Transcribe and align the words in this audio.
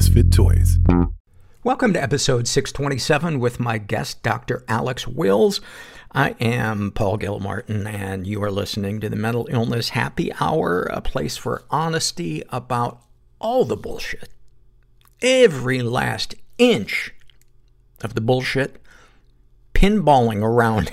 Misfit 0.00 0.32
Toys. 0.32 0.78
Welcome 1.62 1.92
to 1.92 2.02
episode 2.02 2.48
627 2.48 3.38
with 3.38 3.60
my 3.60 3.76
guest, 3.76 4.22
Dr. 4.22 4.64
Alex 4.66 5.06
Wills. 5.06 5.60
I 6.10 6.30
am 6.40 6.90
Paul 6.90 7.18
Gilmartin, 7.18 7.86
and 7.86 8.26
you 8.26 8.42
are 8.42 8.50
listening 8.50 9.00
to 9.00 9.10
the 9.10 9.16
Mental 9.16 9.46
Illness 9.50 9.90
Happy 9.90 10.32
Hour, 10.40 10.84
a 10.84 11.02
place 11.02 11.36
for 11.36 11.64
honesty 11.68 12.42
about 12.48 13.02
all 13.42 13.66
the 13.66 13.76
bullshit. 13.76 14.30
Every 15.20 15.82
last 15.82 16.34
inch 16.56 17.12
of 18.02 18.14
the 18.14 18.22
bullshit 18.22 18.80
pinballing 19.74 20.42
around 20.42 20.90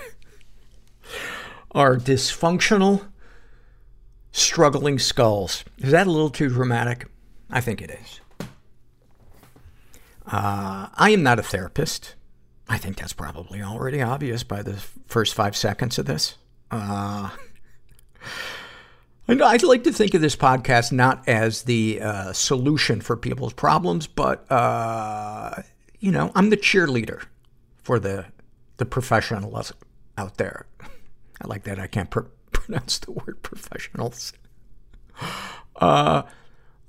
our 1.72 1.96
dysfunctional, 1.96 3.08
struggling 4.34 5.00
skulls. 5.00 5.64
Is 5.78 5.92
that 5.92 6.08
a 6.08 6.12
little 6.12 6.30
too 6.30 6.50
dramatic? 6.50 7.08
I 7.50 7.62
think 7.62 7.82
it 7.82 7.90
is. 7.90 8.20
Uh, 10.28 10.90
I 10.94 11.12
am 11.12 11.24
not 11.24 11.40
a 11.40 11.44
therapist. 11.44 12.16
I 12.68 12.78
think 12.78 12.98
that's 12.98 13.14
probably 13.14 13.62
already 13.62 14.02
obvious 14.02 14.44
by 14.44 14.62
the 14.62 14.74
first 15.08 15.34
five 15.34 15.56
seconds 15.56 15.98
of 15.98 16.06
this. 16.06 16.36
Uh, 16.70 17.30
I'd 19.30 19.64
like 19.64 19.84
to 19.84 19.92
think 19.92 20.14
of 20.14 20.22
this 20.22 20.36
podcast 20.36 20.92
not 20.92 21.28
as 21.28 21.64
the 21.64 22.02
uh, 22.02 22.34
solution 22.34 23.02
for 23.02 23.18
people's 23.18 23.54
problems, 23.54 24.08
but 24.08 24.50
uh, 24.52 25.62
you 26.00 26.12
know, 26.12 26.32
I'm 26.36 26.50
the 26.50 26.58
cheerleader 26.58 27.24
for 27.84 28.00
the 28.00 28.26
the 28.78 28.86
professionals 28.86 29.74
out 30.18 30.38
there. 30.38 30.66
I 31.42 31.48
like 31.48 31.64
that. 31.64 31.80
I 31.80 31.88
can't 31.88 32.10
pr- 32.10 32.22
pronounce 32.52 33.00
the 33.00 33.12
word 33.12 33.42
professionals. 33.44 34.34
Uh, 35.76 36.24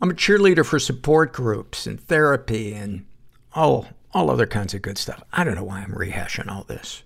I'm 0.00 0.10
a 0.10 0.14
cheerleader 0.14 0.64
for 0.64 0.78
support 0.78 1.32
groups 1.32 1.86
and 1.86 2.00
therapy 2.00 2.72
and 2.72 3.04
all, 3.58 3.88
all 4.12 4.30
other 4.30 4.46
kinds 4.46 4.72
of 4.72 4.82
good 4.82 4.96
stuff. 4.96 5.22
I 5.32 5.42
don't 5.42 5.56
know 5.56 5.64
why 5.64 5.80
I'm 5.80 5.92
rehashing 5.92 6.48
all 6.48 6.62
this. 6.62 7.02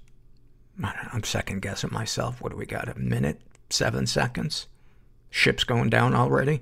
I'm 0.82 1.24
second 1.24 1.62
guessing 1.62 1.92
myself. 1.92 2.40
What 2.40 2.52
do 2.52 2.58
we 2.58 2.66
got? 2.66 2.88
A 2.88 2.98
minute? 2.98 3.40
Seven 3.70 4.06
seconds? 4.06 4.66
Ship's 5.30 5.64
going 5.64 5.88
down 5.88 6.14
already? 6.14 6.60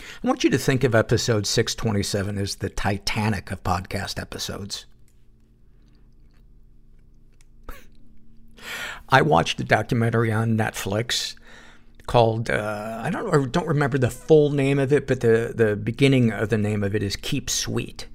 I 0.00 0.26
want 0.26 0.42
you 0.42 0.50
to 0.50 0.58
think 0.58 0.82
of 0.82 0.94
episode 0.96 1.46
627 1.46 2.38
as 2.38 2.56
the 2.56 2.70
Titanic 2.70 3.52
of 3.52 3.62
podcast 3.62 4.20
episodes. 4.20 4.86
I 9.08 9.22
watched 9.22 9.60
a 9.60 9.64
documentary 9.64 10.32
on 10.32 10.56
Netflix 10.56 11.36
called 12.06 12.50
uh, 12.50 13.00
I 13.02 13.10
don't 13.10 13.34
I 13.34 13.46
don't 13.46 13.66
remember 13.66 13.98
the 13.98 14.10
full 14.10 14.50
name 14.50 14.78
of 14.78 14.92
it, 14.92 15.06
but 15.06 15.20
the 15.20 15.52
the 15.54 15.76
beginning 15.76 16.32
of 16.32 16.48
the 16.48 16.58
name 16.58 16.82
of 16.82 16.94
it 16.94 17.02
is 17.02 17.16
Keep 17.16 17.50
Sweet. 17.50 18.06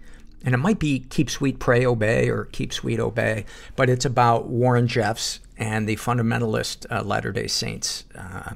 And 0.44 0.56
it 0.56 0.58
might 0.58 0.80
be 0.80 1.00
Keep 1.00 1.30
Sweet, 1.30 1.60
Pray, 1.60 1.86
Obey, 1.86 2.28
or 2.30 2.46
Keep 2.46 2.74
Sweet, 2.74 3.00
Obey, 3.00 3.46
but 3.76 3.90
it's 3.90 4.06
about 4.06 4.48
Warren 4.48 4.88
Jeffs 4.88 5.40
and 5.56 5.88
the 5.88 5.98
fundamentalist 5.98 6.88
uh, 6.90 7.04
Latter 7.04 7.32
day 7.32 7.46
Saints 7.46 8.06
uh, 8.18 8.54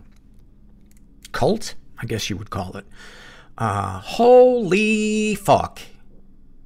cult, 1.32 1.76
I 2.00 2.06
guess 2.06 2.30
you 2.30 2.38
would 2.38 2.50
call 2.50 2.76
it. 2.78 2.86
Uh, 3.58 4.00
holy 4.00 5.36
fuck, 5.36 5.80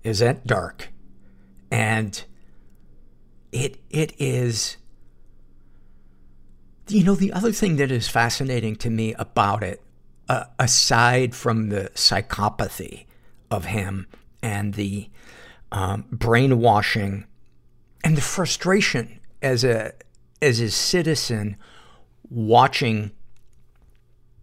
is 0.04 0.20
that 0.20 0.48
dark? 0.48 0.90
And 1.70 2.24
it 3.52 3.80
it 3.90 4.14
is 4.20 4.78
you 6.92 7.04
know, 7.04 7.16
the 7.16 7.34
other 7.34 7.52
thing 7.52 7.76
that 7.78 7.92
is 7.92 8.08
fascinating 8.08 8.76
to 8.78 8.90
me 8.90 9.14
about 9.16 9.64
it, 9.64 9.82
uh, 10.28 10.46
aside 10.58 11.36
from 11.36 11.70
the 11.70 11.90
psychopathy 11.96 13.06
of 13.52 13.66
him 13.66 14.08
and 14.42 14.74
the 14.76 15.10
um, 15.72 16.06
brainwashing 16.12 17.26
and 18.04 18.18
the 18.18 18.22
frustration 18.22 19.20
as 19.42 19.64
a 19.64 19.94
as 20.42 20.60
a 20.60 20.72
citizen 20.72 21.58
watching 22.30 23.12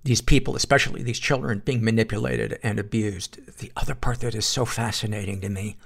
these 0.04 0.20
people, 0.20 0.54
especially 0.54 1.02
these 1.02 1.18
children, 1.18 1.62
being 1.64 1.82
manipulated 1.82 2.58
and 2.62 2.78
abused. 2.78 3.58
The 3.58 3.72
other 3.76 3.94
part 3.94 4.20
that 4.20 4.34
is 4.34 4.46
so 4.46 4.64
fascinating 4.64 5.40
to 5.40 5.48
me 5.48 5.76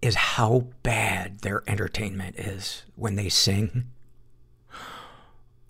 is 0.00 0.14
how 0.14 0.66
bad 0.82 1.40
their 1.40 1.62
entertainment 1.68 2.36
is 2.36 2.82
when 2.96 3.14
they 3.14 3.28
sing 3.28 3.84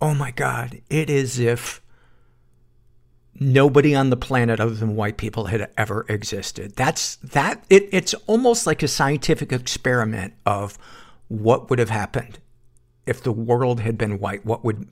oh 0.03 0.13
my 0.13 0.31
god, 0.31 0.81
it 0.89 1.09
is 1.09 1.39
if 1.39 1.81
nobody 3.39 3.95
on 3.95 4.09
the 4.09 4.17
planet 4.17 4.59
other 4.59 4.75
than 4.75 4.97
white 4.97 5.15
people 5.15 5.45
had 5.45 5.71
ever 5.77 6.05
existed. 6.09 6.75
That's, 6.75 7.15
that, 7.17 7.63
it, 7.69 7.87
it's 7.93 8.13
almost 8.27 8.67
like 8.67 8.83
a 8.83 8.87
scientific 8.89 9.53
experiment 9.53 10.33
of 10.45 10.77
what 11.29 11.69
would 11.69 11.79
have 11.79 11.89
happened 11.89 12.39
if 13.05 13.23
the 13.23 13.31
world 13.31 13.79
had 13.79 13.97
been 13.97 14.19
white. 14.19 14.45
What 14.45 14.65
would, 14.65 14.89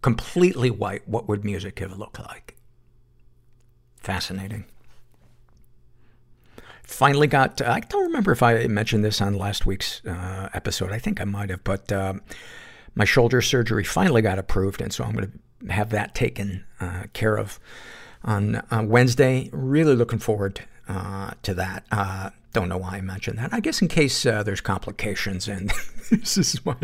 completely 0.00 0.70
white, 0.70 1.06
what 1.06 1.28
would 1.28 1.44
music 1.44 1.80
have 1.80 1.98
looked 1.98 2.18
like? 2.18 2.56
Fascinating. 3.96 4.64
Finally 6.82 7.26
got, 7.26 7.60
I 7.60 7.80
don't 7.80 8.04
remember 8.04 8.32
if 8.32 8.42
I 8.42 8.66
mentioned 8.66 9.04
this 9.04 9.20
on 9.20 9.34
last 9.34 9.66
week's 9.66 10.02
uh, 10.06 10.48
episode. 10.54 10.90
I 10.90 10.98
think 10.98 11.20
I 11.20 11.24
might 11.24 11.50
have, 11.50 11.62
but 11.64 11.92
uh, 11.92 12.14
my 12.94 13.04
shoulder 13.04 13.40
surgery 13.40 13.84
finally 13.84 14.22
got 14.22 14.38
approved, 14.38 14.80
and 14.80 14.92
so 14.92 15.04
I'm 15.04 15.12
going 15.12 15.40
to 15.66 15.72
have 15.72 15.90
that 15.90 16.14
taken 16.14 16.64
uh, 16.80 17.04
care 17.12 17.36
of 17.36 17.58
on 18.24 18.56
uh, 18.56 18.82
Wednesday. 18.84 19.48
Really 19.52 19.94
looking 19.94 20.18
forward 20.18 20.60
uh, 20.88 21.32
to 21.42 21.54
that. 21.54 21.84
Uh, 21.90 22.30
don't 22.52 22.68
know 22.68 22.78
why 22.78 22.96
I 22.96 23.00
mentioned 23.00 23.38
that. 23.38 23.52
I 23.52 23.60
guess 23.60 23.80
in 23.80 23.88
case 23.88 24.26
uh, 24.26 24.42
there's 24.42 24.60
complications, 24.60 25.48
and 25.48 25.72
this 26.10 26.36
is 26.36 26.64
my 26.64 26.76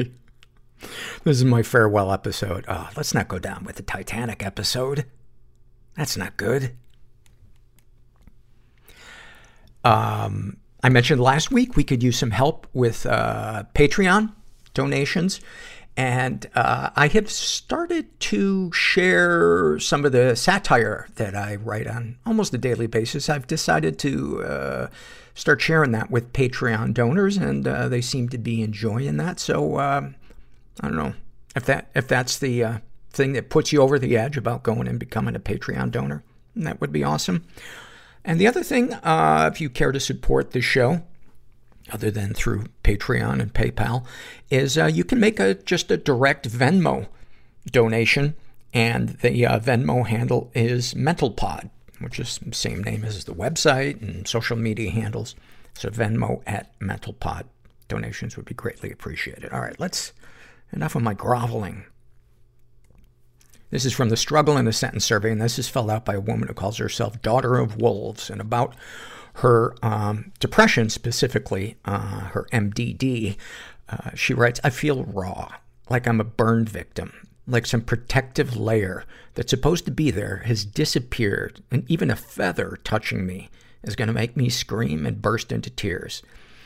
this 1.25 1.37
is 1.37 1.45
my 1.45 1.63
farewell 1.63 2.13
episode. 2.13 2.65
Oh, 2.69 2.89
let's 2.97 3.13
not 3.13 3.29
go 3.29 3.39
down 3.39 3.65
with 3.65 3.77
the 3.77 3.83
Titanic 3.83 4.45
episode. 4.45 5.05
That's 5.97 6.17
not 6.17 6.37
good. 6.37 6.77
Um, 9.85 10.59
I 10.83 10.89
mentioned 10.89 11.21
last 11.21 11.51
week 11.51 11.77
we 11.77 11.85
could 11.85 12.03
use 12.03 12.19
some 12.19 12.31
help 12.31 12.67
with 12.73 13.05
uh, 13.07 13.65
Patreon 13.75 14.33
donations. 14.75 15.41
And 15.99 16.49
uh, 16.55 16.91
I 16.95 17.09
have 17.09 17.29
started 17.29 18.21
to 18.21 18.71
share 18.73 19.81
some 19.81 20.05
of 20.05 20.13
the 20.13 20.37
satire 20.37 21.09
that 21.17 21.35
I 21.35 21.57
write 21.57 21.89
on 21.89 22.19
almost 22.25 22.55
a 22.55 22.59
daily 22.59 22.87
basis. 22.87 23.29
I've 23.29 23.49
decided 23.49 23.99
to 23.99 24.45
uh, 24.45 24.87
start 25.35 25.61
sharing 25.61 25.91
that 25.91 26.09
with 26.09 26.33
Patreon 26.33 26.95
donors, 26.95 27.37
and 27.37 27.67
uh, 27.67 27.89
they 27.89 28.01
seem 28.01 28.29
to 28.29 28.39
be 28.39 28.63
enjoying 28.63 29.17
that. 29.17 29.41
So 29.41 29.81
um, 29.81 30.15
I 30.81 30.87
don't 30.87 30.97
know 30.97 31.15
if 31.57 31.65
that 31.65 31.91
if 31.97 32.07
that's 32.07 32.39
the 32.39 32.63
uh, 32.63 32.79
thing 33.11 33.33
that 33.33 33.51
puts 33.51 33.73
you 33.73 33.83
over 33.83 33.99
the 33.99 34.17
edge 34.17 34.37
about 34.37 34.63
going 34.63 34.87
and 34.87 35.01
becoming 35.01 35.35
a 35.35 35.41
Patreon 35.41 35.91
donor. 35.91 36.23
That 36.55 36.81
would 36.81 36.93
be 36.93 37.03
awesome. 37.03 37.45
And 38.25 38.41
the 38.41 38.47
other 38.47 38.63
thing, 38.63 38.93
uh, 38.93 39.51
if 39.53 39.61
you 39.61 39.69
care 39.69 39.91
to 39.91 39.99
support 39.99 40.53
the 40.53 40.61
show, 40.61 41.03
other 41.91 42.11
than 42.11 42.35
through 42.35 42.67
Patreon 42.85 43.41
and 43.41 43.53
PayPal, 43.53 44.05
is 44.51 44.77
uh, 44.79 44.87
you 44.87 45.05
can 45.05 45.21
make 45.21 45.41
a 45.41 45.55
just 45.55 45.91
a 45.91 45.97
direct 45.97 46.49
Venmo 46.49 47.09
donation, 47.71 48.35
and 48.73 49.11
the 49.21 49.47
uh, 49.47 49.59
Venmo 49.59 50.07
handle 50.07 50.51
is 50.55 50.95
MentalPod, 50.95 51.71
which 52.01 52.19
is 52.19 52.39
the 52.39 52.55
same 52.55 52.83
name 52.83 53.05
as 53.05 53.25
the 53.25 53.35
website 53.35 54.01
and 54.03 54.27
social 54.27 54.57
media 54.57 54.91
handles. 54.91 55.35
So 55.75 55.91
Venmo 55.91 56.43
at 56.47 56.79
MentalPod. 56.81 57.45
Donations 57.89 58.37
would 58.37 58.45
be 58.45 58.55
greatly 58.55 58.91
appreciated. 58.91 59.51
All 59.51 59.61
right, 59.61 59.79
let's 59.81 60.13
enough 60.73 60.95
of 60.95 61.03
my 61.03 61.15
groveling. 61.15 61.85
This 63.71 63.85
is 63.85 63.93
from 63.93 64.09
the 64.09 64.17
Struggle 64.17 64.57
in 64.57 64.67
a 64.67 64.73
Sentence 64.73 65.05
survey, 65.05 65.31
and 65.31 65.41
this 65.41 65.59
is 65.59 65.69
filled 65.69 65.91
out 65.91 66.05
by 66.05 66.15
a 66.15 66.21
woman 66.21 66.49
who 66.49 66.55
calls 66.55 66.79
herself 66.79 67.21
Daughter 67.21 67.59
of 67.59 67.81
Wolves, 67.81 68.31
and 68.31 68.41
about 68.41 68.75
her 69.39 69.75
um, 69.83 70.33
depression, 70.41 70.91
specifically 70.91 71.77
uh, 71.85 72.29
her 72.29 72.47
MDD, 72.53 73.37
uh, 73.89 74.11
she 74.15 74.35
writes, 74.35 74.61
I 74.65 74.71
feel 74.71 75.05
raw, 75.05 75.53
like 75.89 76.09
I'm 76.09 76.21
a 76.21 76.25
burned 76.25 76.69
victim, 76.69 77.29
like 77.47 77.65
some 77.65 77.83
protective 77.83 78.57
layer 78.57 79.05
that's 79.35 79.51
supposed 79.51 79.85
to 79.85 79.93
be 79.93 80.11
there 80.11 80.39
has 80.47 80.65
disappeared, 80.65 81.63
and 81.71 81.89
even 81.89 82.11
a 82.11 82.17
feather 82.17 82.79
touching 82.83 83.27
me 83.27 83.49
is 83.85 83.95
going 83.95 84.09
to 84.09 84.13
make 84.15 84.37
me 84.37 84.49
scream 84.49 85.07
and 85.07 85.23
burst 85.23 85.53
into 85.53 85.71
tears. 85.71 86.21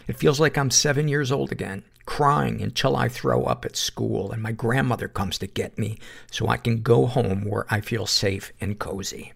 It 0.08 0.16
feels 0.16 0.40
like 0.40 0.56
I'm 0.56 0.70
seven 0.70 1.08
years 1.08 1.30
old 1.30 1.52
again, 1.52 1.84
crying 2.06 2.62
until 2.62 2.96
I 2.96 3.08
throw 3.08 3.44
up 3.44 3.66
at 3.66 3.76
school 3.76 4.32
and 4.32 4.42
my 4.42 4.52
grandmother 4.52 5.08
comes 5.08 5.36
to 5.38 5.46
get 5.46 5.78
me 5.78 5.98
so 6.30 6.48
I 6.48 6.56
can 6.56 6.80
go 6.80 7.04
home 7.04 7.44
where 7.44 7.66
I 7.68 7.82
feel 7.82 8.06
safe 8.06 8.50
and 8.62 8.78
cozy. 8.78 9.34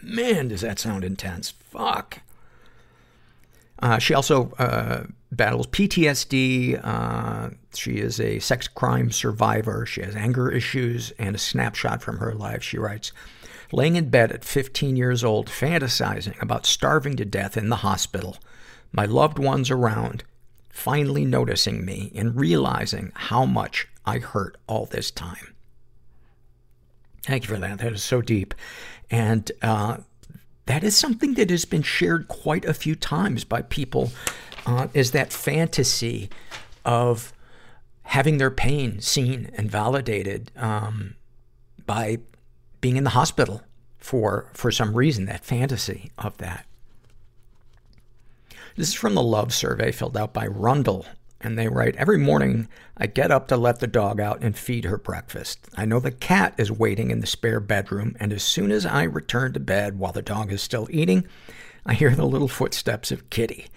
Man, 0.00 0.48
does 0.48 0.60
that 0.60 0.78
sound 0.78 1.02
intense. 1.02 1.50
Fuck. 1.50 2.20
Uh, 3.80 3.98
she 3.98 4.14
also 4.14 4.50
uh, 4.58 5.04
battles 5.30 5.66
PTSD. 5.68 6.80
Uh, 6.82 7.50
she 7.74 7.98
is 7.98 8.20
a 8.20 8.38
sex 8.40 8.66
crime 8.66 9.10
survivor. 9.10 9.86
She 9.86 10.02
has 10.02 10.16
anger 10.16 10.50
issues 10.50 11.12
and 11.18 11.36
a 11.36 11.38
snapshot 11.38 12.02
from 12.02 12.18
her 12.18 12.34
life. 12.34 12.62
She 12.62 12.78
writes, 12.78 13.12
laying 13.72 13.96
in 13.96 14.10
bed 14.10 14.32
at 14.32 14.44
15 14.44 14.96
years 14.96 15.22
old, 15.22 15.48
fantasizing 15.48 16.40
about 16.42 16.66
starving 16.66 17.16
to 17.16 17.24
death 17.24 17.56
in 17.56 17.68
the 17.68 17.76
hospital, 17.76 18.36
my 18.92 19.04
loved 19.04 19.38
ones 19.38 19.70
around, 19.70 20.24
finally 20.70 21.24
noticing 21.24 21.84
me 21.84 22.10
and 22.14 22.38
realizing 22.40 23.12
how 23.14 23.44
much 23.44 23.88
I 24.04 24.18
hurt 24.18 24.56
all 24.66 24.86
this 24.86 25.10
time. 25.10 25.54
Thank 27.24 27.44
you 27.44 27.54
for 27.54 27.60
that. 27.60 27.78
That 27.78 27.92
is 27.92 28.02
so 28.02 28.22
deep. 28.22 28.54
And, 29.10 29.50
uh, 29.60 29.98
that 30.68 30.84
is 30.84 30.94
something 30.94 31.32
that 31.32 31.48
has 31.48 31.64
been 31.64 31.80
shared 31.80 32.28
quite 32.28 32.66
a 32.66 32.74
few 32.74 32.94
times 32.94 33.42
by 33.42 33.62
people, 33.62 34.10
uh, 34.66 34.88
is 34.92 35.12
that 35.12 35.32
fantasy 35.32 36.28
of 36.84 37.32
having 38.02 38.36
their 38.36 38.50
pain 38.50 39.00
seen 39.00 39.50
and 39.54 39.70
validated, 39.70 40.52
um, 40.56 41.14
by 41.86 42.18
being 42.82 42.98
in 42.98 43.04
the 43.04 43.10
hospital 43.10 43.62
for, 43.96 44.50
for 44.52 44.70
some 44.70 44.94
reason, 44.94 45.24
that 45.24 45.42
fantasy 45.42 46.10
of 46.18 46.36
that. 46.36 46.66
This 48.76 48.88
is 48.88 48.94
from 48.94 49.14
the 49.14 49.22
love 49.22 49.54
survey 49.54 49.90
filled 49.90 50.18
out 50.18 50.34
by 50.34 50.46
Rundle. 50.46 51.06
And 51.40 51.56
they 51.56 51.68
write, 51.68 51.94
every 51.96 52.18
morning 52.18 52.68
I 52.96 53.06
get 53.06 53.30
up 53.30 53.46
to 53.48 53.56
let 53.56 53.78
the 53.78 53.86
dog 53.86 54.20
out 54.20 54.42
and 54.42 54.58
feed 54.58 54.84
her 54.84 54.98
breakfast. 54.98 55.68
I 55.76 55.84
know 55.84 56.00
the 56.00 56.10
cat 56.10 56.54
is 56.58 56.72
waiting 56.72 57.10
in 57.10 57.20
the 57.20 57.26
spare 57.26 57.60
bedroom, 57.60 58.16
and 58.18 58.32
as 58.32 58.42
soon 58.42 58.72
as 58.72 58.84
I 58.84 59.04
return 59.04 59.52
to 59.52 59.60
bed 59.60 59.98
while 59.98 60.12
the 60.12 60.22
dog 60.22 60.52
is 60.52 60.62
still 60.62 60.88
eating, 60.90 61.26
I 61.86 61.94
hear 61.94 62.10
the 62.10 62.26
little 62.26 62.48
footsteps 62.48 63.12
of 63.12 63.30
Kitty. 63.30 63.68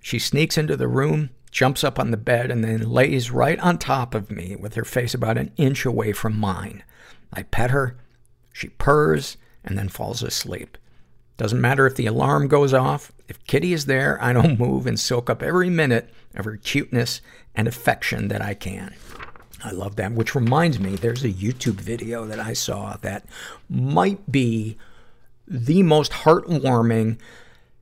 She 0.00 0.20
sneaks 0.20 0.56
into 0.56 0.76
the 0.76 0.86
room, 0.86 1.30
jumps 1.50 1.82
up 1.82 1.98
on 1.98 2.12
the 2.12 2.16
bed, 2.16 2.52
and 2.52 2.62
then 2.62 2.88
lays 2.88 3.32
right 3.32 3.58
on 3.58 3.78
top 3.78 4.14
of 4.14 4.30
me 4.30 4.54
with 4.54 4.74
her 4.74 4.84
face 4.84 5.12
about 5.12 5.38
an 5.38 5.52
inch 5.56 5.84
away 5.84 6.12
from 6.12 6.38
mine. 6.38 6.84
I 7.32 7.42
pet 7.42 7.72
her, 7.72 7.96
she 8.52 8.68
purrs, 8.68 9.36
and 9.64 9.76
then 9.76 9.88
falls 9.88 10.22
asleep. 10.22 10.78
Doesn't 11.38 11.60
matter 11.60 11.86
if 11.86 11.94
the 11.94 12.06
alarm 12.06 12.48
goes 12.48 12.74
off. 12.74 13.12
If 13.28 13.42
Kitty 13.46 13.72
is 13.72 13.86
there, 13.86 14.22
I 14.22 14.34
don't 14.34 14.58
move 14.60 14.86
and 14.86 15.00
soak 15.00 15.30
up 15.30 15.42
every 15.42 15.70
minute 15.70 16.12
of 16.34 16.44
her 16.44 16.56
cuteness 16.56 17.22
and 17.54 17.66
affection 17.66 18.28
that 18.28 18.42
I 18.42 18.52
can. 18.52 18.94
I 19.64 19.70
love 19.70 19.96
that. 19.96 20.12
Which 20.12 20.34
reminds 20.34 20.78
me, 20.78 20.96
there's 20.96 21.24
a 21.24 21.32
YouTube 21.32 21.80
video 21.80 22.26
that 22.26 22.40
I 22.40 22.52
saw 22.52 22.96
that 22.98 23.24
might 23.68 24.30
be 24.30 24.76
the 25.46 25.82
most 25.82 26.12
heartwarming 26.12 27.18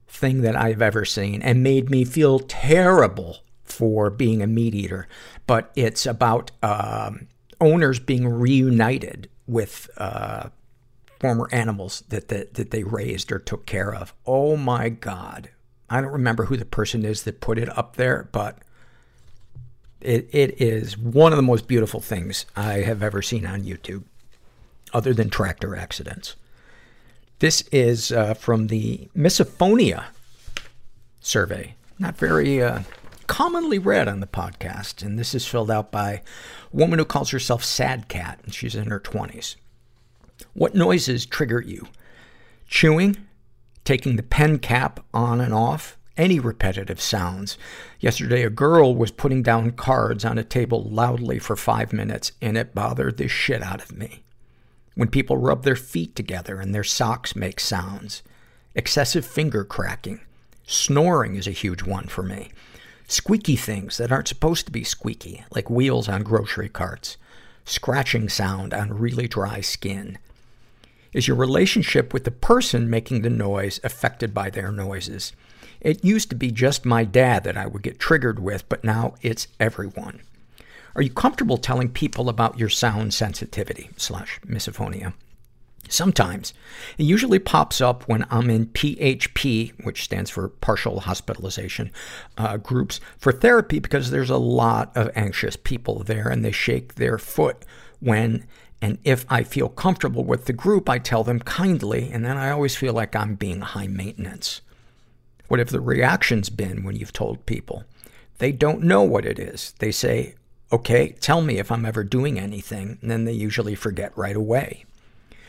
thing 0.07 0.43
that 0.43 0.57
I've 0.57 0.81
ever 0.81 1.05
seen 1.05 1.43
and 1.43 1.63
made 1.63 1.91
me 1.91 2.05
feel 2.05 2.39
terrible 2.41 3.39
for 3.65 4.11
being 4.11 4.43
a 4.43 4.47
meat 4.47 4.75
eater. 4.75 5.09
But 5.47 5.73
it's 5.75 6.07
about 6.07 6.51
um, 6.63 7.29
owners 7.61 7.99
being 7.99 8.29
reunited 8.29 9.29
with 9.47 9.89
uh, 9.97 10.51
former 11.21 11.49
animals 11.53 12.05
that, 12.09 12.29
that, 12.29 12.55
that 12.55 12.71
they 12.71 12.85
raised 12.85 13.33
or 13.33 13.39
took 13.39 13.67
care 13.67 13.95
of. 13.95 14.15
Oh 14.27 14.57
my 14.57 14.89
God. 14.89 15.51
I 15.89 16.01
don't 16.01 16.13
remember 16.13 16.47
who 16.47 16.57
the 16.57 16.65
person 16.65 17.05
is 17.05 17.23
that 17.23 17.41
put 17.41 17.59
it 17.59 17.77
up 17.77 17.97
there, 17.97 18.29
but 18.33 18.59
it, 20.01 20.29
it 20.33 20.61
is 20.61 20.97
one 20.99 21.33
of 21.33 21.37
the 21.37 21.43
most 21.43 21.69
beautiful 21.69 22.01
things 22.01 22.47
I 22.55 22.75
have 22.81 23.03
ever 23.03 23.23
seen 23.23 23.47
on 23.47 23.63
YouTube, 23.63 24.05
other 24.93 25.15
than 25.15 25.31
tractor 25.31 25.77
accidents. 25.77 26.37
This 27.39 27.63
is 27.73 28.13
uh, 28.13 28.35
from 28.35 28.69
the 28.69 29.09
Misophonia 29.17 30.07
survey. 31.21 31.75
Not 31.99 32.17
very 32.17 32.63
uh, 32.63 32.81
commonly 33.27 33.79
read 33.79 34.09
on 34.09 34.21
the 34.21 34.27
podcast, 34.27 35.03
and 35.03 35.19
this 35.19 35.35
is 35.35 35.47
filled 35.47 35.71
out 35.71 35.91
by 35.91 36.13
a 36.13 36.23
woman 36.73 36.99
who 36.99 37.05
calls 37.05 37.31
herself 37.31 37.65
Sad 37.65 38.09
Cat, 38.09 38.41
and 38.45 38.55
she's 38.55 38.75
in 38.75 38.91
her 38.91 39.01
20s. 39.01 39.57
What 40.57 40.75
noises 40.75 41.27
trigger 41.27 41.61
you? 41.61 41.87
Chewing, 42.67 43.19
taking 43.85 44.17
the 44.17 44.23
pen 44.23 44.59
cap 44.59 45.05
on 45.13 45.39
and 45.39 45.53
off, 45.53 45.99
any 46.17 46.41
repetitive 46.41 46.99
sounds. 46.99 47.59
Yesterday, 48.01 48.43
a 48.43 48.49
girl 48.49 48.95
was 48.95 49.11
putting 49.11 49.43
down 49.43 49.73
cards 49.73 50.25
on 50.25 50.39
a 50.39 50.43
table 50.43 50.83
loudly 50.83 51.39
for 51.39 51.57
five 51.57 51.93
minutes, 51.93 52.33
and 52.41 52.57
it 52.57 52.75
bothered 52.75 53.19
the 53.19 53.29
shit 53.29 53.63
out 53.63 53.83
of 53.83 53.99
me. 53.99 54.25
When 54.95 55.09
people 55.09 55.37
rub 55.37 55.63
their 55.63 55.77
feet 55.77 56.17
together 56.17 56.59
and 56.59 56.75
their 56.75 56.83
socks 56.83 57.37
make 57.37 57.61
sounds. 57.61 58.23
Excessive 58.75 59.27
finger 59.27 59.63
cracking. 59.63 60.23
Snoring 60.67 61.37
is 61.37 61.47
a 61.47 61.51
huge 61.51 61.83
one 61.83 62.07
for 62.07 62.23
me. 62.23 62.49
Squeaky 63.09 63.57
things 63.57 63.99
that 63.99 64.11
aren't 64.11 64.29
supposed 64.29 64.65
to 64.65 64.73
be 64.73 64.85
squeaky, 64.85 65.45
like 65.55 65.69
wheels 65.69 66.09
on 66.09 66.23
grocery 66.23 66.71
carts. 66.71 67.19
Scratching 67.67 68.31
sound 68.31 68.73
on 68.73 68.99
really 68.99 69.29
dry 69.29 69.61
skin. 69.61 70.17
Is 71.13 71.29
your 71.29 71.37
relationship 71.37 72.13
with 72.13 72.25
the 72.25 72.31
person 72.31 72.91
making 72.91 73.23
the 73.23 73.31
noise 73.31 73.81
affected 73.85 74.35
by 74.35 74.51
their 74.51 74.73
noises? 74.73 75.33
It 75.81 76.05
used 76.05 76.31
to 76.31 76.37
be 76.37 76.51
just 76.51 76.85
my 76.85 77.05
dad 77.05 77.45
that 77.45 77.57
I 77.57 77.67
would 77.67 77.83
get 77.83 77.99
triggered 77.99 78.39
with, 78.39 78.69
but 78.69 78.85
now 78.85 79.15
it's 79.23 79.49
everyone. 79.61 80.21
Are 80.95 81.03
you 81.03 81.11
comfortable 81.11 81.59
telling 81.59 81.91
people 81.91 82.29
about 82.29 82.59
your 82.59 82.71
sound 82.71 83.13
sensitivity 83.13 83.91
slash 83.97 84.41
misophonia? 84.47 85.13
Sometimes. 85.89 86.53
It 86.99 87.05
usually 87.05 87.39
pops 87.39 87.81
up 87.81 88.09
when 88.09 88.27
I'm 88.31 88.51
in 88.51 88.67
PHP, 88.67 89.85
which 89.85 90.03
stands 90.03 90.31
for 90.31 90.49
partial 90.49 91.01
hospitalization, 91.01 91.93
uh, 92.37 92.57
groups 92.57 92.99
for 93.19 93.31
therapy 93.31 93.79
because 93.79 94.11
there's 94.11 94.31
a 94.31 94.39
lot 94.39 94.97
of 94.97 95.11
anxious 95.15 95.55
people 95.55 96.03
there 96.03 96.29
and 96.29 96.45
they 96.45 96.51
shake 96.51 96.95
their 96.95 97.19
foot 97.19 97.65
when 98.01 98.47
and 98.87 98.99
if 99.03 99.27
I 99.29 99.43
feel 99.43 99.69
comfortable 99.69 100.23
with 100.23 100.45
the 100.45 100.53
group, 100.53 100.89
I 100.89 101.01
tell 101.01 101.25
them 101.25 101.41
kindly, 101.41 102.09
and 102.13 102.25
then 102.25 102.37
I 102.37 102.53
always 102.53 102.77
feel 102.77 102.93
like 102.93 103.17
I'm 103.17 103.35
being 103.35 103.61
high 103.61 103.89
maintenance. 103.89 104.61
What 105.49 105.59
have 105.59 105.71
the 105.71 105.81
reactions 105.81 106.51
been 106.51 106.85
when 106.85 106.95
you've 106.95 107.13
told 107.13 107.47
people? 107.47 107.83
They 108.39 108.53
don't 108.53 108.85
know 108.85 109.03
what 109.03 109.27
it 109.27 109.41
is. 109.41 109.75
They 109.81 109.91
say, 109.91 110.37
okay, 110.71 111.17
tell 111.21 111.43
me 111.43 111.59
if 111.59 111.73
I'm 111.73 111.85
ever 111.85 112.05
doing 112.05 112.39
anything, 112.39 112.99
and 113.03 113.11
then 113.11 113.25
they 113.25 113.33
usually 113.33 113.75
forget 113.75 114.17
right 114.17 114.37
away. 114.37 114.85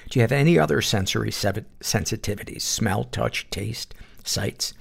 Do 0.10 0.18
you 0.18 0.22
have 0.22 0.32
any 0.32 0.58
other 0.58 0.82
sensory 0.82 1.30
sensitivities? 1.30 2.62
Smell, 2.64 3.04
touch, 3.04 3.48
taste, 3.52 3.94
sights? 4.24 4.74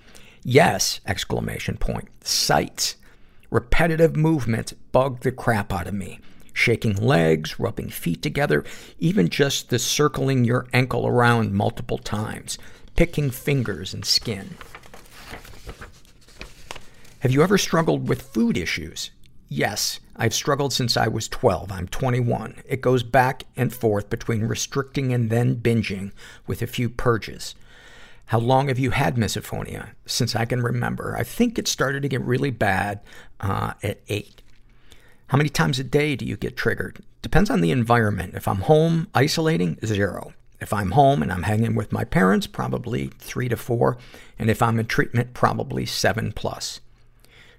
Yes! 0.43 1.01
Exclamation 1.07 1.77
point. 1.77 2.09
Sights. 2.27 2.97
Repetitive 3.51 4.17
movements 4.17 4.73
bug 4.93 5.21
the 5.21 5.33
crap 5.33 5.75
out 5.75 5.89
of 5.89 5.93
me. 5.93 6.21
Shaking 6.57 6.97
legs, 6.97 7.61
rubbing 7.61 7.91
feet 7.91 8.23
together, 8.23 8.65
even 8.99 9.29
just 9.29 9.69
the 9.69 9.79
circling 9.79 10.47
your 10.47 10.67
ankle 10.73 11.07
around 11.07 11.53
multiple 11.53 11.99
times. 11.99 12.57
Picking 12.97 13.29
fingers 13.29 13.93
and 13.93 14.07
skin. 14.07 14.57
Have 17.21 17.31
you 17.31 17.43
ever 17.43 17.59
struggled 17.59 18.09
with 18.09 18.23
food 18.23 18.57
issues? 18.57 19.11
Yes. 19.51 20.01
I've 20.17 20.33
struggled 20.33 20.73
since 20.73 20.97
I 20.97 21.09
was 21.09 21.29
12. 21.29 21.71
I'm 21.71 21.89
21. 21.89 22.63
It 22.67 22.81
goes 22.81 23.03
back 23.03 23.45
and 23.55 23.71
forth 23.73 24.09
between 24.09 24.47
restricting 24.47 25.13
and 25.13 25.29
then 25.29 25.57
binging 25.57 26.13
with 26.47 26.63
a 26.63 26.67
few 26.67 26.89
purges. 26.89 27.55
How 28.25 28.39
long 28.39 28.69
have 28.69 28.79
you 28.79 28.93
had 28.93 29.17
misophonia? 29.17 29.91
Since 30.07 30.35
I 30.35 30.47
can 30.47 30.63
remember. 30.63 31.15
I 31.19 31.23
think 31.23 31.59
it 31.59 31.69
started 31.69 32.01
to 32.01 32.09
get 32.09 32.23
really 32.23 32.51
bad 32.51 33.01
uh, 33.41 33.75
at 33.83 34.01
eight. 34.09 34.41
How 35.29 35.39
many 35.39 35.49
times 35.49 35.81
a 35.81 35.85
day 35.85 36.15
do 36.15 36.25
you 36.25 36.37
get 36.37 36.57
triggered? 36.57 37.01
Depends 37.21 37.51
on 37.51 37.61
the 37.61 37.73
environment. 37.73 38.35
If 38.35 38.47
I'm 38.47 38.61
home 38.61 39.09
isolating, 39.13 39.77
zero. 39.85 40.35
If 40.61 40.73
I'm 40.73 40.93
home 40.93 41.21
and 41.21 41.33
I'm 41.33 41.43
hanging 41.43 41.75
with 41.75 41.93
my 41.93 42.05
parents, 42.05 42.47
probably 42.47 43.09
three 43.19 43.49
to 43.49 43.57
four. 43.57 43.99
And 44.39 44.49
if 44.49 44.63
I'm 44.63 44.79
in 44.79 44.87
treatment, 44.87 45.35
probably 45.35 45.85
seven 45.85 46.31
plus. 46.31 46.81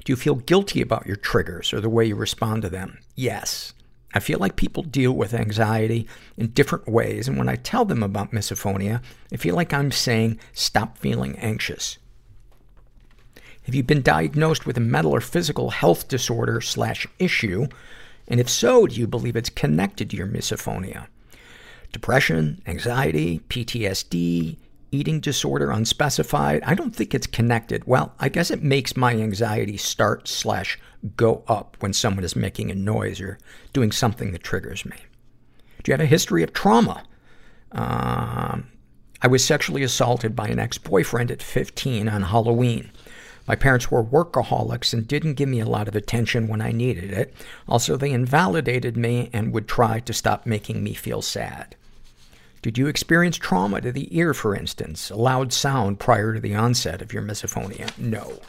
Do 0.06 0.14
you 0.14 0.16
feel 0.16 0.36
guilty 0.36 0.80
about 0.82 1.08
your 1.08 1.18
triggers 1.18 1.74
or 1.74 1.82
the 1.82 1.90
way 1.90 2.06
you 2.06 2.16
respond 2.16 2.62
to 2.62 2.70
them? 2.70 3.00
Yes. 3.16 3.74
I 4.14 4.22
feel 4.22 4.40
like 4.40 4.56
people 4.56 4.84
deal 4.84 5.12
with 5.12 5.34
anxiety 5.34 6.08
in 6.38 6.52
different 6.52 6.88
ways, 6.88 7.28
and 7.28 7.38
when 7.38 7.50
I 7.50 7.58
tell 7.58 7.84
them 7.84 8.02
about 8.02 8.32
misophonia, 8.32 9.04
I 9.34 9.36
feel 9.36 9.56
like 9.56 9.74
I'm 9.74 9.92
saying, 9.92 10.40
stop 10.54 10.98
feeling 10.98 11.38
anxious. 11.40 11.98
Have 13.68 13.76
you 13.76 13.84
been 13.84 14.02
diagnosed 14.02 14.66
with 14.66 14.78
a 14.78 14.80
mental 14.80 15.14
or 15.14 15.20
physical 15.20 15.72
health 15.72 16.08
disorder 16.08 16.62
slash 16.62 17.06
issue? 17.20 17.68
And 18.26 18.40
if 18.40 18.50
so, 18.50 18.88
do 18.88 18.96
you 18.96 19.08
believe 19.08 19.36
it's 19.36 19.50
connected 19.50 20.10
to 20.10 20.16
your 20.16 20.26
misophonia? 20.26 21.08
Depression, 21.92 22.62
anxiety, 22.66 23.42
PTSD, 23.50 24.56
eating 24.94 25.20
disorder, 25.20 25.70
unspecified. 25.70 26.64
I 26.64 26.76
don't 26.76 26.96
think 26.96 27.14
it's 27.14 27.28
connected. 27.28 27.84
Well, 27.86 28.14
I 28.22 28.30
guess 28.30 28.52
it 28.52 28.64
makes 28.64 28.96
my 28.96 29.12
anxiety 29.12 29.76
start 29.76 30.30
slash 30.30 30.80
go 31.18 31.44
up 31.50 31.76
when 31.82 31.92
someone 31.92 32.24
is 32.24 32.38
making 32.38 32.72
a 32.72 32.76
noise 32.76 33.20
or 33.20 33.38
doing 33.74 33.92
something 33.92 34.32
that 34.32 34.44
triggers 34.44 34.86
me. 34.86 34.96
Do 35.84 35.92
you 35.92 35.94
have 35.94 36.00
a 36.00 36.06
history 36.06 36.42
of 36.42 36.54
trauma? 36.54 37.04
Um, 37.74 38.70
I 39.22 39.28
was 39.28 39.44
sexually 39.44 39.84
assaulted 39.84 40.38
by 40.38 40.48
an 40.48 40.58
ex-boyfriend 40.58 41.32
at 41.32 41.44
15 41.44 42.08
on 42.08 42.22
Halloween. 42.22 42.92
My 43.48 43.56
parents 43.56 43.90
were 43.90 44.04
workaholics 44.04 44.94
and 44.94 45.08
didn't 45.08 45.36
give 45.36 45.48
me 45.48 45.62
a 45.62 45.66
lot 45.66 45.88
of 45.88 45.96
attention 45.96 46.48
when 46.48 46.62
I 46.62 46.72
needed 46.72 47.12
it. 47.12 47.34
Also, 47.68 47.96
they 47.96 48.12
invalidated 48.12 48.98
me 48.98 49.30
and 49.32 49.54
would 49.54 49.68
try 49.68 50.02
to 50.02 50.14
stop 50.14 50.46
making 50.46 50.84
me 50.84 50.94
feel 50.94 51.22
sad. 51.22 51.76
Did 52.62 52.78
you 52.78 52.88
experience 52.88 53.38
trauma 53.38 53.80
to 53.82 53.92
the 53.92 54.16
ear, 54.18 54.34
for 54.34 54.54
instance? 54.54 55.10
A 55.10 55.16
loud 55.16 55.54
sound 55.54 56.00
prior 56.00 56.34
to 56.34 56.40
the 56.40 56.56
onset 56.56 57.02
of 57.02 57.14
your 57.14 57.24
misophonia? 57.24 57.98
No. 57.98 58.40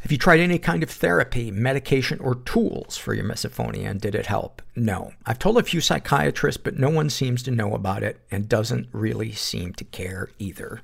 Have 0.00 0.12
you 0.12 0.18
tried 0.18 0.40
any 0.40 0.58
kind 0.58 0.82
of 0.82 0.90
therapy, 0.90 1.50
medication, 1.50 2.18
or 2.18 2.34
tools 2.34 2.98
for 2.98 3.14
your 3.14 3.24
misophonia 3.24 3.88
and 3.88 4.02
did 4.02 4.14
it 4.14 4.26
help? 4.26 4.60
No. 4.76 5.14
I've 5.24 5.38
told 5.38 5.56
a 5.56 5.62
few 5.62 5.80
psychiatrists, 5.80 6.60
but 6.62 6.78
no 6.78 6.90
one 6.90 7.08
seems 7.08 7.42
to 7.44 7.50
know 7.50 7.74
about 7.74 8.02
it 8.02 8.20
and 8.30 8.46
doesn't 8.46 8.88
really 8.92 9.32
seem 9.32 9.72
to 9.72 9.84
care 9.84 10.28
either. 10.38 10.82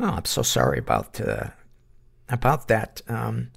Oh, 0.00 0.04
I'm 0.04 0.24
so 0.24 0.42
sorry 0.42 0.78
about, 0.78 1.20
uh, 1.20 1.48
about 2.28 2.68
that. 2.68 3.02
Um, 3.08 3.50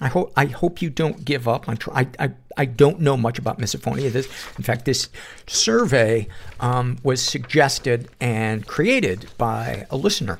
I 0.00 0.08
hope, 0.08 0.32
I 0.36 0.46
hope 0.46 0.80
you 0.80 0.90
don't 0.90 1.24
give 1.24 1.48
up 1.48 1.68
on 1.68 1.76
try- 1.76 2.06
I, 2.18 2.24
I, 2.26 2.30
I 2.56 2.64
don't 2.66 3.00
know 3.00 3.16
much 3.16 3.38
about 3.38 3.58
misophonia. 3.58 4.12
This, 4.12 4.26
in 4.56 4.64
fact, 4.64 4.84
this 4.84 5.08
survey, 5.46 6.28
um, 6.60 6.98
was 7.02 7.22
suggested 7.22 8.08
and 8.20 8.66
created 8.66 9.26
by 9.38 9.86
a 9.90 9.96
listener 9.96 10.38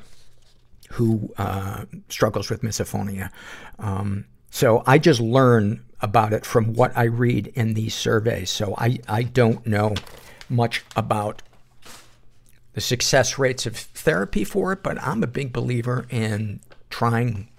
who 0.91 1.33
uh, 1.37 1.85
struggles 2.09 2.49
with 2.49 2.61
misophonia. 2.61 3.31
Um, 3.79 4.25
so 4.49 4.83
I 4.87 4.97
just 4.97 5.19
learn 5.19 5.83
about 6.01 6.31
it 6.33 6.45
from 6.45 6.73
what 6.73 6.95
I 6.97 7.03
read 7.03 7.47
in 7.47 7.73
these 7.73 7.93
surveys. 7.93 8.49
So 8.49 8.73
I, 8.77 8.99
I 9.07 9.23
don't 9.23 9.65
know 9.67 9.93
much 10.49 10.83
about 10.95 11.41
the 12.73 12.81
success 12.81 13.37
rates 13.37 13.65
of 13.65 13.75
therapy 13.75 14.43
for 14.43 14.71
it, 14.73 14.83
but 14.83 15.01
I'm 15.01 15.23
a 15.23 15.27
big 15.27 15.51
believer 15.51 16.05
in 16.09 16.59
trying 16.89 17.49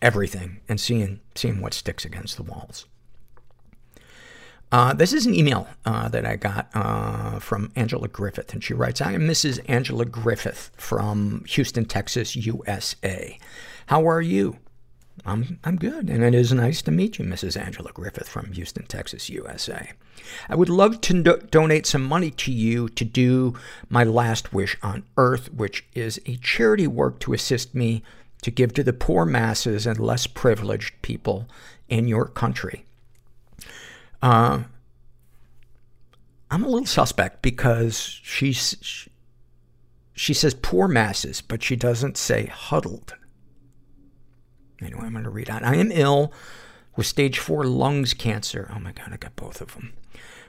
everything 0.00 0.60
and 0.68 0.80
seeing, 0.80 1.20
seeing 1.34 1.60
what 1.60 1.74
sticks 1.74 2.04
against 2.04 2.36
the 2.36 2.42
walls. 2.42 2.86
Uh, 4.72 4.94
this 4.94 5.12
is 5.12 5.26
an 5.26 5.34
email 5.34 5.68
uh, 5.84 6.08
that 6.08 6.24
I 6.24 6.36
got 6.36 6.70
uh, 6.74 7.38
from 7.40 7.70
Angela 7.76 8.08
Griffith, 8.08 8.54
and 8.54 8.64
she 8.64 8.72
writes, 8.72 9.02
"I 9.02 9.12
am 9.12 9.20
Mrs. 9.22 9.60
Angela 9.68 10.06
Griffith 10.06 10.70
from 10.78 11.44
Houston, 11.46 11.84
Texas, 11.84 12.34
USA. 12.34 13.38
How 13.86 14.08
are 14.08 14.22
you? 14.22 14.56
I'm 15.24 15.58
I'm 15.62 15.76
good, 15.76 16.10
and 16.10 16.24
it 16.24 16.34
is 16.34 16.52
nice 16.52 16.82
to 16.82 16.90
meet 16.90 17.18
you, 17.18 17.24
Mrs. 17.24 17.60
Angela 17.60 17.92
Griffith 17.92 18.28
from 18.28 18.52
Houston, 18.52 18.86
Texas, 18.86 19.30
USA. 19.30 19.92
I 20.48 20.56
would 20.56 20.68
love 20.68 21.00
to 21.02 21.22
do- 21.22 21.46
donate 21.50 21.86
some 21.86 22.02
money 22.02 22.30
to 22.32 22.52
you 22.52 22.88
to 22.90 23.04
do 23.04 23.54
my 23.88 24.02
last 24.02 24.52
wish 24.52 24.76
on 24.82 25.04
Earth, 25.16 25.52
which 25.52 25.84
is 25.94 26.20
a 26.26 26.36
charity 26.36 26.86
work 26.86 27.20
to 27.20 27.34
assist 27.34 27.74
me 27.74 28.02
to 28.42 28.50
give 28.50 28.74
to 28.74 28.82
the 28.82 28.92
poor 28.92 29.24
masses 29.24 29.86
and 29.86 30.00
less 30.00 30.26
privileged 30.26 31.00
people 31.02 31.48
in 31.88 32.08
your 32.08 32.26
country." 32.26 32.84
Uh, 34.20 34.64
I'm 36.50 36.64
a 36.64 36.68
little 36.68 36.86
suspect 36.86 37.42
because 37.42 37.98
she's, 38.22 38.76
she, 38.82 39.10
she 40.12 40.34
says 40.34 40.54
poor 40.54 40.86
masses, 40.86 41.40
but 41.40 41.62
she 41.62 41.76
doesn't 41.76 42.16
say 42.18 42.46
huddled. 42.46 43.14
Anyway, 44.84 45.02
I'm 45.04 45.12
going 45.12 45.24
to 45.24 45.30
read 45.30 45.50
on. 45.50 45.64
I 45.64 45.76
am 45.76 45.92
ill 45.92 46.32
with 46.96 47.06
stage 47.06 47.38
four 47.38 47.64
lungs 47.64 48.14
cancer. 48.14 48.70
Oh 48.74 48.78
my 48.78 48.92
God, 48.92 49.10
I 49.12 49.16
got 49.16 49.36
both 49.36 49.60
of 49.60 49.74
them, 49.74 49.92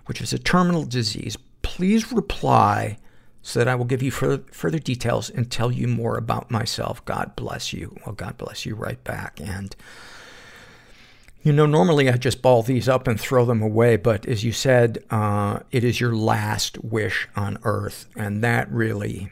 which 0.05 0.21
is 0.21 0.33
a 0.33 0.39
terminal 0.39 0.83
disease. 0.85 1.37
Please 1.61 2.11
reply 2.11 2.97
so 3.41 3.59
that 3.59 3.67
I 3.67 3.75
will 3.75 3.85
give 3.85 4.01
you 4.01 4.11
further, 4.11 4.43
further 4.51 4.79
details 4.79 5.29
and 5.29 5.51
tell 5.51 5.71
you 5.71 5.87
more 5.87 6.17
about 6.17 6.49
myself. 6.49 7.03
God 7.05 7.35
bless 7.35 7.73
you. 7.73 7.95
Well, 8.05 8.15
God 8.15 8.37
bless 8.37 8.65
you 8.65 8.73
right 8.73 9.03
back. 9.03 9.39
And, 9.41 9.75
you 11.41 11.51
know, 11.51 11.65
normally 11.65 12.09
I 12.09 12.15
just 12.15 12.41
ball 12.41 12.63
these 12.63 12.87
up 12.87 13.05
and 13.05 13.19
throw 13.19 13.43
them 13.43 13.61
away, 13.61 13.97
but 13.97 14.25
as 14.25 14.45
you 14.45 14.53
said, 14.53 15.03
uh, 15.09 15.59
it 15.71 15.83
is 15.83 15.99
your 15.99 16.15
last 16.15 16.81
wish 16.83 17.27
on 17.35 17.57
earth, 17.63 18.07
and 18.15 18.41
that 18.43 18.71
really, 18.71 19.29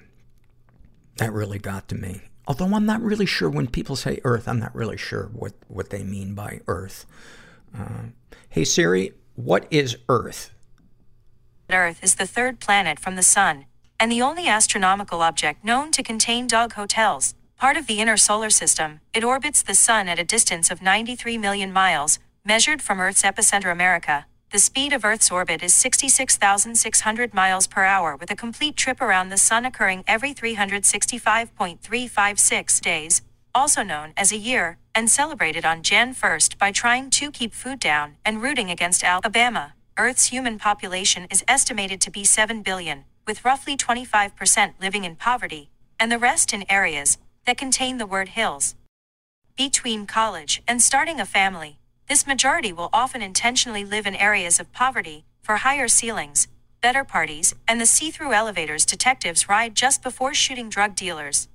that 1.18 1.32
really 1.32 1.60
got 1.60 1.88
to 1.88 1.96
me. 1.96 2.22
Although 2.48 2.76
I'm 2.76 2.86
not 2.86 3.02
really 3.02 3.26
sure 3.26 3.50
when 3.50 3.68
people 3.68 3.96
say 3.96 4.20
earth, 4.24 4.48
I'm 4.48 4.60
not 4.60 4.76
really 4.76 4.98
sure 4.98 5.30
what, 5.34 5.54
what 5.68 5.90
they 5.90 6.04
mean 6.04 6.34
by 6.34 6.62
earth. 6.68 7.06
Uh, 7.78 8.10
hey 8.50 8.64
Siri, 8.64 9.14
what 9.36 9.68
is 9.70 9.98
earth? 10.10 10.52
Earth 11.70 12.04
is 12.04 12.16
the 12.16 12.28
third 12.28 12.60
planet 12.60 13.00
from 13.00 13.16
the 13.16 13.24
sun, 13.24 13.66
and 14.00 14.12
the 14.12 14.22
only 14.22 14.48
astronomical 14.48 15.22
object 15.22 15.64
known 15.64 15.92
to 15.92 16.04
contain 16.04 16.48
dog 16.48 16.74
hotels. 16.74 17.34
Part 17.62 17.78
of 17.78 17.86
the 17.86 18.00
inner 18.00 18.18
solar 18.18 18.50
system, 18.50 19.02
it 19.14 19.24
orbits 19.24 19.62
the 19.62 19.76
Sun 19.76 20.08
at 20.08 20.18
a 20.18 20.24
distance 20.24 20.72
of 20.72 20.82
93 20.82 21.38
million 21.38 21.72
miles, 21.72 22.18
measured 22.44 22.82
from 22.82 23.00
Earth's 23.00 23.22
epicenter 23.22 23.72
America. 23.72 24.26
The 24.52 24.60
speed 24.60 24.92
of 24.92 25.06
Earth's 25.06 25.32
orbit 25.32 25.64
is 25.64 25.74
66,600 25.74 27.34
miles 27.34 27.68
per 27.68 27.86
hour, 27.86 28.18
with 28.18 28.30
a 28.32 28.36
complete 28.36 28.76
trip 28.76 29.00
around 29.00 29.30
the 29.30 29.38
Sun 29.38 29.66
occurring 29.66 30.04
every 30.08 30.34
365.356 30.34 32.82
days, 32.82 33.22
also 33.56 33.82
known 33.82 34.12
as 34.18 34.34
a 34.34 34.38
year, 34.38 34.78
and 34.94 35.10
celebrated 35.10 35.64
on 35.64 35.84
Jan 35.84 36.14
1st 36.14 36.58
by 36.58 36.74
trying 36.74 37.10
to 37.12 37.32
keep 37.32 37.54
food 37.54 37.80
down 37.80 38.18
and 38.26 38.42
rooting 38.42 38.70
against 38.70 39.06
Alabama. 39.06 39.74
Earth's 39.98 40.26
human 40.26 40.60
population 40.60 41.28
is 41.32 41.46
estimated 41.48 42.02
to 42.02 42.12
be 42.12 42.26
7 42.26 42.62
billion, 42.62 43.06
with 43.26 43.46
roughly 43.46 43.78
25% 43.78 44.74
living 44.82 45.06
in 45.06 45.16
poverty, 45.16 45.70
and 45.98 46.12
the 46.12 46.20
rest 46.20 46.52
in 46.52 46.70
areas 46.70 47.18
that 47.46 47.58
contain 47.58 48.00
the 48.00 48.06
word 48.06 48.28
hills. 48.30 48.76
Between 49.56 50.06
college 50.06 50.62
and 50.68 50.82
starting 50.82 51.22
a 51.22 51.26
family, 51.26 51.78
this 52.12 52.28
majority 52.28 52.74
will 52.74 52.90
often 52.92 53.22
intentionally 53.22 53.86
live 53.86 54.06
in 54.06 54.16
areas 54.16 54.60
of 54.60 54.74
poverty 54.74 55.24
for 55.42 55.56
higher 55.56 55.88
ceilings, 55.88 56.50
better 56.82 57.06
parties, 57.06 57.56
and 57.70 57.80
the 57.80 57.86
see 57.86 58.12
through 58.12 58.34
elevators 58.34 58.86
detectives 58.86 59.48
ride 59.48 59.76
just 59.76 60.04
before 60.04 60.34
shooting 60.34 60.68
drug 60.68 60.94
dealers. 60.94 61.48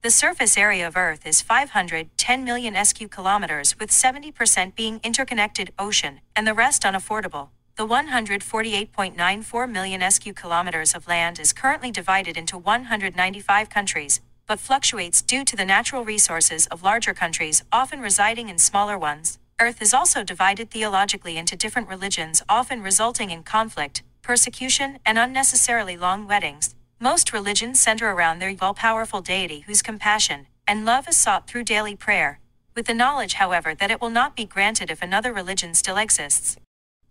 The 0.00 0.10
surface 0.10 0.56
area 0.56 0.88
of 0.88 0.96
Earth 0.96 1.26
is 1.26 1.42
510 1.42 2.44
million 2.44 2.82
SQ 2.82 3.10
kilometers, 3.10 3.78
with 3.78 3.90
70% 3.90 4.74
being 4.74 5.00
interconnected 5.04 5.70
ocean 5.78 6.22
and 6.34 6.46
the 6.46 6.54
rest 6.54 6.84
unaffordable. 6.84 7.50
The 7.76 7.86
148.94 7.86 9.70
million 9.70 10.10
SQ 10.10 10.34
kilometers 10.34 10.94
of 10.94 11.06
land 11.06 11.38
is 11.38 11.52
currently 11.52 11.90
divided 11.90 12.38
into 12.38 12.56
195 12.56 13.68
countries, 13.68 14.22
but 14.46 14.58
fluctuates 14.58 15.20
due 15.20 15.44
to 15.44 15.54
the 15.54 15.66
natural 15.66 16.06
resources 16.06 16.64
of 16.68 16.82
larger 16.82 17.12
countries 17.12 17.62
often 17.70 18.00
residing 18.00 18.48
in 18.48 18.56
smaller 18.56 18.98
ones. 18.98 19.38
Earth 19.60 19.80
is 19.80 19.94
also 19.94 20.24
divided 20.24 20.70
theologically 20.70 21.36
into 21.36 21.56
different 21.56 21.88
religions, 21.88 22.42
often 22.48 22.82
resulting 22.82 23.30
in 23.30 23.44
conflict, 23.44 24.02
persecution, 24.20 24.98
and 25.06 25.16
unnecessarily 25.16 25.96
long 25.96 26.26
weddings. 26.26 26.74
Most 26.98 27.32
religions 27.32 27.78
center 27.78 28.10
around 28.10 28.40
their 28.40 28.56
all 28.60 28.74
powerful 28.74 29.20
deity 29.20 29.60
whose 29.60 29.80
compassion 29.80 30.48
and 30.66 30.84
love 30.84 31.06
is 31.08 31.16
sought 31.16 31.46
through 31.46 31.62
daily 31.62 31.94
prayer, 31.94 32.40
with 32.74 32.86
the 32.86 32.94
knowledge, 32.94 33.34
however, 33.34 33.76
that 33.76 33.92
it 33.92 34.00
will 34.00 34.10
not 34.10 34.34
be 34.34 34.44
granted 34.44 34.90
if 34.90 35.02
another 35.02 35.32
religion 35.32 35.72
still 35.72 35.98
exists. 35.98 36.56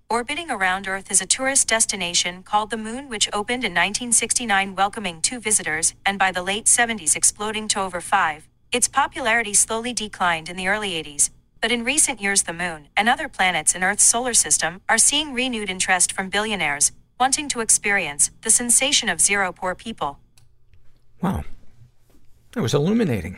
Orbiting 0.09 0.51
around 0.51 0.85
Earth 0.85 1.09
is 1.09 1.21
a 1.21 1.25
tourist 1.25 1.69
destination 1.69 2.43
called 2.43 2.71
the 2.71 2.77
Moon, 2.77 3.07
which 3.07 3.29
opened 3.31 3.63
in 3.63 3.71
1969, 3.71 4.75
welcoming 4.75 5.21
two 5.21 5.39
visitors, 5.39 5.93
and 6.05 6.19
by 6.19 6.31
the 6.31 6.43
late 6.43 6.65
70s, 6.65 7.15
exploding 7.15 7.69
to 7.69 7.79
over 7.79 8.01
five. 8.01 8.49
Its 8.73 8.89
popularity 8.89 9.53
slowly 9.53 9.93
declined 9.93 10.49
in 10.49 10.57
the 10.57 10.67
early 10.67 10.91
80s, 10.91 11.29
but 11.63 11.71
in 11.71 11.85
recent 11.85 12.19
years, 12.19 12.43
the 12.43 12.51
Moon 12.51 12.89
and 12.97 13.07
other 13.07 13.29
planets 13.29 13.73
in 13.73 13.85
Earth's 13.85 14.03
solar 14.03 14.33
system 14.33 14.81
are 14.89 14.97
seeing 14.97 15.31
renewed 15.33 15.69
interest 15.69 16.11
from 16.11 16.27
billionaires 16.27 16.91
wanting 17.17 17.47
to 17.47 17.61
experience 17.61 18.31
the 18.41 18.49
sensation 18.49 19.07
of 19.07 19.21
zero 19.21 19.53
poor 19.53 19.73
people. 19.73 20.19
Wow. 21.21 21.45
That 22.51 22.61
was 22.61 22.73
illuminating. 22.73 23.37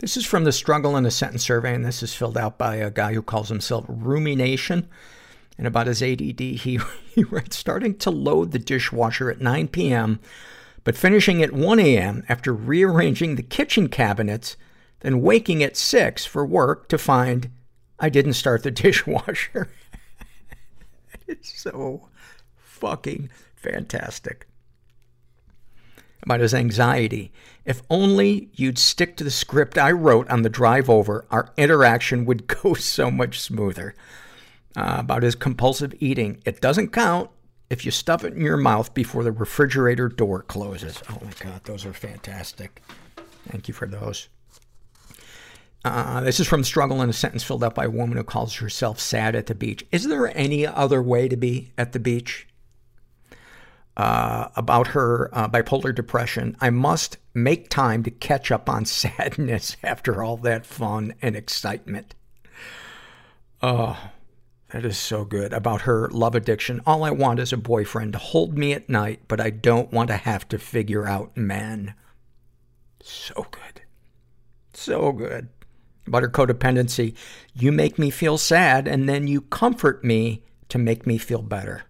This 0.00 0.18
is 0.18 0.26
from 0.26 0.44
the 0.44 0.52
Struggle 0.52 0.98
in 0.98 1.06
a 1.06 1.10
Sentence 1.10 1.42
survey, 1.42 1.74
and 1.74 1.82
this 1.82 2.02
is 2.02 2.12
filled 2.12 2.36
out 2.36 2.58
by 2.58 2.76
a 2.76 2.90
guy 2.90 3.14
who 3.14 3.22
calls 3.22 3.48
himself 3.48 3.86
Rumination. 3.88 4.86
And 5.56 5.66
about 5.66 5.86
his 5.86 6.02
ADD, 6.02 6.40
he, 6.40 6.78
he 7.14 7.24
writes, 7.24 7.56
starting 7.56 7.96
to 8.00 8.10
load 8.10 8.52
the 8.52 8.58
dishwasher 8.58 9.30
at 9.30 9.40
9 9.40 9.68
p.m., 9.68 10.20
but 10.84 10.94
finishing 10.94 11.42
at 11.42 11.52
1 11.52 11.80
a.m. 11.80 12.22
after 12.28 12.52
rearranging 12.52 13.36
the 13.36 13.42
kitchen 13.42 13.88
cabinets, 13.88 14.58
then 15.04 15.20
waking 15.20 15.62
at 15.62 15.76
6 15.76 16.24
for 16.24 16.46
work 16.46 16.88
to 16.88 16.96
find 16.96 17.50
I 18.00 18.08
didn't 18.08 18.32
start 18.32 18.62
the 18.62 18.70
dishwasher. 18.72 19.68
it's 21.28 21.60
so 21.60 22.08
fucking 22.56 23.28
fantastic. 23.54 24.48
About 26.22 26.40
his 26.40 26.54
anxiety. 26.54 27.32
If 27.66 27.82
only 27.90 28.48
you'd 28.54 28.78
stick 28.78 29.16
to 29.18 29.24
the 29.24 29.30
script 29.30 29.76
I 29.76 29.92
wrote 29.92 30.28
on 30.30 30.40
the 30.40 30.48
drive 30.48 30.88
over, 30.88 31.26
our 31.30 31.52
interaction 31.58 32.24
would 32.24 32.46
go 32.62 32.72
so 32.72 33.10
much 33.10 33.38
smoother 33.38 33.94
uh, 34.74 34.96
about 35.00 35.22
his 35.22 35.34
compulsive 35.34 35.94
eating. 36.00 36.40
It 36.46 36.62
doesn't 36.62 36.94
count 36.94 37.28
if 37.68 37.84
you 37.84 37.90
stuff 37.90 38.24
it 38.24 38.32
in 38.32 38.40
your 38.40 38.56
mouth 38.56 38.94
before 38.94 39.22
the 39.22 39.32
refrigerator 39.32 40.08
door 40.08 40.40
closes. 40.40 41.02
Oh 41.10 41.18
my 41.22 41.32
God, 41.40 41.62
those 41.64 41.84
are 41.84 41.92
fantastic. 41.92 42.82
Thank 43.46 43.68
you 43.68 43.74
for 43.74 43.86
those. 43.86 44.28
Uh, 45.84 46.22
this 46.22 46.40
is 46.40 46.48
from 46.48 46.64
Struggle 46.64 47.02
in 47.02 47.10
a 47.10 47.12
Sentence 47.12 47.44
filled 47.44 47.62
out 47.62 47.74
by 47.74 47.84
a 47.84 47.90
woman 47.90 48.16
who 48.16 48.24
calls 48.24 48.54
herself 48.54 48.98
sad 48.98 49.36
at 49.36 49.46
the 49.46 49.54
beach. 49.54 49.84
Is 49.92 50.04
there 50.04 50.34
any 50.36 50.66
other 50.66 51.02
way 51.02 51.28
to 51.28 51.36
be 51.36 51.72
at 51.76 51.92
the 51.92 52.00
beach? 52.00 52.48
Uh, 53.96 54.48
about 54.56 54.88
her 54.88 55.30
uh, 55.32 55.48
bipolar 55.48 55.94
depression. 55.94 56.56
I 56.60 56.70
must 56.70 57.18
make 57.32 57.68
time 57.68 58.02
to 58.02 58.10
catch 58.10 58.50
up 58.50 58.68
on 58.68 58.84
sadness 58.86 59.76
after 59.84 60.24
all 60.24 60.36
that 60.38 60.66
fun 60.66 61.14
and 61.20 61.36
excitement. 61.36 62.14
Oh, 63.62 64.10
that 64.72 64.84
is 64.84 64.98
so 64.98 65.24
good. 65.24 65.52
About 65.52 65.82
her 65.82 66.08
love 66.10 66.34
addiction. 66.34 66.80
All 66.86 67.04
I 67.04 67.10
want 67.10 67.38
is 67.38 67.52
a 67.52 67.56
boyfriend 67.58 68.14
to 68.14 68.18
hold 68.18 68.58
me 68.58 68.72
at 68.72 68.88
night, 68.88 69.20
but 69.28 69.40
I 69.40 69.50
don't 69.50 69.92
want 69.92 70.08
to 70.08 70.16
have 70.16 70.48
to 70.48 70.58
figure 70.58 71.06
out 71.06 71.36
men. 71.36 71.94
So 73.00 73.46
good. 73.52 73.82
So 74.72 75.12
good. 75.12 75.48
About 76.06 76.22
her 76.22 76.28
codependency. 76.28 77.14
You 77.54 77.72
make 77.72 77.98
me 77.98 78.10
feel 78.10 78.38
sad 78.38 78.86
and 78.86 79.08
then 79.08 79.26
you 79.26 79.40
comfort 79.40 80.04
me 80.04 80.42
to 80.68 80.78
make 80.78 81.06
me 81.06 81.18
feel 81.18 81.42
better. 81.42 81.84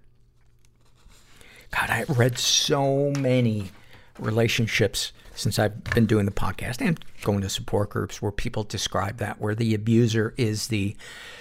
God, 1.70 1.90
I 1.90 2.04
read 2.08 2.38
so 2.38 3.10
many 3.18 3.72
relationships 4.18 5.12
since 5.34 5.58
I've 5.58 5.82
been 5.84 6.06
doing 6.06 6.26
the 6.26 6.32
podcast 6.32 6.80
and 6.80 7.02
going 7.22 7.40
to 7.40 7.48
support 7.48 7.90
groups 7.90 8.22
where 8.22 8.30
people 8.30 8.62
describe 8.62 9.18
that, 9.18 9.40
where 9.40 9.54
the 9.54 9.74
abuser 9.74 10.34
is 10.36 10.68
the 10.68 10.96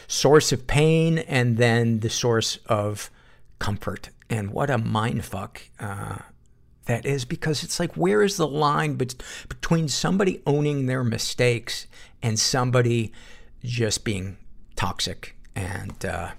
source 0.07 0.51
of 0.51 0.65
pain 0.65 1.19
and 1.19 1.57
then 1.57 1.99
the 1.99 2.09
source 2.09 2.57
of 2.65 3.11
comfort. 3.59 4.09
And 4.29 4.51
what 4.51 4.69
a 4.69 4.77
mindfuck 4.77 5.57
uh, 5.79 6.17
that 6.85 7.05
is 7.05 7.25
because 7.25 7.63
it's 7.63 7.79
like, 7.79 7.95
where 7.95 8.21
is 8.21 8.37
the 8.37 8.47
line 8.47 8.95
between 8.95 9.87
somebody 9.87 10.41
owning 10.45 10.85
their 10.85 11.03
mistakes 11.03 11.87
and 12.21 12.39
somebody 12.39 13.11
just 13.63 14.03
being 14.03 14.37
toxic? 14.75 15.35
And 15.55 16.05
uh, 16.05 16.31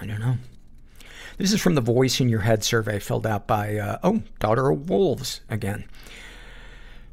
I 0.00 0.06
don't 0.06 0.20
know. 0.20 0.36
This 1.38 1.52
is 1.52 1.60
from 1.60 1.74
the 1.74 1.80
Voice 1.80 2.20
in 2.20 2.28
Your 2.28 2.40
Head 2.40 2.62
survey 2.62 2.98
filled 2.98 3.26
out 3.26 3.46
by, 3.46 3.76
uh, 3.76 3.98
oh, 4.02 4.22
Daughter 4.38 4.70
of 4.70 4.88
Wolves 4.88 5.40
again. 5.48 5.84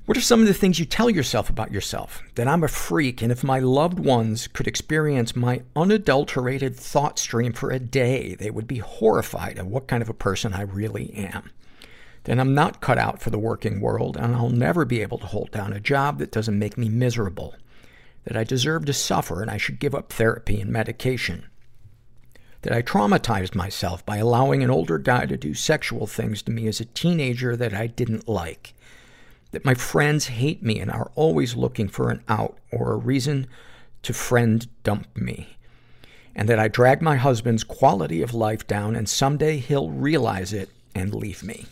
What 0.05 0.17
are 0.17 0.21
some 0.21 0.41
of 0.41 0.47
the 0.47 0.55
things 0.55 0.79
you 0.79 0.85
tell 0.85 1.09
yourself 1.09 1.51
about 1.51 1.71
yourself? 1.71 2.23
That 2.33 2.47
I'm 2.47 2.63
a 2.63 2.67
freak, 2.67 3.21
and 3.21 3.31
if 3.31 3.43
my 3.43 3.59
loved 3.59 3.99
ones 3.99 4.47
could 4.47 4.67
experience 4.67 5.35
my 5.35 5.61
unadulterated 5.75 6.75
thought 6.75 7.19
stream 7.19 7.53
for 7.53 7.69
a 7.69 7.79
day, 7.79 8.33
they 8.33 8.49
would 8.49 8.67
be 8.67 8.79
horrified 8.79 9.59
at 9.59 9.67
what 9.67 9.87
kind 9.87 10.01
of 10.01 10.09
a 10.09 10.13
person 10.15 10.53
I 10.53 10.61
really 10.61 11.13
am. 11.13 11.51
Then 12.23 12.39
I'm 12.39 12.53
not 12.53 12.81
cut 12.81 12.97
out 12.97 13.21
for 13.21 13.29
the 13.29 13.39
working 13.39 13.81
world, 13.81 14.17
and 14.17 14.35
I'll 14.35 14.49
never 14.49 14.85
be 14.85 15.01
able 15.01 15.17
to 15.19 15.25
hold 15.25 15.51
down 15.51 15.73
a 15.73 15.79
job 15.79 16.19
that 16.19 16.31
doesn't 16.31 16.59
make 16.59 16.77
me 16.77 16.89
miserable. 16.89 17.55
That 18.25 18.37
I 18.37 18.43
deserve 18.43 18.85
to 18.85 18.93
suffer 18.93 19.41
and 19.41 19.49
I 19.49 19.57
should 19.57 19.79
give 19.79 19.95
up 19.95 20.11
therapy 20.11 20.59
and 20.59 20.69
medication 20.71 21.45
that 22.61 22.73
I 22.73 22.81
traumatized 22.81 23.55
myself 23.55 24.05
by 24.05 24.17
allowing 24.17 24.63
an 24.63 24.69
older 24.69 24.97
guy 24.97 25.25
to 25.25 25.37
do 25.37 25.53
sexual 25.53 26.07
things 26.07 26.41
to 26.43 26.51
me 26.51 26.67
as 26.67 26.79
a 26.79 26.85
teenager 26.85 27.55
that 27.55 27.73
I 27.73 27.87
didn't 27.87 28.27
like. 28.27 28.73
That 29.51 29.65
my 29.65 29.73
friends 29.73 30.27
hate 30.27 30.61
me 30.61 30.79
and 30.79 30.91
are 30.91 31.11
always 31.15 31.55
looking 31.55 31.87
for 31.87 32.09
an 32.09 32.21
out 32.27 32.57
or 32.71 32.91
a 32.91 32.97
reason 32.97 33.47
to 34.03 34.13
friend 34.13 34.67
dump 34.83 35.07
me. 35.15 35.55
And 36.35 36.47
that 36.49 36.59
I 36.59 36.67
drag 36.67 37.01
my 37.01 37.15
husband's 37.15 37.63
quality 37.63 38.21
of 38.21 38.33
life 38.33 38.67
down 38.67 38.95
and 38.95 39.09
someday 39.09 39.57
he'll 39.57 39.89
realize 39.89 40.53
it 40.53 40.69
and 40.93 41.15
leave 41.15 41.43
me. 41.43 41.65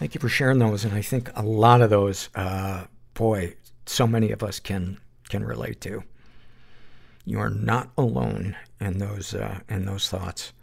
Thank 0.00 0.14
you 0.14 0.18
for 0.18 0.30
sharing 0.30 0.60
those. 0.60 0.86
And 0.86 0.94
I 0.94 1.02
think 1.02 1.30
a 1.36 1.42
lot 1.42 1.82
of 1.82 1.90
those, 1.90 2.30
uh, 2.34 2.86
boy, 3.12 3.56
so 3.84 4.06
many 4.06 4.30
of 4.30 4.42
us 4.42 4.58
can, 4.58 4.96
can 5.28 5.44
relate 5.44 5.82
to. 5.82 6.02
You 7.26 7.38
are 7.38 7.50
not 7.50 7.90
alone 7.98 8.56
in 8.80 8.96
those, 8.96 9.34
uh, 9.34 9.58
in 9.68 9.84
those 9.84 10.08
thoughts. 10.08 10.54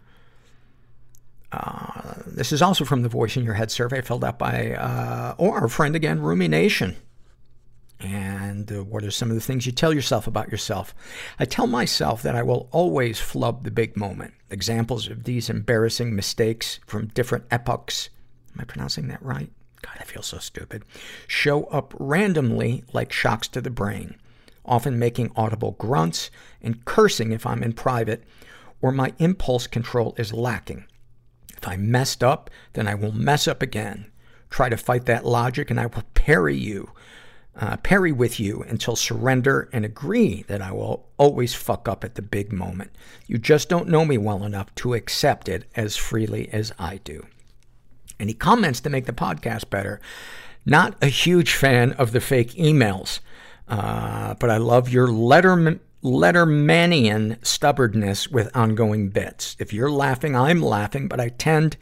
Uh, 1.52 2.16
this 2.26 2.52
is 2.52 2.64
also 2.64 2.84
from 2.84 3.04
the 3.04 3.10
Voice 3.10 3.38
in 3.38 3.44
Your 3.44 3.54
Head 3.54 3.70
survey 3.70 4.02
filled 4.02 4.24
out 4.24 4.40
by, 4.40 4.72
uh, 4.72 5.36
or 5.38 5.60
our 5.60 5.68
friend 5.68 5.96
again, 5.96 6.20
Rumination. 6.20 6.96
And 8.00 8.72
uh, 8.72 8.84
what 8.84 9.04
are 9.04 9.12
some 9.12 9.30
of 9.30 9.36
the 9.36 9.42
things 9.42 9.68
you 9.68 9.72
tell 9.72 9.94
yourself 9.94 10.26
about 10.26 10.50
yourself? 10.50 10.96
I 11.38 11.46
tell 11.46 11.68
myself 11.68 12.24
that 12.24 12.36
I 12.36 12.42
will 12.42 12.70
always 12.72 13.20
flub 13.20 13.66
the 13.66 13.72
big 13.72 13.96
moment. 13.96 14.34
Examples 14.50 15.08
of 15.08 15.26
these 15.26 15.48
embarrassing 15.48 16.16
mistakes 16.16 16.80
from 16.88 17.10
different 17.10 17.46
epochs. 17.52 18.10
Am 18.58 18.62
I 18.62 18.66
pronouncing 18.66 19.08
that 19.10 19.22
right? 19.22 19.52
God, 19.82 19.98
I 20.00 20.04
feel 20.04 20.24
so 20.24 20.40
stupid. 20.40 20.84
Show 21.28 21.66
up 21.66 21.94
randomly 22.00 22.84
like 22.94 23.12
shocks 23.14 23.48
to 23.50 23.62
the 23.62 23.70
brain 23.70 24.16
often 24.68 25.00
making 25.00 25.32
audible 25.36 25.72
grunts 25.74 26.30
and 26.62 26.84
cursing 26.86 27.32
if 27.32 27.46
I'm 27.46 27.64
in 27.64 27.74
private, 27.74 28.24
or 28.82 28.92
my 28.92 29.14
impulse 29.18 29.66
control 29.66 30.14
is 30.18 30.34
lacking. 30.34 30.86
If 31.56 31.68
I 31.68 31.78
messed 31.78 32.24
up, 32.24 32.50
then 32.74 32.88
I 32.88 32.94
will 32.94 33.12
mess 33.12 33.48
up 33.48 33.62
again. 33.62 34.12
Try 34.50 34.70
to 34.70 34.78
fight 34.78 35.06
that 35.06 35.26
logic 35.26 35.72
and 35.72 35.80
I 35.80 35.88
will 35.88 36.04
parry 36.14 36.56
you, 36.56 36.92
uh, 37.56 37.78
parry 37.78 38.12
with 38.12 38.40
you 38.40 38.64
until 38.68 38.96
surrender 38.96 39.68
and 39.74 39.84
agree 39.84 40.44
that 40.48 40.62
I 40.62 40.72
will 40.72 41.08
always 41.18 41.56
fuck 41.56 41.88
up 41.88 42.04
at 42.04 42.16
the 42.16 42.22
big 42.22 42.54
moment. 42.54 42.92
You 43.26 43.40
just 43.40 43.70
don't 43.70 43.90
know 43.90 44.06
me 44.06 44.18
well 44.18 44.44
enough 44.44 44.74
to 44.76 44.94
accept 44.94 45.50
it 45.50 45.66
as 45.76 45.98
freely 45.98 46.50
as 46.50 46.72
I 46.78 46.98
do. 46.98 47.26
He 48.20 48.34
comments 48.34 48.82
to 48.82 48.90
make 48.90 49.06
the 49.06 49.14
podcast 49.14 49.70
better. 49.70 50.02
Not 50.66 50.96
a 51.02 51.08
huge 51.08 51.54
fan 51.54 51.94
of 51.94 52.12
the 52.12 52.20
fake 52.20 52.52
emails. 52.56 53.20
Uh, 53.68 54.34
but 54.36 54.50
I 54.50 54.58
love 54.58 54.90
your 54.90 55.08
Letterman, 55.08 55.80
Lettermanian 56.04 57.46
stubbornness 57.46 58.30
with 58.30 58.56
ongoing 58.56 59.10
bits. 59.10 59.56
If 59.60 59.74
you're 59.74 59.92
laughing, 59.92 60.36
I'm 60.36 60.62
laughing, 60.62 61.08
but 61.08 61.20
I 61.20 61.30
tend 61.30 61.78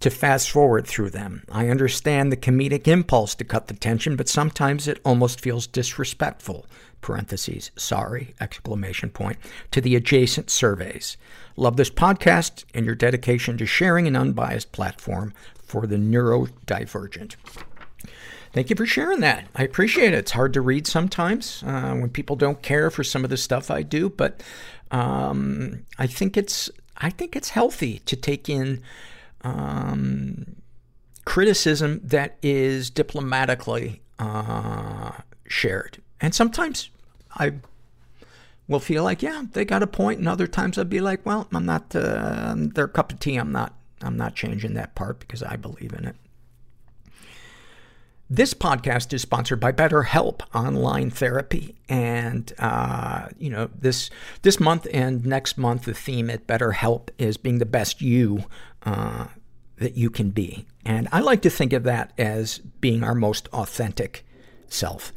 to 0.00 0.10
fast 0.10 0.50
forward 0.50 0.86
through 0.86 1.10
them. 1.10 1.44
I 1.50 1.68
understand 1.68 2.32
the 2.32 2.36
comedic 2.36 2.88
impulse 2.88 3.36
to 3.36 3.44
cut 3.44 3.68
the 3.68 3.74
tension, 3.74 4.16
but 4.16 4.28
sometimes 4.28 4.88
it 4.88 5.00
almost 5.04 5.40
feels 5.40 5.68
disrespectful. 5.68 6.66
Parentheses, 7.00 7.70
sorry, 7.76 8.34
exclamation 8.40 9.10
point, 9.10 9.38
to 9.70 9.80
the 9.80 9.94
adjacent 9.94 10.50
surveys. 10.50 11.16
Love 11.56 11.76
this 11.76 11.90
podcast 11.90 12.64
and 12.74 12.84
your 12.84 12.94
dedication 12.94 13.56
to 13.58 13.66
sharing 13.66 14.06
an 14.06 14.16
unbiased 14.16 14.72
platform 14.72 15.32
for 15.72 15.86
the 15.86 15.96
neurodivergent. 15.96 17.36
Thank 18.52 18.68
you 18.68 18.76
for 18.76 18.84
sharing 18.84 19.20
that. 19.20 19.48
I 19.54 19.62
appreciate 19.62 20.12
it. 20.12 20.18
It's 20.18 20.32
hard 20.32 20.52
to 20.52 20.60
read 20.60 20.86
sometimes 20.86 21.64
uh, 21.66 21.94
when 21.94 22.10
people 22.10 22.36
don't 22.36 22.60
care 22.60 22.90
for 22.90 23.02
some 23.02 23.24
of 23.24 23.30
the 23.30 23.38
stuff 23.38 23.70
I 23.70 23.82
do, 23.82 24.10
but 24.10 24.42
um, 24.90 25.86
I 25.98 26.06
think 26.06 26.36
it's 26.36 26.70
I 26.98 27.08
think 27.08 27.34
it's 27.34 27.48
healthy 27.48 28.00
to 28.00 28.14
take 28.14 28.50
in 28.50 28.82
um, 29.40 30.56
criticism 31.24 32.02
that 32.04 32.36
is 32.42 32.90
diplomatically 32.90 34.02
uh, 34.18 35.12
shared. 35.48 36.02
And 36.20 36.34
sometimes 36.34 36.90
I 37.34 37.54
will 38.68 38.80
feel 38.80 39.02
like, 39.02 39.22
yeah, 39.22 39.44
they 39.52 39.64
got 39.64 39.82
a 39.82 39.86
point, 39.86 40.18
and 40.18 40.28
other 40.28 40.46
times 40.46 40.76
I'll 40.76 40.84
be 40.84 41.00
like, 41.00 41.24
well, 41.24 41.48
I'm 41.54 41.64
not 41.64 41.96
uh, 41.96 42.54
their 42.56 42.88
cup 42.88 43.12
of 43.12 43.18
tea. 43.18 43.36
I'm 43.36 43.52
not. 43.52 43.72
I'm 44.02 44.16
not 44.16 44.34
changing 44.34 44.74
that 44.74 44.94
part 44.94 45.20
because 45.20 45.42
I 45.42 45.56
believe 45.56 45.92
in 45.92 46.04
it. 46.06 46.16
This 48.30 48.54
podcast 48.54 49.12
is 49.12 49.20
sponsored 49.20 49.60
by 49.60 49.72
BetterHelp 49.72 50.40
Online 50.54 51.10
Therapy. 51.10 51.74
And, 51.86 52.50
uh, 52.58 53.28
you 53.38 53.50
know, 53.50 53.68
this, 53.78 54.08
this 54.40 54.58
month 54.58 54.86
and 54.90 55.26
next 55.26 55.58
month, 55.58 55.84
the 55.84 55.92
theme 55.92 56.30
at 56.30 56.46
BetterHelp 56.46 57.10
is 57.18 57.36
being 57.36 57.58
the 57.58 57.66
best 57.66 58.00
you, 58.00 58.44
uh, 58.84 59.26
that 59.76 59.98
you 59.98 60.08
can 60.08 60.30
be. 60.30 60.64
And 60.82 61.08
I 61.12 61.20
like 61.20 61.42
to 61.42 61.50
think 61.50 61.74
of 61.74 61.82
that 61.84 62.14
as 62.16 62.58
being 62.58 63.04
our 63.04 63.14
most 63.14 63.48
authentic 63.48 64.24
self. 64.66 65.12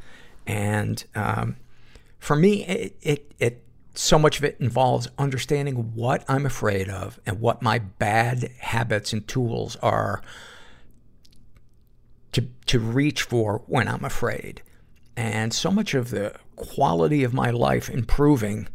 And, 0.46 1.02
um, 1.16 1.56
for 2.20 2.36
me, 2.36 2.66
it, 2.66 2.98
it, 3.02 3.34
it, 3.40 3.64
so 3.98 4.20
much 4.20 4.38
of 4.38 4.44
it 4.44 4.58
involves 4.60 5.08
understanding 5.18 5.94
what 5.96 6.24
I'm 6.28 6.46
afraid 6.46 6.90
of 6.90 7.20
and 7.26 7.40
what 7.40 7.62
my 7.62 7.80
bad 7.80 8.52
habits 8.60 9.14
and 9.14 9.28
tools 9.28 9.76
are 9.78 10.22
to, 12.34 12.48
to 12.68 12.80
reach 12.80 13.22
for 13.22 13.64
when 13.68 13.88
I'm 13.88 14.04
afraid. 14.04 14.62
And 15.16 15.54
so 15.54 15.72
much 15.72 15.94
of 15.94 16.10
the 16.10 16.36
quality 16.56 17.24
of 17.24 17.34
my 17.34 17.50
life 17.50 17.90
improving 17.90 18.68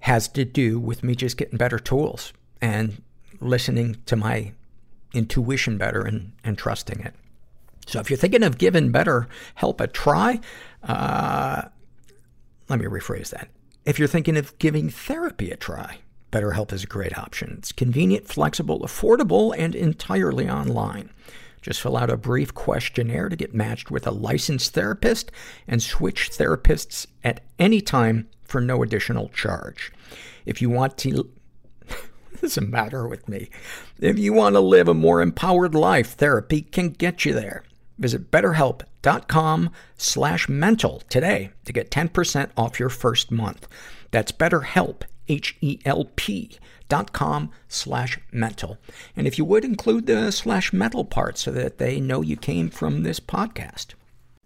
has 0.00 0.26
to 0.28 0.44
do 0.44 0.80
with 0.80 1.04
me 1.04 1.14
just 1.14 1.36
getting 1.36 1.56
better 1.56 1.78
tools 1.78 2.32
and 2.60 3.00
listening 3.40 3.96
to 4.06 4.16
my 4.16 4.52
intuition 5.14 5.78
better 5.78 6.02
and, 6.02 6.32
and 6.42 6.58
trusting 6.58 7.00
it. 7.00 7.14
So 7.86 8.00
if 8.00 8.10
you're 8.10 8.16
thinking 8.16 8.42
of 8.42 8.58
giving 8.58 8.90
better 8.90 9.28
help 9.54 9.80
a 9.80 9.86
try, 9.86 10.40
uh, 10.82 11.62
let 12.68 12.80
me 12.80 12.86
rephrase 12.86 13.30
that. 13.30 13.48
If 13.84 13.98
you're 13.98 14.06
thinking 14.06 14.36
of 14.36 14.56
giving 14.60 14.90
therapy 14.90 15.50
a 15.50 15.56
try, 15.56 15.98
BetterHelp 16.30 16.72
is 16.72 16.84
a 16.84 16.86
great 16.86 17.18
option. 17.18 17.56
It's 17.58 17.72
convenient, 17.72 18.28
flexible, 18.28 18.80
affordable, 18.80 19.52
and 19.58 19.74
entirely 19.74 20.48
online. 20.48 21.10
Just 21.62 21.80
fill 21.80 21.96
out 21.96 22.08
a 22.08 22.16
brief 22.16 22.54
questionnaire 22.54 23.28
to 23.28 23.34
get 23.34 23.54
matched 23.54 23.90
with 23.90 24.06
a 24.06 24.12
licensed 24.12 24.72
therapist 24.72 25.32
and 25.66 25.82
switch 25.82 26.30
therapists 26.30 27.08
at 27.24 27.42
any 27.58 27.80
time 27.80 28.28
for 28.44 28.60
no 28.60 28.84
additional 28.84 29.30
charge. 29.30 29.92
If 30.46 30.62
you 30.62 30.70
want 30.70 30.96
to, 30.98 31.28
what's 32.38 32.54
the 32.54 32.60
matter 32.60 33.08
with 33.08 33.28
me? 33.28 33.50
If 33.98 34.16
you 34.16 34.32
want 34.32 34.54
to 34.54 34.60
live 34.60 34.86
a 34.86 34.94
more 34.94 35.20
empowered 35.20 35.74
life, 35.74 36.12
therapy 36.12 36.62
can 36.62 36.90
get 36.90 37.24
you 37.24 37.32
there. 37.32 37.64
Visit 37.98 38.30
betterhelp.com 39.02 39.70
slash 39.96 40.48
mental 40.48 41.02
today 41.08 41.50
to 41.64 41.72
get 41.72 41.90
10% 41.90 42.50
off 42.56 42.78
your 42.78 42.88
first 42.88 43.30
month. 43.30 43.66
That's 44.10 44.32
betterhelp, 44.32 45.02
H-E-L-P 45.28 46.58
dot 46.88 47.12
com 47.12 47.50
slash 47.68 48.18
mental. 48.30 48.76
And 49.16 49.26
if 49.26 49.38
you 49.38 49.44
would 49.46 49.64
include 49.64 50.06
the 50.06 50.30
slash 50.30 50.72
mental 50.72 51.04
part 51.04 51.38
so 51.38 51.50
that 51.52 51.78
they 51.78 52.00
know 52.00 52.20
you 52.20 52.36
came 52.36 52.68
from 52.68 53.02
this 53.02 53.18
podcast. 53.18 53.94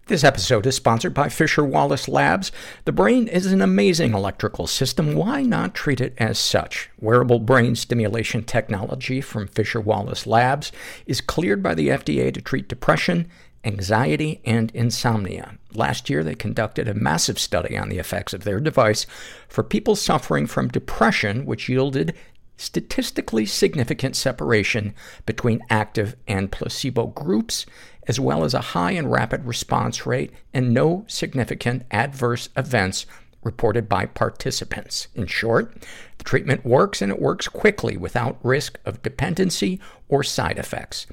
This 0.09 0.23
episode 0.23 0.65
is 0.67 0.77
sponsored 0.77 1.13
by 1.13 1.29
Fisher 1.29 1.65
Wallace 1.65 2.07
Labs. 2.07 2.53
The 2.85 2.93
brain 2.93 3.27
is 3.27 3.47
an 3.47 3.61
amazing 3.61 4.15
electrical 4.15 4.69
system. 4.69 5.17
Why 5.17 5.43
not 5.43 5.75
treat 5.75 6.01
it 6.01 6.15
as 6.19 6.39
such? 6.39 6.91
Wearable 7.01 7.41
brain 7.41 7.75
stimulation 7.75 8.45
technology 8.45 9.21
from 9.21 9.49
Fisher 9.49 9.81
Wallace 9.81 10.25
Labs 10.25 10.71
is 11.07 11.21
cleared 11.21 11.61
by 11.61 11.75
the 11.75 11.89
FDA 11.89 12.33
to 12.33 12.41
treat 12.41 12.69
depression, 12.69 13.29
anxiety, 13.67 14.41
and 14.45 14.71
insomnia. 14.75 15.59
Last 15.75 16.09
year, 16.09 16.25
they 16.25 16.35
conducted 16.35 16.89
a 16.89 16.95
massive 16.95 17.39
study 17.39 17.77
on 17.77 17.89
the 17.89 17.99
effects 17.99 18.33
of 18.33 18.45
their 18.45 18.61
device 18.61 19.07
for 19.49 19.63
people 19.63 19.97
suffering 19.97 20.47
from 20.47 20.69
depression, 20.69 21.45
which 21.45 21.69
yielded 21.69 22.15
statistically 22.57 23.45
significant 23.45 24.17
separation 24.17 24.95
between 25.27 25.61
active 25.69 26.17
and 26.27 26.53
placebo 26.53 27.09
groups, 27.09 27.67
as 28.07 28.19
well 28.19 28.45
as 28.45 28.55
a 28.55 28.61
high 28.73 28.93
and 28.93 29.11
rapid 29.11 29.45
response 29.45 30.07
rate 30.07 30.33
and 30.55 30.73
no 30.73 31.05
significant 31.09 31.83
adverse 31.91 32.49
events 32.57 33.05
reported 33.43 33.89
by 33.89 34.07
participants. 34.07 35.09
In 35.15 35.27
short, 35.27 35.75
the 36.19 36.25
treatment 36.25 36.65
works 36.65 37.03
and 37.03 37.13
it 37.13 37.21
works 37.21 37.47
quickly 37.47 37.97
without 37.97 38.39
risk 38.43 38.79
of 38.85 39.03
dependency 39.03 39.81
or 40.09 40.23
side 40.23 40.59
effects. 40.59 41.07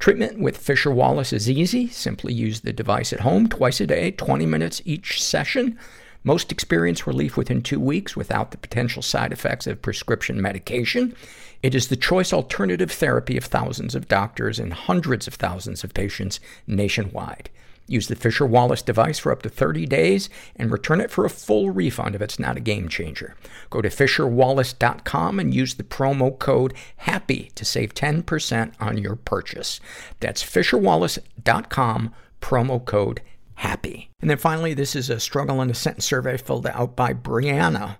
Treatment 0.00 0.38
with 0.38 0.56
Fisher 0.56 0.90
Wallace 0.90 1.30
is 1.30 1.50
easy. 1.50 1.86
Simply 1.86 2.32
use 2.32 2.60
the 2.60 2.72
device 2.72 3.12
at 3.12 3.20
home 3.20 3.50
twice 3.50 3.82
a 3.82 3.86
day, 3.86 4.10
20 4.12 4.46
minutes 4.46 4.80
each 4.86 5.22
session. 5.22 5.78
Most 6.24 6.50
experience 6.50 7.06
relief 7.06 7.36
within 7.36 7.60
two 7.60 7.78
weeks 7.78 8.16
without 8.16 8.50
the 8.50 8.56
potential 8.56 9.02
side 9.02 9.30
effects 9.30 9.66
of 9.66 9.82
prescription 9.82 10.40
medication. 10.40 11.14
It 11.62 11.74
is 11.74 11.88
the 11.88 11.96
choice 11.96 12.32
alternative 12.32 12.90
therapy 12.90 13.36
of 13.36 13.44
thousands 13.44 13.94
of 13.94 14.08
doctors 14.08 14.58
and 14.58 14.72
hundreds 14.72 15.26
of 15.26 15.34
thousands 15.34 15.84
of 15.84 15.92
patients 15.92 16.40
nationwide. 16.66 17.50
Use 17.90 18.06
the 18.06 18.14
Fisher 18.14 18.46
Wallace 18.46 18.82
device 18.82 19.18
for 19.18 19.32
up 19.32 19.42
to 19.42 19.48
30 19.48 19.84
days 19.84 20.30
and 20.54 20.70
return 20.70 21.00
it 21.00 21.10
for 21.10 21.24
a 21.24 21.30
full 21.30 21.70
refund 21.70 22.14
if 22.14 22.22
it's 22.22 22.38
not 22.38 22.56
a 22.56 22.60
game 22.60 22.88
changer. 22.88 23.34
Go 23.68 23.82
to 23.82 23.88
FisherWallace.com 23.88 25.40
and 25.40 25.52
use 25.52 25.74
the 25.74 25.82
promo 25.82 26.38
code 26.38 26.72
HAPPY 26.98 27.52
to 27.56 27.64
save 27.64 27.92
10% 27.92 28.74
on 28.78 28.96
your 28.96 29.16
purchase. 29.16 29.80
That's 30.20 30.40
FisherWallace.com, 30.40 32.14
promo 32.40 32.84
code 32.84 33.22
HAPPY. 33.58 34.08
And 34.20 34.30
then 34.30 34.38
finally, 34.38 34.72
this 34.72 34.94
is 34.94 35.10
a 35.10 35.18
struggle 35.18 35.60
in 35.60 35.68
a 35.68 35.74
sentence 35.74 36.04
survey 36.04 36.36
filled 36.36 36.68
out 36.68 36.94
by 36.94 37.12
Brianna. 37.12 37.96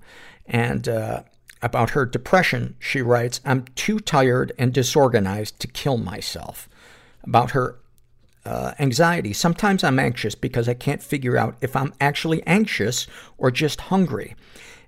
And, 0.46 0.88
uh, 0.88 1.24
about 1.62 1.90
her 1.90 2.06
depression, 2.06 2.76
she 2.78 3.02
writes, 3.02 3.40
I'm 3.44 3.64
too 3.74 3.98
tired 3.98 4.52
and 4.56 4.72
disorganized 4.72 5.58
to 5.58 5.66
kill 5.66 5.98
myself. 5.98 6.68
About 7.24 7.50
her 7.50 7.79
uh, 8.44 8.72
anxiety. 8.78 9.32
Sometimes 9.32 9.84
I'm 9.84 9.98
anxious 9.98 10.34
because 10.34 10.68
I 10.68 10.74
can't 10.74 11.02
figure 11.02 11.36
out 11.36 11.56
if 11.60 11.76
I'm 11.76 11.92
actually 12.00 12.42
anxious 12.46 13.06
or 13.38 13.50
just 13.50 13.82
hungry. 13.82 14.34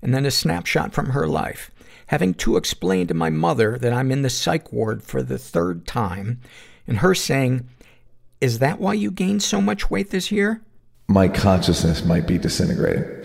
And 0.01 0.15
then 0.15 0.27
a 0.27 0.31
snapshot 0.31 0.93
from 0.93 1.11
her 1.11 1.27
life. 1.27 1.71
Having 2.07 2.35
to 2.35 2.57
explain 2.57 3.07
to 3.07 3.15
my 3.15 3.31
mother 3.31 3.79
that 3.79 3.93
I'm 3.93 4.11
in 4.11 4.23
the 4.23 4.31
psych 4.31 4.73
ward 4.73 5.03
for 5.03 5.23
the 5.23 5.39
third 5.39 5.87
time, 5.87 6.41
and 6.87 6.99
her 6.99 7.15
saying, 7.15 7.69
Is 8.41 8.59
that 8.59 8.81
why 8.81 8.95
you 8.95 9.11
gained 9.11 9.43
so 9.43 9.61
much 9.61 9.91
weight 9.91 10.11
this 10.11 10.33
year? 10.33 10.61
My 11.09 11.29
consciousness 11.29 12.05
might 12.05 12.27
be 12.27 12.39
disintegrating 12.39 13.25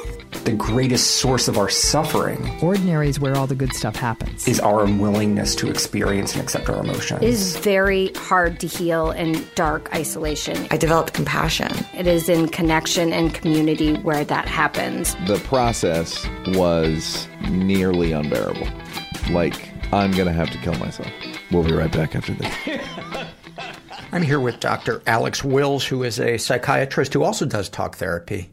the 0.43 0.51
greatest 0.53 1.17
source 1.17 1.47
of 1.47 1.57
our 1.57 1.69
suffering. 1.69 2.57
Ordinary 2.61 3.09
is 3.09 3.19
where 3.19 3.35
all 3.35 3.47
the 3.47 3.55
good 3.55 3.73
stuff 3.73 3.95
happens. 3.95 4.47
Is 4.47 4.59
our 4.59 4.83
unwillingness 4.83 5.55
to 5.55 5.69
experience 5.69 6.33
and 6.33 6.41
accept 6.41 6.69
our 6.69 6.79
emotions. 6.79 7.21
It 7.21 7.29
is 7.29 7.57
very 7.57 8.11
hard 8.13 8.59
to 8.61 8.67
heal 8.67 9.11
in 9.11 9.45
dark 9.55 9.93
isolation. 9.93 10.67
I 10.71 10.77
developed 10.77 11.13
compassion. 11.13 11.71
It 11.93 12.07
is 12.07 12.29
in 12.29 12.49
connection 12.49 13.13
and 13.13 13.33
community 13.33 13.95
where 13.97 14.23
that 14.25 14.47
happens. 14.47 15.15
The 15.27 15.39
process 15.43 16.25
was 16.47 17.27
nearly 17.49 18.11
unbearable. 18.11 18.67
Like, 19.29 19.69
I'm 19.93 20.11
gonna 20.11 20.33
have 20.33 20.49
to 20.51 20.57
kill 20.59 20.75
myself. 20.75 21.11
We'll 21.51 21.63
be 21.63 21.73
right 21.73 21.91
back 21.91 22.15
after 22.15 22.33
this. 22.33 22.53
I'm 24.13 24.23
here 24.23 24.39
with 24.41 24.59
Dr. 24.59 25.01
Alex 25.07 25.43
Wills, 25.43 25.85
who 25.85 26.03
is 26.03 26.19
a 26.19 26.37
psychiatrist 26.37 27.13
who 27.13 27.23
also 27.23 27.45
does 27.45 27.69
talk 27.69 27.95
therapy. 27.95 28.49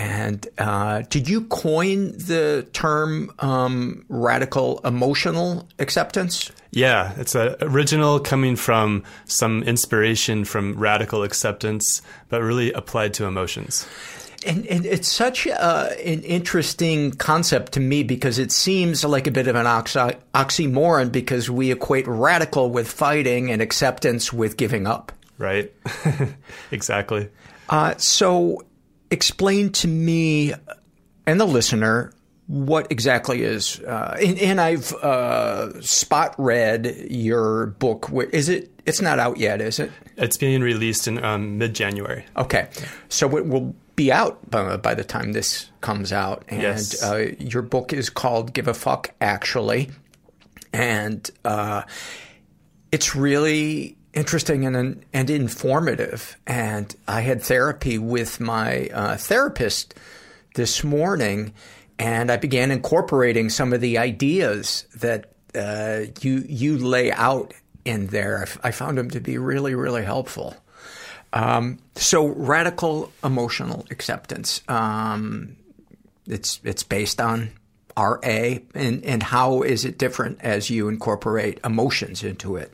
And 0.00 0.48
uh, 0.56 1.02
did 1.10 1.28
you 1.28 1.42
coin 1.42 2.12
the 2.12 2.66
term 2.72 3.34
um, 3.40 4.06
radical 4.08 4.80
emotional 4.82 5.68
acceptance? 5.78 6.50
Yeah, 6.70 7.12
it's 7.18 7.34
a 7.34 7.58
original 7.60 8.18
coming 8.18 8.56
from 8.56 9.04
some 9.26 9.62
inspiration 9.62 10.46
from 10.46 10.78
radical 10.78 11.22
acceptance, 11.22 12.00
but 12.30 12.40
really 12.40 12.72
applied 12.72 13.12
to 13.14 13.26
emotions. 13.26 13.86
And, 14.46 14.66
and 14.68 14.86
it's 14.86 15.06
such 15.06 15.46
uh, 15.46 15.90
an 16.02 16.22
interesting 16.22 17.12
concept 17.12 17.72
to 17.72 17.80
me 17.80 18.02
because 18.02 18.38
it 18.38 18.52
seems 18.52 19.04
like 19.04 19.26
a 19.26 19.30
bit 19.30 19.48
of 19.48 19.54
an 19.54 19.66
oxy- 19.66 20.16
oxymoron 20.34 21.12
because 21.12 21.50
we 21.50 21.72
equate 21.72 22.06
radical 22.06 22.70
with 22.70 22.90
fighting 22.90 23.50
and 23.50 23.60
acceptance 23.60 24.32
with 24.32 24.56
giving 24.56 24.86
up. 24.86 25.12
Right. 25.36 25.70
exactly. 26.70 27.28
Uh, 27.68 27.94
so 27.98 28.64
explain 29.10 29.70
to 29.72 29.88
me 29.88 30.54
and 31.26 31.40
the 31.40 31.46
listener 31.46 32.12
what 32.46 32.90
exactly 32.90 33.44
is 33.44 33.78
uh, 33.80 34.16
and, 34.20 34.36
and, 34.40 34.60
I've 34.60 34.92
uh, 34.94 35.80
spot 35.82 36.34
read 36.36 37.06
your 37.08 37.66
book. 37.66 38.10
Is 38.32 38.48
it? 38.48 38.72
It's 38.86 39.00
not 39.00 39.20
out 39.20 39.36
yet, 39.36 39.60
is 39.60 39.78
it? 39.78 39.92
It's 40.16 40.36
being 40.36 40.60
released 40.60 41.06
in 41.06 41.22
um, 41.22 41.58
mid 41.58 41.74
January. 41.74 42.24
Okay, 42.36 42.68
so 43.08 43.36
it 43.36 43.46
will 43.46 43.72
be 43.94 44.10
out 44.10 44.50
by, 44.50 44.76
by 44.78 44.94
the 44.94 45.04
time 45.04 45.32
this 45.32 45.70
comes 45.80 46.12
out. 46.12 46.44
And 46.48 46.60
yes. 46.60 47.00
uh, 47.04 47.34
your 47.38 47.62
book 47.62 47.92
is 47.92 48.10
called 48.10 48.52
"Give 48.52 48.66
a 48.66 48.74
Fuck," 48.74 49.14
actually, 49.20 49.90
and 50.72 51.30
uh, 51.44 51.82
it's 52.90 53.14
really 53.14 53.96
interesting 54.14 54.66
and 54.66 55.04
and 55.12 55.30
informative. 55.30 56.36
And 56.46 56.94
I 57.06 57.20
had 57.20 57.42
therapy 57.42 57.98
with 57.98 58.40
my 58.40 58.88
uh, 58.88 59.16
therapist 59.16 59.94
this 60.54 60.82
morning, 60.82 61.54
and 61.98 62.30
I 62.30 62.36
began 62.36 62.70
incorporating 62.70 63.50
some 63.50 63.72
of 63.72 63.80
the 63.80 63.98
ideas 63.98 64.86
that 64.96 65.32
uh, 65.54 66.10
you 66.20 66.44
you 66.48 66.78
lay 66.78 67.12
out 67.12 67.54
in 67.84 68.08
there. 68.08 68.46
I 68.62 68.70
found 68.70 68.98
them 68.98 69.10
to 69.10 69.20
be 69.20 69.38
really 69.38 69.74
really 69.74 70.04
helpful. 70.04 70.56
Um, 71.32 71.78
so 71.94 72.26
radical 72.26 73.12
emotional 73.22 73.86
acceptance. 73.90 74.62
Um, 74.68 75.56
it's 76.26 76.60
it's 76.64 76.82
based 76.82 77.20
on 77.20 77.50
RA, 77.96 78.18
and 78.74 79.04
and 79.04 79.22
how 79.22 79.62
is 79.62 79.84
it 79.84 79.98
different 79.98 80.40
as 80.40 80.70
you 80.70 80.88
incorporate 80.88 81.60
emotions 81.64 82.24
into 82.24 82.56
it? 82.56 82.72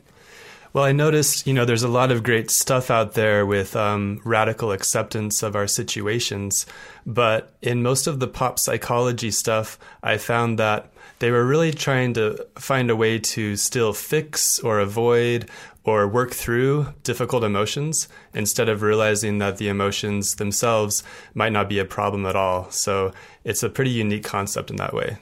Well, 0.73 0.83
I 0.83 0.91
noticed, 0.91 1.47
you 1.47 1.53
know, 1.53 1.65
there's 1.65 1.83
a 1.83 1.87
lot 1.87 2.11
of 2.11 2.23
great 2.23 2.51
stuff 2.51 2.91
out 2.91 3.13
there 3.13 3.45
with 3.45 3.75
um, 3.75 4.21
radical 4.23 4.71
acceptance 4.71 5.41
of 5.41 5.55
our 5.55 5.67
situations. 5.67 6.65
But 7.05 7.53
in 7.61 7.81
most 7.81 8.05
of 8.05 8.19
the 8.19 8.27
pop 8.27 8.59
psychology 8.59 9.31
stuff, 9.31 9.79
I 10.03 10.17
found 10.17 10.59
that 10.59 10.91
they 11.19 11.31
were 11.31 11.45
really 11.45 11.71
trying 11.71 12.13
to 12.13 12.45
find 12.55 12.89
a 12.89 12.95
way 12.95 13.17
to 13.17 13.55
still 13.55 13.93
fix 13.93 14.59
or 14.59 14.79
avoid 14.79 15.49
or 15.83 16.07
work 16.07 16.31
through 16.31 16.93
difficult 17.03 17.43
emotions 17.43 18.09
instead 18.33 18.67
of 18.67 18.81
realizing 18.81 19.37
that 19.37 19.57
the 19.57 19.69
emotions 19.69 20.35
themselves 20.35 21.01
might 21.33 21.53
not 21.53 21.69
be 21.69 21.79
a 21.79 21.85
problem 21.85 22.25
at 22.25 22.35
all. 22.35 22.69
So 22.71 23.13
it's 23.45 23.63
a 23.63 23.69
pretty 23.69 23.91
unique 23.91 24.25
concept 24.25 24.69
in 24.69 24.75
that 24.75 24.93
way. 24.93 25.17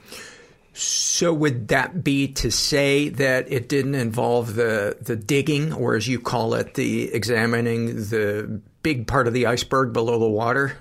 So 0.78 1.32
would 1.32 1.68
that 1.68 2.04
be 2.04 2.28
to 2.34 2.50
say 2.50 3.08
that 3.08 3.50
it 3.50 3.66
didn't 3.66 3.94
involve 3.94 4.56
the 4.56 4.98
the 5.00 5.16
digging, 5.16 5.72
or 5.72 5.96
as 5.96 6.06
you 6.06 6.20
call 6.20 6.52
it, 6.52 6.74
the 6.74 7.14
examining 7.14 7.96
the 7.96 8.60
big 8.82 9.06
part 9.06 9.26
of 9.26 9.32
the 9.32 9.46
iceberg 9.46 9.94
below 9.94 10.18
the 10.18 10.28
water? 10.28 10.76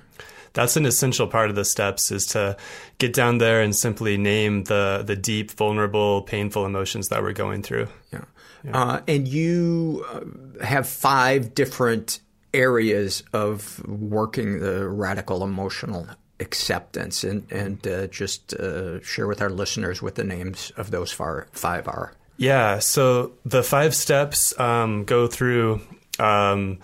That's 0.51 0.75
an 0.75 0.85
essential 0.85 1.27
part 1.27 1.49
of 1.49 1.55
the 1.55 1.63
steps 1.63 2.11
is 2.11 2.25
to 2.27 2.57
get 2.97 3.13
down 3.13 3.37
there 3.37 3.61
and 3.61 3.73
simply 3.73 4.17
name 4.17 4.65
the 4.65 5.01
the 5.07 5.15
deep, 5.15 5.51
vulnerable, 5.51 6.23
painful 6.23 6.65
emotions 6.65 7.07
that 7.07 7.23
we're 7.23 7.31
going 7.31 7.63
through. 7.63 7.87
Yeah. 8.11 8.25
Uh, 8.73 8.99
and 9.07 9.29
you 9.29 10.05
uh, 10.11 10.65
have 10.65 10.89
five 10.89 11.53
different 11.53 12.19
areas 12.53 13.23
of 13.31 13.81
working 13.87 14.59
the 14.59 14.89
radical 14.89 15.41
emotional 15.41 16.05
acceptance, 16.39 17.23
and 17.23 17.49
and 17.51 17.85
uh, 17.87 18.07
just 18.07 18.53
uh, 18.53 19.01
share 19.01 19.27
with 19.27 19.41
our 19.41 19.49
listeners 19.49 20.01
what 20.01 20.15
the 20.15 20.23
names 20.23 20.71
of 20.77 20.91
those 20.91 21.11
far, 21.11 21.47
five 21.51 21.87
are. 21.87 22.13
Yeah. 22.37 22.79
So 22.79 23.33
the 23.45 23.63
five 23.63 23.95
steps 23.95 24.57
um, 24.59 25.05
go 25.05 25.27
through. 25.27 25.81
Um, 26.19 26.79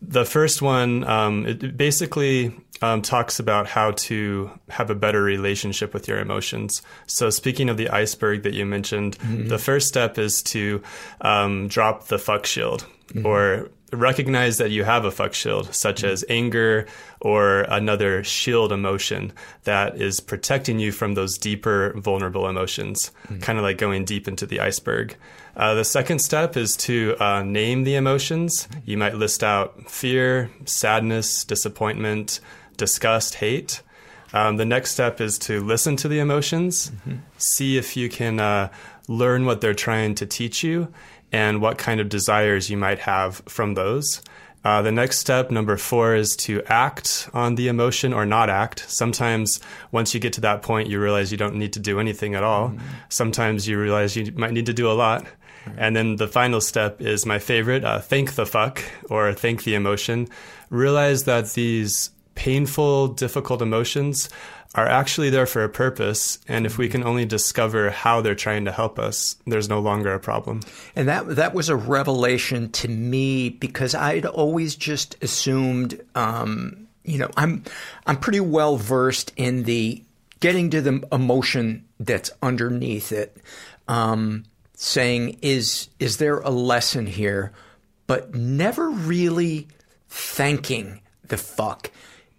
the 0.00 0.24
first 0.24 0.60
one, 0.60 1.04
um, 1.04 1.46
it 1.46 1.76
basically 1.76 2.54
um, 2.82 3.00
talks 3.00 3.38
about 3.38 3.66
how 3.66 3.92
to 3.92 4.50
have 4.68 4.90
a 4.90 4.94
better 4.94 5.22
relationship 5.22 5.94
with 5.94 6.08
your 6.08 6.18
emotions. 6.18 6.82
So, 7.06 7.30
speaking 7.30 7.68
of 7.68 7.76
the 7.76 7.88
iceberg 7.88 8.42
that 8.42 8.52
you 8.52 8.66
mentioned, 8.66 9.18
mm-hmm. 9.18 9.48
the 9.48 9.58
first 9.58 9.88
step 9.88 10.18
is 10.18 10.42
to 10.44 10.82
um, 11.20 11.68
drop 11.68 12.08
the 12.08 12.18
fuck 12.18 12.44
shield 12.44 12.86
mm-hmm. 13.08 13.26
or 13.26 13.70
recognize 13.94 14.58
that 14.58 14.70
you 14.70 14.84
have 14.84 15.04
a 15.04 15.10
fuck 15.10 15.34
shield, 15.34 15.74
such 15.74 16.02
mm-hmm. 16.02 16.12
as 16.12 16.24
anger 16.28 16.86
or 17.20 17.62
another 17.62 18.22
shield 18.24 18.72
emotion 18.72 19.32
that 19.64 20.00
is 20.00 20.20
protecting 20.20 20.78
you 20.78 20.92
from 20.92 21.14
those 21.14 21.38
deeper, 21.38 21.92
vulnerable 21.96 22.48
emotions, 22.48 23.10
mm-hmm. 23.24 23.40
kind 23.40 23.58
of 23.58 23.64
like 23.64 23.78
going 23.78 24.04
deep 24.04 24.28
into 24.28 24.46
the 24.46 24.60
iceberg. 24.60 25.16
Uh, 25.56 25.74
the 25.74 25.84
second 25.84 26.18
step 26.18 26.56
is 26.56 26.76
to 26.76 27.16
uh, 27.20 27.42
name 27.42 27.84
the 27.84 27.94
emotions. 27.94 28.68
You 28.84 28.98
might 28.98 29.14
list 29.14 29.44
out 29.44 29.90
fear, 29.90 30.50
sadness, 30.64 31.44
disappointment, 31.44 32.40
disgust, 32.76 33.36
hate. 33.36 33.82
Um, 34.32 34.56
the 34.56 34.64
next 34.64 34.90
step 34.90 35.20
is 35.20 35.38
to 35.40 35.62
listen 35.62 35.94
to 35.96 36.08
the 36.08 36.18
emotions, 36.18 36.90
mm-hmm. 36.90 37.18
see 37.38 37.78
if 37.78 37.96
you 37.96 38.08
can 38.08 38.40
uh, 38.40 38.68
learn 39.06 39.46
what 39.46 39.60
they're 39.60 39.74
trying 39.74 40.16
to 40.16 40.26
teach 40.26 40.64
you 40.64 40.88
and 41.32 41.60
what 41.60 41.78
kind 41.78 42.00
of 42.00 42.08
desires 42.08 42.70
you 42.70 42.76
might 42.76 43.00
have 43.00 43.42
from 43.48 43.74
those. 43.74 44.22
Uh, 44.64 44.80
the 44.80 44.92
next 44.92 45.18
step, 45.18 45.50
number 45.50 45.76
four, 45.76 46.14
is 46.14 46.34
to 46.36 46.62
act 46.66 47.28
on 47.34 47.54
the 47.56 47.68
emotion 47.68 48.14
or 48.14 48.24
not 48.24 48.48
act. 48.48 48.84
Sometimes, 48.88 49.60
once 49.92 50.14
you 50.14 50.20
get 50.20 50.32
to 50.32 50.40
that 50.40 50.62
point, 50.62 50.88
you 50.88 50.98
realize 50.98 51.30
you 51.30 51.36
don't 51.36 51.56
need 51.56 51.74
to 51.74 51.80
do 51.80 52.00
anything 52.00 52.34
at 52.34 52.42
all. 52.42 52.68
Mm-hmm. 52.68 52.86
Sometimes 53.10 53.68
you 53.68 53.78
realize 53.78 54.16
you 54.16 54.32
might 54.32 54.52
need 54.52 54.66
to 54.66 54.72
do 54.72 54.90
a 54.90 54.94
lot. 54.94 55.26
And 55.76 55.96
then 55.96 56.16
the 56.16 56.28
final 56.28 56.60
step 56.60 57.00
is 57.00 57.24
my 57.24 57.38
favorite 57.38 57.84
uh, 57.84 57.98
thank 58.00 58.34
the 58.34 58.46
fuck 58.46 58.82
or 59.08 59.32
thank 59.32 59.64
the 59.64 59.74
emotion. 59.74 60.28
Realize 60.70 61.24
that 61.24 61.52
these 61.52 62.10
painful, 62.34 63.08
difficult 63.08 63.62
emotions 63.62 64.28
are 64.74 64.86
actually 64.86 65.30
there 65.30 65.46
for 65.46 65.62
a 65.62 65.68
purpose. 65.68 66.38
And 66.48 66.66
if 66.66 66.78
we 66.78 66.88
can 66.88 67.04
only 67.04 67.24
discover 67.24 67.90
how 67.90 68.20
they're 68.20 68.34
trying 68.34 68.64
to 68.64 68.72
help 68.72 68.98
us, 68.98 69.36
there's 69.46 69.68
no 69.68 69.80
longer 69.80 70.12
a 70.12 70.20
problem. 70.20 70.60
And 70.96 71.08
that 71.08 71.36
that 71.36 71.54
was 71.54 71.68
a 71.68 71.76
revelation 71.76 72.70
to 72.72 72.88
me 72.88 73.50
because 73.50 73.94
I'd 73.94 74.26
always 74.26 74.74
just 74.74 75.22
assumed, 75.22 76.00
um, 76.14 76.88
you 77.04 77.18
know, 77.18 77.30
I'm 77.36 77.64
I'm 78.06 78.16
pretty 78.16 78.40
well 78.40 78.76
versed 78.76 79.32
in 79.36 79.64
the 79.64 80.02
getting 80.40 80.70
to 80.70 80.80
the 80.80 81.06
emotion 81.12 81.84
that's 82.00 82.30
underneath 82.42 83.12
it. 83.12 83.36
Um, 83.88 84.44
saying, 84.74 85.38
is, 85.40 85.88
is 85.98 86.18
there 86.18 86.40
a 86.40 86.50
lesson 86.50 87.06
here? 87.06 87.52
But 88.06 88.34
never 88.34 88.90
really 88.90 89.68
thanking 90.08 91.00
the 91.26 91.36
fuck. 91.38 91.90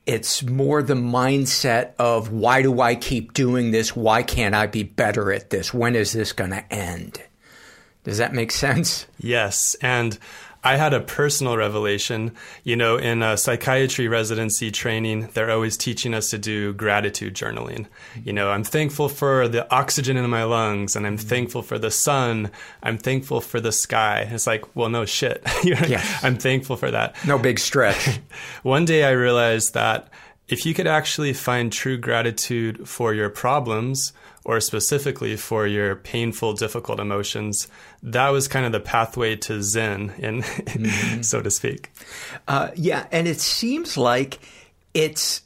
It's 0.05 0.43
more 0.43 0.83
the 0.83 0.93
mindset 0.93 1.93
of 1.97 2.31
why 2.31 2.61
do 2.61 2.79
I 2.81 2.95
keep 2.95 3.33
doing 3.33 3.71
this? 3.71 3.95
Why 3.95 4.21
can't 4.21 4.53
I 4.53 4.67
be 4.67 4.83
better 4.83 5.31
at 5.31 5.49
this? 5.49 5.73
When 5.73 5.95
is 5.95 6.13
this 6.13 6.31
going 6.31 6.51
to 6.51 6.73
end? 6.73 7.21
Does 8.03 8.19
that 8.19 8.33
make 8.33 8.51
sense? 8.51 9.07
Yes. 9.17 9.75
And 9.81 10.19
I 10.65 10.77
had 10.77 10.95
a 10.95 10.99
personal 10.99 11.55
revelation. 11.55 12.31
You 12.63 12.75
know, 12.75 12.97
in 12.97 13.21
a 13.21 13.37
psychiatry 13.37 14.07
residency 14.07 14.71
training, 14.71 15.29
they're 15.33 15.51
always 15.51 15.77
teaching 15.77 16.15
us 16.15 16.31
to 16.31 16.39
do 16.39 16.73
gratitude 16.73 17.35
journaling. 17.35 17.85
You 18.23 18.33
know, 18.33 18.49
I'm 18.49 18.63
thankful 18.63 19.07
for 19.07 19.47
the 19.47 19.71
oxygen 19.71 20.17
in 20.17 20.27
my 20.27 20.43
lungs, 20.43 20.95
and 20.95 21.05
I'm 21.05 21.17
mm-hmm. 21.17 21.27
thankful 21.27 21.61
for 21.61 21.77
the 21.77 21.91
sun. 21.91 22.49
I'm 22.81 22.97
thankful 22.97 23.41
for 23.41 23.61
the 23.61 23.71
sky. 23.71 24.27
It's 24.31 24.47
like, 24.47 24.75
well, 24.75 24.89
no 24.89 25.05
shit. 25.05 25.43
yes. 25.63 26.23
I'm 26.23 26.37
thankful 26.37 26.77
for 26.77 26.89
that. 26.89 27.15
No 27.27 27.37
big 27.37 27.59
stretch. 27.59 28.19
One 28.63 28.85
day 28.85 29.03
I 29.03 29.11
realized 29.11 29.75
that 29.75 30.09
if 30.47 30.65
you 30.65 30.73
could 30.73 30.87
actually 30.87 31.33
find 31.33 31.71
true 31.71 31.97
gratitude 31.97 32.89
for 32.89 33.13
your 33.13 33.29
problems, 33.29 34.13
or 34.45 34.59
specifically 34.59 35.35
for 35.35 35.65
your 35.65 35.95
painful, 35.95 36.53
difficult 36.53 36.99
emotions, 36.99 37.67
that 38.05 38.29
was 38.29 38.47
kind 38.47 38.65
of 38.65 38.71
the 38.71 38.79
pathway 38.79 39.35
to 39.35 39.61
Zen, 39.61 40.13
in, 40.17 40.41
mm-hmm. 40.43 41.21
so 41.21 41.41
to 41.41 41.49
speak. 41.49 41.91
Uh, 42.47 42.69
yeah, 42.75 43.07
and 43.11 43.27
it 43.27 43.41
seems 43.41 43.97
like 43.97 44.39
it's 44.93 45.41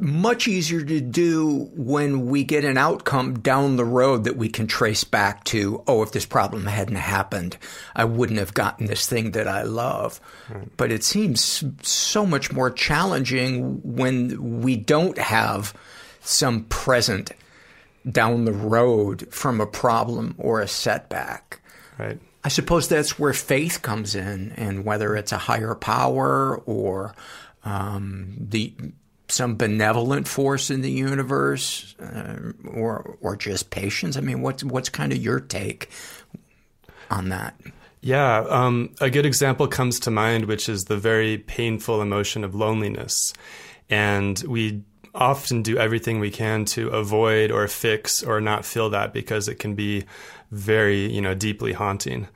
much 0.00 0.48
easier 0.48 0.82
to 0.82 1.00
do 1.00 1.70
when 1.74 2.26
we 2.26 2.44
get 2.44 2.64
an 2.64 2.76
outcome 2.76 3.38
down 3.38 3.76
the 3.76 3.84
road 3.84 4.24
that 4.24 4.36
we 4.36 4.48
can 4.48 4.66
trace 4.66 5.04
back 5.04 5.44
to, 5.44 5.82
oh, 5.86 6.02
if 6.02 6.12
this 6.12 6.26
problem 6.26 6.66
hadn't 6.66 6.96
happened, 6.96 7.56
I 7.94 8.04
wouldn't 8.04 8.38
have 8.38 8.54
gotten 8.54 8.86
this 8.86 9.06
thing 9.06 9.32
that 9.32 9.48
I 9.48 9.62
love. 9.62 10.20
Right. 10.50 10.68
But 10.76 10.92
it 10.92 11.04
seems 11.04 11.64
so 11.82 12.26
much 12.26 12.52
more 12.52 12.70
challenging 12.70 13.80
when 13.82 14.60
we 14.60 14.76
don't 14.76 15.16
have 15.18 15.74
some 16.20 16.64
present 16.64 17.32
down 18.10 18.44
the 18.44 18.52
road 18.52 19.32
from 19.32 19.60
a 19.60 19.66
problem 19.66 20.34
or 20.38 20.60
a 20.60 20.68
setback. 20.68 21.60
Right. 21.98 22.18
I 22.44 22.48
suppose 22.48 22.88
that's 22.88 23.18
where 23.18 23.32
faith 23.32 23.82
comes 23.82 24.14
in, 24.14 24.52
and 24.52 24.84
whether 24.84 25.16
it's 25.16 25.32
a 25.32 25.38
higher 25.38 25.74
power 25.74 26.56
or 26.64 27.14
um, 27.64 28.36
the 28.38 28.72
some 29.28 29.56
benevolent 29.56 30.26
force 30.26 30.70
in 30.70 30.80
the 30.80 30.90
universe, 30.90 31.94
uh, 32.00 32.52
or 32.66 33.18
or 33.20 33.36
just 33.36 33.70
patience. 33.70 34.16
I 34.16 34.20
mean, 34.20 34.40
what's 34.40 34.64
what's 34.64 34.88
kind 34.88 35.12
of 35.12 35.18
your 35.18 35.40
take 35.40 35.90
on 37.10 37.28
that? 37.30 37.60
Yeah, 38.00 38.46
um, 38.48 38.94
a 39.00 39.10
good 39.10 39.26
example 39.26 39.66
comes 39.66 39.98
to 40.00 40.10
mind, 40.10 40.44
which 40.44 40.68
is 40.68 40.84
the 40.84 40.96
very 40.96 41.38
painful 41.38 42.00
emotion 42.00 42.44
of 42.44 42.54
loneliness, 42.54 43.34
and 43.90 44.42
we 44.46 44.84
often 45.14 45.62
do 45.62 45.78
everything 45.78 46.20
we 46.20 46.30
can 46.30 46.64
to 46.66 46.88
avoid 46.88 47.50
or 47.50 47.66
fix 47.68 48.22
or 48.22 48.40
not 48.40 48.64
feel 48.64 48.90
that 48.90 49.12
because 49.12 49.48
it 49.48 49.58
can 49.58 49.74
be 49.74 50.04
very, 50.50 51.12
you 51.12 51.20
know, 51.20 51.34
deeply 51.34 51.72
haunting. 51.72 52.28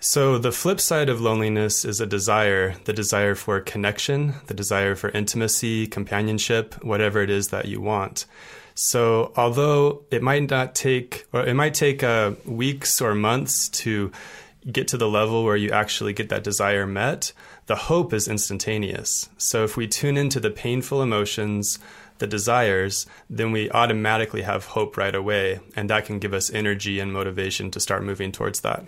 So 0.00 0.38
the 0.38 0.52
flip 0.52 0.80
side 0.80 1.08
of 1.08 1.20
loneliness 1.20 1.84
is 1.84 2.00
a 2.00 2.06
desire, 2.06 2.76
the 2.84 2.92
desire 2.92 3.34
for 3.34 3.60
connection, 3.60 4.34
the 4.46 4.54
desire 4.54 4.94
for 4.94 5.10
intimacy, 5.10 5.88
companionship, 5.88 6.74
whatever 6.84 7.20
it 7.20 7.30
is 7.30 7.48
that 7.48 7.66
you 7.66 7.80
want. 7.80 8.24
So 8.76 9.32
although 9.36 10.04
it 10.12 10.22
might 10.22 10.48
not 10.48 10.76
take, 10.76 11.26
or 11.32 11.44
it 11.44 11.54
might 11.54 11.74
take 11.74 12.04
uh, 12.04 12.32
weeks 12.44 13.00
or 13.00 13.12
months 13.12 13.68
to 13.70 14.12
get 14.70 14.86
to 14.88 14.96
the 14.96 15.08
level 15.08 15.44
where 15.44 15.56
you 15.56 15.72
actually 15.72 16.12
get 16.12 16.28
that 16.28 16.44
desire 16.44 16.86
met, 16.86 17.32
the 17.66 17.74
hope 17.74 18.12
is 18.12 18.28
instantaneous. 18.28 19.28
So 19.36 19.64
if 19.64 19.76
we 19.76 19.88
tune 19.88 20.16
into 20.16 20.38
the 20.38 20.50
painful 20.50 21.02
emotions, 21.02 21.80
the 22.18 22.26
desires, 22.26 23.06
then 23.28 23.52
we 23.52 23.70
automatically 23.70 24.42
have 24.42 24.66
hope 24.66 24.96
right 24.96 25.14
away. 25.14 25.60
And 25.76 25.90
that 25.90 26.06
can 26.06 26.18
give 26.18 26.34
us 26.34 26.50
energy 26.50 27.00
and 27.00 27.12
motivation 27.12 27.70
to 27.72 27.80
start 27.80 28.02
moving 28.02 28.32
towards 28.32 28.60
that. 28.60 28.84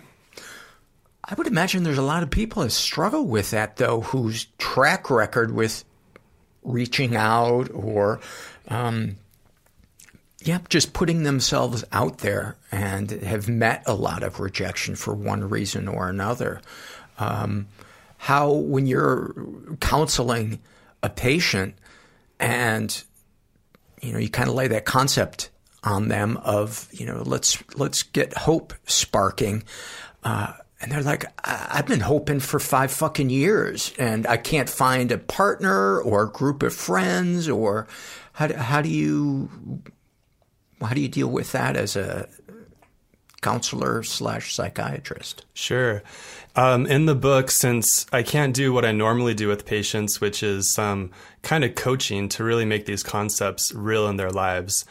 I 1.24 1.34
would 1.34 1.46
imagine 1.46 1.82
there's 1.82 1.98
a 1.98 2.02
lot 2.02 2.22
of 2.22 2.30
people 2.30 2.62
that 2.62 2.70
struggle 2.70 3.26
with 3.26 3.50
that, 3.50 3.76
though, 3.76 4.00
whose 4.00 4.46
track 4.58 5.10
record 5.10 5.52
with 5.52 5.84
reaching 6.62 7.14
out 7.14 7.70
or, 7.72 8.20
um, 8.68 9.16
yeah, 10.42 10.58
just 10.68 10.92
putting 10.92 11.22
themselves 11.22 11.84
out 11.92 12.18
there 12.18 12.56
and 12.72 13.10
have 13.10 13.48
met 13.48 13.82
a 13.86 13.94
lot 13.94 14.22
of 14.22 14.40
rejection 14.40 14.96
for 14.96 15.14
one 15.14 15.48
reason 15.48 15.86
or 15.86 16.08
another. 16.08 16.62
Um, 17.18 17.68
how, 18.16 18.50
when 18.52 18.86
you're 18.86 19.34
counseling 19.80 20.60
a 21.02 21.08
patient 21.08 21.74
and 22.38 23.04
you 24.00 24.12
know, 24.12 24.18
you 24.18 24.28
kind 24.28 24.48
of 24.48 24.54
lay 24.54 24.68
that 24.68 24.84
concept 24.84 25.50
on 25.82 26.08
them 26.08 26.36
of, 26.38 26.88
you 26.92 27.06
know, 27.06 27.22
let's 27.24 27.62
let's 27.76 28.02
get 28.02 28.34
hope 28.36 28.74
sparking. 28.86 29.62
Uh, 30.22 30.52
and 30.80 30.90
they're 30.90 31.02
like, 31.02 31.26
I've 31.44 31.86
been 31.86 32.00
hoping 32.00 32.40
for 32.40 32.58
five 32.58 32.90
fucking 32.90 33.28
years, 33.28 33.92
and 33.98 34.26
I 34.26 34.38
can't 34.38 34.68
find 34.68 35.12
a 35.12 35.18
partner 35.18 36.00
or 36.00 36.22
a 36.22 36.30
group 36.30 36.62
of 36.62 36.74
friends. 36.74 37.48
Or 37.48 37.86
how 38.32 38.46
do, 38.46 38.54
how 38.54 38.80
do 38.80 38.88
you 38.88 39.50
how 40.80 40.94
do 40.94 41.00
you 41.00 41.08
deal 41.08 41.28
with 41.28 41.52
that 41.52 41.76
as 41.76 41.96
a 41.96 42.28
counselor 43.42 44.02
slash 44.02 44.54
psychiatrist? 44.54 45.44
Sure. 45.52 46.02
Um, 46.56 46.86
in 46.86 47.06
the 47.06 47.14
book, 47.14 47.50
since 47.50 48.06
I 48.12 48.22
can't 48.22 48.54
do 48.54 48.72
what 48.72 48.84
I 48.84 48.92
normally 48.92 49.34
do 49.34 49.48
with 49.48 49.64
patients, 49.64 50.20
which 50.20 50.42
is 50.42 50.78
um, 50.78 51.10
kind 51.42 51.64
of 51.64 51.74
coaching 51.74 52.28
to 52.30 52.44
really 52.44 52.64
make 52.64 52.86
these 52.86 53.02
concepts 53.02 53.72
real 53.72 54.08
in 54.08 54.16
their 54.16 54.30
lives. 54.30 54.84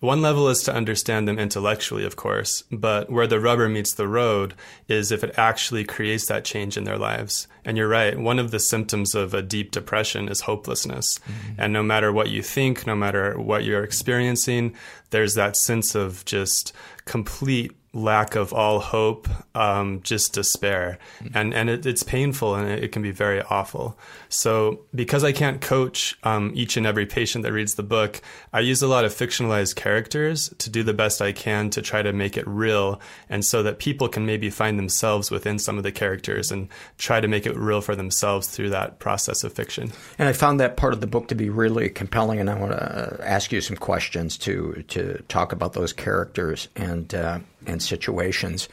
One 0.00 0.20
level 0.20 0.50
is 0.50 0.62
to 0.64 0.74
understand 0.74 1.26
them 1.26 1.38
intellectually, 1.38 2.04
of 2.04 2.14
course, 2.14 2.64
but 2.70 3.08
where 3.10 3.26
the 3.26 3.40
rubber 3.40 3.70
meets 3.70 3.94
the 3.94 4.06
road 4.06 4.52
is 4.86 5.10
if 5.10 5.24
it 5.24 5.38
actually 5.38 5.84
creates 5.84 6.26
that 6.26 6.44
change 6.44 6.76
in 6.76 6.84
their 6.84 6.98
lives. 6.98 7.48
And 7.64 7.78
you're 7.78 7.88
right, 7.88 8.18
one 8.18 8.38
of 8.38 8.50
the 8.50 8.58
symptoms 8.58 9.14
of 9.14 9.32
a 9.32 9.40
deep 9.40 9.70
depression 9.70 10.28
is 10.28 10.42
hopelessness. 10.42 11.20
Mm-hmm. 11.20 11.54
And 11.56 11.72
no 11.72 11.82
matter 11.82 12.12
what 12.12 12.28
you 12.28 12.42
think, 12.42 12.86
no 12.86 12.94
matter 12.94 13.38
what 13.38 13.64
you're 13.64 13.82
experiencing, 13.82 14.74
there's 15.08 15.36
that 15.36 15.56
sense 15.56 15.94
of 15.94 16.22
just 16.26 16.74
complete 17.06 17.72
lack 17.94 18.34
of 18.34 18.52
all 18.52 18.80
hope, 18.80 19.28
um, 19.54 20.00
just 20.02 20.32
despair, 20.32 20.98
and 21.32 21.54
and 21.54 21.70
it, 21.70 21.86
it's 21.86 22.02
painful 22.02 22.54
and 22.54 22.68
it, 22.68 22.92
can 22.92 23.02
be 23.02 23.12
very 23.12 23.40
awful. 23.42 23.96
So 24.34 24.80
because 24.94 25.24
I 25.24 25.32
can't 25.32 25.60
coach 25.60 26.18
um, 26.24 26.52
each 26.54 26.76
and 26.76 26.86
every 26.86 27.06
patient 27.06 27.44
that 27.44 27.52
reads 27.52 27.74
the 27.74 27.82
book, 27.82 28.20
I 28.52 28.60
use 28.60 28.82
a 28.82 28.88
lot 28.88 29.04
of 29.04 29.12
fictionalized 29.12 29.76
characters 29.76 30.52
to 30.58 30.70
do 30.70 30.82
the 30.82 30.92
best 30.92 31.22
I 31.22 31.32
can 31.32 31.70
to 31.70 31.82
try 31.82 32.02
to 32.02 32.12
make 32.12 32.36
it 32.36 32.46
real, 32.46 33.00
and 33.28 33.44
so 33.44 33.62
that 33.62 33.78
people 33.78 34.08
can 34.08 34.26
maybe 34.26 34.50
find 34.50 34.78
themselves 34.78 35.30
within 35.30 35.58
some 35.58 35.78
of 35.78 35.84
the 35.84 35.92
characters 35.92 36.50
and 36.50 36.68
try 36.98 37.20
to 37.20 37.28
make 37.28 37.46
it 37.46 37.56
real 37.56 37.80
for 37.80 37.94
themselves 37.94 38.48
through 38.48 38.70
that 38.70 38.98
process 38.98 39.44
of 39.44 39.52
fiction. 39.52 39.92
And 40.18 40.28
I 40.28 40.32
found 40.32 40.60
that 40.60 40.76
part 40.76 40.94
of 40.94 41.00
the 41.00 41.06
book 41.06 41.28
to 41.28 41.34
be 41.34 41.48
really 41.48 41.88
compelling, 41.88 42.40
and 42.40 42.50
I 42.50 42.58
want 42.58 42.72
to 42.72 43.20
ask 43.22 43.52
you 43.52 43.60
some 43.60 43.76
questions 43.76 44.36
to 44.38 44.84
to 44.88 45.22
talk 45.28 45.52
about 45.52 45.72
those 45.72 45.92
characters 45.92 46.68
and. 46.76 47.14
Uh, 47.14 47.38
and 47.66 47.82
situations. 47.82 48.68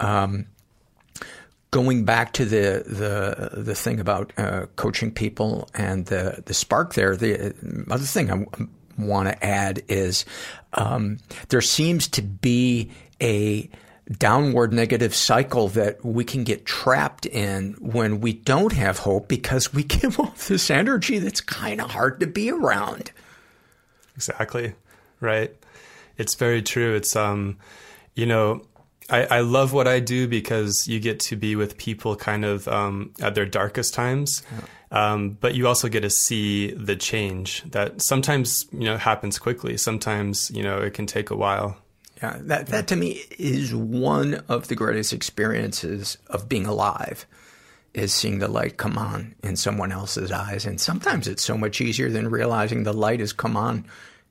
Um, 0.00 0.46
going 1.72 2.04
back 2.04 2.32
to 2.34 2.44
the 2.44 2.84
the 2.86 3.60
the 3.60 3.74
thing 3.74 3.98
about 3.98 4.32
uh, 4.38 4.66
coaching 4.76 5.10
people 5.10 5.68
and 5.74 6.06
the 6.06 6.42
the 6.46 6.54
spark 6.54 6.94
there, 6.94 7.16
the 7.16 7.54
other 7.90 8.04
thing 8.04 8.30
I 8.30 8.46
want 8.96 9.28
to 9.28 9.44
add 9.44 9.82
is 9.88 10.24
um, 10.74 11.18
there 11.48 11.60
seems 11.60 12.06
to 12.08 12.22
be 12.22 12.92
a 13.20 13.68
downward 14.18 14.72
negative 14.72 15.14
cycle 15.14 15.68
that 15.68 16.04
we 16.04 16.24
can 16.24 16.44
get 16.44 16.66
trapped 16.66 17.24
in 17.24 17.72
when 17.80 18.20
we 18.20 18.32
don't 18.34 18.72
have 18.72 18.98
hope 18.98 19.26
because 19.26 19.72
we 19.72 19.82
give 20.00 20.20
off 20.20 20.48
this 20.48 20.70
energy 20.70 21.18
that's 21.18 21.40
kind 21.40 21.80
of 21.80 21.90
hard 21.90 22.20
to 22.20 22.26
be 22.26 22.50
around. 22.50 23.10
Exactly. 24.14 24.74
Right. 25.20 25.56
It's 26.18 26.34
very 26.34 26.62
true. 26.62 26.94
It's 26.94 27.16
um 27.16 27.58
you 28.14 28.26
know, 28.26 28.62
I, 29.10 29.24
I, 29.24 29.40
love 29.40 29.72
what 29.72 29.88
I 29.88 30.00
do 30.00 30.28
because 30.28 30.86
you 30.88 31.00
get 31.00 31.20
to 31.20 31.36
be 31.36 31.56
with 31.56 31.76
people 31.76 32.16
kind 32.16 32.44
of 32.44 32.68
um, 32.68 33.12
at 33.20 33.34
their 33.34 33.46
darkest 33.46 33.94
times. 33.94 34.42
Yeah. 34.52 34.66
Um, 34.92 35.30
but 35.40 35.54
you 35.54 35.66
also 35.66 35.88
get 35.88 36.00
to 36.00 36.10
see 36.10 36.72
the 36.72 36.96
change 36.96 37.62
that 37.70 38.02
sometimes, 38.02 38.66
you 38.72 38.84
know, 38.84 38.96
happens 38.96 39.38
quickly. 39.38 39.76
Sometimes, 39.76 40.50
you 40.50 40.62
know, 40.62 40.78
it 40.78 40.94
can 40.94 41.06
take 41.06 41.30
a 41.30 41.36
while. 41.36 41.76
Yeah, 42.22 42.36
that, 42.40 42.66
that 42.68 42.86
to 42.88 42.96
me 42.96 43.22
is 43.38 43.74
one 43.74 44.44
of 44.48 44.68
the 44.68 44.76
greatest 44.76 45.12
experiences 45.12 46.18
of 46.28 46.48
being 46.48 46.66
alive 46.66 47.26
is 47.94 48.14
seeing 48.14 48.38
the 48.38 48.48
light 48.48 48.76
come 48.76 48.96
on 48.96 49.34
in 49.42 49.56
someone 49.56 49.92
else's 49.92 50.30
eyes. 50.30 50.64
And 50.64 50.80
sometimes 50.80 51.26
it's 51.26 51.42
so 51.42 51.56
much 51.56 51.80
easier 51.80 52.10
than 52.10 52.30
realizing 52.30 52.84
the 52.84 52.92
light 52.92 53.20
has 53.20 53.32
come 53.32 53.56
on 53.56 53.86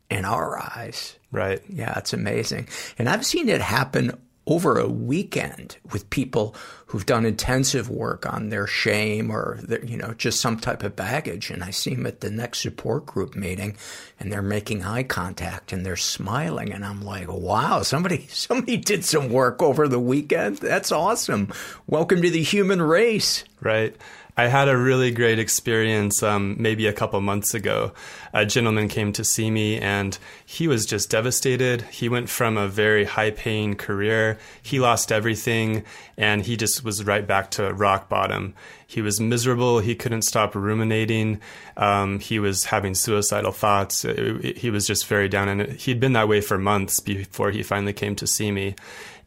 in 0.09 0.25
our 0.25 0.59
eyes. 0.59 1.15
Right. 1.31 1.61
Yeah, 1.69 1.97
it's 1.97 2.13
amazing. 2.13 2.67
And 2.97 3.09
I've 3.09 3.25
seen 3.25 3.49
it 3.49 3.61
happen 3.61 4.17
over 4.47 4.79
a 4.79 4.87
weekend 4.87 5.77
with 5.91 6.09
people 6.09 6.55
who've 6.87 7.05
done 7.05 7.25
intensive 7.25 7.89
work 7.89 8.25
on 8.25 8.49
their 8.49 8.65
shame 8.65 9.29
or 9.29 9.59
their, 9.63 9.83
you 9.85 9.95
know 9.95 10.13
just 10.13 10.41
some 10.41 10.57
type 10.57 10.83
of 10.83 10.95
baggage. 10.95 11.49
And 11.49 11.63
i 11.63 11.69
see 11.69 11.95
them 11.95 12.05
at 12.05 12.21
the 12.21 12.31
next 12.31 12.61
support 12.61 13.05
group 13.05 13.35
meeting 13.35 13.77
and 14.19 14.31
they're 14.31 14.41
making 14.41 14.83
eye 14.83 15.03
contact 15.03 15.71
and 15.71 15.85
they're 15.85 15.95
smiling. 15.95 16.73
And 16.73 16.83
i'm 16.83 17.01
like 17.01 17.27
wow 17.27 17.81
somebody 17.81 18.27
somebody 18.29 18.77
did 18.77 19.05
some 19.05 19.29
work 19.29 19.61
over 19.61 19.87
the 19.87 19.99
weekend. 19.99 20.57
That's 20.57 20.91
awesome. 20.91 21.53
Welcome 21.87 22.21
to 22.21 22.29
the 22.29 22.43
human 22.43 22.81
race. 22.81 23.43
Right 23.61 23.95
I 24.37 24.47
had 24.47 24.69
a 24.69 24.77
really 24.77 25.11
great 25.11 25.39
experience 25.39 26.23
um, 26.23 26.55
maybe 26.57 26.87
a 26.87 26.93
couple 26.93 27.19
months 27.19 27.53
ago. 27.53 27.91
A 28.33 28.45
gentleman 28.45 28.87
came 28.87 29.11
to 29.13 29.25
see 29.25 29.51
me 29.51 29.77
and 29.77 30.17
he 30.45 30.67
was 30.67 30.85
just 30.85 31.09
devastated. 31.09 31.81
He 31.83 32.07
went 32.07 32.29
from 32.29 32.57
a 32.57 32.67
very 32.67 33.03
high 33.03 33.31
paying 33.31 33.75
career, 33.75 34.37
he 34.61 34.79
lost 34.79 35.11
everything, 35.11 35.83
and 36.17 36.43
he 36.43 36.55
just 36.55 36.83
was 36.83 37.03
right 37.03 37.27
back 37.27 37.51
to 37.51 37.73
rock 37.73 38.07
bottom. 38.07 38.53
He 38.87 39.01
was 39.01 39.19
miserable. 39.19 39.79
He 39.79 39.95
couldn't 39.95 40.23
stop 40.23 40.55
ruminating. 40.55 41.39
Um, 41.77 42.19
he 42.19 42.39
was 42.39 42.65
having 42.65 42.93
suicidal 42.93 43.51
thoughts. 43.51 44.05
It, 44.05 44.19
it, 44.19 44.57
he 44.57 44.69
was 44.69 44.87
just 44.87 45.07
very 45.07 45.29
down. 45.29 45.49
And 45.49 45.73
he'd 45.73 45.99
been 45.99 46.13
that 46.13 46.27
way 46.27 46.41
for 46.41 46.57
months 46.57 46.99
before 46.99 47.51
he 47.51 47.63
finally 47.63 47.93
came 47.93 48.15
to 48.17 48.27
see 48.27 48.51
me. 48.51 48.75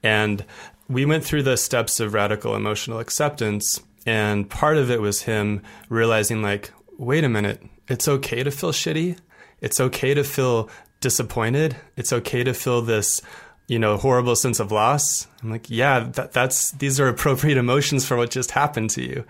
And 0.03 0.45
we 0.89 1.07
went 1.07 1.25
through 1.25 1.45
the 1.45 1.57
steps 1.57 1.99
of 1.99 2.13
radical 2.13 2.55
emotional 2.55 2.99
acceptance 2.99 3.81
and 4.07 4.49
part 4.49 4.77
of 4.77 4.91
it 4.91 5.01
was 5.01 5.23
him 5.23 5.63
realizing, 5.89 6.43
like, 6.43 6.73
wait 6.99 7.25
a 7.25 7.29
minute, 7.29 7.63
it's 7.89 8.09
okay 8.09 8.43
to 8.43 8.51
feel 8.51 8.73
shitty. 8.73 9.19
It's 9.61 9.81
okay 9.81 10.15
to 10.15 10.25
feel 10.25 10.69
disappointed. 11.01 11.77
It's 11.97 12.13
okay 12.13 12.45
to 12.45 12.55
feel 12.55 12.83
this, 12.83 13.23
you 13.67 13.79
know, 13.79 13.97
horrible 13.97 14.37
sense 14.37 14.61
of 14.61 14.73
loss. 14.73 15.27
I'm 15.43 15.51
like, 15.51 15.71
yeah, 15.71 16.01
that, 16.01 16.33
that's 16.33 16.73
these 16.73 17.01
are 17.01 17.09
appropriate 17.09 17.59
emotions 17.67 18.05
for 18.05 18.17
what 18.17 18.31
just 18.31 18.51
happened 18.51 18.91
to 18.91 19.03
you, 19.03 19.25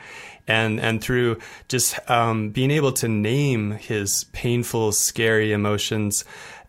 and 0.47 0.81
and 0.81 1.03
through 1.03 1.39
just 1.69 1.99
um, 2.11 2.51
being 2.51 2.71
able 2.71 2.93
to 2.93 3.09
name 3.09 3.73
his 3.73 4.25
painful, 4.33 4.93
scary 4.93 5.53
emotions, 5.53 6.25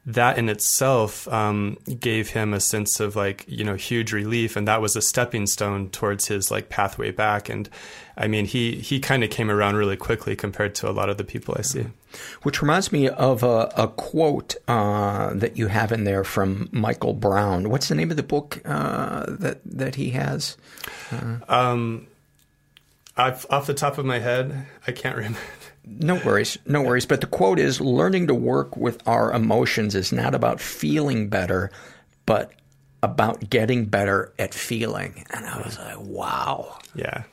that 0.05 0.37
in 0.37 0.49
itself 0.49 1.27
um, 1.29 1.77
gave 1.99 2.29
him 2.29 2.53
a 2.53 2.59
sense 2.59 2.99
of 2.99 3.15
like 3.15 3.43
you 3.47 3.63
know 3.63 3.73
huge 3.73 4.13
relief 4.13 4.55
and 4.55 4.67
that 4.67 4.81
was 4.81 4.95
a 4.95 5.01
stepping 5.01 5.47
stone 5.47 5.89
towards 5.89 6.27
his 6.27 6.51
like 6.51 6.69
pathway 6.69 7.11
back. 7.11 7.49
And 7.49 7.69
i 8.17 8.27
mean 8.27 8.45
he 8.45 8.75
he 8.75 8.99
kind 8.99 9.23
of 9.23 9.29
came 9.29 9.49
around 9.49 9.75
really 9.75 9.97
quickly 9.97 10.35
compared 10.35 10.73
to 10.75 10.89
a 10.89 10.93
lot 10.93 11.09
of 11.09 11.17
the 11.17 11.23
people 11.23 11.55
i 11.57 11.61
see. 11.61 11.87
Which 12.43 12.61
reminds 12.61 12.91
me 12.91 13.09
of 13.09 13.43
a, 13.43 13.71
a 13.75 13.87
quote 13.89 14.55
uh, 14.67 15.33
that 15.33 15.57
you 15.57 15.67
have 15.67 15.91
in 15.91 16.03
there 16.03 16.23
from 16.23 16.69
michael 16.71 17.13
brown. 17.13 17.69
What's 17.69 17.87
the 17.87 17.95
name 17.95 18.11
of 18.11 18.17
the 18.17 18.23
book 18.23 18.61
uh, 18.63 19.25
that 19.27 19.59
that 19.65 19.95
he 19.95 20.11
has? 20.11 20.55
Uh, 21.11 21.37
um, 21.49 22.07
off, 23.17 23.45
off 23.49 23.65
the 23.65 23.73
top 23.73 23.97
of 23.97 24.05
my 24.05 24.19
head 24.19 24.67
i 24.85 24.91
can't 24.91 25.15
remember 25.17 25.39
no 25.87 26.15
worries, 26.25 26.57
no 26.65 26.81
worries. 26.81 27.05
But 27.05 27.21
the 27.21 27.27
quote 27.27 27.59
is 27.59 27.79
learning 27.81 28.27
to 28.27 28.35
work 28.35 28.75
with 28.75 29.01
our 29.07 29.31
emotions 29.33 29.95
is 29.95 30.11
not 30.11 30.35
about 30.35 30.59
feeling 30.59 31.29
better, 31.29 31.71
but 32.25 32.51
about 33.03 33.49
getting 33.49 33.85
better 33.85 34.33
at 34.39 34.53
feeling. 34.53 35.25
And 35.31 35.45
I 35.45 35.61
was 35.61 35.77
like, 35.77 35.99
wow. 35.99 36.79
Yeah. 36.95 37.23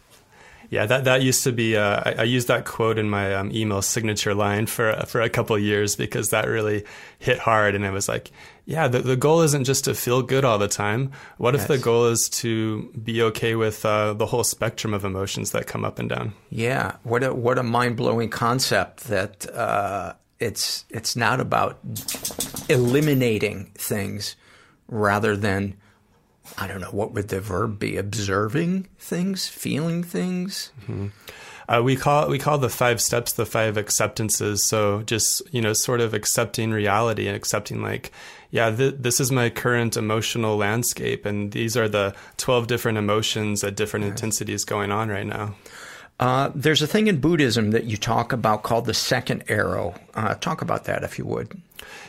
Yeah, 0.72 0.87
that, 0.87 1.04
that 1.04 1.20
used 1.20 1.44
to 1.44 1.52
be, 1.52 1.76
uh, 1.76 2.02
I, 2.02 2.14
I, 2.20 2.22
used 2.22 2.48
that 2.48 2.64
quote 2.64 2.96
in 2.96 3.11
my 3.11 3.35
um, 3.35 3.52
email 3.52 3.82
signature 3.82 4.32
line 4.32 4.64
for, 4.64 5.04
for 5.06 5.20
a 5.20 5.28
couple 5.28 5.58
years 5.58 5.96
because 5.96 6.30
that 6.30 6.48
really 6.48 6.87
hit 7.18 7.38
hard. 7.38 7.74
And 7.74 7.85
it 7.85 7.90
was 7.90 8.08
like, 8.08 8.30
yeah, 8.64 8.88
the, 8.88 9.00
the 9.00 9.14
goal 9.14 9.42
isn't 9.42 9.64
just 9.64 9.85
to 9.85 9.94
feel 9.94 10.22
good 10.22 10.46
all 10.46 10.56
the 10.56 10.68
time. 10.68 11.12
What 11.37 11.52
yes. 11.52 11.64
if 11.64 11.68
the 11.68 11.76
goal 11.76 12.06
is 12.06 12.26
to 12.40 12.90
be 13.04 13.20
okay 13.20 13.54
with 13.54 13.85
uh, 13.85 14.14
the 14.14 14.24
whole 14.24 14.44
spectrum 14.44 14.94
of 14.94 15.04
emotions 15.04 15.50
that 15.50 15.66
come 15.66 15.85
up 15.85 15.98
and 15.98 16.08
down? 16.08 16.32
Yeah, 16.48 16.96
what 17.02 17.22
a 17.22 17.35
what 17.35 17.58
a 17.58 17.62
mind 17.62 17.98
blowing 17.98 18.30
concept 18.30 19.08
that 19.08 19.46
uh, 19.54 20.14
it's 20.40 20.87
it's 20.88 21.14
not 21.14 21.38
about 21.38 21.80
eliminating 22.70 23.72
things 23.74 24.37
rather 24.88 25.37
than 25.37 25.76
I 26.59 26.67
don't 26.67 26.81
know 26.81 26.91
what 26.91 27.12
would 27.12 27.29
the 27.29 27.41
verb 27.41 27.79
be 27.79 27.97
observing 27.97 28.88
things, 28.99 29.49
feeling 29.49 30.03
things. 30.03 30.71
Mm-hmm. 30.83 31.09
Uh, 31.69 31.81
we 31.83 31.96
call 31.96 32.29
we 32.29 32.38
call 32.38 32.59
the 32.59 32.69
five 32.69 33.00
steps 33.00 33.33
the 33.33 33.46
five 33.46 33.77
acceptances. 33.77 34.69
So 34.69 35.03
just 35.03 35.42
you 35.53 35.61
know, 35.61 35.73
sort 35.73 36.00
of 36.00 36.13
accepting 36.13 36.71
reality 36.71 37.27
and 37.27 37.37
accepting 37.37 37.83
like 37.83 38.13
yeah, 38.50 38.71
th- 38.71 38.96
this 38.98 39.19
is 39.19 39.33
my 39.33 39.48
current 39.48 39.96
emotional 39.96 40.59
landscape, 40.59 41.25
and 41.25 41.53
these 41.53 41.75
are 41.75 41.88
the 41.88 42.15
12 42.37 42.67
different 42.67 42.98
emotions 42.98 43.65
at 43.65 43.77
different 43.77 44.05
intensities 44.05 44.65
going 44.65 44.92
on 44.92 45.09
right 45.09 45.27
now. 45.27 45.55
Uh, 46.21 46.50
there's 46.55 46.83
a 46.83 46.87
thing 46.87 47.07
in 47.07 47.19
Buddhism 47.19 47.71
that 47.71 47.85
you 47.85 47.96
talk 47.96 48.31
about 48.31 48.63
called 48.63 48.85
the 48.85 48.94
second 48.94 49.42
arrow. 49.48 49.94
Uh, 50.15 50.35
talk 50.35 50.61
about 50.61 50.85
that 50.85 51.03
if 51.03 51.19
you 51.19 51.25
would. 51.25 51.61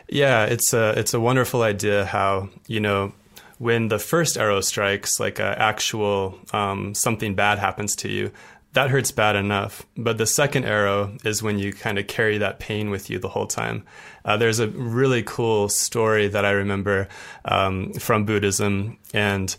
Yeah, 0.09 0.43
it's 0.43 0.73
a 0.73 0.89
it's 0.99 1.13
a 1.13 1.19
wonderful 1.19 1.61
idea 1.61 2.05
how 2.05 2.49
you 2.67 2.81
know 2.81 3.13
when 3.57 3.87
the 3.87 3.99
first 3.99 4.37
arrow 4.37 4.61
strikes, 4.61 5.19
like 5.19 5.39
a 5.39 5.59
actual 5.59 6.39
um, 6.51 6.93
something 6.93 7.35
bad 7.35 7.59
happens 7.59 7.95
to 7.97 8.09
you, 8.09 8.31
that 8.73 8.89
hurts 8.89 9.11
bad 9.11 9.35
enough. 9.35 9.85
But 9.95 10.17
the 10.17 10.25
second 10.25 10.65
arrow 10.65 11.15
is 11.23 11.43
when 11.43 11.59
you 11.59 11.73
kind 11.73 11.99
of 11.99 12.07
carry 12.07 12.39
that 12.39 12.59
pain 12.59 12.89
with 12.89 13.09
you 13.09 13.19
the 13.19 13.29
whole 13.29 13.47
time. 13.47 13.83
Uh, 14.25 14.37
there's 14.37 14.59
a 14.59 14.67
really 14.67 15.23
cool 15.23 15.69
story 15.69 16.27
that 16.27 16.45
I 16.45 16.51
remember 16.51 17.07
um, 17.45 17.93
from 17.93 18.25
Buddhism, 18.25 18.97
and 19.13 19.55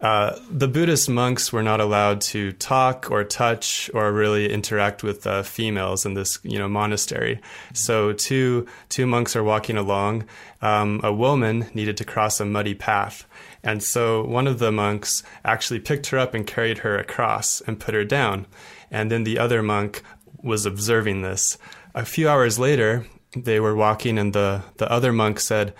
uh, 0.00 0.38
the 0.50 0.68
Buddhist 0.68 1.08
monks 1.08 1.52
were 1.52 1.62
not 1.62 1.80
allowed 1.80 2.20
to 2.20 2.52
talk 2.52 3.10
or 3.10 3.24
touch 3.24 3.90
or 3.94 4.12
really 4.12 4.52
interact 4.52 5.02
with 5.02 5.26
uh, 5.26 5.42
females 5.42 6.04
in 6.04 6.14
this, 6.14 6.38
you 6.42 6.58
know, 6.58 6.68
monastery. 6.68 7.40
So 7.72 8.12
two 8.12 8.66
two 8.88 9.06
monks 9.06 9.34
are 9.34 9.42
walking 9.42 9.76
along. 9.76 10.24
Um, 10.60 11.00
a 11.02 11.12
woman 11.12 11.70
needed 11.74 11.96
to 11.98 12.04
cross 12.04 12.40
a 12.40 12.44
muddy 12.44 12.74
path, 12.74 13.26
and 13.64 13.82
so 13.82 14.22
one 14.22 14.46
of 14.46 14.60
the 14.60 14.70
monks 14.70 15.24
actually 15.44 15.80
picked 15.80 16.08
her 16.08 16.18
up 16.18 16.34
and 16.34 16.46
carried 16.46 16.78
her 16.78 16.96
across 16.96 17.60
and 17.62 17.80
put 17.80 17.94
her 17.94 18.04
down. 18.04 18.46
And 18.90 19.10
then 19.10 19.24
the 19.24 19.38
other 19.38 19.62
monk 19.62 20.02
was 20.42 20.66
observing 20.66 21.22
this. 21.22 21.58
A 21.94 22.04
few 22.04 22.28
hours 22.28 22.58
later, 22.58 23.06
they 23.34 23.58
were 23.58 23.74
walking, 23.74 24.18
and 24.18 24.32
the 24.32 24.62
the 24.76 24.90
other 24.90 25.12
monk 25.12 25.40
said 25.40 25.74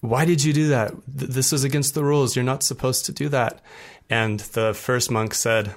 why 0.00 0.24
did 0.24 0.44
you 0.44 0.52
do 0.52 0.68
that? 0.68 0.92
This 1.06 1.52
is 1.52 1.64
against 1.64 1.94
the 1.94 2.04
rules. 2.04 2.36
You're 2.36 2.44
not 2.44 2.62
supposed 2.62 3.04
to 3.06 3.12
do 3.12 3.28
that. 3.30 3.60
And 4.08 4.40
the 4.40 4.72
first 4.72 5.10
monk 5.10 5.34
said, 5.34 5.74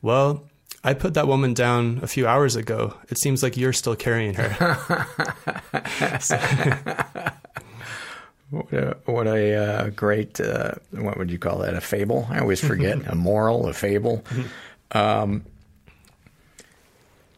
Well, 0.00 0.48
I 0.82 0.94
put 0.94 1.14
that 1.14 1.28
woman 1.28 1.54
down 1.54 2.00
a 2.02 2.08
few 2.08 2.26
hours 2.26 2.56
ago. 2.56 2.94
It 3.08 3.18
seems 3.18 3.42
like 3.42 3.56
you're 3.56 3.72
still 3.72 3.94
carrying 3.94 4.34
her. 4.34 5.06
what 8.52 8.72
a, 8.72 8.96
what 9.06 9.26
a 9.26 9.54
uh, 9.54 9.90
great, 9.90 10.38
uh, 10.40 10.72
what 10.90 11.16
would 11.16 11.30
you 11.30 11.38
call 11.38 11.58
that? 11.60 11.74
A 11.74 11.80
fable? 11.80 12.26
I 12.30 12.38
always 12.40 12.60
forget. 12.64 12.98
a 13.06 13.14
moral, 13.14 13.66
a 13.66 13.72
fable. 13.72 14.24
Um, 14.92 15.44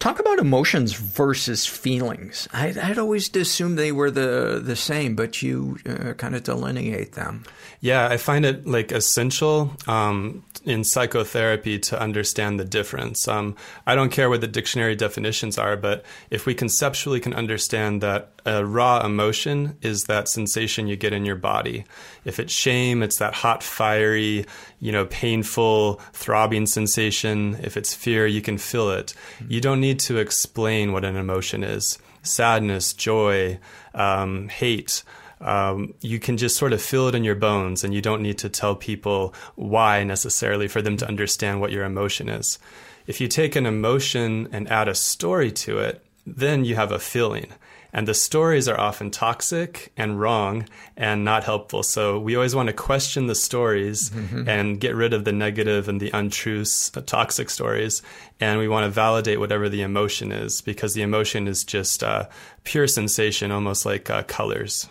Talk 0.01 0.21
about 0.21 0.39
emotions 0.39 0.93
versus 0.93 1.65
feelings. 1.65 2.47
I, 2.53 2.75
would 2.89 2.99
always 2.99 3.35
assumed 3.35 3.79
they 3.79 3.91
were 3.91 4.11
the 4.11 4.61
the 4.63 4.77
same, 4.77 5.17
but 5.17 5.41
you 5.41 5.79
uh, 5.87 6.13
kind 6.13 6.35
of 6.37 6.43
delineate 6.43 7.13
them. 7.13 7.45
Yeah, 7.85 8.09
I 8.09 8.17
find 8.17 8.47
it 8.47 8.67
like 8.67 8.93
essential 8.93 9.71
um, 9.87 10.43
in 10.65 10.85
psychotherapy 10.85 11.79
to 11.81 12.01
understand 12.01 12.59
the 12.59 12.65
difference. 12.65 13.29
Um, 13.29 13.57
I 13.87 13.95
don't 13.95 14.09
care 14.11 14.31
what 14.31 14.41
the 14.41 14.47
dictionary 14.47 14.97
definitions 14.97 15.59
are, 15.59 15.77
but 15.77 16.03
if 16.31 16.47
we 16.47 16.55
conceptually 16.55 17.21
can 17.21 17.35
understand 17.35 18.01
that 18.01 18.31
a 18.47 18.65
raw 18.65 19.05
emotion 19.05 19.77
is 19.83 20.05
that 20.05 20.31
sensation 20.31 20.87
you 20.87 20.97
get 20.97 21.13
in 21.13 21.27
your 21.27 21.37
body. 21.37 21.85
If 22.25 22.41
it's 22.41 22.55
shame, 22.55 23.03
it's 23.03 23.19
that 23.19 23.35
hot, 23.35 23.63
fiery, 23.63 24.47
you 24.81 24.91
know, 24.91 25.05
painful, 25.05 26.01
throbbing 26.15 26.65
sensation. 26.65 27.59
If 27.63 27.77
it's 27.77 27.93
fear, 27.93 28.27
you 28.27 28.41
can 28.41 28.57
feel 28.57 28.93
it. 28.93 29.13
You 29.47 29.61
don't 29.61 29.83
need 29.83 29.99
to 30.01 30.17
explain 30.17 30.93
what 30.95 31.05
an 31.05 31.17
emotion 31.17 31.63
is. 31.63 31.99
Sadness, 32.23 32.95
joy, 32.95 33.59
um, 33.95 34.49
hate. 34.49 35.03
Um, 35.45 35.95
you 36.01 36.19
can 36.19 36.37
just 36.37 36.57
sort 36.57 36.73
of 36.73 36.83
feel 36.83 37.07
it 37.07 37.15
in 37.15 37.23
your 37.23 37.35
bones, 37.35 37.85
and 37.85 37.95
you 37.95 38.01
don't 38.01 38.23
need 38.23 38.39
to 38.39 38.49
tell 38.49 38.75
people 38.75 39.35
why 39.55 40.03
necessarily 40.03 40.69
for 40.69 40.83
them 40.83 40.97
to 40.97 41.07
understand 41.07 41.61
what 41.61 41.71
your 41.71 41.85
emotion 41.85 42.29
is. 42.29 42.59
If 43.07 43.21
you 43.21 43.29
take 43.29 43.55
an 43.55 43.67
emotion 43.67 44.49
and 44.51 44.71
add 44.71 44.89
a 44.89 44.95
story 44.95 45.53
to 45.53 45.79
it, 45.79 46.05
then 46.27 46.65
you 46.65 46.75
have 46.75 46.91
a 46.91 46.99
feeling. 46.99 47.53
And 47.93 48.09
the 48.09 48.15
stories 48.15 48.67
are 48.67 48.81
often 48.81 49.13
toxic 49.13 49.93
and 49.97 50.19
wrong 50.19 50.67
and 50.97 51.25
not 51.25 51.45
helpful. 51.45 51.85
So 51.85 52.19
we 52.19 52.35
always 52.35 52.55
want 52.55 52.67
to 52.67 52.73
question 52.73 53.29
the 53.29 53.37
stories 53.37 54.11
mm-hmm. 54.11 54.49
and 54.49 54.81
get 54.81 54.97
rid 54.97 55.13
of 55.13 55.25
the 55.25 55.33
negative 55.33 55.89
and 55.89 56.01
the 56.01 56.11
untrue, 56.11 56.65
the 56.65 57.05
toxic 57.07 57.51
stories. 57.51 58.03
And 58.41 58.59
we 58.59 58.67
want 58.67 58.85
to 58.85 58.91
validate 58.91 59.39
whatever 59.39 59.69
the 59.69 59.83
emotion 59.83 60.33
is 60.33 60.61
because 60.61 60.95
the 60.95 61.03
emotion 61.03 61.47
is 61.47 61.63
just 61.63 62.03
uh, 62.03 62.27
pure 62.65 62.89
sensation, 62.89 63.53
almost 63.53 63.87
like 63.87 64.11
uh, 64.11 64.25
colors. 64.25 64.89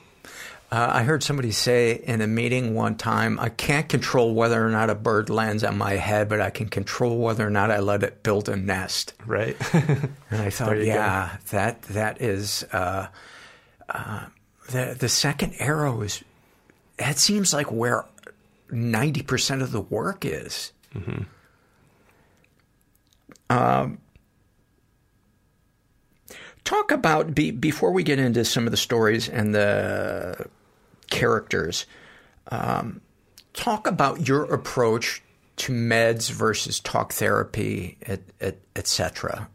Uh, 0.74 0.90
I 0.92 1.04
heard 1.04 1.22
somebody 1.22 1.52
say 1.52 2.02
in 2.04 2.22
a 2.22 2.26
meeting 2.26 2.74
one 2.74 2.96
time, 2.96 3.40
I 3.40 3.50
can't 3.50 3.88
control 3.88 4.34
whether 4.34 4.66
or 4.66 4.72
not 4.72 4.90
a 4.90 4.96
bird 4.96 5.30
lands 5.30 5.64
on 5.64 5.78
my 5.78 5.92
head, 5.92 6.30
but 6.30 6.42
I 6.42 6.50
can 6.50 6.68
control 6.68 7.20
whether 7.20 7.46
or 7.46 7.52
not 7.52 7.70
I 7.70 7.78
let 7.78 8.02
it 8.02 8.24
build 8.24 8.50
a 8.50 8.56
nest. 8.56 9.14
Right. 9.24 9.56
and 9.74 10.10
I 10.32 10.50
thought, 10.50 10.84
yeah, 10.84 11.30
go. 11.32 11.38
that 11.52 11.84
that 11.84 12.22
is 12.24 12.66
uh, 12.74 13.06
uh, 13.88 14.26
the 14.72 14.96
the 14.98 15.10
second 15.10 15.54
arrow 15.60 16.02
is 16.02 16.24
that 16.98 17.20
seems 17.20 17.54
like 17.54 17.72
where 17.72 18.06
ninety 18.72 19.22
percent 19.22 19.62
of 19.62 19.72
the 19.72 19.82
work 19.82 20.26
is. 20.26 20.74
Mm-hmm. 20.96 21.22
Um, 23.52 24.00
talk 26.64 26.90
about 26.90 27.36
be, 27.36 27.52
before 27.52 27.92
we 27.92 28.02
get 28.02 28.18
into 28.18 28.44
some 28.44 28.66
of 28.66 28.72
the 28.72 28.78
stories 28.78 29.30
and 29.30 29.54
the 29.54 30.48
characters. 31.14 31.86
Um, 32.50 33.00
talk 33.54 33.88
about 33.88 34.28
your 34.28 34.52
approach 34.52 35.22
to 35.56 35.72
meds 35.72 36.32
versus 36.32 36.80
talk 36.80 37.14
therapy, 37.14 37.98
etc. 38.02 38.58
Et, 38.76 38.88
cetera. 38.88 39.48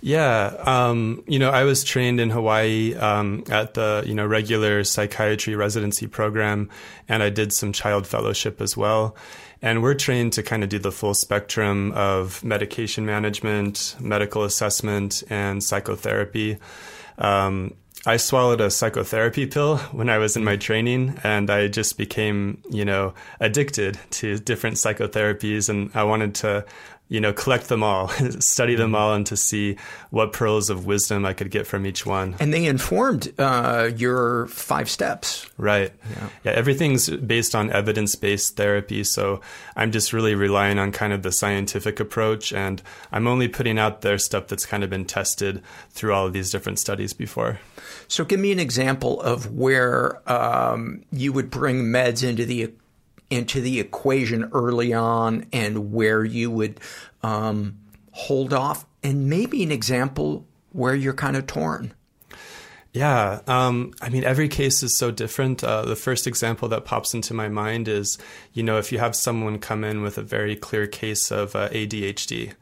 yeah, 0.00 0.56
um, 0.66 1.22
you 1.28 1.38
know, 1.38 1.50
I 1.50 1.62
was 1.62 1.84
trained 1.84 2.18
in 2.18 2.30
Hawaii 2.30 2.94
um, 2.96 3.44
at 3.48 3.74
the 3.74 4.02
you 4.04 4.14
know 4.14 4.26
regular 4.26 4.82
psychiatry 4.84 5.54
residency 5.54 6.08
program, 6.08 6.68
and 7.08 7.22
I 7.22 7.30
did 7.30 7.52
some 7.52 7.72
child 7.72 8.06
fellowship 8.06 8.60
as 8.60 8.76
well. 8.76 9.16
And 9.62 9.82
we're 9.82 9.94
trained 9.94 10.34
to 10.34 10.42
kind 10.42 10.62
of 10.62 10.68
do 10.68 10.78
the 10.78 10.92
full 10.92 11.14
spectrum 11.14 11.92
of 11.92 12.44
medication 12.44 13.06
management, 13.06 13.96
medical 14.00 14.42
assessment, 14.44 15.22
and 15.30 15.62
psychotherapy. 15.64 16.58
Um, 17.18 17.74
I 18.06 18.18
swallowed 18.18 18.60
a 18.60 18.70
psychotherapy 18.70 19.46
pill 19.46 19.78
when 19.90 20.08
I 20.08 20.18
was 20.18 20.36
in 20.36 20.44
my 20.44 20.56
training, 20.56 21.18
and 21.24 21.50
I 21.50 21.66
just 21.66 21.98
became, 21.98 22.62
you 22.70 22.84
know, 22.84 23.14
addicted 23.40 23.98
to 24.12 24.38
different 24.38 24.76
psychotherapies. 24.76 25.68
And 25.68 25.90
I 25.92 26.04
wanted 26.04 26.36
to 26.36 26.64
you 27.08 27.20
know, 27.20 27.32
collect 27.32 27.68
them 27.68 27.82
all, 27.82 28.08
study 28.40 28.74
them 28.74 28.88
mm-hmm. 28.88 28.96
all, 28.96 29.14
and 29.14 29.26
to 29.26 29.36
see 29.36 29.76
what 30.10 30.32
pearls 30.32 30.70
of 30.70 30.86
wisdom 30.86 31.24
I 31.24 31.32
could 31.32 31.50
get 31.50 31.66
from 31.66 31.86
each 31.86 32.04
one. 32.04 32.34
And 32.40 32.52
they 32.52 32.66
informed 32.66 33.32
uh, 33.38 33.90
your 33.96 34.46
five 34.48 34.90
steps. 34.90 35.48
Right. 35.56 35.92
Yeah. 36.10 36.28
yeah 36.44 36.52
everything's 36.52 37.08
based 37.08 37.54
on 37.54 37.70
evidence 37.70 38.16
based 38.16 38.56
therapy. 38.56 39.04
So 39.04 39.40
I'm 39.76 39.92
just 39.92 40.12
really 40.12 40.34
relying 40.34 40.78
on 40.78 40.90
kind 40.90 41.12
of 41.12 41.22
the 41.22 41.32
scientific 41.32 42.00
approach. 42.00 42.52
And 42.52 42.82
I'm 43.12 43.28
only 43.28 43.48
putting 43.48 43.78
out 43.78 44.00
there 44.00 44.18
stuff 44.18 44.48
that's 44.48 44.66
kind 44.66 44.82
of 44.82 44.90
been 44.90 45.04
tested 45.04 45.62
through 45.90 46.12
all 46.12 46.26
of 46.26 46.32
these 46.32 46.50
different 46.50 46.80
studies 46.80 47.12
before. 47.12 47.60
So 48.08 48.24
give 48.24 48.40
me 48.40 48.52
an 48.52 48.60
example 48.60 49.20
of 49.20 49.52
where 49.52 50.20
um, 50.30 51.02
you 51.12 51.32
would 51.32 51.50
bring 51.50 51.84
meds 51.84 52.26
into 52.26 52.44
the 52.44 52.72
into 53.30 53.60
the 53.60 53.80
equation 53.80 54.50
early 54.52 54.92
on 54.92 55.46
and 55.52 55.92
where 55.92 56.24
you 56.24 56.50
would 56.50 56.80
um, 57.22 57.78
hold 58.12 58.52
off, 58.52 58.86
and 59.02 59.28
maybe 59.28 59.62
an 59.62 59.70
example 59.70 60.46
where 60.72 60.94
you're 60.94 61.14
kind 61.14 61.36
of 61.36 61.46
torn. 61.46 61.92
Yeah, 62.92 63.40
um, 63.46 63.92
I 64.00 64.08
mean, 64.08 64.24
every 64.24 64.48
case 64.48 64.82
is 64.82 64.96
so 64.96 65.10
different. 65.10 65.62
Uh, 65.62 65.82
the 65.82 65.96
first 65.96 66.26
example 66.26 66.66
that 66.68 66.86
pops 66.86 67.12
into 67.12 67.34
my 67.34 67.46
mind 67.46 67.88
is, 67.88 68.16
you 68.54 68.62
know, 68.62 68.78
if 68.78 68.90
you 68.90 68.98
have 68.98 69.14
someone 69.14 69.58
come 69.58 69.84
in 69.84 70.00
with 70.00 70.16
a 70.16 70.22
very 70.22 70.56
clear 70.56 70.86
case 70.86 71.30
of 71.30 71.54
uh, 71.54 71.68
ADHD, 71.68 72.54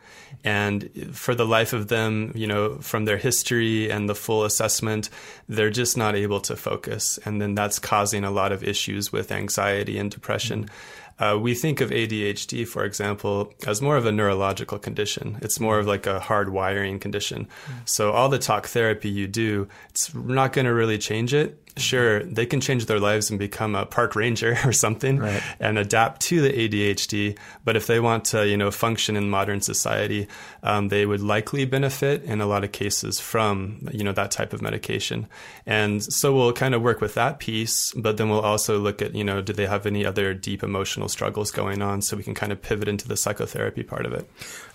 and 0.42 0.90
for 1.12 1.34
the 1.34 1.46
life 1.46 1.72
of 1.72 1.88
them, 1.88 2.32
you 2.34 2.46
know, 2.46 2.78
from 2.78 3.04
their 3.04 3.16
history 3.16 3.90
and 3.90 4.08
the 4.08 4.14
full 4.14 4.44
assessment, 4.44 5.10
they're 5.48 5.70
just 5.70 5.96
not 5.96 6.16
able 6.16 6.40
to 6.40 6.56
focus. 6.56 7.18
And 7.24 7.40
then 7.40 7.54
that's 7.54 7.78
causing 7.78 8.24
a 8.24 8.30
lot 8.30 8.52
of 8.52 8.64
issues 8.64 9.12
with 9.12 9.30
anxiety 9.30 9.98
and 9.98 10.10
depression. 10.10 10.64
Mm-hmm. 10.64 10.74
Uh, 11.16 11.36
we 11.36 11.54
think 11.54 11.80
of 11.80 11.90
ADHD, 11.90 12.66
for 12.66 12.84
example, 12.84 13.54
as 13.66 13.80
more 13.80 13.96
of 13.96 14.04
a 14.04 14.10
neurological 14.10 14.80
condition. 14.80 15.38
It's 15.42 15.60
more 15.60 15.78
of 15.78 15.86
like 15.86 16.06
a 16.06 16.18
hard 16.18 16.48
wiring 16.48 16.98
condition. 16.98 17.44
Mm-hmm. 17.44 17.78
So 17.84 18.10
all 18.10 18.28
the 18.28 18.38
talk 18.38 18.66
therapy 18.66 19.10
you 19.10 19.28
do, 19.28 19.68
it's 19.90 20.12
not 20.12 20.52
going 20.52 20.64
to 20.64 20.74
really 20.74 20.98
change 20.98 21.32
it 21.32 21.63
sure 21.76 22.22
they 22.22 22.46
can 22.46 22.60
change 22.60 22.86
their 22.86 23.00
lives 23.00 23.30
and 23.30 23.38
become 23.38 23.74
a 23.74 23.84
park 23.84 24.14
ranger 24.14 24.56
or 24.64 24.72
something 24.72 25.18
right. 25.18 25.42
and 25.58 25.78
adapt 25.78 26.20
to 26.22 26.40
the 26.40 26.50
ADHD. 26.50 27.36
But 27.64 27.76
if 27.76 27.86
they 27.86 28.00
want 28.00 28.24
to, 28.26 28.46
you 28.46 28.56
know, 28.56 28.70
function 28.70 29.16
in 29.16 29.30
modern 29.30 29.60
society, 29.60 30.28
um, 30.62 30.88
they 30.88 31.06
would 31.06 31.20
likely 31.20 31.64
benefit 31.64 32.22
in 32.24 32.40
a 32.40 32.46
lot 32.46 32.64
of 32.64 32.72
cases 32.72 33.20
from, 33.20 33.88
you 33.92 34.04
know, 34.04 34.12
that 34.12 34.30
type 34.30 34.52
of 34.52 34.62
medication. 34.62 35.26
And 35.66 36.02
so 36.02 36.34
we'll 36.34 36.52
kind 36.52 36.74
of 36.74 36.82
work 36.82 37.00
with 37.00 37.14
that 37.14 37.38
piece, 37.38 37.92
but 37.92 38.16
then 38.16 38.28
we'll 38.30 38.40
also 38.40 38.78
look 38.78 39.02
at, 39.02 39.14
you 39.14 39.24
know, 39.24 39.40
do 39.40 39.52
they 39.52 39.66
have 39.66 39.86
any 39.86 40.06
other 40.06 40.34
deep 40.34 40.62
emotional 40.62 41.08
struggles 41.08 41.50
going 41.50 41.82
on 41.82 42.02
so 42.02 42.16
we 42.16 42.22
can 42.22 42.34
kind 42.34 42.52
of 42.52 42.62
pivot 42.62 42.88
into 42.88 43.08
the 43.08 43.16
psychotherapy 43.16 43.82
part 43.82 44.06
of 44.06 44.12
it. 44.12 44.28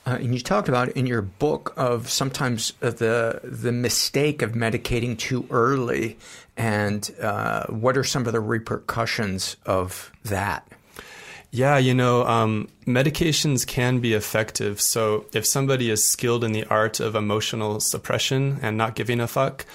Uh, 0.09 0.15
and 0.15 0.33
you 0.33 0.39
talked 0.39 0.67
about 0.67 0.89
in 0.89 1.05
your 1.05 1.21
book 1.21 1.71
of 1.77 2.09
sometimes 2.09 2.73
the 2.79 3.39
the 3.43 3.71
mistake 3.71 4.41
of 4.41 4.53
medicating 4.53 5.15
too 5.15 5.45
early, 5.51 6.17
and 6.57 7.13
uh, 7.21 7.67
what 7.67 7.95
are 7.95 8.03
some 8.03 8.25
of 8.25 8.33
the 8.33 8.39
repercussions 8.39 9.55
of 9.67 10.11
that? 10.25 10.67
Yeah, 11.51 11.77
you 11.77 11.93
know, 11.93 12.25
um, 12.25 12.69
medications 12.87 13.67
can 13.67 13.99
be 13.99 14.13
effective. 14.13 14.81
So 14.81 15.25
if 15.31 15.45
somebody 15.45 15.91
is 15.91 16.03
skilled 16.03 16.43
in 16.43 16.53
the 16.53 16.65
art 16.65 16.99
of 16.99 17.15
emotional 17.15 17.79
suppression 17.79 18.57
and 18.63 18.77
not 18.77 18.95
giving 18.95 19.19
a 19.19 19.27
fuck, 19.27 19.65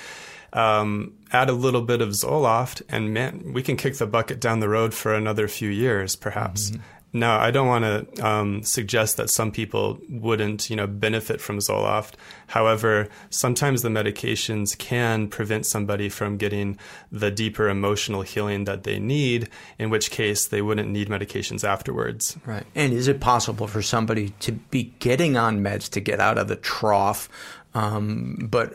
um, 0.53 1.15
add 1.33 1.49
a 1.49 1.53
little 1.53 1.83
bit 1.83 2.01
of 2.01 2.11
Zoloft, 2.11 2.83
and 2.89 3.15
man, 3.15 3.53
we 3.53 3.63
can 3.63 3.77
kick 3.77 3.99
the 3.99 4.07
bucket 4.07 4.41
down 4.41 4.59
the 4.59 4.69
road 4.69 4.95
for 4.95 5.15
another 5.15 5.47
few 5.47 5.69
years, 5.69 6.17
perhaps. 6.17 6.71
Mm-hmm. 6.71 6.83
Now, 7.17 7.39
I 7.39 7.53
don't 7.53 7.69
want 7.69 7.85
to 7.85 8.27
um, 8.27 8.65
suggest 8.65 9.17
that 9.19 9.31
some 9.31 9.53
people 9.53 10.01
wouldn't, 10.11 10.69
you 10.69 10.75
know, 10.75 10.89
benefit 10.89 11.41
from 11.41 11.59
Zoloft. 11.59 12.15
However, 12.49 13.09
sometimes 13.31 13.83
the 13.83 13.89
medications 13.89 14.77
can 14.77 15.29
prevent 15.29 15.65
somebody 15.65 16.09
from 16.09 16.37
getting 16.39 16.77
the 17.13 17.31
deeper 17.31 17.69
emotional 17.69 18.23
healing 18.23 18.65
that 18.65 18.83
they 18.83 18.99
need. 18.99 19.49
In 19.79 19.91
which 19.91 20.11
case, 20.11 20.49
they 20.49 20.61
wouldn't 20.61 20.89
need 20.89 21.09
medications 21.09 21.63
afterwards. 21.63 22.37
Right. 22.45 22.67
And 22.75 22.93
is 22.93 23.07
it 23.07 23.21
possible 23.21 23.69
for 23.69 23.81
somebody 23.81 24.31
to 24.41 24.51
be 24.51 24.93
getting 24.99 25.37
on 25.37 25.61
meds 25.61 25.89
to 25.91 26.01
get 26.01 26.19
out 26.19 26.37
of 26.37 26.49
the 26.49 26.57
trough, 26.57 27.29
um, 27.75 28.49
but 28.51 28.73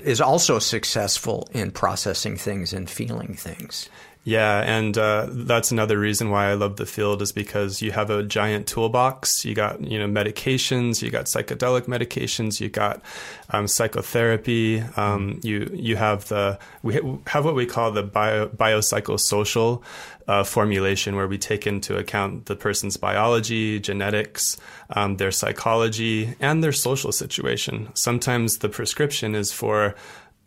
is 0.00 0.20
also 0.20 0.58
successful 0.58 1.48
in 1.52 1.70
processing 1.70 2.36
things 2.36 2.74
and 2.74 2.90
feeling 2.90 3.32
things? 3.32 3.88
Yeah, 4.22 4.60
and 4.60 4.98
uh, 4.98 5.28
that's 5.30 5.70
another 5.70 5.98
reason 5.98 6.28
why 6.28 6.50
I 6.50 6.54
love 6.54 6.76
the 6.76 6.84
field 6.84 7.22
is 7.22 7.32
because 7.32 7.80
you 7.80 7.92
have 7.92 8.10
a 8.10 8.22
giant 8.22 8.66
toolbox. 8.66 9.46
You 9.46 9.54
got 9.54 9.80
you 9.82 9.98
know 9.98 10.06
medications, 10.06 11.00
you 11.00 11.10
got 11.10 11.24
psychedelic 11.24 11.82
medications, 11.86 12.60
you 12.60 12.68
got 12.68 13.00
um, 13.48 13.66
psychotherapy. 13.66 14.80
Um, 14.96 15.40
you 15.42 15.70
you 15.72 15.96
have 15.96 16.28
the 16.28 16.58
we 16.82 17.00
have 17.28 17.46
what 17.46 17.54
we 17.54 17.64
call 17.64 17.92
the 17.92 18.02
bio, 18.02 18.48
biopsychosocial 18.48 19.82
uh, 20.28 20.44
formulation, 20.44 21.16
where 21.16 21.26
we 21.26 21.38
take 21.38 21.66
into 21.66 21.96
account 21.96 22.44
the 22.44 22.56
person's 22.56 22.98
biology, 22.98 23.80
genetics, 23.80 24.58
um, 24.90 25.16
their 25.16 25.30
psychology, 25.30 26.34
and 26.40 26.62
their 26.62 26.72
social 26.72 27.10
situation. 27.10 27.88
Sometimes 27.94 28.58
the 28.58 28.68
prescription 28.68 29.34
is 29.34 29.50
for 29.50 29.94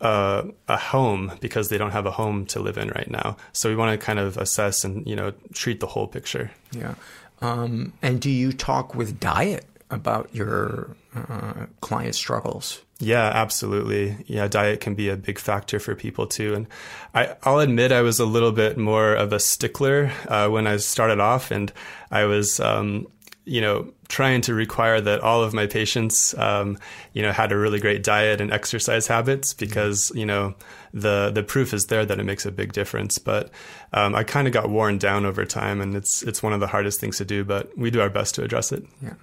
uh, 0.03 0.43
a 0.67 0.77
home 0.77 1.31
because 1.39 1.69
they 1.69 1.77
don't 1.77 1.91
have 1.91 2.05
a 2.05 2.11
home 2.11 2.45
to 2.47 2.59
live 2.59 2.77
in 2.77 2.89
right 2.89 3.09
now. 3.09 3.37
So 3.53 3.69
we 3.69 3.75
want 3.75 3.99
to 3.99 4.05
kind 4.05 4.19
of 4.19 4.37
assess 4.37 4.83
and 4.83 5.07
you 5.07 5.15
know 5.15 5.33
treat 5.53 5.79
the 5.79 5.87
whole 5.87 6.07
picture. 6.07 6.51
Yeah. 6.71 6.95
Um, 7.41 7.93
and 8.01 8.21
do 8.21 8.29
you 8.29 8.53
talk 8.53 8.95
with 8.95 9.19
diet 9.19 9.65
about 9.89 10.33
your 10.33 10.95
uh, 11.15 11.65
client 11.81 12.15
struggles? 12.15 12.81
Yeah, 12.99 13.25
absolutely. 13.25 14.17
Yeah, 14.27 14.47
diet 14.47 14.79
can 14.79 14.95
be 14.95 15.09
a 15.09 15.17
big 15.17 15.39
factor 15.39 15.79
for 15.79 15.95
people 15.95 16.25
too. 16.27 16.53
And 16.53 16.67
I, 17.13 17.35
will 17.45 17.59
admit 17.59 17.91
I 17.91 18.01
was 18.01 18.19
a 18.19 18.25
little 18.25 18.51
bit 18.51 18.77
more 18.77 19.13
of 19.13 19.33
a 19.33 19.39
stickler 19.39 20.11
uh, 20.27 20.47
when 20.47 20.67
I 20.67 20.77
started 20.77 21.19
off, 21.19 21.51
and 21.51 21.71
I 22.11 22.25
was, 22.25 22.59
um, 22.59 23.07
you 23.45 23.59
know, 23.59 23.91
trying 24.07 24.41
to 24.41 24.53
require 24.53 25.01
that 25.01 25.19
all 25.19 25.43
of 25.43 25.53
my 25.53 25.67
patients, 25.67 26.37
um, 26.37 26.77
you 27.13 27.21
know, 27.21 27.31
had 27.31 27.51
a 27.51 27.57
really 27.57 27.79
great 27.79 28.03
diet 28.03 28.39
and 28.39 28.51
exercise 28.51 29.07
habits 29.07 29.53
because 29.53 30.11
you 30.15 30.25
know 30.25 30.55
the 30.93 31.31
the 31.33 31.43
proof 31.43 31.73
is 31.73 31.87
there 31.87 32.05
that 32.05 32.19
it 32.19 32.23
makes 32.23 32.45
a 32.45 32.51
big 32.51 32.71
difference. 32.73 33.17
But 33.17 33.49
um, 33.91 34.15
I 34.15 34.23
kind 34.23 34.47
of 34.47 34.53
got 34.53 34.69
worn 34.69 34.97
down 34.97 35.25
over 35.25 35.45
time, 35.45 35.81
and 35.81 35.95
it's 35.95 36.23
it's 36.23 36.41
one 36.41 36.53
of 36.53 36.59
the 36.59 36.67
hardest 36.67 36.99
things 36.99 37.17
to 37.17 37.25
do. 37.25 37.43
But 37.43 37.77
we 37.77 37.91
do 37.91 38.01
our 38.01 38.09
best 38.09 38.35
to 38.35 38.43
address 38.43 38.71
it. 38.71 38.85
Yeah. 39.01 39.15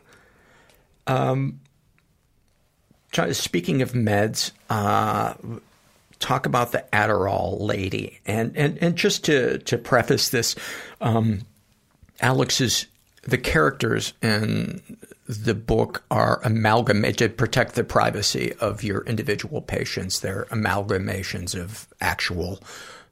Um. 1.07 1.61
Speaking 3.33 3.83
of 3.83 3.93
meds, 3.93 4.53
uh, 4.69 5.35
talk 6.21 6.47
about 6.47 6.71
the 6.73 6.85
Adderall 6.93 7.61
lady, 7.61 8.21
and 8.27 8.57
and 8.57 8.79
and 8.79 8.97
just 8.97 9.25
to 9.25 9.59
to 9.59 9.79
preface 9.79 10.29
this, 10.29 10.55
um, 11.01 11.41
Alex's 12.21 12.87
the 13.31 13.39
characters 13.39 14.13
in 14.23 14.83
the 15.27 15.55
book 15.55 16.03
are 16.11 16.41
amalgamated 16.43 17.17
to 17.19 17.29
protect 17.37 17.75
the 17.75 17.85
privacy 17.85 18.53
of 18.55 18.83
your 18.83 19.03
individual 19.03 19.63
patients. 19.63 20.21
They're 20.21 20.47
amalgamations 20.51 21.59
of 21.59 21.87
actual 22.01 22.61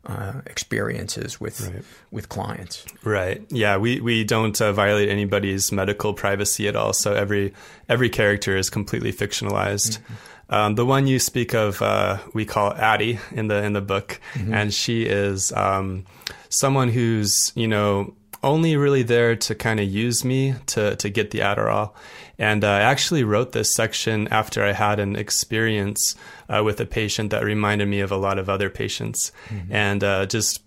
uh, 0.05 0.41
experiences 0.47 1.41
with 1.41 1.61
right. 1.69 1.85
with 2.11 2.29
clients. 2.29 2.85
Right. 3.05 3.45
Yeah. 3.51 3.77
We 3.77 4.01
we 4.01 4.25
don't 4.25 4.61
uh, 4.61 4.73
violate 4.73 5.09
anybody's 5.09 5.71
medical 5.71 6.15
privacy 6.15 6.67
at 6.67 6.77
all. 6.77 6.93
So 6.93 7.15
every 7.15 7.55
every 7.89 8.09
character 8.09 8.57
is 8.57 8.71
completely 8.71 9.13
fictionalized. 9.13 9.99
Mm-hmm. 9.99 10.15
Um, 10.51 10.75
the 10.77 10.87
one 10.87 11.07
you 11.07 11.19
speak 11.19 11.55
of, 11.55 11.83
uh, 11.83 12.19
we 12.33 12.47
call 12.47 12.73
Addie 12.73 13.19
in 13.33 13.49
the 13.49 13.63
in 13.63 13.75
the 13.75 13.83
book, 13.83 14.19
mm-hmm. 14.33 14.55
and 14.55 14.73
she 14.73 15.03
is 15.03 15.53
um, 15.53 16.07
someone 16.49 16.89
who's 16.89 17.53
you 17.55 17.69
know 17.69 18.15
only 18.43 18.77
really 18.77 19.03
there 19.03 19.37
to 19.37 19.55
kind 19.55 19.81
of 19.81 19.89
use 19.89 20.25
me 20.25 20.55
to 20.67 20.97
to 20.97 21.09
get 21.09 21.31
the 21.31 21.41
Adderall. 21.41 21.93
And 22.39 22.63
uh, 22.65 22.69
I 22.69 22.81
actually 22.81 23.25
wrote 23.25 23.53
this 23.53 23.75
section 23.75 24.29
after 24.29 24.65
I 24.65 24.73
had 24.73 25.01
an 25.01 25.17
experience 25.17 26.15
uh, 26.49 26.63
with 26.65 26.81
a 26.81 26.87
patient 26.87 27.31
that 27.31 27.45
reminded 27.45 27.89
me 27.89 28.01
of 28.01 28.13
a 28.13 28.17
lot 28.17 28.39
of 28.39 28.49
other 28.49 28.71
patients, 28.71 29.33
mm-hmm. 29.49 29.73
and 29.73 30.05
uh, 30.05 30.27
just 30.27 30.63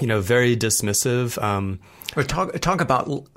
you 0.00 0.06
know 0.06 0.20
very 0.20 0.56
dismissive. 0.56 1.40
Um, 1.42 1.80
talk 2.26 2.58
talk 2.60 2.80
about 2.80 3.28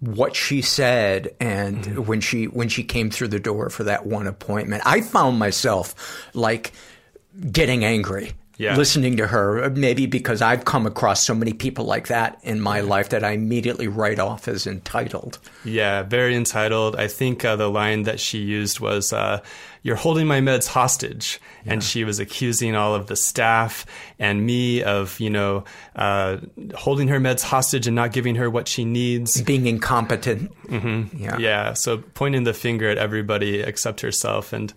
what 0.00 0.36
she 0.36 0.62
said 0.62 1.34
and 1.40 1.84
mm-hmm. 1.84 2.02
when 2.04 2.20
she 2.20 2.46
when 2.46 2.68
she 2.68 2.84
came 2.84 3.10
through 3.10 3.28
the 3.28 3.40
door 3.40 3.70
for 3.70 3.84
that 3.84 4.06
one 4.06 4.26
appointment. 4.26 4.82
I 4.86 5.00
found 5.02 5.38
myself 5.38 5.94
like 6.34 6.72
getting 7.52 7.84
angry 7.84 8.32
yeah. 8.60 8.76
listening 8.76 9.16
to 9.16 9.26
her, 9.26 9.70
maybe 9.70 10.04
because 10.04 10.42
I've 10.42 10.66
come 10.66 10.86
across 10.86 11.24
so 11.24 11.34
many 11.34 11.54
people 11.54 11.86
like 11.86 12.08
that 12.08 12.38
in 12.42 12.60
my 12.60 12.80
life 12.80 13.08
that 13.08 13.24
I 13.24 13.30
immediately 13.30 13.88
write 13.88 14.18
off 14.18 14.46
as 14.48 14.66
entitled. 14.66 15.38
Yeah, 15.64 16.02
very 16.02 16.36
entitled. 16.36 16.94
I 16.94 17.08
think 17.08 17.42
uh, 17.42 17.56
the 17.56 17.70
line 17.70 18.02
that 18.02 18.20
she 18.20 18.38
used 18.38 18.78
was, 18.78 19.14
uh, 19.14 19.40
You're 19.82 19.96
holding 19.96 20.26
my 20.26 20.40
meds 20.40 20.66
hostage. 20.66 21.40
Yeah. 21.64 21.74
And 21.74 21.84
she 21.84 22.04
was 22.04 22.18
accusing 22.18 22.74
all 22.74 22.94
of 22.94 23.06
the 23.06 23.16
staff 23.16 23.86
and 24.18 24.44
me 24.44 24.82
of, 24.82 25.18
you 25.20 25.30
know, 25.30 25.64
uh, 25.96 26.38
holding 26.74 27.08
her 27.08 27.18
meds 27.18 27.42
hostage 27.42 27.86
and 27.86 27.96
not 27.96 28.12
giving 28.12 28.34
her 28.36 28.50
what 28.50 28.68
she 28.68 28.84
needs. 28.84 29.40
Being 29.40 29.66
incompetent. 29.66 30.52
Mm-hmm. 30.66 31.22
Yeah. 31.22 31.38
Yeah. 31.38 31.72
So 31.72 31.98
pointing 31.98 32.44
the 32.44 32.54
finger 32.54 32.88
at 32.88 32.98
everybody 32.98 33.60
except 33.60 34.00
herself. 34.00 34.52
And, 34.52 34.72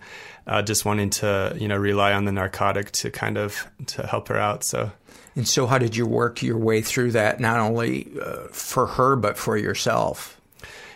uh, 0.48 0.62
just 0.62 0.86
wanting 0.86 1.10
to 1.10 1.56
you 1.58 1.68
know 1.68 1.78
rely 1.78 2.14
on 2.14 2.26
the 2.26 2.32
narcotic 2.32 2.92
to 2.92 3.10
kind 3.10 3.38
of 3.38 3.66
to 3.88 4.06
help 4.06 4.28
her 4.28 4.38
out. 4.38 4.64
So. 4.64 4.92
And 5.36 5.48
so, 5.48 5.66
how 5.66 5.80
did 5.80 5.96
you 5.96 6.06
work 6.06 6.44
your 6.44 6.60
way 6.60 6.82
through 6.82 7.12
that, 7.14 7.40
not 7.40 7.60
only 7.60 8.12
uh, 8.22 8.48
for 8.52 8.86
her 8.86 9.16
but 9.16 9.38
for 9.38 9.58
yourself? 9.58 10.40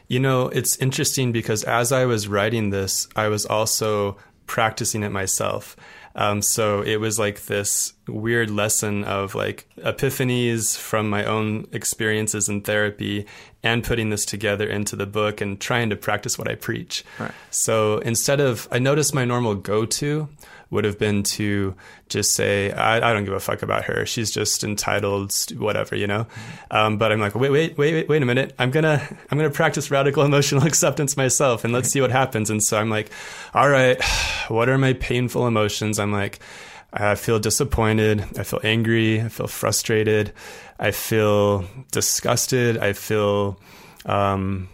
You 0.07 0.19
know, 0.19 0.47
it's 0.47 0.77
interesting 0.77 1.31
because 1.31 1.63
as 1.63 1.91
I 1.91 2.05
was 2.05 2.27
writing 2.27 2.69
this, 2.69 3.07
I 3.15 3.27
was 3.27 3.45
also 3.45 4.17
practicing 4.45 5.03
it 5.03 5.11
myself. 5.11 5.75
Um, 6.15 6.41
so 6.41 6.81
it 6.81 6.97
was 6.97 7.19
like 7.19 7.45
this 7.45 7.93
weird 8.07 8.49
lesson 8.49 9.03
of 9.03 9.35
like 9.35 9.69
epiphanies 9.77 10.75
from 10.75 11.09
my 11.09 11.23
own 11.23 11.67
experiences 11.71 12.49
in 12.49 12.61
therapy 12.61 13.27
and 13.61 13.83
putting 13.83 14.09
this 14.09 14.25
together 14.25 14.67
into 14.67 14.95
the 14.95 15.05
book 15.05 15.41
and 15.41 15.61
trying 15.61 15.91
to 15.91 15.95
practice 15.95 16.37
what 16.37 16.49
I 16.49 16.55
preach. 16.55 17.05
Right. 17.19 17.31
So 17.51 17.99
instead 17.99 18.39
of, 18.39 18.67
I 18.71 18.79
noticed 18.79 19.13
my 19.13 19.25
normal 19.25 19.53
go 19.53 19.85
to 19.85 20.27
would 20.69 20.83
have 20.83 20.99
been 20.99 21.23
to 21.23 21.75
just 22.09 22.33
say, 22.33 22.71
I, 22.71 22.97
I, 22.97 23.13
don't 23.13 23.25
give 23.25 23.33
a 23.33 23.39
fuck 23.39 23.61
about 23.61 23.85
her. 23.85 24.05
She's 24.05 24.31
just 24.31 24.63
entitled, 24.63 25.33
whatever, 25.57 25.95
you 25.95 26.07
know? 26.07 26.27
Um, 26.71 26.97
but 26.97 27.11
I'm 27.11 27.19
like, 27.19 27.35
wait, 27.35 27.51
wait, 27.51 27.77
wait, 27.77 27.93
wait, 27.93 28.09
wait 28.09 28.21
a 28.21 28.25
minute. 28.25 28.53
I'm 28.59 28.71
gonna, 28.71 29.01
I'm 29.29 29.37
gonna 29.37 29.49
practice 29.49 29.89
radical 29.91 30.23
emotional 30.25 30.65
acceptance 30.65 31.15
myself 31.15 31.63
and 31.63 31.73
let's 31.73 31.89
see 31.89 32.01
what 32.01 32.11
happens. 32.11 32.49
And 32.49 32.61
so 32.61 32.77
I'm 32.77 32.89
like, 32.89 33.11
all 33.53 33.69
right, 33.69 34.01
what 34.49 34.69
are 34.69 34.77
my 34.77 34.93
painful 34.93 35.47
emotions? 35.47 35.99
I'm 35.99 36.11
like, 36.11 36.39
I 36.91 37.15
feel 37.15 37.39
disappointed. 37.39 38.25
I 38.37 38.43
feel 38.43 38.61
angry. 38.63 39.21
I 39.21 39.29
feel 39.29 39.47
frustrated. 39.47 40.33
I 40.79 40.91
feel 40.91 41.65
disgusted. 41.91 42.77
I 42.77 42.93
feel, 42.93 43.59
um, 44.05 44.69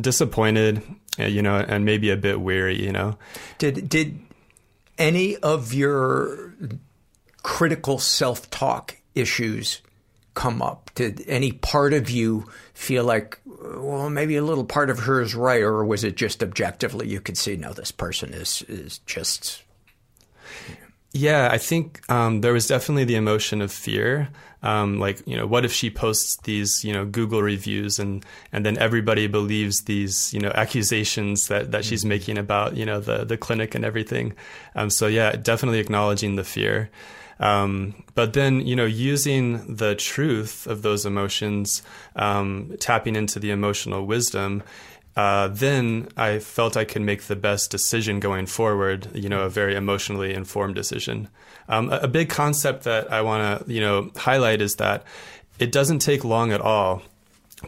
disappointed, 0.00 0.82
you 1.18 1.42
know, 1.42 1.56
and 1.56 1.84
maybe 1.84 2.10
a 2.10 2.16
bit 2.16 2.40
weary, 2.40 2.82
you 2.82 2.92
know. 2.92 3.16
Did, 3.58 3.88
did, 3.88 4.18
any 4.98 5.36
of 5.36 5.74
your 5.74 6.54
critical 7.42 7.98
self 7.98 8.48
talk 8.50 8.96
issues 9.14 9.82
come 10.34 10.62
up? 10.62 10.90
Did 10.94 11.24
any 11.26 11.52
part 11.52 11.92
of 11.92 12.10
you 12.10 12.48
feel 12.74 13.04
like, 13.04 13.40
well, 13.44 14.08
maybe 14.10 14.36
a 14.36 14.44
little 14.44 14.64
part 14.64 14.90
of 14.90 15.00
her 15.00 15.20
is 15.20 15.34
right, 15.34 15.62
or 15.62 15.84
was 15.84 16.04
it 16.04 16.16
just 16.16 16.42
objectively 16.42 17.08
you 17.08 17.20
could 17.20 17.36
see, 17.36 17.56
no, 17.56 17.72
this 17.72 17.90
person 17.90 18.32
is 18.32 18.62
is 18.68 18.98
just. 19.00 19.63
Yeah, 21.16 21.48
I 21.50 21.58
think 21.58 22.02
um, 22.10 22.40
there 22.40 22.52
was 22.52 22.66
definitely 22.66 23.04
the 23.04 23.14
emotion 23.14 23.62
of 23.62 23.70
fear. 23.70 24.30
Um, 24.64 24.98
like, 24.98 25.22
you 25.28 25.36
know, 25.36 25.46
what 25.46 25.64
if 25.64 25.72
she 25.72 25.88
posts 25.88 26.38
these, 26.42 26.84
you 26.84 26.92
know, 26.92 27.04
Google 27.04 27.40
reviews 27.40 28.00
and, 28.00 28.24
and 28.50 28.66
then 28.66 28.76
everybody 28.78 29.28
believes 29.28 29.82
these, 29.82 30.34
you 30.34 30.40
know, 30.40 30.50
accusations 30.54 31.46
that, 31.46 31.70
that 31.70 31.84
she's 31.84 32.00
mm-hmm. 32.00 32.08
making 32.08 32.38
about, 32.38 32.76
you 32.76 32.84
know, 32.84 32.98
the, 32.98 33.24
the 33.24 33.36
clinic 33.36 33.76
and 33.76 33.84
everything. 33.84 34.34
Um, 34.74 34.90
so 34.90 35.06
yeah, 35.06 35.36
definitely 35.36 35.78
acknowledging 35.78 36.34
the 36.34 36.44
fear. 36.44 36.90
Um, 37.38 37.94
but 38.14 38.32
then, 38.32 38.66
you 38.66 38.74
know, 38.74 38.84
using 38.84 39.76
the 39.76 39.94
truth 39.94 40.66
of 40.66 40.82
those 40.82 41.04
emotions, 41.06 41.82
um, 42.16 42.74
tapping 42.80 43.16
into 43.16 43.38
the 43.38 43.50
emotional 43.50 44.06
wisdom, 44.06 44.62
uh, 45.16 45.48
then 45.48 46.08
I 46.16 46.40
felt 46.40 46.76
I 46.76 46.84
could 46.84 47.02
make 47.02 47.22
the 47.22 47.36
best 47.36 47.70
decision 47.70 48.18
going 48.18 48.46
forward, 48.46 49.08
you 49.14 49.28
know, 49.28 49.42
a 49.42 49.48
very 49.48 49.76
emotionally 49.76 50.34
informed 50.34 50.74
decision. 50.74 51.28
Um, 51.68 51.90
a, 51.92 51.98
a 51.98 52.08
big 52.08 52.28
concept 52.28 52.84
that 52.84 53.12
I 53.12 53.22
want 53.22 53.66
to, 53.66 53.72
you 53.72 53.80
know, 53.80 54.10
highlight 54.16 54.60
is 54.60 54.76
that 54.76 55.04
it 55.58 55.70
doesn't 55.70 56.00
take 56.00 56.24
long 56.24 56.52
at 56.52 56.60
all 56.60 57.02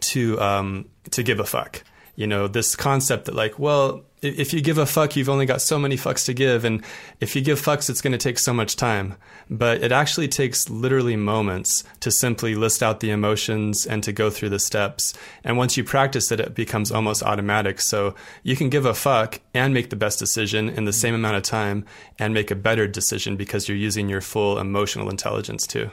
to 0.00 0.40
um, 0.40 0.88
to 1.12 1.22
give 1.22 1.38
a 1.38 1.44
fuck. 1.44 1.84
You 2.16 2.26
know, 2.26 2.48
this 2.48 2.74
concept 2.74 3.26
that 3.26 3.34
like, 3.34 3.58
well, 3.58 4.02
if 4.22 4.54
you 4.54 4.62
give 4.62 4.78
a 4.78 4.86
fuck, 4.86 5.14
you've 5.14 5.28
only 5.28 5.44
got 5.44 5.60
so 5.60 5.78
many 5.78 5.96
fucks 5.96 6.24
to 6.26 6.32
give, 6.32 6.64
and 6.64 6.82
if 7.20 7.36
you 7.36 7.42
give 7.42 7.60
fucks, 7.60 7.90
it's 7.90 8.00
going 8.00 8.12
to 8.12 8.18
take 8.18 8.38
so 8.38 8.54
much 8.54 8.76
time. 8.76 9.14
But 9.50 9.82
it 9.82 9.92
actually 9.92 10.28
takes 10.28 10.70
literally 10.70 11.16
moments 11.16 11.84
to 12.00 12.10
simply 12.10 12.54
list 12.54 12.82
out 12.82 13.00
the 13.00 13.10
emotions 13.10 13.86
and 13.86 14.02
to 14.04 14.12
go 14.12 14.30
through 14.30 14.48
the 14.48 14.58
steps. 14.58 15.12
And 15.44 15.58
once 15.58 15.76
you 15.76 15.84
practice 15.84 16.32
it, 16.32 16.40
it 16.40 16.54
becomes 16.54 16.90
almost 16.90 17.22
automatic. 17.22 17.80
So 17.80 18.14
you 18.42 18.56
can 18.56 18.70
give 18.70 18.86
a 18.86 18.94
fuck 18.94 19.40
and 19.52 19.74
make 19.74 19.90
the 19.90 19.96
best 19.96 20.18
decision 20.18 20.70
in 20.70 20.86
the 20.86 20.92
same 20.92 21.14
amount 21.14 21.36
of 21.36 21.42
time 21.42 21.84
and 22.18 22.32
make 22.32 22.50
a 22.50 22.56
better 22.56 22.86
decision 22.88 23.36
because 23.36 23.68
you're 23.68 23.76
using 23.76 24.08
your 24.08 24.22
full 24.22 24.58
emotional 24.58 25.10
intelligence 25.10 25.66
too. 25.66 25.90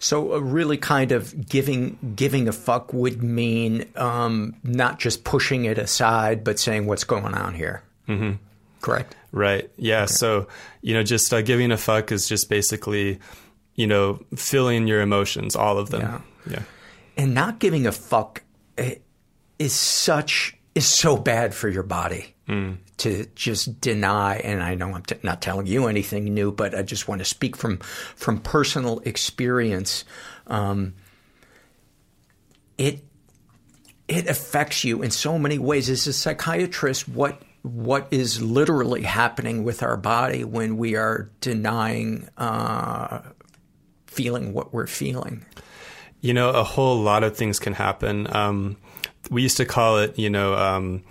So, 0.00 0.34
uh, 0.34 0.38
really, 0.38 0.76
kind 0.76 1.12
of 1.12 1.48
giving 1.48 1.96
giving 2.14 2.48
a 2.48 2.52
fuck 2.52 2.92
would 2.92 3.22
mean 3.22 3.86
um, 3.96 4.56
not 4.62 4.98
just 4.98 5.24
pushing 5.24 5.64
it 5.64 5.78
aside, 5.78 6.44
but 6.44 6.58
saying 6.58 6.86
what's 6.86 7.04
going 7.04 7.32
on 7.34 7.43
here. 7.52 7.82
Mm-hmm. 8.08 8.32
Correct. 8.80 9.14
Right. 9.32 9.70
Yeah. 9.76 10.06
So, 10.06 10.48
you 10.80 10.94
know, 10.94 11.02
just 11.02 11.32
uh, 11.34 11.42
giving 11.42 11.72
a 11.72 11.76
fuck 11.76 12.12
is 12.12 12.26
just 12.26 12.48
basically, 12.48 13.18
you 13.74 13.86
know, 13.86 14.24
feeling 14.36 14.86
your 14.86 15.02
emotions, 15.02 15.56
all 15.56 15.76
of 15.76 15.90
them. 15.90 16.00
Yeah. 16.00 16.20
Yeah. 16.52 16.62
And 17.16 17.34
not 17.34 17.58
giving 17.58 17.86
a 17.86 17.92
fuck 17.92 18.42
eh, 18.78 18.96
is 19.58 19.72
such 19.72 20.56
is 20.74 20.86
so 20.86 21.16
bad 21.16 21.54
for 21.54 21.68
your 21.68 21.82
body 21.82 22.34
to 22.98 23.26
just 23.34 23.80
deny. 23.80 24.36
And 24.36 24.62
I 24.62 24.74
know 24.74 24.94
I'm 24.94 25.02
t- 25.02 25.16
not 25.22 25.40
telling 25.40 25.66
you 25.66 25.86
anything 25.86 26.34
new, 26.34 26.52
but 26.52 26.74
I 26.74 26.82
just 26.82 27.08
want 27.08 27.20
to 27.20 27.24
speak 27.24 27.56
from 27.56 27.78
from 27.78 28.40
personal 28.40 29.00
experience. 29.00 30.04
Um, 30.46 30.94
it 32.76 33.02
it 34.08 34.28
affects 34.28 34.84
you 34.84 35.02
in 35.02 35.10
so 35.10 35.38
many 35.38 35.58
ways. 35.58 35.88
As 35.88 36.06
a 36.06 36.12
psychiatrist, 36.12 37.08
what 37.08 37.40
what 37.62 38.06
is 38.10 38.42
literally 38.42 39.02
happening 39.02 39.64
with 39.64 39.82
our 39.82 39.96
body 39.96 40.44
when 40.44 40.76
we 40.76 40.96
are 40.96 41.30
denying 41.40 42.28
uh, 42.36 43.20
feeling 44.06 44.52
what 44.52 44.74
we're 44.74 44.86
feeling? 44.86 45.44
You 46.20 46.34
know, 46.34 46.50
a 46.50 46.62
whole 46.62 47.00
lot 47.00 47.24
of 47.24 47.36
things 47.36 47.58
can 47.58 47.72
happen. 47.72 48.34
Um, 48.34 48.76
we 49.30 49.42
used 49.42 49.56
to 49.56 49.64
call 49.64 49.98
it, 49.98 50.18
you 50.18 50.28
know, 50.28 50.54
um, 50.54 51.02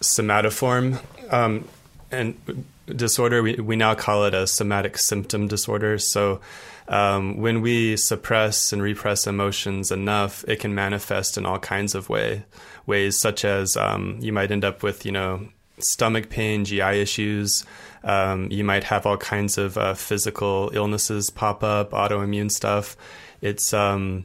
somatoform 0.00 1.00
um, 1.32 1.66
and 2.10 2.66
disorder. 2.86 3.42
We, 3.42 3.54
we 3.54 3.76
now 3.76 3.94
call 3.94 4.24
it 4.24 4.34
a 4.34 4.46
somatic 4.46 4.98
symptom 4.98 5.48
disorder. 5.48 5.96
So 5.98 6.40
um, 6.88 7.38
when 7.38 7.60
we 7.60 7.96
suppress 7.96 8.72
and 8.72 8.82
repress 8.82 9.26
emotions 9.26 9.90
enough, 9.90 10.44
it 10.48 10.60
can 10.60 10.74
manifest 10.74 11.38
in 11.38 11.46
all 11.46 11.58
kinds 11.58 11.94
of 11.94 12.08
way 12.08 12.44
ways, 12.86 13.18
such 13.18 13.44
as 13.44 13.76
um, 13.76 14.18
you 14.20 14.32
might 14.32 14.50
end 14.50 14.64
up 14.64 14.82
with, 14.82 15.06
you 15.06 15.12
know, 15.12 15.48
stomach 15.78 16.30
pain, 16.30 16.64
GI 16.64 17.00
issues. 17.00 17.64
Um, 18.04 18.50
you 18.50 18.64
might 18.64 18.84
have 18.84 19.06
all 19.06 19.16
kinds 19.16 19.58
of 19.58 19.78
uh, 19.78 19.94
physical 19.94 20.70
illnesses 20.74 21.30
pop 21.30 21.62
up, 21.62 21.90
autoimmune 21.92 22.50
stuff. 22.50 22.96
It's 23.40 23.72
um, 23.72 24.24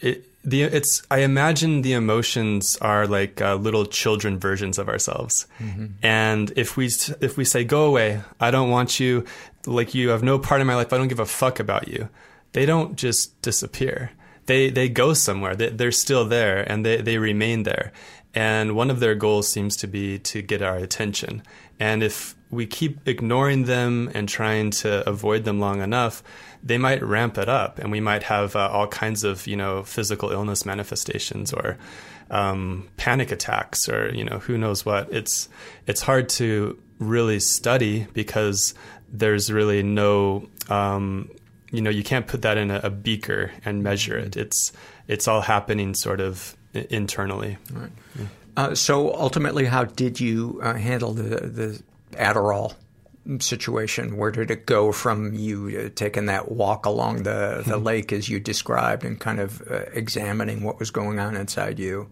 it, 0.00 0.24
the 0.44 0.62
it's 0.62 1.02
I 1.10 1.20
imagine 1.20 1.82
the 1.82 1.92
emotions 1.92 2.76
are 2.80 3.06
like 3.06 3.40
uh, 3.40 3.54
little 3.54 3.86
children 3.86 4.38
versions 4.38 4.78
of 4.78 4.88
ourselves, 4.88 5.46
and 6.02 6.52
if 6.56 6.76
we 6.76 6.86
if 7.20 7.36
we 7.36 7.44
say 7.44 7.64
go 7.64 7.84
away, 7.84 8.22
I 8.40 8.50
don't 8.50 8.70
want 8.70 8.98
you, 8.98 9.24
like 9.66 9.94
you 9.94 10.10
have 10.10 10.22
no 10.22 10.38
part 10.38 10.60
in 10.60 10.66
my 10.66 10.74
life, 10.74 10.92
I 10.92 10.98
don't 10.98 11.08
give 11.08 11.20
a 11.20 11.26
fuck 11.26 11.60
about 11.60 11.88
you. 11.88 12.08
They 12.52 12.66
don't 12.66 12.96
just 12.96 13.40
disappear. 13.42 14.12
They 14.46 14.70
they 14.70 14.88
go 14.88 15.14
somewhere. 15.14 15.54
They, 15.54 15.70
they're 15.70 15.92
still 15.92 16.26
there, 16.26 16.68
and 16.70 16.84
they 16.84 17.00
they 17.00 17.18
remain 17.18 17.62
there. 17.62 17.92
And 18.34 18.74
one 18.74 18.90
of 18.90 19.00
their 19.00 19.14
goals 19.14 19.48
seems 19.48 19.76
to 19.78 19.86
be 19.86 20.18
to 20.20 20.42
get 20.42 20.62
our 20.62 20.76
attention. 20.76 21.42
And 21.78 22.02
if 22.02 22.34
we 22.50 22.66
keep 22.66 23.06
ignoring 23.06 23.64
them 23.64 24.10
and 24.14 24.28
trying 24.28 24.70
to 24.70 25.08
avoid 25.08 25.44
them 25.44 25.60
long 25.60 25.80
enough, 25.80 26.22
they 26.62 26.78
might 26.78 27.02
ramp 27.02 27.38
it 27.38 27.48
up, 27.48 27.78
and 27.78 27.90
we 27.90 28.00
might 28.00 28.24
have 28.24 28.56
uh, 28.56 28.68
all 28.68 28.86
kinds 28.86 29.24
of 29.24 29.46
you 29.46 29.56
know 29.56 29.82
physical 29.84 30.30
illness 30.30 30.66
manifestations 30.66 31.52
or 31.52 31.78
um, 32.30 32.88
panic 32.96 33.30
attacks 33.30 33.88
or 33.88 34.12
you 34.14 34.24
know 34.24 34.38
who 34.38 34.58
knows 34.58 34.84
what. 34.84 35.12
It's 35.12 35.48
it's 35.86 36.02
hard 36.02 36.28
to 36.30 36.78
really 36.98 37.40
study 37.40 38.06
because 38.12 38.74
there's 39.12 39.52
really 39.52 39.82
no 39.82 40.48
um, 40.68 41.30
you 41.70 41.80
know 41.80 41.90
you 41.90 42.02
can't 42.02 42.26
put 42.26 42.42
that 42.42 42.56
in 42.56 42.70
a, 42.70 42.80
a 42.84 42.90
beaker 42.90 43.52
and 43.64 43.82
measure 43.82 44.16
it. 44.16 44.36
It's 44.36 44.72
it's 45.08 45.28
all 45.28 45.42
happening 45.42 45.94
sort 45.94 46.20
of 46.20 46.56
internally. 46.74 47.58
Right. 47.72 47.90
Uh, 48.56 48.74
so 48.74 49.14
ultimately, 49.14 49.66
how 49.66 49.84
did 49.84 50.20
you 50.20 50.60
uh, 50.62 50.74
handle 50.74 51.12
the 51.12 51.22
the 51.46 51.82
Adderall 52.12 52.74
situation? 53.38 54.16
Where 54.16 54.30
did 54.30 54.50
it 54.50 54.66
go 54.66 54.92
from 54.92 55.32
you 55.34 55.86
uh, 55.86 55.88
taking 55.94 56.26
that 56.26 56.50
walk 56.50 56.86
along 56.86 57.22
the, 57.22 57.62
the 57.66 57.78
lake 57.78 58.12
as 58.12 58.28
you 58.28 58.40
described 58.40 59.04
and 59.04 59.18
kind 59.18 59.40
of 59.40 59.62
uh, 59.70 59.84
examining 59.92 60.62
what 60.62 60.78
was 60.78 60.90
going 60.90 61.18
on 61.18 61.36
inside 61.36 61.78
you? 61.78 62.10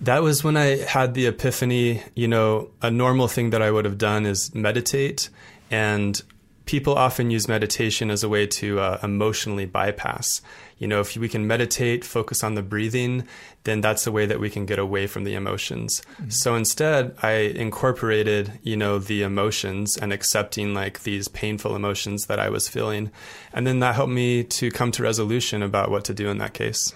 That 0.00 0.22
was 0.22 0.42
when 0.42 0.56
I 0.56 0.78
had 0.78 1.12
the 1.12 1.26
epiphany. 1.26 2.02
You 2.14 2.28
know, 2.28 2.70
a 2.80 2.90
normal 2.90 3.28
thing 3.28 3.50
that 3.50 3.60
I 3.60 3.70
would 3.70 3.84
have 3.84 3.98
done 3.98 4.24
is 4.24 4.54
meditate, 4.54 5.28
and 5.70 6.22
people 6.70 6.94
often 6.94 7.32
use 7.32 7.48
meditation 7.48 8.10
as 8.10 8.22
a 8.22 8.28
way 8.28 8.46
to 8.46 8.78
uh, 8.78 8.98
emotionally 9.02 9.66
bypass. 9.66 10.40
You 10.78 10.86
know, 10.86 11.00
if 11.00 11.16
we 11.16 11.28
can 11.28 11.46
meditate, 11.46 12.04
focus 12.04 12.44
on 12.44 12.54
the 12.54 12.62
breathing, 12.62 13.26
then 13.64 13.80
that's 13.80 14.06
a 14.06 14.12
way 14.12 14.24
that 14.26 14.40
we 14.40 14.48
can 14.50 14.66
get 14.66 14.78
away 14.78 15.06
from 15.06 15.24
the 15.24 15.34
emotions. 15.34 16.00
So 16.28 16.54
instead, 16.54 17.14
I 17.22 17.32
incorporated, 17.32 18.60
you 18.62 18.76
know, 18.76 18.98
the 18.98 19.22
emotions 19.22 19.96
and 19.96 20.12
accepting 20.12 20.72
like 20.72 21.02
these 21.02 21.28
painful 21.28 21.74
emotions 21.74 22.26
that 22.26 22.38
I 22.38 22.48
was 22.48 22.68
feeling. 22.68 23.10
And 23.52 23.66
then 23.66 23.80
that 23.80 23.96
helped 23.96 24.12
me 24.12 24.44
to 24.44 24.70
come 24.70 24.92
to 24.92 25.02
resolution 25.02 25.62
about 25.62 25.90
what 25.90 26.04
to 26.04 26.14
do 26.14 26.28
in 26.28 26.38
that 26.38 26.54
case. 26.54 26.94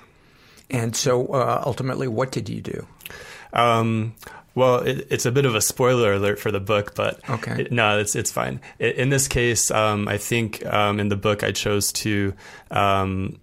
And 0.71 0.97
so 0.97 1.27
uh, 1.27 1.63
ultimately, 1.67 2.09
what 2.09 2.33
did 2.33 2.49
you 2.49 2.63
do? 2.63 2.87
Um, 3.53 4.15
well, 4.55 4.77
it, 4.79 5.07
it's 5.11 5.27
a 5.27 5.33
bit 5.33 5.45
of 5.47 5.55
a 5.55 5.61
spoiler 5.61 6.13
alert 6.15 6.39
for 6.39 6.51
the 6.53 6.61
book, 6.61 6.95
but 6.95 7.21
Okay. 7.29 7.63
it- 7.63 7.73
no, 7.73 7.99
it's 7.99 8.15
it's 8.15 8.31
fine. 8.33 8.61
I 8.81 8.85
in 8.85 9.09
this 9.11 9.29
case, 9.29 9.71
um, 9.71 10.07
I 10.09 10.19
think 10.19 10.65
um, 10.67 11.01
in 11.01 11.09
the 11.09 11.17
book 11.17 11.43
I 11.43 11.53
chose 11.53 11.93
to 12.05 12.33
um, 12.71 13.39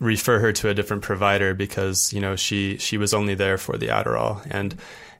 refer 0.00 0.38
her 0.40 0.52
to 0.52 0.68
a 0.68 0.74
different 0.74 1.02
provider 1.02 1.54
because 1.54 2.12
you 2.12 2.20
know 2.20 2.36
she 2.36 2.76
she 2.78 2.98
was 2.98 3.14
only 3.14 3.34
there 3.34 3.58
for 3.58 3.76
the 3.78 3.88
Adderall 3.88 4.46
and. 4.50 4.74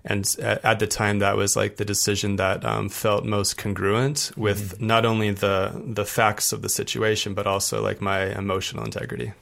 And 0.06 0.26
at 0.38 0.80
the 0.80 0.86
time, 0.86 1.20
that 1.20 1.34
was 1.34 1.56
like 1.56 1.76
the 1.76 1.84
decision 1.86 2.36
that 2.36 2.62
um, 2.62 2.90
felt 2.90 3.24
most 3.24 3.56
congruent 3.56 4.32
with 4.36 4.78
not 4.78 5.06
only 5.06 5.30
the 5.30 5.72
the 5.94 6.04
facts 6.04 6.52
of 6.52 6.60
the 6.60 6.68
situation, 6.68 7.32
but 7.32 7.46
also 7.46 7.82
like 7.82 8.02
my 8.02 8.26
emotional 8.38 8.84
integrity. 8.84 9.32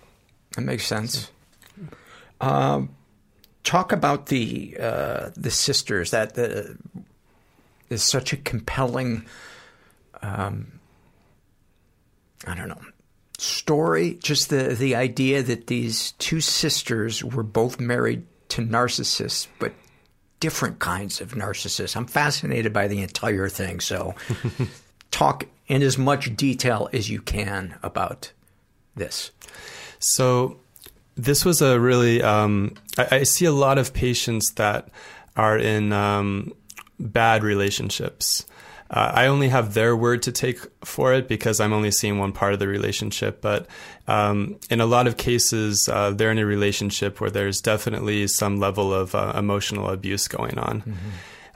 That 0.54 0.60
makes 0.62 0.86
sense. 0.86 1.32
Um, 2.40 2.90
talk 3.64 3.92
about 3.92 4.26
the 4.26 4.76
uh, 4.78 5.30
the 5.36 5.50
sisters. 5.50 6.10
That 6.10 6.38
uh, 6.38 6.74
is 7.88 8.02
such 8.02 8.32
a 8.32 8.36
compelling. 8.36 9.26
Um, 10.22 10.80
I 12.46 12.54
don't 12.54 12.68
know 12.68 12.80
story. 13.42 14.18
Just 14.22 14.50
the 14.50 14.74
the 14.74 14.94
idea 14.94 15.42
that 15.42 15.66
these 15.66 16.12
two 16.12 16.40
sisters 16.40 17.22
were 17.24 17.42
both 17.42 17.80
married 17.80 18.24
to 18.50 18.62
narcissists, 18.62 19.48
but 19.58 19.72
different 20.40 20.78
kinds 20.78 21.20
of 21.20 21.32
narcissists. 21.32 21.96
I'm 21.96 22.06
fascinated 22.06 22.72
by 22.72 22.88
the 22.88 23.00
entire 23.00 23.48
thing. 23.48 23.80
So, 23.80 24.14
talk 25.10 25.44
in 25.66 25.82
as 25.82 25.98
much 25.98 26.34
detail 26.36 26.88
as 26.92 27.08
you 27.08 27.20
can 27.20 27.78
about 27.82 28.32
this. 28.94 29.30
So 29.98 30.58
this 31.16 31.44
was 31.44 31.62
a 31.62 31.78
really 31.78 32.22
um, 32.22 32.74
I, 32.98 33.16
I 33.16 33.22
see 33.24 33.44
a 33.44 33.52
lot 33.52 33.78
of 33.78 33.92
patients 33.92 34.52
that 34.52 34.88
are 35.36 35.58
in 35.58 35.92
um, 35.92 36.52
bad 36.98 37.42
relationships. 37.42 38.46
Uh, 38.90 39.10
I 39.14 39.26
only 39.26 39.48
have 39.48 39.72
their 39.72 39.96
word 39.96 40.22
to 40.24 40.32
take 40.32 40.58
for 40.84 41.14
it 41.14 41.26
because 41.26 41.60
I'm 41.60 41.72
only 41.72 41.90
seeing 41.90 42.18
one 42.18 42.32
part 42.32 42.52
of 42.52 42.58
the 42.58 42.68
relationship. 42.68 43.40
But 43.40 43.66
um, 44.06 44.58
in 44.68 44.82
a 44.82 44.86
lot 44.86 45.06
of 45.06 45.16
cases, 45.16 45.88
uh, 45.88 46.10
they're 46.10 46.30
in 46.30 46.38
a 46.38 46.44
relationship 46.44 47.18
where 47.18 47.30
there's 47.30 47.62
definitely 47.62 48.26
some 48.26 48.60
level 48.60 48.92
of 48.92 49.14
uh, 49.14 49.32
emotional 49.34 49.88
abuse 49.88 50.28
going 50.28 50.58
on. 50.58 50.82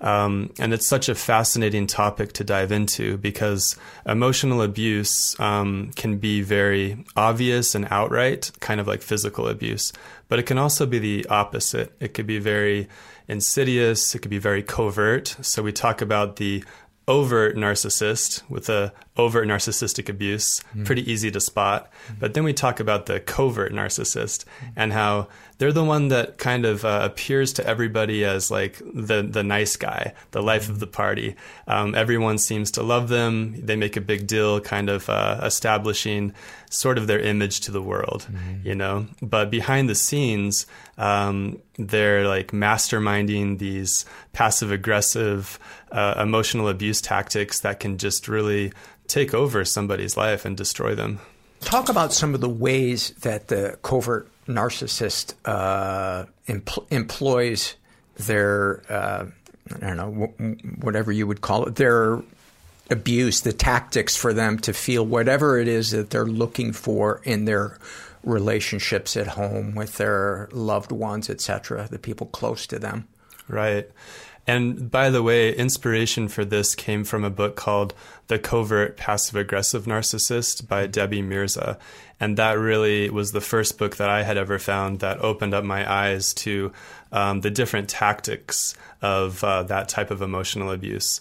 Um, 0.00 0.52
and 0.58 0.74
it's 0.74 0.86
such 0.86 1.08
a 1.08 1.14
fascinating 1.14 1.86
topic 1.86 2.32
to 2.34 2.44
dive 2.44 2.70
into 2.70 3.16
because 3.16 3.76
emotional 4.04 4.60
abuse 4.62 5.38
um, 5.40 5.90
can 5.96 6.18
be 6.18 6.42
very 6.42 7.04
obvious 7.16 7.74
and 7.74 7.88
outright, 7.90 8.50
kind 8.60 8.80
of 8.80 8.86
like 8.86 9.02
physical 9.02 9.48
abuse, 9.48 9.92
but 10.28 10.38
it 10.38 10.44
can 10.44 10.58
also 10.58 10.86
be 10.86 10.98
the 10.98 11.26
opposite. 11.28 11.92
It 11.98 12.14
could 12.14 12.26
be 12.26 12.38
very 12.38 12.88
insidious, 13.28 14.14
it 14.14 14.20
could 14.20 14.30
be 14.30 14.38
very 14.38 14.62
covert. 14.62 15.36
So 15.40 15.62
we 15.62 15.72
talk 15.72 16.02
about 16.02 16.36
the 16.36 16.62
overt 17.08 17.56
narcissist 17.56 18.42
with 18.50 18.68
a 18.68 18.92
overt 19.16 19.46
narcissistic 19.46 20.08
abuse 20.08 20.60
pretty 20.84 21.08
easy 21.10 21.30
to 21.30 21.40
spot 21.40 21.88
but 22.18 22.34
then 22.34 22.42
we 22.42 22.52
talk 22.52 22.80
about 22.80 23.06
the 23.06 23.20
covert 23.20 23.72
narcissist 23.72 24.44
and 24.74 24.92
how 24.92 25.28
they're 25.58 25.72
the 25.72 25.84
one 25.84 26.08
that 26.08 26.38
kind 26.38 26.64
of 26.66 26.84
uh, 26.84 27.00
appears 27.02 27.52
to 27.54 27.66
everybody 27.66 28.24
as 28.24 28.50
like 28.50 28.78
the 28.78 29.22
the 29.22 29.42
nice 29.42 29.76
guy 29.76 30.12
the 30.32 30.42
life 30.42 30.68
of 30.68 30.80
the 30.80 30.86
party. 30.86 31.36
Um, 31.66 31.94
everyone 31.94 32.38
seems 32.38 32.70
to 32.72 32.82
love 32.82 33.08
them. 33.08 33.54
They 33.64 33.76
make 33.76 33.96
a 33.96 34.00
big 34.00 34.26
deal 34.26 34.60
kind 34.60 34.90
of 34.90 35.08
uh, 35.08 35.40
establishing 35.42 36.32
sort 36.70 36.98
of 36.98 37.06
their 37.06 37.20
image 37.20 37.60
to 37.60 37.70
the 37.70 37.82
world 37.82 38.26
you 38.62 38.74
know? 38.74 39.06
But 39.22 39.50
behind 39.50 39.88
the 39.88 39.94
scenes 39.94 40.66
um, 40.98 41.60
they're 41.78 42.26
like 42.26 42.48
masterminding 42.48 43.58
these 43.58 44.04
passive 44.32 44.72
aggressive 44.72 45.58
uh, 45.92 46.14
emotional 46.18 46.68
abuse 46.68 47.00
tactics 47.00 47.60
that 47.60 47.80
can 47.80 47.98
just 47.98 48.28
really 48.28 48.72
take 49.06 49.34
over 49.34 49.64
somebody's 49.64 50.16
life 50.16 50.44
and 50.44 50.56
destroy 50.56 50.94
them. 50.94 51.20
Talk 51.60 51.88
about 51.88 52.12
some 52.12 52.34
of 52.34 52.40
the 52.40 52.48
ways 52.48 53.10
that 53.22 53.48
the 53.48 53.78
covert 53.82 54.28
narcissist 54.46 55.34
uh, 55.44 56.24
empl- 56.48 56.86
employs 56.90 57.74
their, 58.16 58.82
uh, 58.88 59.26
I 59.74 59.86
don't 59.86 59.96
know, 59.96 60.32
w- 60.38 60.56
whatever 60.80 61.12
you 61.12 61.26
would 61.26 61.40
call 61.40 61.66
it, 61.66 61.76
their 61.76 62.22
abuse, 62.90 63.40
the 63.40 63.52
tactics 63.52 64.16
for 64.16 64.32
them 64.32 64.58
to 64.60 64.72
feel 64.72 65.04
whatever 65.04 65.58
it 65.58 65.68
is 65.68 65.90
that 65.90 66.10
they're 66.10 66.24
looking 66.24 66.72
for 66.72 67.20
in 67.24 67.44
their 67.44 67.78
relationships 68.22 69.16
at 69.16 69.28
home 69.28 69.74
with 69.74 69.96
their 69.96 70.48
loved 70.52 70.92
ones, 70.92 71.30
etc., 71.30 71.88
the 71.90 71.98
people 71.98 72.26
close 72.28 72.66
to 72.66 72.78
them. 72.78 73.06
Right. 73.48 73.88
And 74.46 74.90
by 74.90 75.10
the 75.10 75.22
way, 75.22 75.54
inspiration 75.54 76.28
for 76.28 76.44
this 76.44 76.74
came 76.74 77.02
from 77.04 77.24
a 77.24 77.30
book 77.30 77.56
called 77.56 77.94
The 78.28 78.38
Covert 78.38 78.96
Passive 78.96 79.36
Aggressive 79.36 79.86
Narcissist 79.86 80.68
by 80.68 80.86
Debbie 80.86 81.22
Mirza. 81.22 81.78
And 82.20 82.36
that 82.38 82.58
really 82.58 83.10
was 83.10 83.32
the 83.32 83.40
first 83.40 83.76
book 83.76 83.96
that 83.96 84.08
I 84.08 84.22
had 84.22 84.36
ever 84.36 84.58
found 84.58 85.00
that 85.00 85.18
opened 85.18 85.52
up 85.52 85.64
my 85.64 85.90
eyes 85.90 86.32
to 86.34 86.72
um, 87.12 87.40
the 87.40 87.50
different 87.50 87.88
tactics 87.88 88.74
of 89.02 89.42
uh, 89.42 89.64
that 89.64 89.88
type 89.88 90.10
of 90.10 90.22
emotional 90.22 90.70
abuse. 90.70 91.20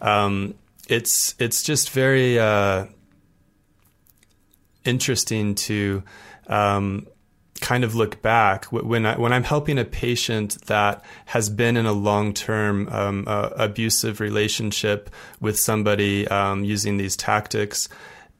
Um, 0.00 0.54
it's 0.88 1.34
it's 1.38 1.62
just 1.62 1.90
very 1.90 2.38
uh, 2.38 2.86
interesting 4.84 5.54
to 5.54 6.02
um, 6.46 7.06
kind 7.60 7.84
of 7.84 7.94
look 7.94 8.22
back 8.22 8.66
when 8.66 9.06
I, 9.06 9.18
when 9.18 9.32
I'm 9.32 9.44
helping 9.44 9.78
a 9.78 9.84
patient 9.84 10.60
that 10.66 11.04
has 11.26 11.50
been 11.50 11.76
in 11.76 11.86
a 11.86 11.92
long 11.92 12.32
term 12.32 12.88
um, 12.88 13.24
uh, 13.26 13.50
abusive 13.56 14.20
relationship 14.20 15.10
with 15.40 15.58
somebody 15.58 16.26
um, 16.28 16.64
using 16.64 16.96
these 16.96 17.16
tactics. 17.16 17.88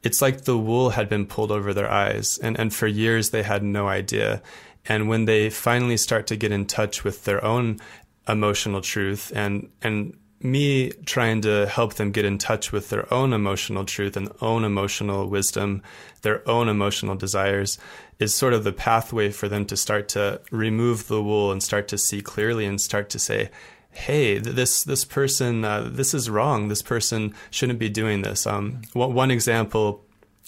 It's 0.03 0.21
like 0.21 0.41
the 0.41 0.57
wool 0.57 0.91
had 0.91 1.09
been 1.09 1.25
pulled 1.25 1.51
over 1.51 1.73
their 1.73 1.91
eyes, 1.91 2.37
and, 2.37 2.57
and 2.57 2.73
for 2.73 2.87
years 2.87 3.31
they 3.31 3.43
had 3.43 3.63
no 3.63 3.87
idea. 3.87 4.41
And 4.85 5.09
when 5.09 5.25
they 5.25 5.49
finally 5.49 5.97
start 5.97 6.27
to 6.27 6.37
get 6.37 6.51
in 6.51 6.65
touch 6.65 7.03
with 7.03 7.25
their 7.25 7.43
own 7.43 7.79
emotional 8.27 8.81
truth 8.81 9.31
and 9.35 9.69
and 9.81 10.15
me 10.41 10.89
trying 11.05 11.41
to 11.41 11.67
help 11.67 11.95
them 11.95 12.11
get 12.11 12.25
in 12.25 12.37
touch 12.37 12.71
with 12.71 12.89
their 12.89 13.11
own 13.13 13.33
emotional 13.33 13.83
truth 13.83 14.15
and 14.15 14.31
own 14.41 14.63
emotional 14.63 15.27
wisdom, 15.27 15.81
their 16.21 16.47
own 16.47 16.69
emotional 16.69 17.15
desires, 17.15 17.77
is 18.19 18.35
sort 18.35 18.53
of 18.53 18.63
the 18.63 18.73
pathway 18.73 19.31
for 19.31 19.47
them 19.47 19.65
to 19.65 19.77
start 19.77 20.09
to 20.09 20.41
remove 20.51 21.07
the 21.07 21.23
wool 21.23 21.51
and 21.51 21.63
start 21.63 21.87
to 21.87 21.97
see 21.97 22.21
clearly 22.21 22.65
and 22.65 22.79
start 22.79 23.09
to 23.09 23.19
say, 23.19 23.49
"Hey, 23.91 24.37
this 24.37 24.83
this 24.83 25.05
person, 25.05 25.63
uh, 25.63 25.89
this 25.91 26.13
is 26.13 26.29
wrong. 26.29 26.67
This 26.67 26.81
person 26.81 27.33
shouldn't 27.49 27.79
be 27.79 27.89
doing 27.89 28.21
this." 28.21 28.45
Um, 28.45 28.81
one, 28.93 29.31
example 29.31 30.03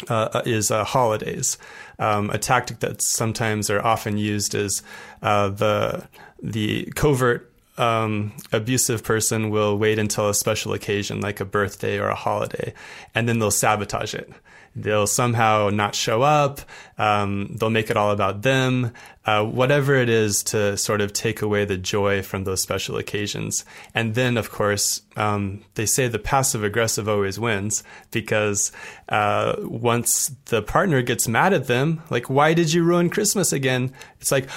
uh, 0.09 0.41
is 0.45 0.69
uh, 0.71 0.83
holidays. 0.83 1.57
Um, 1.99 2.29
a 2.31 2.37
tactic 2.37 2.79
that 2.79 3.01
sometimes 3.01 3.69
or 3.69 3.85
often 3.85 4.17
used 4.17 4.53
is 4.53 4.83
uh, 5.21 5.49
the 5.49 6.07
the 6.43 6.91
covert 6.95 7.51
um, 7.77 8.33
abusive 8.51 9.03
person 9.03 9.49
will 9.49 9.77
wait 9.77 9.97
until 9.97 10.29
a 10.29 10.33
special 10.33 10.73
occasion 10.73 11.21
like 11.21 11.39
a 11.39 11.45
birthday 11.45 11.99
or 11.99 12.09
a 12.09 12.15
holiday, 12.15 12.73
and 13.15 13.29
then 13.29 13.39
they'll 13.39 13.51
sabotage 13.51 14.13
it. 14.13 14.29
They'll 14.75 15.07
somehow 15.07 15.69
not 15.69 15.95
show 15.95 16.21
up. 16.21 16.61
Um, 16.97 17.55
they'll 17.55 17.69
make 17.69 17.89
it 17.89 17.97
all 17.97 18.11
about 18.11 18.43
them, 18.43 18.93
uh, 19.25 19.43
whatever 19.43 19.95
it 19.95 20.07
is 20.07 20.43
to 20.43 20.77
sort 20.77 21.01
of 21.01 21.13
take 21.13 21.41
away 21.41 21.65
the 21.65 21.77
joy 21.77 22.21
from 22.21 22.43
those 22.43 22.61
special 22.61 22.97
occasions. 22.97 23.65
And 23.93 24.15
then, 24.15 24.37
of 24.37 24.51
course, 24.51 25.01
um, 25.17 25.63
they 25.75 25.85
say 25.85 26.07
the 26.07 26.19
passive 26.19 26.63
aggressive 26.63 27.09
always 27.09 27.39
wins 27.39 27.83
because 28.11 28.71
uh, 29.09 29.55
once 29.59 30.31
the 30.45 30.61
partner 30.61 31.01
gets 31.01 31.27
mad 31.27 31.53
at 31.53 31.67
them, 31.67 32.01
like, 32.09 32.29
why 32.29 32.53
did 32.53 32.71
you 32.71 32.83
ruin 32.83 33.09
Christmas 33.09 33.51
again? 33.51 33.91
It's 34.19 34.31
like, 34.31 34.47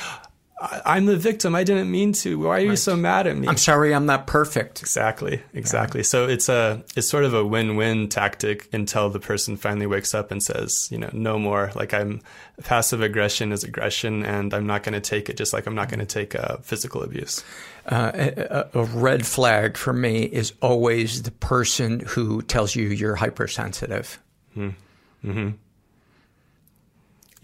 I'm 0.85 1.07
the 1.07 1.17
victim. 1.17 1.55
I 1.55 1.65
didn't 1.65 1.91
mean 1.91 2.13
to. 2.15 2.39
Why 2.39 2.57
are 2.57 2.61
you 2.61 2.77
so 2.77 2.97
mad 2.97 3.27
at 3.27 3.37
me? 3.37 3.49
I'm 3.49 3.57
sorry, 3.57 3.95
I'm 3.95 4.07
not 4.07 4.27
perfect. 4.27 4.81
Exactly, 4.81 5.43
exactly. 5.53 6.01
Yeah. 6.01 6.05
So 6.05 6.29
it's 6.29 6.49
a 6.49 6.83
it's 6.97 7.09
sort 7.09 7.25
of 7.25 7.35
a 7.35 7.45
win-win 7.45 8.09
tactic 8.09 8.69
until 8.73 9.11
the 9.11 9.21
person 9.21 9.57
finally 9.57 9.87
wakes 9.87 10.15
up 10.15 10.31
and 10.31 10.43
says, 10.43 10.89
you 10.91 10.99
know, 10.99 11.11
no 11.13 11.39
more. 11.39 11.71
Like 11.75 11.93
I'm 11.93 12.21
passive 12.63 13.03
aggression 13.03 13.53
is 13.53 13.65
aggression, 13.65 14.25
and 14.25 14.55
I'm 14.55 14.67
not 14.67 14.83
going 14.83 14.95
to 14.95 15.01
take 15.01 15.29
it. 15.29 15.37
Just 15.37 15.53
like 15.53 15.67
I'm 15.67 15.75
not 15.75 15.89
going 15.89 16.01
to 16.01 16.07
take 16.07 16.35
uh, 16.35 16.59
physical 16.59 17.03
abuse. 17.03 17.45
Uh, 17.87 18.13
a, 18.15 18.67
a, 18.75 18.85
red 18.85 19.27
flag 19.27 19.77
for 19.77 19.93
me 19.93 20.23
is 20.23 20.55
always 20.63 21.23
the 21.23 21.31
person 21.31 22.01
who 22.01 22.41
tells 22.43 22.75
you 22.75 22.89
you're 22.89 23.17
hypersensitive. 23.17 24.19
Hmm. 24.55 24.71
Mm-hmm. 25.23 25.51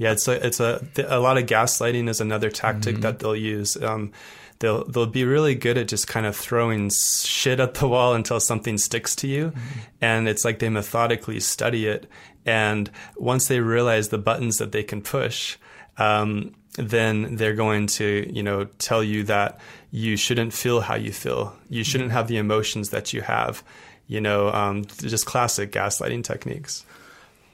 Yeah, 0.01 0.13
it's 0.13 0.27
a 0.29 0.47
it's 0.47 0.61
a 0.61 0.83
a 1.09 1.21
lot 1.21 1.37
of 1.37 1.45
gaslighting 1.45 2.09
is 2.09 2.23
another 2.23 2.49
tactic 2.49 2.95
mm-hmm. 2.95 3.03
that 3.03 3.19
they'll 3.19 3.37
use. 3.37 3.77
Um, 3.77 4.13
they'll 4.59 4.83
they'll 4.85 5.05
be 5.05 5.27
really 5.27 5.55
good 5.55 5.77
at 5.77 5.89
just 5.89 6.09
kind 6.09 6.25
of 6.25 6.35
throwing 6.35 6.89
shit 6.89 7.61
at 7.61 7.75
the 7.75 7.87
wall 7.87 8.15
until 8.15 8.41
something 8.41 8.79
sticks 8.79 9.15
to 9.17 9.29
you, 9.29 9.51
mm-hmm. 9.51 9.81
and 10.01 10.27
it's 10.27 10.43
like 10.43 10.59
they 10.59 10.71
methodically 10.71 11.39
study 11.39 11.87
it. 11.87 12.09
And 12.47 12.91
once 13.17 13.49
they 13.49 13.61
realize 13.61 14.09
the 14.09 14.17
buttons 14.17 14.57
that 14.57 14.73
they 14.73 14.83
can 14.83 15.03
push, 15.03 15.59
um, 15.99 16.55
then 16.77 17.37
they're 17.37 17.53
going 17.53 17.87
to 17.89 18.27
you 18.35 18.43
know 18.43 18.65
tell 18.79 19.05
you 19.05 19.25
that 19.25 19.61
you 19.91 20.17
shouldn't 20.17 20.55
feel 20.55 20.81
how 20.81 20.95
you 20.95 21.13
feel. 21.13 21.55
You 21.69 21.85
shouldn't 21.85 22.09
mm-hmm. 22.09 22.17
have 22.17 22.29
the 22.29 22.39
emotions 22.39 22.89
that 22.89 23.13
you 23.13 23.21
have. 23.21 23.63
You 24.07 24.23
know, 24.23 24.49
um, 24.49 24.87
just 24.87 25.27
classic 25.27 25.73
gaslighting 25.73 26.25
techniques. 26.25 26.87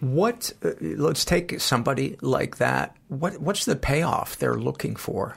What? 0.00 0.52
Uh, 0.62 0.72
let's 0.80 1.24
take 1.24 1.60
somebody 1.60 2.16
like 2.20 2.58
that. 2.58 2.96
What? 3.08 3.40
What's 3.40 3.64
the 3.64 3.76
payoff 3.76 4.36
they're 4.36 4.58
looking 4.58 4.96
for? 4.96 5.36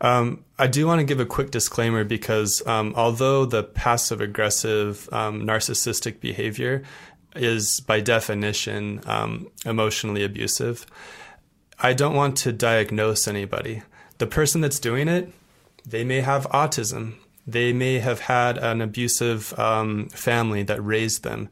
Um, 0.00 0.44
I 0.58 0.66
do 0.66 0.86
want 0.86 1.00
to 1.00 1.04
give 1.04 1.20
a 1.20 1.26
quick 1.26 1.50
disclaimer 1.50 2.04
because 2.04 2.66
um, 2.66 2.92
although 2.96 3.44
the 3.44 3.62
passive 3.62 4.20
aggressive 4.20 5.08
um, 5.12 5.42
narcissistic 5.42 6.20
behavior 6.20 6.82
is 7.34 7.80
by 7.80 8.00
definition 8.00 9.00
um, 9.06 9.50
emotionally 9.64 10.24
abusive, 10.24 10.86
I 11.78 11.92
don't 11.92 12.14
want 12.14 12.36
to 12.38 12.52
diagnose 12.52 13.28
anybody. 13.28 13.82
The 14.18 14.26
person 14.26 14.60
that's 14.60 14.78
doing 14.78 15.08
it, 15.08 15.32
they 15.84 16.04
may 16.04 16.20
have 16.20 16.46
autism. 16.48 17.14
They 17.46 17.72
may 17.72 17.98
have 18.00 18.20
had 18.20 18.58
an 18.58 18.80
abusive 18.80 19.56
um, 19.58 20.08
family 20.08 20.62
that 20.64 20.84
raised 20.84 21.22
them 21.22 21.48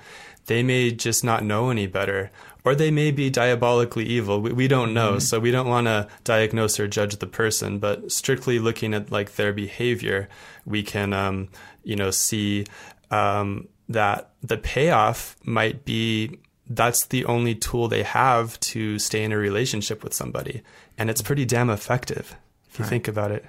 they 0.46 0.62
may 0.62 0.90
just 0.90 1.24
not 1.24 1.44
know 1.44 1.70
any 1.70 1.86
better, 1.86 2.30
or 2.64 2.74
they 2.74 2.90
may 2.90 3.10
be 3.10 3.30
diabolically 3.30 4.04
evil. 4.04 4.40
We, 4.40 4.52
we 4.52 4.68
don't 4.68 4.94
know, 4.94 5.12
mm-hmm. 5.12 5.18
so 5.20 5.38
we 5.38 5.50
don't 5.50 5.68
want 5.68 5.86
to 5.86 6.08
diagnose 6.24 6.80
or 6.80 6.88
judge 6.88 7.16
the 7.16 7.26
person. 7.26 7.78
But 7.78 8.10
strictly 8.12 8.58
looking 8.58 8.94
at 8.94 9.10
like 9.10 9.36
their 9.36 9.52
behavior, 9.52 10.28
we 10.64 10.82
can, 10.82 11.12
um, 11.12 11.48
you 11.82 11.96
know, 11.96 12.10
see 12.10 12.66
um, 13.10 13.68
that 13.88 14.30
the 14.42 14.56
payoff 14.56 15.36
might 15.44 15.84
be 15.84 16.38
that's 16.66 17.04
the 17.06 17.24
only 17.26 17.54
tool 17.54 17.88
they 17.88 18.02
have 18.02 18.58
to 18.58 18.98
stay 18.98 19.22
in 19.22 19.32
a 19.32 19.36
relationship 19.36 20.02
with 20.02 20.14
somebody, 20.14 20.62
and 20.96 21.10
it's 21.10 21.20
pretty 21.20 21.44
damn 21.44 21.70
effective 21.70 22.36
if 22.70 22.78
you 22.78 22.84
right. 22.84 22.88
think 22.88 23.08
about 23.08 23.30
it. 23.30 23.44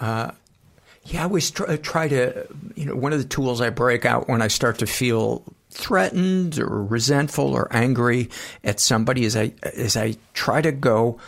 Uh, 0.00 0.32
yeah, 1.04 1.20
I 1.20 1.24
always 1.24 1.50
try, 1.50 1.76
try 1.76 2.08
to, 2.08 2.46
you 2.74 2.86
know, 2.86 2.96
one 2.96 3.12
of 3.12 3.18
the 3.18 3.28
tools 3.28 3.60
I 3.60 3.70
break 3.70 4.04
out 4.04 4.28
when 4.28 4.42
I 4.42 4.48
start 4.48 4.78
to 4.78 4.86
feel 4.86 5.44
threatened 5.72 6.58
or 6.58 6.84
resentful 6.84 7.54
or 7.54 7.66
angry 7.70 8.28
at 8.62 8.78
somebody 8.78 9.24
as 9.24 9.36
I 9.36 9.54
as 9.62 9.96
I 9.96 10.16
try 10.34 10.60
to 10.60 10.70
go 10.70 11.18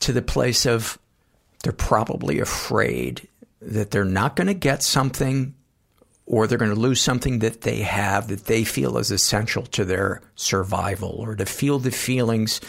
to 0.00 0.12
the 0.12 0.22
place 0.22 0.66
of 0.66 0.98
they're 1.62 1.72
probably 1.72 2.40
afraid 2.40 3.28
that 3.60 3.90
they're 3.90 4.04
not 4.04 4.36
going 4.36 4.46
to 4.46 4.54
get 4.54 4.82
something 4.82 5.54
or 6.26 6.46
they're 6.46 6.58
going 6.58 6.74
to 6.74 6.80
lose 6.80 7.00
something 7.00 7.40
that 7.40 7.62
they 7.62 7.82
have 7.82 8.28
that 8.28 8.46
they 8.46 8.64
feel 8.64 8.96
is 8.96 9.10
essential 9.10 9.64
to 9.66 9.84
their 9.84 10.22
survival 10.36 11.16
or 11.20 11.34
to 11.36 11.44
feel 11.44 11.78
the 11.78 11.90
feelings 11.90 12.60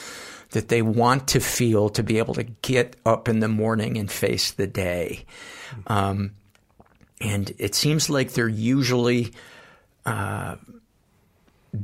that 0.51 0.67
they 0.67 0.81
want 0.81 1.27
to 1.29 1.39
feel 1.39 1.89
to 1.89 2.03
be 2.03 2.17
able 2.17 2.33
to 2.33 2.43
get 2.43 2.95
up 3.05 3.27
in 3.27 3.39
the 3.39 3.47
morning 3.47 3.97
and 3.97 4.11
face 4.11 4.51
the 4.51 4.67
day. 4.67 5.25
Um, 5.87 6.31
and 7.21 7.53
it 7.57 7.75
seems 7.75 8.09
like 8.09 8.33
they're 8.33 8.47
usually 8.47 9.33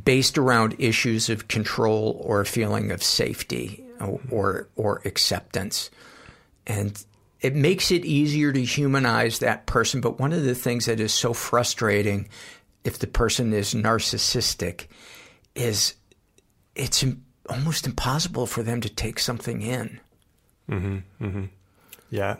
based 0.04 0.38
around 0.38 0.76
issues 0.80 1.30
of 1.30 1.48
control 1.48 2.22
or 2.24 2.42
a 2.42 2.46
feeling 2.46 2.92
of 2.92 3.04
safety 3.04 3.84
or, 4.00 4.20
or, 4.30 4.68
or 4.76 5.02
acceptance. 5.06 5.90
And 6.66 7.04
it 7.42 7.56
makes 7.56 7.92
it 7.92 8.06
easier 8.06 8.52
to 8.54 8.64
humanize 8.64 9.40
that 9.40 9.66
person. 9.66 10.02
But 10.02 10.20
one 10.20 10.32
of 10.32 10.44
the 10.44 10.56
things 10.56 10.86
that 10.86 11.00
is 11.00 11.14
so 11.14 11.34
frustrating 11.34 12.30
if 12.84 13.00
the 13.00 13.08
person 13.08 13.54
is 13.54 13.74
narcissistic 13.74 14.88
is 15.56 15.96
it's 16.76 17.04
almost 17.50 17.86
impossible 17.86 18.46
for 18.46 18.64
them 18.64 18.82
to 18.82 18.90
take 18.90 19.20
something 19.20 19.62
in. 19.62 20.00
Mm-hmm, 20.70 21.26
mm-hmm. 21.26 21.46
Yeah. 22.10 22.38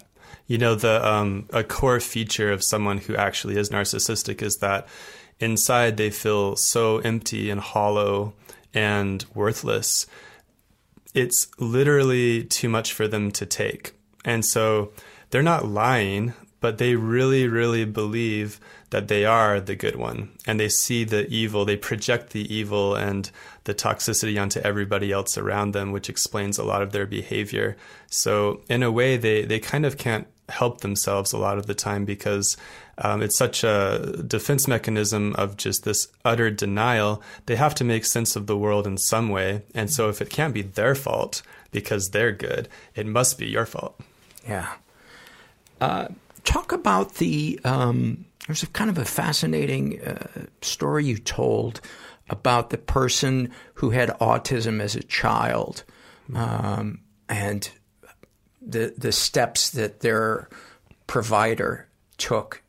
You 0.48 0.58
know, 0.58 0.76
the 0.76 1.06
um, 1.06 1.48
a 1.52 1.64
core 1.64 2.00
feature 2.00 2.52
of 2.52 2.64
someone 2.64 2.98
who 2.98 3.16
actually 3.16 3.58
is 3.58 3.70
narcissistic 3.70 4.42
is 4.42 4.58
that 4.58 4.88
inside 5.42 5.98
they 5.98 6.10
feel 6.10 6.56
so 6.56 7.00
empty 7.00 7.50
and 7.50 7.60
hollow 7.60 8.34
and 8.74 9.26
worthless. 9.34 10.08
It's 11.14 11.48
literally 11.60 12.44
too 12.44 12.70
much 12.70 12.94
for 12.94 13.08
them 13.08 13.32
to 13.32 13.46
take. 13.46 13.94
And 14.24 14.46
so 14.46 14.92
they're 15.32 15.42
not 15.42 15.68
lying, 15.68 16.34
but 16.60 16.78
they 16.78 16.96
really, 16.96 17.48
really 17.48 17.86
believe 17.86 18.60
that 18.92 19.08
they 19.08 19.26
are 19.26 19.60
the 19.60 19.76
good 19.76 19.96
one. 19.96 20.30
And 20.46 20.60
they 20.60 20.70
see 20.70 21.04
the 21.04 21.28
evil, 21.28 21.66
they 21.66 21.78
project 21.78 22.32
the 22.32 22.54
evil 22.54 22.96
and 22.96 23.30
the 23.64 23.74
toxicity 23.74 24.42
onto 24.42 24.60
everybody 24.60 25.12
else 25.12 25.38
around 25.38 25.72
them, 25.72 25.92
which 25.92 26.10
explains 26.10 26.58
a 26.58 26.64
lot 26.64 26.82
of 26.82 26.92
their 26.92 27.06
behavior. 27.06 27.78
So, 28.08 28.62
in 28.70 28.84
a 28.84 28.92
way, 28.92 29.18
they, 29.18 29.44
they 29.44 29.60
kind 29.60 29.86
of 29.86 29.98
can't 29.98 30.28
help 30.50 30.82
themselves 30.82 31.32
a 31.32 31.38
lot 31.38 31.58
of 31.58 31.66
the 31.66 31.74
time 31.74 32.06
because 32.06 32.58
um, 33.04 33.24
it's 33.24 33.38
such 33.38 33.64
a 33.64 34.24
defense 34.28 34.68
mechanism 34.68 35.34
of 35.36 35.58
just 35.58 35.84
this 35.84 36.08
utter 36.24 36.52
denial. 36.52 37.22
They 37.48 37.56
have 37.56 37.74
to 37.76 37.84
make 37.84 38.06
sense 38.06 38.36
of 38.36 38.46
the 38.46 38.58
world 38.58 38.86
in 38.86 38.98
some 38.98 39.30
way. 39.30 39.64
And 39.74 39.92
so, 39.92 40.08
if 40.10 40.22
it 40.22 40.30
can't 40.30 40.54
be 40.54 40.62
their 40.62 40.94
fault 40.94 41.42
because 41.72 42.10
they're 42.10 42.32
good, 42.32 42.70
it 42.96 43.08
must 43.08 43.40
be 43.40 43.48
your 43.48 43.66
fault. 43.66 44.00
Yeah. 44.48 44.74
Uh, 45.80 46.10
talk 46.44 46.72
about 46.72 47.16
the. 47.16 47.60
Um, 47.64 48.26
there's 48.48 48.64
a 48.64 48.68
kind 48.68 48.90
of 48.90 48.98
a 48.98 49.06
fascinating 49.06 50.02
uh, 50.02 50.46
story 50.62 51.06
you 51.06 51.18
told 51.18 51.82
about 52.30 52.70
the 52.70 52.78
person 52.78 53.52
who 53.76 53.90
had 53.90 54.10
autism 54.20 54.80
as 54.80 54.96
a 54.96 55.04
child, 55.04 55.84
um, 56.36 57.00
and 57.28 57.72
the 58.62 58.94
the 58.96 59.12
steps 59.12 59.72
that 59.72 60.02
their 60.02 60.50
provider 61.08 61.88
took 62.18 62.61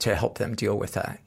to 0.00 0.14
help 0.14 0.38
them 0.38 0.54
deal 0.54 0.76
with 0.76 0.92
that. 0.92 1.20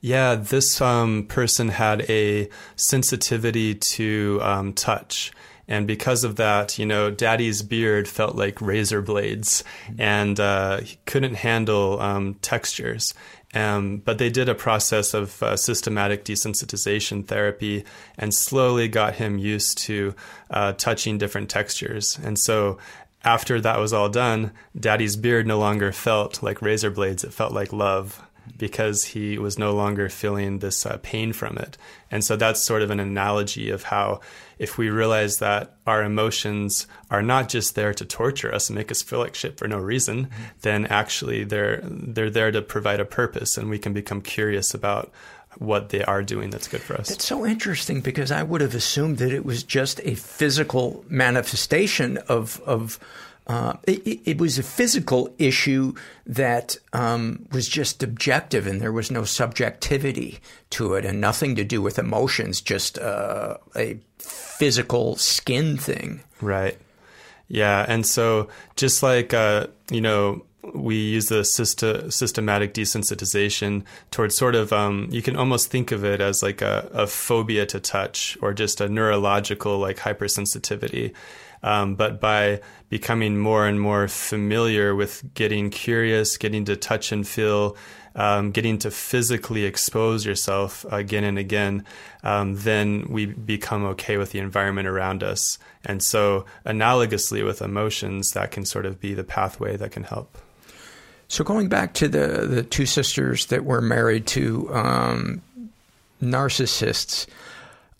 Yeah, 0.00 0.34
this 0.34 0.80
um, 0.80 1.24
person 1.28 1.68
had 1.68 2.02
a 2.10 2.50
sensitivity 2.76 3.74
to 3.74 4.38
um, 4.42 4.72
touch. 4.74 5.32
And 5.66 5.86
because 5.86 6.24
of 6.24 6.36
that, 6.36 6.78
you 6.78 6.84
know, 6.84 7.10
daddy's 7.10 7.62
beard 7.62 8.06
felt 8.06 8.36
like 8.36 8.60
razor 8.60 9.00
blades 9.00 9.64
and 9.98 10.38
uh, 10.38 10.80
he 10.80 10.98
couldn't 11.06 11.36
handle 11.36 11.98
um, 12.00 12.34
textures. 12.42 13.14
Um, 13.54 13.98
but 13.98 14.18
they 14.18 14.30
did 14.30 14.48
a 14.48 14.54
process 14.54 15.14
of 15.14 15.42
uh, 15.42 15.56
systematic 15.56 16.24
desensitization 16.24 17.24
therapy 17.24 17.84
and 18.18 18.34
slowly 18.34 18.88
got 18.88 19.14
him 19.14 19.38
used 19.38 19.78
to 19.78 20.14
uh, 20.50 20.72
touching 20.72 21.18
different 21.18 21.48
textures. 21.48 22.18
And 22.22 22.38
so 22.38 22.78
after 23.24 23.60
that 23.60 23.78
was 23.78 23.92
all 23.92 24.08
done, 24.08 24.52
daddy's 24.78 25.16
beard 25.16 25.46
no 25.46 25.58
longer 25.58 25.92
felt 25.92 26.42
like 26.42 26.62
razor 26.62 26.90
blades, 26.90 27.24
it 27.24 27.32
felt 27.32 27.52
like 27.52 27.72
love 27.72 28.22
because 28.58 29.04
he 29.04 29.38
was 29.38 29.58
no 29.58 29.74
longer 29.74 30.08
feeling 30.08 30.58
this 30.58 30.84
uh, 30.84 30.98
pain 31.02 31.32
from 31.32 31.56
it. 31.56 31.78
And 32.10 32.22
so 32.22 32.36
that's 32.36 32.62
sort 32.62 32.82
of 32.82 32.90
an 32.90 33.00
analogy 33.00 33.70
of 33.70 33.84
how 33.84 34.20
if 34.58 34.78
we 34.78 34.90
realize 34.90 35.38
that 35.38 35.76
our 35.86 36.02
emotions 36.02 36.86
are 37.10 37.22
not 37.22 37.48
just 37.48 37.74
there 37.74 37.94
to 37.94 38.04
torture 38.04 38.54
us 38.54 38.68
and 38.68 38.76
make 38.76 38.90
us 38.90 39.02
feel 39.02 39.18
like 39.18 39.34
shit 39.34 39.58
for 39.58 39.66
no 39.66 39.78
reason, 39.78 40.26
mm-hmm. 40.26 40.42
then 40.60 40.86
actually 40.86 41.44
they're 41.44 41.80
they're 41.84 42.30
there 42.30 42.52
to 42.52 42.62
provide 42.62 43.00
a 43.00 43.04
purpose 43.04 43.56
and 43.56 43.68
we 43.68 43.78
can 43.78 43.92
become 43.92 44.20
curious 44.20 44.74
about 44.74 45.12
what 45.58 45.90
they 45.90 46.02
are 46.04 46.22
doing 46.22 46.50
that's 46.50 46.68
good 46.68 46.82
for 46.82 46.94
us. 46.94 47.10
It's 47.10 47.24
so 47.24 47.46
interesting 47.46 48.00
because 48.00 48.30
I 48.30 48.42
would 48.42 48.60
have 48.60 48.74
assumed 48.74 49.18
that 49.18 49.32
it 49.32 49.44
was 49.44 49.62
just 49.62 50.00
a 50.04 50.14
physical 50.14 51.04
manifestation 51.08 52.18
of 52.28 52.60
of 52.64 52.98
uh, 53.46 53.74
it, 53.82 54.20
it, 54.24 54.38
was 54.38 54.58
a 54.58 54.62
physical 54.62 55.34
issue 55.38 55.92
that 56.24 56.78
um, 56.94 57.46
was 57.52 57.68
just 57.68 58.02
objective 58.02 58.66
and 58.66 58.80
there 58.80 58.92
was 58.92 59.10
no 59.10 59.22
subjectivity 59.24 60.38
to 60.70 60.94
it 60.94 61.04
and 61.04 61.20
nothing 61.20 61.54
to 61.54 61.62
do 61.62 61.82
with 61.82 61.98
emotions, 61.98 62.62
just 62.62 62.98
uh, 62.98 63.58
a 63.76 63.98
physical 64.18 65.16
skin 65.16 65.76
thing. 65.76 66.22
Right. 66.40 66.78
Yeah. 67.48 67.84
And 67.86 68.06
so, 68.06 68.48
just 68.76 69.02
like, 69.02 69.34
uh, 69.34 69.66
you 69.90 70.00
know, 70.00 70.46
we 70.74 70.96
use 70.96 71.26
the 71.26 71.40
syst- 71.40 72.12
systematic 72.12 72.74
desensitization 72.74 73.84
towards 74.10 74.36
sort 74.36 74.54
of 74.54 74.72
um, 74.72 75.08
you 75.10 75.22
can 75.22 75.36
almost 75.36 75.70
think 75.70 75.92
of 75.92 76.04
it 76.04 76.20
as 76.20 76.42
like 76.42 76.62
a, 76.62 76.88
a, 76.92 77.06
phobia 77.06 77.66
to 77.66 77.80
touch 77.80 78.38
or 78.40 78.54
just 78.54 78.80
a 78.80 78.88
neurological 78.88 79.78
like 79.78 79.98
hypersensitivity 79.98 81.12
um, 81.64 81.94
but 81.94 82.20
by 82.20 82.60
becoming 82.90 83.38
more 83.38 83.66
and 83.66 83.80
more 83.80 84.06
familiar 84.06 84.94
with 84.94 85.24
getting 85.32 85.70
curious, 85.70 86.36
getting 86.36 86.66
to 86.66 86.76
touch 86.76 87.10
and 87.10 87.26
feel, 87.26 87.74
um, 88.14 88.50
getting 88.52 88.78
to 88.78 88.90
physically 88.90 89.64
expose 89.64 90.26
yourself 90.26 90.84
again 90.92 91.24
and 91.24 91.38
again, 91.38 91.84
um, 92.22 92.54
then 92.56 93.06
we 93.08 93.24
become 93.26 93.84
okay 93.86 94.18
with 94.18 94.32
the 94.32 94.40
environment 94.40 94.86
around 94.86 95.22
us. 95.22 95.58
And 95.86 96.02
so, 96.02 96.44
analogously 96.66 97.44
with 97.44 97.62
emotions, 97.62 98.32
that 98.32 98.50
can 98.50 98.66
sort 98.66 98.84
of 98.84 99.00
be 99.00 99.14
the 99.14 99.24
pathway 99.24 99.78
that 99.78 99.90
can 99.90 100.04
help. 100.04 100.36
So, 101.34 101.42
going 101.42 101.66
back 101.68 101.94
to 101.94 102.06
the, 102.06 102.46
the 102.46 102.62
two 102.62 102.86
sisters 102.86 103.46
that 103.46 103.64
were 103.64 103.80
married 103.80 104.24
to 104.28 104.72
um, 104.72 105.42
narcissists, 106.22 107.26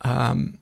um, 0.03 0.57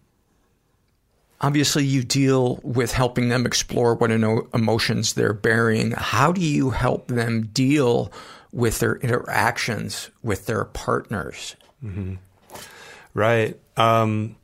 obviously 1.42 1.84
you 1.84 2.02
deal 2.02 2.60
with 2.62 2.92
helping 2.92 3.28
them 3.28 3.44
explore 3.44 3.94
what 3.94 4.10
emotions 4.10 5.12
they're 5.12 5.34
bearing. 5.34 5.90
How 5.90 6.32
do 6.32 6.40
you 6.40 6.70
help 6.70 7.08
them 7.08 7.48
deal 7.48 8.10
with 8.52 8.78
their 8.78 8.96
interactions 8.96 10.08
with 10.22 10.46
their 10.46 10.64
partners? 10.64 11.56
Mm-hmm. 11.84 12.14
Right. 13.12 13.60
Um, 13.76 14.36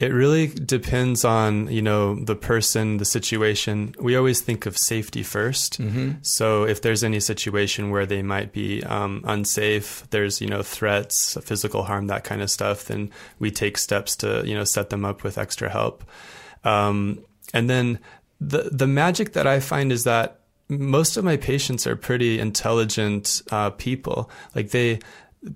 it 0.00 0.12
really 0.12 0.46
depends 0.46 1.24
on 1.24 1.66
you 1.68 1.82
know 1.82 2.14
the 2.14 2.36
person, 2.36 2.98
the 2.98 3.04
situation. 3.04 3.94
We 3.98 4.16
always 4.16 4.40
think 4.40 4.64
of 4.64 4.78
safety 4.78 5.22
1st 5.22 5.84
mm-hmm. 5.84 6.12
So 6.22 6.64
if 6.64 6.82
there's 6.82 7.02
any 7.02 7.20
situation 7.20 7.90
where 7.90 8.06
they 8.06 8.22
might 8.22 8.52
be 8.52 8.82
um, 8.84 9.22
unsafe, 9.24 10.04
there's 10.10 10.40
you 10.40 10.48
know 10.48 10.62
threats, 10.62 11.36
physical 11.42 11.82
harm, 11.84 12.06
that 12.06 12.24
kind 12.24 12.42
of 12.42 12.50
stuff, 12.50 12.84
then 12.84 13.10
we 13.40 13.50
take 13.50 13.76
steps 13.76 14.14
to 14.16 14.42
you 14.46 14.54
know 14.54 14.64
set 14.64 14.90
them 14.90 15.04
up 15.04 15.24
with 15.24 15.36
extra 15.36 15.68
help. 15.68 16.04
Um, 16.62 17.24
and 17.52 17.68
then 17.68 17.98
the 18.40 18.70
the 18.70 18.86
magic 18.86 19.32
that 19.32 19.48
I 19.48 19.58
find 19.58 19.90
is 19.90 20.04
that 20.04 20.40
most 20.68 21.16
of 21.16 21.24
my 21.24 21.36
patients 21.36 21.86
are 21.86 21.96
pretty 21.96 22.38
intelligent 22.38 23.42
uh, 23.50 23.70
people. 23.70 24.30
Like 24.54 24.70
they 24.70 25.00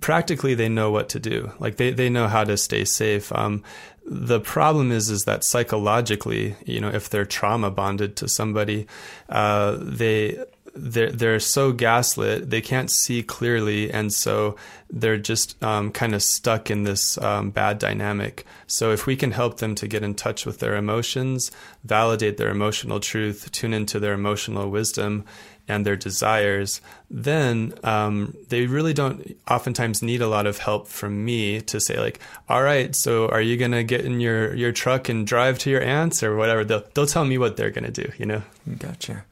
practically 0.00 0.54
they 0.54 0.68
know 0.68 0.90
what 0.90 1.08
to 1.10 1.20
do. 1.20 1.52
Like 1.58 1.76
they 1.76 1.90
they 1.90 2.08
know 2.08 2.28
how 2.28 2.44
to 2.44 2.56
stay 2.56 2.84
safe. 2.84 3.32
Um, 3.32 3.62
the 4.04 4.40
problem 4.40 4.90
is 4.90 5.10
is 5.10 5.24
that 5.24 5.44
psychologically, 5.44 6.56
you 6.64 6.80
know, 6.80 6.88
if 6.88 7.08
they're 7.08 7.24
trauma 7.24 7.70
bonded 7.70 8.16
to 8.16 8.28
somebody, 8.28 8.86
uh, 9.28 9.76
they 9.80 10.38
they're 10.74 11.10
they're 11.10 11.40
so 11.40 11.70
gaslit 11.72 12.48
they 12.48 12.60
can't 12.60 12.90
see 12.90 13.22
clearly 13.22 13.90
and 13.90 14.12
so 14.12 14.56
they're 14.90 15.18
just 15.18 15.62
um, 15.62 15.90
kind 15.90 16.14
of 16.14 16.22
stuck 16.22 16.70
in 16.70 16.84
this 16.84 17.18
um, 17.18 17.50
bad 17.50 17.78
dynamic. 17.78 18.46
So 18.66 18.90
if 18.90 19.06
we 19.06 19.16
can 19.16 19.32
help 19.32 19.58
them 19.58 19.74
to 19.76 19.86
get 19.86 20.02
in 20.02 20.14
touch 20.14 20.46
with 20.46 20.60
their 20.60 20.76
emotions 20.76 21.50
validate 21.84 22.38
their 22.38 22.50
emotional 22.50 23.00
truth 23.00 23.50
tune 23.52 23.74
into 23.74 24.00
their 24.00 24.14
emotional 24.14 24.70
wisdom 24.70 25.24
and 25.68 25.86
their 25.86 25.96
desires 25.96 26.80
then 27.10 27.72
um, 27.84 28.34
they 28.48 28.66
really 28.66 28.92
don't 28.92 29.36
oftentimes 29.48 30.02
need 30.02 30.20
a 30.20 30.28
lot 30.28 30.46
of 30.46 30.58
help 30.58 30.88
from 30.88 31.24
me 31.24 31.60
to 31.60 31.80
say 31.80 31.98
like 31.98 32.18
all 32.48 32.62
right 32.62 32.94
so 32.96 33.28
are 33.28 33.40
you 33.40 33.56
to 33.70 33.84
get 33.84 34.04
in 34.04 34.20
your 34.20 34.54
your 34.54 34.72
truck 34.72 35.08
and 35.08 35.26
drive 35.26 35.58
to 35.58 35.70
your 35.70 35.82
aunt's 35.82 36.22
or 36.22 36.36
whatever? 36.36 36.64
They'll, 36.64 36.84
they'll 36.94 37.06
tell 37.06 37.24
me 37.24 37.38
what 37.38 37.56
they're 37.56 37.70
to 37.84 37.90
do 37.90 38.10
you 38.18 38.26
know? 38.26 38.42
Gotcha. 38.78 39.24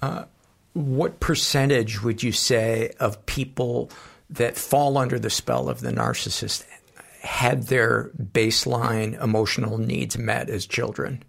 Uh, 0.00 0.24
what 0.72 1.20
percentage 1.20 2.02
would 2.02 2.22
you 2.22 2.32
say 2.32 2.92
of 2.98 3.24
people 3.26 3.90
that 4.30 4.56
fall 4.56 4.96
under 4.96 5.18
the 5.18 5.30
spell 5.30 5.68
of 5.68 5.80
the 5.80 5.90
narcissist 5.90 6.64
had 7.20 7.64
their 7.64 8.10
baseline 8.16 9.22
emotional 9.22 9.78
needs 9.78 10.16
met 10.16 10.48
as 10.48 10.66
children? 10.66 11.22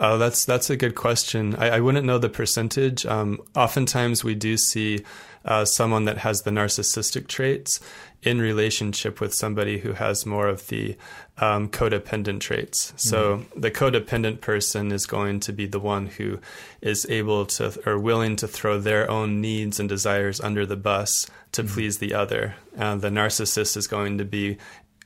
Oh, 0.00 0.18
that's 0.18 0.44
that's 0.44 0.70
a 0.70 0.76
good 0.76 0.94
question. 0.96 1.54
I, 1.56 1.76
I 1.76 1.80
wouldn't 1.80 2.04
know 2.06 2.18
the 2.18 2.28
percentage. 2.28 3.06
Um, 3.06 3.40
oftentimes, 3.54 4.24
we 4.24 4.34
do 4.34 4.56
see 4.56 5.04
uh, 5.44 5.64
someone 5.64 6.04
that 6.06 6.18
has 6.18 6.42
the 6.42 6.50
narcissistic 6.50 7.28
traits 7.28 7.78
in 8.22 8.40
relationship 8.40 9.20
with 9.20 9.32
somebody 9.34 9.78
who 9.78 9.92
has 9.92 10.24
more 10.26 10.48
of 10.48 10.66
the 10.68 10.96
um, 11.38 11.68
codependent 11.68 12.40
traits. 12.40 12.92
So 12.96 13.36
Mm-hmm. 13.38 13.60
the 13.60 13.70
codependent 13.70 14.40
person 14.40 14.90
is 14.90 15.06
going 15.06 15.40
to 15.40 15.52
be 15.52 15.66
the 15.66 15.78
one 15.78 16.06
who 16.06 16.40
is 16.80 17.06
able 17.10 17.44
to 17.46 17.78
or 17.86 17.98
willing 17.98 18.34
to 18.36 18.48
throw 18.48 18.80
their 18.80 19.08
own 19.10 19.40
needs 19.42 19.78
and 19.78 19.88
desires 19.88 20.40
under 20.40 20.64
the 20.66 20.76
bus 20.76 21.30
to 21.52 21.62
Mm-hmm. 21.62 21.74
please 21.74 21.98
the 21.98 22.14
other. 22.14 22.56
Uh, 22.76 22.96
the 22.96 23.10
narcissist 23.10 23.76
is 23.76 23.86
going 23.86 24.18
to 24.18 24.24
be, 24.24 24.56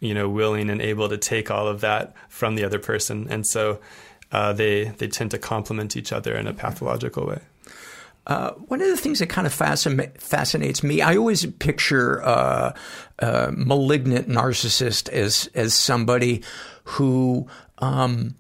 you 0.01 0.15
know, 0.15 0.29
willing 0.31 0.71
and 0.71 0.81
able 0.81 1.09
to 1.09 1.19
take 1.19 1.51
all 1.51 1.67
of 1.67 1.81
that 1.81 2.15
from 2.29 2.55
the 2.55 2.65
other 2.65 2.79
person, 2.79 3.27
and 3.29 3.45
so 3.47 3.81
uh, 4.33 4.53
they 4.53 4.85
they 4.99 5.09
tend 5.09 5.31
to 5.31 5.39
complement 5.39 5.97
each 5.97 6.13
other 6.13 6.37
in 6.37 6.47
a 6.47 6.53
pathological 6.53 7.27
way. 7.27 7.41
Uh, 8.27 8.53
one 8.53 8.83
of 8.83 8.89
the 8.89 8.97
things 8.97 9.21
that 9.21 9.31
kind 9.31 9.47
of 9.47 9.55
fascina- 9.55 10.15
fascinates 10.21 10.83
me, 10.83 11.01
I 11.01 11.17
always 11.17 11.47
picture 11.47 12.23
uh, 12.23 12.75
a 13.21 13.53
malignant 13.53 14.29
narcissist 14.29 15.09
as 15.09 15.49
as 15.55 15.73
somebody 15.73 16.43
who 16.85 17.47
um, 17.79 18.35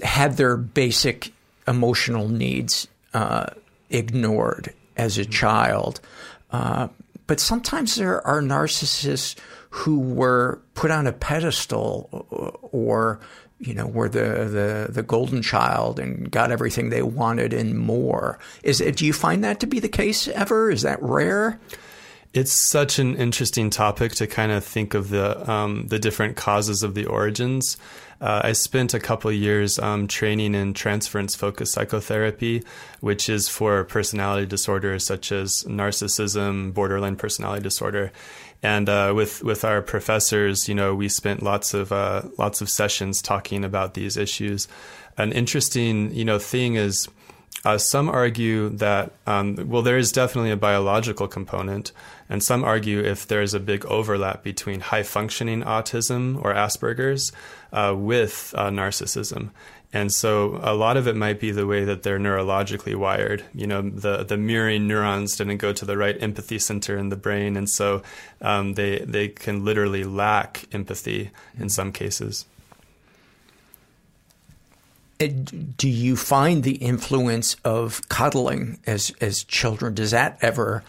had 0.00 0.36
their 0.36 0.56
basic 0.56 1.32
emotional 1.66 2.28
needs 2.28 2.86
uh, 3.14 3.46
ignored 3.90 4.72
as 4.96 5.18
a 5.18 5.24
child. 5.24 6.00
Uh, 6.50 6.88
but 7.26 7.40
sometimes 7.40 7.96
there 7.96 8.26
are 8.26 8.40
narcissists 8.40 9.36
who 9.70 9.98
were 9.98 10.60
put 10.74 10.90
on 10.90 11.06
a 11.06 11.12
pedestal 11.12 12.08
or 12.72 13.20
you 13.60 13.74
know, 13.74 13.86
were 13.86 14.08
the, 14.08 14.86
the, 14.88 14.92
the 14.92 15.02
golden 15.02 15.42
child 15.42 15.98
and 15.98 16.30
got 16.30 16.50
everything 16.50 16.90
they 16.90 17.02
wanted 17.02 17.52
and 17.52 17.78
more. 17.78 18.38
Is 18.62 18.80
it, 18.80 18.96
do 18.96 19.04
you 19.04 19.12
find 19.12 19.42
that 19.44 19.60
to 19.60 19.66
be 19.66 19.80
the 19.80 19.88
case 19.88 20.28
ever? 20.28 20.70
Is 20.70 20.82
that 20.82 21.02
rare? 21.02 21.58
It's 22.34 22.68
such 22.68 22.98
an 22.98 23.16
interesting 23.16 23.70
topic 23.70 24.12
to 24.16 24.26
kind 24.26 24.52
of 24.52 24.62
think 24.62 24.92
of 24.92 25.08
the 25.08 25.50
um, 25.50 25.86
the 25.86 25.98
different 25.98 26.36
causes 26.36 26.82
of 26.82 26.94
the 26.94 27.06
origins. 27.06 27.78
Uh, 28.20 28.42
I 28.44 28.52
spent 28.52 28.94
a 28.94 29.00
couple 29.00 29.32
years 29.32 29.78
um, 29.78 30.08
training 30.08 30.54
in 30.54 30.74
transference 30.74 31.34
focused 31.34 31.72
psychotherapy, 31.72 32.64
which 33.00 33.28
is 33.28 33.48
for 33.48 33.84
personality 33.84 34.44
disorders 34.44 35.06
such 35.06 35.32
as 35.32 35.64
narcissism, 35.64 36.74
borderline 36.74 37.16
personality 37.16 37.62
disorder, 37.62 38.12
and 38.62 38.88
uh, 38.88 39.12
with 39.14 39.42
with 39.42 39.64
our 39.64 39.82
professors, 39.82 40.68
you 40.68 40.74
know, 40.74 40.94
we 40.94 41.08
spent 41.08 41.42
lots 41.42 41.74
of 41.74 41.92
uh, 41.92 42.22
lots 42.38 42.60
of 42.60 42.68
sessions 42.68 43.22
talking 43.22 43.64
about 43.64 43.94
these 43.94 44.16
issues. 44.16 44.66
An 45.16 45.32
interesting, 45.32 46.14
you 46.14 46.24
know, 46.24 46.38
thing 46.38 46.74
is. 46.74 47.08
Uh, 47.64 47.76
some 47.76 48.08
argue 48.08 48.68
that, 48.68 49.10
um, 49.26 49.56
well, 49.66 49.82
there 49.82 49.98
is 49.98 50.12
definitely 50.12 50.52
a 50.52 50.56
biological 50.56 51.26
component, 51.26 51.90
and 52.28 52.40
some 52.40 52.62
argue 52.62 53.00
if 53.00 53.26
there's 53.26 53.52
a 53.52 53.58
big 53.58 53.84
overlap 53.86 54.44
between 54.44 54.78
high 54.78 55.02
functioning 55.02 55.62
autism 55.64 56.36
or 56.44 56.54
Asperger's 56.54 57.32
uh, 57.72 57.92
with 57.96 58.54
uh, 58.56 58.70
narcissism. 58.70 59.50
And 59.92 60.12
so 60.12 60.60
a 60.62 60.74
lot 60.74 60.98
of 60.98 61.08
it 61.08 61.16
might 61.16 61.40
be 61.40 61.50
the 61.50 61.66
way 61.66 61.84
that 61.84 62.02
they're 62.02 62.18
neurologically 62.18 62.94
wired. 62.94 63.44
You 63.54 63.66
know, 63.66 63.80
the, 63.80 64.22
the 64.22 64.36
mirroring 64.36 64.86
neurons 64.86 65.36
didn't 65.36 65.56
go 65.58 65.72
to 65.72 65.84
the 65.86 65.96
right 65.96 66.16
empathy 66.22 66.58
center 66.58 66.98
in 66.98 67.08
the 67.08 67.16
brain, 67.16 67.56
and 67.56 67.70
so 67.70 68.02
um, 68.42 68.74
they, 68.74 68.98
they 68.98 69.28
can 69.28 69.64
literally 69.64 70.04
lack 70.04 70.66
empathy 70.72 71.30
in 71.58 71.70
some 71.70 71.92
cases. 71.92 72.44
Do 75.18 75.88
you 75.88 76.16
find 76.16 76.62
the 76.62 76.76
influence 76.76 77.56
of 77.64 78.08
cuddling 78.08 78.78
as 78.86 79.10
as 79.20 79.42
children? 79.42 79.94
Does 79.94 80.12
that 80.12 80.38
ever 80.42 80.84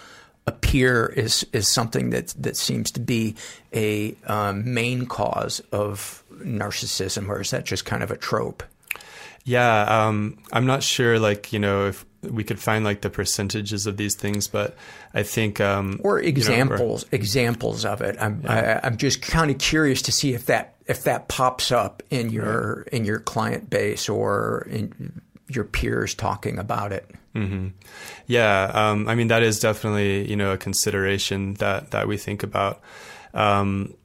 appear 0.46 1.12
as 1.18 1.44
as 1.52 1.68
something 1.68 2.12
that 2.12 2.36
that 2.38 2.56
seems 2.56 2.92
to 2.92 3.00
be 3.00 3.36
a 3.74 4.16
um, 4.28 4.72
main 4.72 5.08
cause 5.08 5.62
of 5.72 6.24
narcissism, 6.32 7.28
or 7.28 7.42
is 7.42 7.50
that 7.50 7.66
just 7.66 7.86
kind 7.86 8.04
of 8.04 8.12
a 8.12 8.18
trope? 8.18 8.62
Yeah, 9.50 10.06
um, 10.06 10.38
I'm 10.52 10.68
not 10.68 10.84
sure. 10.84 11.18
Like 11.18 11.52
you 11.52 11.58
know, 11.58 11.88
if 11.88 12.06
we 12.22 12.44
could 12.44 12.60
find 12.60 12.86
like 12.86 13.02
the 13.02 13.10
percentages 13.10 13.88
of 13.88 13.98
these 13.98 14.14
things, 14.14 14.48
but 14.48 14.78
I 15.16 15.24
think 15.24 15.60
um, 15.60 16.00
or 16.04 16.20
you 16.20 16.26
know, 16.26 16.30
examples 16.30 17.06
examples 17.12 17.84
of 17.84 18.02
it. 18.02 18.16
I'm 18.20 18.42
Yeah. 18.44 18.80
I, 18.84 18.88
I'm 18.88 18.98
just 18.98 19.24
kind 19.24 19.50
of 19.50 19.58
curious 19.58 20.04
to 20.04 20.12
see 20.12 20.36
if 20.36 20.46
that 20.46 20.76
if 20.86 21.04
that 21.06 21.30
pops 21.30 21.72
up 21.72 22.04
in 22.12 22.30
your 22.30 22.84
in 22.92 23.06
your 23.06 23.18
client 23.20 23.72
base 23.72 24.08
or 24.08 24.68
in 24.70 25.20
your 25.48 25.64
peers 25.64 26.14
talking 26.14 26.60
about 26.60 26.92
it. 26.92 27.10
hmm 27.34 27.70
Yeah, 28.28 28.70
um, 28.72 29.08
I 29.08 29.16
mean 29.16 29.30
that 29.30 29.42
is 29.42 29.60
definitely 29.60 30.30
you 30.30 30.36
know 30.36 30.52
a 30.54 30.58
consideration 30.58 31.56
that 31.56 31.90
that 31.90 32.08
we 32.08 32.18
think 32.18 32.44
about. 32.44 32.82
Um, 33.34 33.96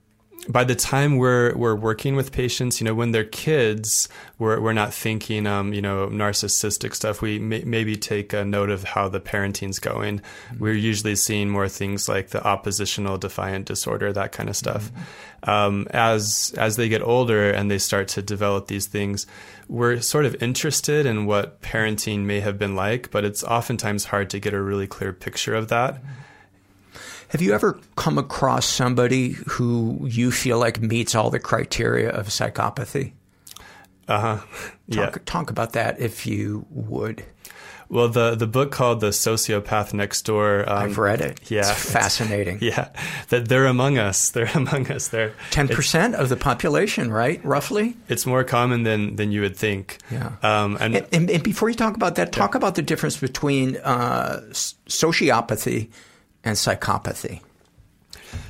by 0.48 0.64
the 0.64 0.74
time 0.74 1.16
we're 1.16 1.54
we're 1.56 1.74
working 1.74 2.16
with 2.16 2.32
patients, 2.32 2.80
you 2.80 2.84
know, 2.84 2.94
when 2.94 3.12
they're 3.12 3.24
kids, 3.24 4.08
we're 4.38 4.60
we're 4.60 4.72
not 4.72 4.92
thinking, 4.92 5.46
um, 5.46 5.72
you 5.72 5.80
know, 5.80 6.08
narcissistic 6.08 6.94
stuff. 6.94 7.22
We 7.22 7.38
may, 7.38 7.62
maybe 7.64 7.96
take 7.96 8.32
a 8.32 8.44
note 8.44 8.70
of 8.70 8.84
how 8.84 9.08
the 9.08 9.20
parenting's 9.20 9.78
going. 9.78 10.20
We're 10.58 10.74
usually 10.74 11.16
seeing 11.16 11.48
more 11.48 11.68
things 11.68 12.08
like 12.08 12.28
the 12.28 12.44
oppositional 12.44 13.18
defiant 13.18 13.66
disorder, 13.66 14.12
that 14.12 14.32
kind 14.32 14.48
of 14.48 14.56
stuff. 14.56 14.90
Um, 15.44 15.86
as 15.90 16.54
as 16.58 16.76
they 16.76 16.88
get 16.88 17.02
older 17.02 17.50
and 17.50 17.70
they 17.70 17.78
start 17.78 18.08
to 18.08 18.22
develop 18.22 18.66
these 18.66 18.86
things, 18.86 19.26
we're 19.68 20.00
sort 20.00 20.24
of 20.24 20.42
interested 20.42 21.06
in 21.06 21.26
what 21.26 21.60
parenting 21.62 22.20
may 22.20 22.40
have 22.40 22.58
been 22.58 22.76
like, 22.76 23.10
but 23.10 23.24
it's 23.24 23.44
oftentimes 23.44 24.06
hard 24.06 24.30
to 24.30 24.40
get 24.40 24.54
a 24.54 24.60
really 24.60 24.86
clear 24.86 25.12
picture 25.12 25.54
of 25.54 25.68
that. 25.68 26.02
Have 27.34 27.42
you 27.42 27.52
ever 27.52 27.80
come 27.96 28.16
across 28.16 28.64
somebody 28.64 29.30
who 29.48 29.98
you 30.08 30.30
feel 30.30 30.60
like 30.60 30.80
meets 30.80 31.16
all 31.16 31.30
the 31.30 31.40
criteria 31.40 32.08
of 32.08 32.28
psychopathy? 32.28 33.10
Uh 34.06 34.20
huh. 34.20 34.46
Yeah. 34.86 35.06
Talk, 35.06 35.24
talk 35.24 35.50
about 35.50 35.72
that 35.72 35.98
if 35.98 36.28
you 36.28 36.64
would. 36.70 37.24
Well, 37.88 38.08
the 38.08 38.36
the 38.36 38.46
book 38.46 38.70
called 38.70 39.00
The 39.00 39.08
Sociopath 39.08 39.92
Next 39.92 40.22
Door. 40.22 40.70
Um, 40.70 40.78
I've 40.78 40.96
read 40.98 41.20
it. 41.20 41.50
Yeah, 41.50 41.68
It's 41.68 41.90
fascinating. 41.90 42.58
Yeah, 42.62 42.90
that 43.30 43.48
they're 43.48 43.66
among 43.66 43.98
us. 43.98 44.30
They're 44.34 44.52
among 44.54 44.92
us. 44.92 45.08
They're 45.08 45.32
Ten 45.50 45.66
percent 45.66 46.14
of 46.14 46.28
the 46.28 46.36
population, 46.36 47.10
right? 47.10 47.44
Roughly. 47.44 47.96
It's 48.08 48.26
more 48.26 48.44
common 48.44 48.84
than 48.84 49.16
than 49.16 49.32
you 49.32 49.40
would 49.40 49.56
think. 49.56 49.98
Yeah. 50.08 50.36
Um, 50.44 50.78
and, 50.80 50.94
and, 50.94 51.06
and, 51.10 51.28
and 51.28 51.42
before 51.42 51.68
you 51.68 51.74
talk 51.74 51.96
about 51.96 52.14
that, 52.14 52.30
talk 52.30 52.54
about 52.54 52.76
the 52.76 52.82
difference 52.82 53.16
between 53.16 53.76
uh, 53.78 54.40
sociopathy 54.52 55.90
and 56.44 56.56
psychopathy. 56.56 57.40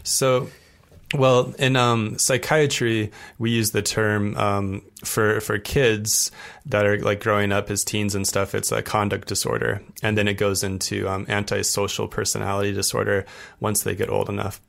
So, 0.02 0.48
well, 1.14 1.54
in 1.58 1.76
um, 1.76 2.18
psychiatry, 2.18 3.12
we 3.38 3.50
use 3.50 3.70
the 3.70 3.82
term 3.82 4.36
um, 4.36 4.82
for 5.04 5.40
for 5.40 5.58
kids 5.58 6.30
that 6.66 6.86
are 6.86 6.98
like 6.98 7.20
growing 7.20 7.52
up 7.52 7.70
as 7.70 7.84
teens 7.84 8.14
and 8.14 8.26
stuff. 8.26 8.54
It's 8.54 8.72
a 8.72 8.82
conduct 8.82 9.28
disorder, 9.28 9.82
and 10.02 10.18
then 10.18 10.28
it 10.28 10.34
goes 10.34 10.64
into 10.64 11.08
um, 11.08 11.26
antisocial 11.28 12.08
personality 12.08 12.72
disorder 12.72 13.26
once 13.60 13.82
they 13.82 13.94
get 13.94 14.10
old 14.10 14.28
enough. 14.28 14.60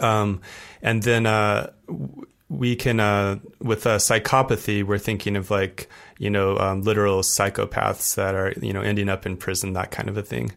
Um, 0.00 0.42
and 0.82 1.02
then 1.02 1.26
uh, 1.26 1.70
we 2.48 2.76
can, 2.76 2.98
uh, 2.98 3.38
with 3.60 3.86
uh, 3.86 3.98
psychopathy, 3.98 4.82
we're 4.82 4.98
thinking 4.98 5.36
of 5.36 5.50
like 5.50 5.88
you 6.18 6.30
know 6.30 6.56
um, 6.58 6.82
literal 6.82 7.20
psychopaths 7.20 8.14
that 8.14 8.34
are 8.34 8.52
you 8.60 8.72
know 8.72 8.80
ending 8.80 9.08
up 9.08 9.26
in 9.26 9.36
prison, 9.36 9.74
that 9.74 9.90
kind 9.90 10.08
of 10.08 10.16
a 10.16 10.22
thing. 10.22 10.52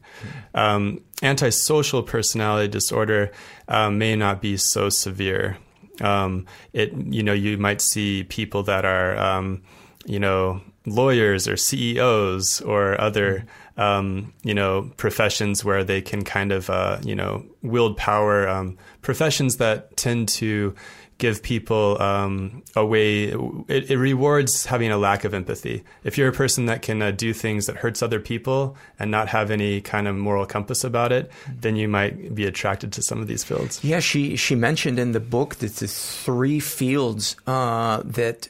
Um, 0.53 1.01
antisocial 1.21 2.01
personality 2.03 2.69
disorder 2.69 3.31
um, 3.67 3.97
may 3.97 4.15
not 4.15 4.41
be 4.41 4.57
so 4.57 4.89
severe. 4.89 5.57
Um, 5.99 6.45
it 6.73 6.93
you 6.93 7.23
know 7.23 7.33
you 7.33 7.57
might 7.57 7.81
see 7.81 8.23
people 8.23 8.63
that 8.63 8.85
are 8.85 9.17
um, 9.17 9.61
you 10.05 10.19
know 10.19 10.61
lawyers 10.85 11.47
or 11.47 11.57
CEOs 11.57 12.61
or 12.61 12.99
other 12.99 13.45
um, 13.77 14.33
you 14.43 14.53
know 14.53 14.89
professions 14.95 15.65
where 15.65 15.83
they 15.83 16.01
can 16.01 16.23
kind 16.23 16.53
of 16.53 16.69
uh, 16.69 16.99
you 17.03 17.15
know 17.15 17.45
wield 17.61 17.97
power. 17.97 18.73
Professions 19.01 19.57
that 19.57 19.97
tend 19.97 20.29
to 20.29 20.75
give 21.21 21.43
people 21.43 22.01
um, 22.01 22.63
a 22.75 22.83
way. 22.83 23.25
It, 23.67 23.91
it, 23.91 23.97
rewards 23.97 24.65
having 24.65 24.91
a 24.91 24.97
lack 24.97 25.23
of 25.23 25.33
empathy. 25.35 25.83
If 26.03 26.17
you're 26.17 26.27
a 26.27 26.33
person 26.33 26.65
that 26.65 26.81
can 26.81 27.01
uh, 27.01 27.11
do 27.11 27.31
things 27.31 27.67
that 27.67 27.77
hurts 27.77 28.01
other 28.01 28.19
people 28.19 28.75
and 28.99 29.11
not 29.11 29.29
have 29.29 29.51
any 29.51 29.81
kind 29.81 30.07
of 30.07 30.15
moral 30.15 30.47
compass 30.47 30.83
about 30.83 31.11
it, 31.11 31.31
then 31.47 31.75
you 31.75 31.87
might 31.87 32.33
be 32.33 32.45
attracted 32.45 32.91
to 32.93 33.03
some 33.03 33.21
of 33.21 33.27
these 33.27 33.43
fields. 33.43 33.83
Yeah, 33.83 33.99
she 33.99 34.35
she 34.35 34.55
mentioned 34.55 34.97
in 34.97 35.11
the 35.11 35.19
book 35.19 35.55
that 35.57 35.75
the 35.75 35.87
three 35.87 36.59
fields 36.59 37.35
uh, 37.45 38.01
that 38.03 38.49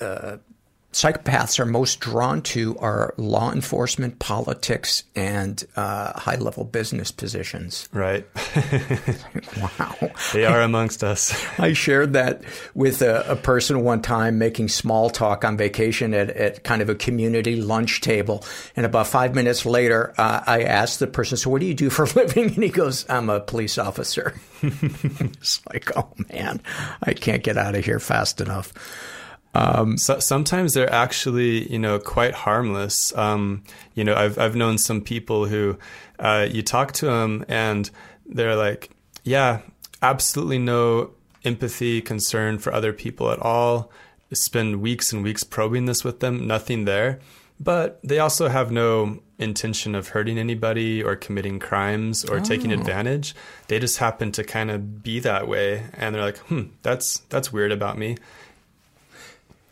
uh, 0.00 0.38
psychopaths 0.92 1.58
are 1.58 1.66
most 1.66 2.00
drawn 2.00 2.40
to 2.40 2.76
are 2.78 3.14
law 3.18 3.52
enforcement, 3.52 4.18
politics, 4.18 5.04
and 5.14 5.64
uh, 5.76 6.18
high 6.18 6.36
level 6.36 6.64
business 6.64 7.10
positions. 7.10 7.88
Right. 7.92 8.26
wow. 9.60 9.94
They 10.32 10.46
are 10.46 10.62
amongst 10.62 11.04
us. 11.04 11.34
I 11.58 11.74
shared 11.74 12.14
that 12.14 12.42
with 12.74 13.02
a, 13.02 13.32
a, 13.32 13.36
person 13.36 13.84
one 13.84 14.02
time 14.02 14.38
making 14.38 14.68
small 14.68 15.10
talk 15.10 15.44
on 15.44 15.56
vacation 15.56 16.14
at, 16.14 16.30
at 16.30 16.64
kind 16.64 16.82
of 16.82 16.88
a 16.88 16.94
community 16.94 17.56
lunch 17.56 18.00
table. 18.00 18.44
And 18.74 18.86
about 18.86 19.06
five 19.06 19.34
minutes 19.34 19.66
later, 19.66 20.14
uh, 20.16 20.42
I 20.46 20.62
asked 20.62 20.98
the 20.98 21.06
person, 21.06 21.36
So, 21.36 21.50
what 21.50 21.60
do 21.60 21.66
you 21.66 21.74
do 21.74 21.90
for 21.90 22.04
a 22.04 22.12
living? 22.14 22.46
And 22.54 22.62
he 22.62 22.70
goes, 22.70 23.08
I'm 23.10 23.28
a 23.28 23.40
police 23.40 23.76
officer. 23.76 24.34
it's 24.62 25.64
like, 25.66 25.96
oh 25.96 26.08
man, 26.32 26.60
I 27.02 27.12
can't 27.12 27.44
get 27.44 27.58
out 27.58 27.74
of 27.74 27.84
here 27.84 28.00
fast 28.00 28.40
enough. 28.40 28.72
Um, 29.58 29.98
so, 29.98 30.18
sometimes 30.18 30.74
they're 30.74 30.92
actually, 30.92 31.70
you 31.70 31.78
know, 31.78 31.98
quite 31.98 32.34
harmless. 32.34 33.16
Um, 33.16 33.64
you 33.94 34.04
know, 34.04 34.14
I've 34.14 34.38
I've 34.38 34.56
known 34.56 34.78
some 34.78 35.00
people 35.00 35.46
who, 35.46 35.78
uh, 36.18 36.46
you 36.50 36.62
talk 36.62 36.92
to 36.92 37.06
them 37.06 37.44
and 37.48 37.90
they're 38.26 38.56
like, 38.56 38.90
yeah, 39.24 39.60
absolutely 40.02 40.58
no 40.58 41.10
empathy, 41.44 42.00
concern 42.00 42.58
for 42.58 42.72
other 42.72 42.92
people 42.92 43.30
at 43.30 43.38
all. 43.40 43.90
Spend 44.32 44.82
weeks 44.82 45.12
and 45.12 45.22
weeks 45.22 45.42
probing 45.42 45.86
this 45.86 46.04
with 46.04 46.20
them, 46.20 46.46
nothing 46.46 46.84
there. 46.84 47.18
But 47.60 47.98
they 48.04 48.18
also 48.18 48.48
have 48.48 48.70
no 48.70 49.20
intention 49.38 49.94
of 49.94 50.08
hurting 50.08 50.38
anybody 50.38 51.02
or 51.02 51.16
committing 51.16 51.58
crimes 51.58 52.24
or 52.24 52.36
oh. 52.38 52.40
taking 52.40 52.72
advantage. 52.72 53.34
They 53.68 53.78
just 53.78 53.98
happen 53.98 54.32
to 54.32 54.44
kind 54.44 54.70
of 54.70 55.02
be 55.02 55.20
that 55.20 55.48
way, 55.48 55.84
and 55.94 56.14
they're 56.14 56.22
like, 56.22 56.38
"Hmm, 56.38 56.66
that's 56.82 57.18
that's 57.30 57.52
weird 57.52 57.72
about 57.72 57.98
me." 57.98 58.16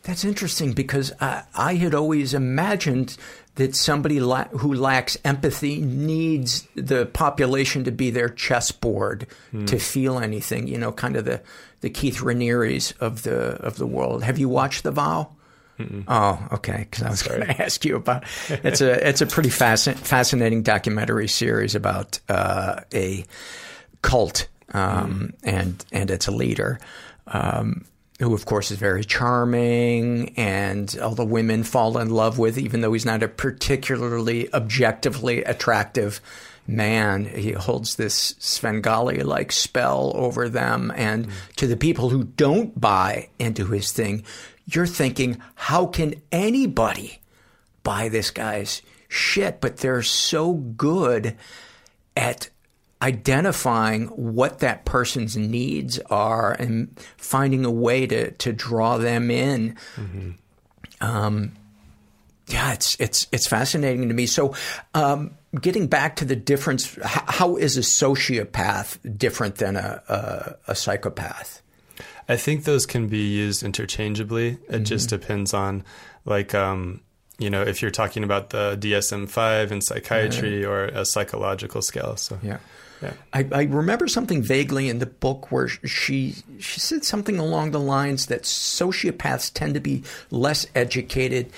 That's 0.07 0.23
interesting 0.23 0.71
because 0.71 1.11
I, 1.19 1.43
I 1.53 1.75
had 1.75 1.93
always 1.93 2.33
imagined 2.33 3.17
that 3.55 3.75
somebody 3.75 4.21
la- 4.21 4.45
who 4.45 4.73
lacks 4.73 5.17
empathy 5.25 5.81
needs 5.81 6.65
the 6.75 7.07
population 7.07 7.83
to 7.83 7.91
be 7.91 8.09
their 8.09 8.29
chessboard 8.29 9.27
mm. 9.51 9.67
to 9.67 9.77
feel 9.77 10.17
anything. 10.17 10.69
You 10.69 10.77
know, 10.77 10.93
kind 10.93 11.17
of 11.17 11.25
the 11.25 11.41
the 11.81 11.89
Keith 11.89 12.19
Raniere's 12.19 12.93
of 13.01 13.23
the 13.23 13.55
of 13.55 13.75
the 13.75 13.85
world. 13.85 14.23
Have 14.23 14.39
you 14.39 14.47
watched 14.47 14.83
The 14.83 14.91
Vow? 14.91 15.35
Mm-mm. 15.77 16.05
Oh, 16.07 16.47
okay. 16.53 16.87
Because 16.89 17.03
I 17.03 17.09
was 17.09 17.23
going 17.23 17.41
to 17.45 17.61
ask 17.61 17.83
you 17.83 17.97
about 17.97 18.23
it's 18.47 18.79
a 18.79 19.09
it's 19.09 19.19
a 19.19 19.27
pretty 19.27 19.49
fascin- 19.49 19.97
fascinating 19.97 20.63
documentary 20.63 21.27
series 21.27 21.75
about 21.75 22.17
uh, 22.29 22.79
a 22.93 23.25
cult 24.03 24.47
um, 24.71 25.33
mm. 25.33 25.35
and 25.43 25.85
and 25.91 26.09
its 26.09 26.29
leader. 26.29 26.79
Um, 27.27 27.83
who 28.19 28.33
of 28.33 28.45
course 28.45 28.71
is 28.71 28.77
very 28.77 29.03
charming 29.03 30.33
and 30.37 30.97
all 31.01 31.15
the 31.15 31.25
women 31.25 31.63
fall 31.63 31.97
in 31.97 32.09
love 32.09 32.39
with, 32.39 32.57
even 32.57 32.81
though 32.81 32.93
he's 32.93 33.05
not 33.05 33.23
a 33.23 33.27
particularly 33.27 34.51
objectively 34.53 35.43
attractive 35.43 36.19
man. 36.65 37.25
He 37.25 37.51
holds 37.51 37.95
this 37.95 38.35
Svengali 38.39 39.21
like 39.21 39.51
spell 39.51 40.11
over 40.15 40.49
them. 40.49 40.91
And 40.95 41.29
to 41.57 41.67
the 41.67 41.77
people 41.77 42.09
who 42.09 42.25
don't 42.25 42.79
buy 42.79 43.29
into 43.39 43.67
his 43.67 43.91
thing, 43.91 44.23
you're 44.65 44.87
thinking, 44.87 45.41
how 45.55 45.85
can 45.85 46.15
anybody 46.31 47.19
buy 47.83 48.09
this 48.09 48.31
guy's 48.31 48.81
shit? 49.07 49.61
But 49.61 49.77
they're 49.77 50.03
so 50.03 50.53
good 50.53 51.37
at 52.15 52.49
identifying 53.01 54.07
what 54.07 54.59
that 54.59 54.85
person's 54.85 55.37
needs 55.37 55.99
are 56.09 56.53
and 56.53 56.97
finding 57.17 57.65
a 57.65 57.71
way 57.71 58.07
to, 58.07 58.31
to 58.31 58.51
draw 58.51 58.97
them 58.97 59.29
in. 59.29 59.75
Mm-hmm. 59.95 60.31
Um, 61.01 61.53
yeah, 62.47 62.73
it's 62.73 62.95
it's 62.99 63.27
it's 63.31 63.45
fascinating 63.45 64.07
to 64.07 64.13
me. 64.13 64.25
So, 64.25 64.55
um, 64.93 65.31
getting 65.59 65.87
back 65.87 66.15
to 66.17 66.25
the 66.25 66.35
difference, 66.35 66.95
how, 67.03 67.23
how 67.27 67.55
is 67.57 67.77
a 67.77 67.81
sociopath 67.81 69.17
different 69.17 69.55
than 69.55 69.75
a, 69.75 70.01
a, 70.07 70.71
a, 70.71 70.75
psychopath? 70.75 71.61
I 72.29 72.37
think 72.37 72.63
those 72.63 72.85
can 72.85 73.07
be 73.07 73.27
used 73.27 73.63
interchangeably. 73.63 74.47
It 74.47 74.69
mm-hmm. 74.69 74.83
just 74.85 75.09
depends 75.09 75.53
on, 75.53 75.83
like, 76.23 76.55
um, 76.55 77.01
you 77.37 77.49
know, 77.49 77.63
if 77.63 77.81
you're 77.81 77.91
talking 77.91 78.23
about 78.23 78.51
the 78.51 78.77
DSM 78.79 79.29
five 79.29 79.71
in 79.71 79.81
psychiatry 79.81 80.63
or 80.65 80.85
a 80.85 81.05
psychological 81.05 81.81
scale. 81.81 82.15
So 82.15 82.39
yeah. 82.41 82.59
I, 83.33 83.47
I, 83.51 83.63
remember 83.63 84.07
something 84.07 84.41
vaguely 84.41 84.89
in 84.89 84.99
the 84.99 85.05
book 85.05 85.51
where 85.51 85.67
she 85.67 86.35
she 86.59 86.79
said 86.79 87.05
something 87.05 87.37
along 87.37 87.71
the 87.71 87.79
lines 87.79 88.27
that 88.27 88.43
sociopaths 88.43 89.53
tend 89.53 89.75
to 89.75 89.79
be 89.79 90.03
less 90.31 90.65
educated, 90.73 91.51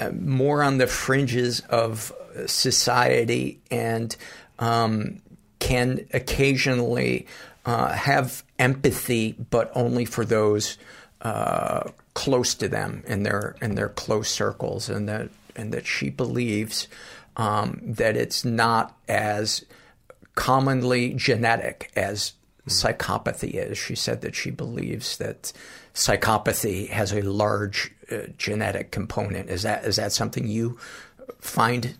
uh, 0.00 0.10
more 0.10 0.62
on 0.62 0.78
the 0.78 0.86
fringes 0.86 1.60
of 1.68 2.12
society, 2.46 3.60
and 3.70 4.14
um, 4.58 5.20
can 5.58 6.06
occasionally 6.12 7.26
uh, 7.66 7.92
have 7.92 8.44
empathy, 8.58 9.32
but 9.50 9.72
only 9.74 10.04
for 10.04 10.24
those 10.24 10.78
uh, 11.22 11.90
close 12.14 12.54
to 12.54 12.68
them 12.68 13.02
in 13.06 13.22
their 13.22 13.56
in 13.60 13.74
their 13.74 13.88
close 13.88 14.28
circles, 14.28 14.88
and 14.88 15.08
that 15.08 15.28
and 15.56 15.72
that 15.72 15.86
she 15.86 16.10
believes 16.10 16.88
um, 17.36 17.80
that 17.82 18.16
it's 18.16 18.44
not 18.44 18.96
as 19.08 19.64
commonly 20.34 21.14
genetic 21.14 21.90
as 21.96 22.32
psychopathy 22.68 23.54
is. 23.54 23.78
She 23.78 23.94
said 23.94 24.22
that 24.22 24.34
she 24.34 24.50
believes 24.50 25.18
that 25.18 25.52
psychopathy 25.94 26.88
has 26.88 27.12
a 27.12 27.22
large 27.22 27.92
uh, 28.10 28.28
genetic 28.38 28.90
component. 28.90 29.50
Is 29.50 29.62
that 29.62 29.84
is 29.84 29.96
that 29.96 30.12
something 30.12 30.46
you 30.46 30.78
find? 31.40 31.96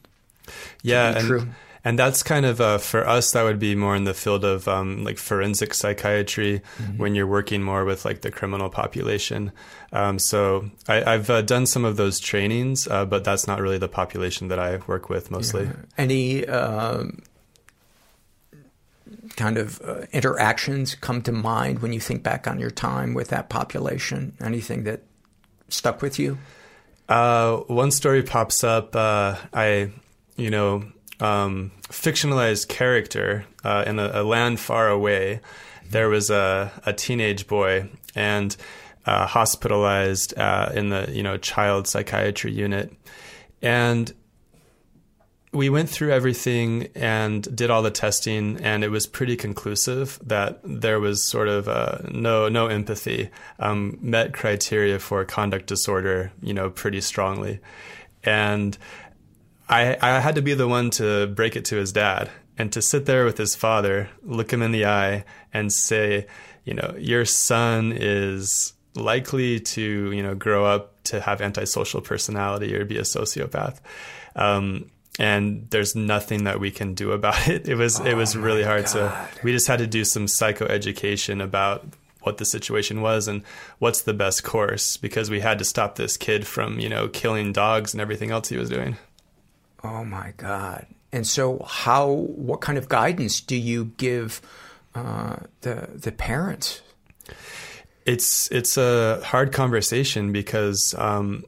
Yeah, 0.82 1.16
and, 1.16 1.26
true? 1.26 1.49
and 1.85 1.99
that's 1.99 2.22
kind 2.22 2.47
of 2.47 2.61
uh, 2.61 2.78
for 2.78 3.07
us 3.07 3.32
that 3.32 3.43
would 3.43 3.59
be 3.59 3.74
more 3.74 3.95
in 3.95 4.05
the 4.05 4.14
field 4.14 4.45
of 4.45 4.66
um, 4.68 5.05
like 5.05 5.18
forensic 5.18 5.74
psychiatry 5.74 6.62
mm-hmm. 6.78 6.99
when 6.99 7.14
you're 7.14 7.26
working 7.26 7.62
more 7.62 7.85
with 7.85 8.05
like 8.05 8.22
the 8.22 8.30
criminal 8.30 8.68
population. 8.68 9.53
Um, 9.93 10.18
so 10.18 10.70
I, 10.89 11.12
have 11.12 11.30
uh, 11.30 11.43
done 11.43 11.66
some 11.66 11.85
of 11.85 11.97
those 11.97 12.20
trainings, 12.20 12.89
uh, 12.89 13.05
but 13.05 13.22
that's 13.22 13.47
not 13.47 13.61
really 13.61 13.78
the 13.78 13.89
population 13.89 14.49
that 14.49 14.59
I 14.59 14.78
work 14.87 15.09
with 15.09 15.30
mostly. 15.30 15.64
Yeah. 15.64 15.72
Any 15.97 16.47
um, 16.47 17.22
kind 19.37 19.59
of 19.59 19.81
uh, 19.83 20.03
interactions 20.12 20.95
come 20.95 21.22
to 21.22 21.33
mind 21.33 21.81
when 21.81 21.93
you 21.93 22.01
think 22.01 22.22
back 22.22 22.47
on 22.47 22.59
your 22.59 22.70
time 22.70 23.14
with 23.14 23.29
that 23.29 23.49
population? 23.49 24.37
Anything 24.41 24.85
that 24.85 25.03
stuck 25.68 26.03
with 26.03 26.18
you? 26.18 26.39
Uh, 27.09 27.57
one 27.66 27.91
story 27.91 28.22
pops 28.22 28.64
up. 28.64 28.97
Uh, 28.97 29.37
I, 29.53 29.91
you 30.37 30.51
know, 30.51 30.85
um, 31.20 31.72
fictionalized 31.89 32.68
character 32.68 33.45
uh, 33.62 33.85
in 33.87 33.99
a, 33.99 34.22
a, 34.22 34.22
land 34.22 34.59
far 34.59 34.89
away. 34.89 35.41
There 35.91 36.09
was 36.09 36.31
a, 36.31 36.72
a 36.87 36.93
teenage 36.93 37.47
boy 37.47 37.89
and 38.14 38.57
uh, 39.07 39.27
hospitalized 39.27 40.37
uh, 40.39 40.70
in 40.75 40.89
the 40.89 41.09
you 41.11 41.22
know 41.22 41.37
child 41.37 41.87
psychiatry 41.87 42.53
unit, 42.53 42.93
and 43.61 44.12
we 45.55 45.70
went 45.70 45.88
through 45.88 46.11
everything 46.11 46.88
and 46.94 47.42
did 47.57 47.70
all 47.70 47.82
the 47.82 47.90
testing, 47.90 48.59
and 48.59 48.82
it 48.82 48.90
was 48.90 49.07
pretty 49.07 49.36
conclusive 49.36 50.18
that 50.24 50.61
there 50.64 50.98
was 50.98 51.24
sort 51.24 51.48
of 51.48 51.68
uh, 51.68 51.98
no 52.11 52.48
no 52.48 52.66
empathy, 52.66 53.30
um, 53.59 53.98
met 54.02 54.34
criteria 54.34 54.98
for 54.98 55.24
conduct 55.24 55.66
disorder, 55.66 56.32
you 56.42 56.52
know, 56.52 56.70
pretty 56.70 57.00
strongly, 57.00 57.61
and 58.24 58.76
I 59.68 59.96
I 60.03 60.20
had 60.20 60.34
to 60.34 60.42
be 60.42 60.54
the 60.54 60.68
one 60.68 60.91
to 60.91 61.29
break 61.29 61.57
it 61.57 61.64
to 61.66 61.76
his 61.76 61.92
dad 61.92 62.30
and 62.58 62.72
to 62.72 62.83
sit 62.83 63.07
there 63.07 63.24
with 63.24 63.38
his 63.38 63.54
father, 63.54 64.11
look 64.22 64.53
him 64.53 64.62
in 64.62 64.72
the 64.72 64.87
eye, 64.87 65.24
and 65.53 65.72
say, 65.72 66.26
you 66.64 66.74
know, 66.74 66.95
your 66.99 67.24
son 67.24 67.92
is 67.95 68.72
likely 68.96 69.58
to 69.58 70.12
you 70.12 70.22
know 70.22 70.34
grow 70.34 70.64
up 70.64 71.03
to 71.04 71.20
have 71.20 71.41
antisocial 71.41 72.00
personality 72.00 72.74
or 72.74 72.84
be 72.84 72.99
a 72.99 73.03
sociopath. 73.03 73.80
Um, 74.37 74.91
and 75.18 75.68
there's 75.70 75.95
nothing 75.95 76.45
that 76.45 76.61
we 76.61 76.70
can 76.70 76.95
do 76.95 77.12
about 77.12 77.49
it. 77.49 77.68
It 77.68 77.76
was 77.76 78.00
oh 78.00 78.04
it 78.04 78.16
was 78.16 78.36
really 78.36 78.62
hard. 78.62 78.84
God. 78.84 78.88
So 78.88 79.26
we 79.42 79.53
just 79.53 79.66
had 79.66 79.78
to 79.78 79.86
do 79.86 80.04
some 80.04 80.26
psychoeducation 80.26 81.42
about 81.42 81.86
what 82.22 82.38
the 82.38 82.45
situation 82.45 83.03
was 83.03 83.28
and 83.28 83.42
what's 83.78 84.03
the 84.03 84.14
best 84.14 84.45
course 84.45 84.96
because 84.96 85.30
we 85.30 85.41
had 85.41 85.58
to 85.58 85.64
stop 85.64 85.96
this 85.96 86.16
kid 86.16 86.46
from 86.46 86.78
you 86.78 86.88
know 86.88 87.08
killing 87.08 87.53
dogs 87.53 87.92
and 87.92 88.00
everything 88.00 88.30
else 88.30 88.49
he 88.49 88.57
was 88.57 88.68
doing. 88.68 88.96
Oh 89.82 90.04
my 90.04 90.32
God! 90.36 90.86
And 91.12 91.26
so, 91.26 91.62
how? 91.68 92.11
What 92.11 92.61
kind 92.61 92.78
of 92.78 92.88
guidance 92.88 93.41
do 93.41 93.57
you 93.57 93.92
give 93.96 94.41
uh, 94.95 95.36
the 95.61 95.88
the 95.95 96.12
parents? 96.12 96.80
It's 98.07 98.50
it's 98.50 98.76
a 98.76 99.22
hard 99.24 99.53
conversation 99.53 100.32
because. 100.32 100.95
Um, 100.99 101.45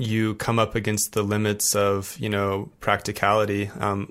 you 0.00 0.34
come 0.36 0.58
up 0.58 0.74
against 0.74 1.12
the 1.12 1.22
limits 1.22 1.76
of 1.76 2.16
you 2.18 2.28
know 2.28 2.70
practicality. 2.80 3.70
Um, 3.78 4.08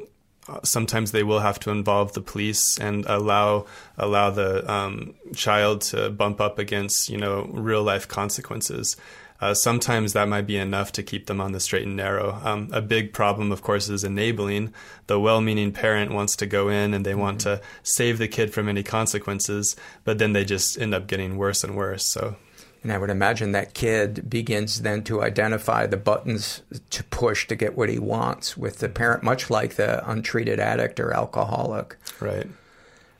sometimes 0.63 1.11
they 1.11 1.23
will 1.23 1.39
have 1.39 1.59
to 1.59 1.71
involve 1.71 2.13
the 2.13 2.21
police 2.21 2.77
and 2.79 3.05
allow 3.05 3.65
allow 3.97 4.29
the 4.29 4.71
um, 4.71 5.15
child 5.35 5.81
to 5.81 6.09
bump 6.09 6.39
up 6.39 6.59
against 6.59 7.09
you 7.09 7.17
know 7.17 7.49
real 7.51 7.83
life 7.83 8.07
consequences. 8.07 8.95
uh, 9.41 9.53
sometimes 9.53 10.13
that 10.13 10.27
might 10.27 10.45
be 10.45 10.57
enough 10.57 10.91
to 10.91 11.03
keep 11.03 11.27
them 11.27 11.39
on 11.39 11.53
the 11.53 11.59
straight 11.59 11.85
and 11.85 11.95
narrow. 11.95 12.39
Um, 12.43 12.69
a 12.73 12.81
big 12.81 13.13
problem, 13.13 13.51
of 13.51 13.61
course, 13.61 13.89
is 13.89 14.03
enabling. 14.03 14.73
The 15.07 15.19
well 15.19 15.41
meaning 15.41 15.71
parent 15.71 16.11
wants 16.11 16.35
to 16.37 16.45
go 16.45 16.67
in 16.67 16.93
and 16.93 17.05
they 17.05 17.15
want 17.15 17.41
to 17.41 17.61
save 17.83 18.17
the 18.17 18.27
kid 18.27 18.53
from 18.53 18.67
any 18.67 18.83
consequences, 18.83 19.75
but 20.03 20.17
then 20.17 20.33
they 20.33 20.43
just 20.43 20.77
end 20.77 20.93
up 20.93 21.07
getting 21.07 21.37
worse 21.37 21.63
and 21.63 21.75
worse. 21.75 22.05
So 22.05 22.35
And 22.81 22.93
I 22.93 22.97
would 22.97 23.09
imagine 23.09 23.51
that 23.51 23.73
kid 23.73 24.29
begins 24.29 24.81
then 24.81 25.03
to 25.03 25.21
identify 25.21 25.85
the 25.85 25.97
buttons 25.97 26.61
to 26.91 27.03
push 27.05 27.47
to 27.47 27.55
get 27.55 27.77
what 27.77 27.89
he 27.89 27.99
wants 27.99 28.55
with 28.55 28.79
the 28.79 28.87
parent, 28.87 29.21
much 29.21 29.49
like 29.49 29.75
the 29.75 30.09
untreated 30.09 30.59
addict 30.59 30.99
or 30.99 31.11
alcoholic. 31.11 31.97
Right. 32.21 32.47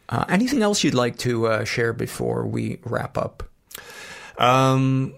Uh, 0.08 0.26
anything 0.30 0.62
else 0.62 0.84
you'd 0.84 0.94
like 0.94 1.18
to 1.20 1.48
uh, 1.48 1.66
share 1.66 1.94
before 1.94 2.46
we 2.46 2.80
wrap 2.84 3.18
up? 3.18 3.44
Um, 4.38 5.14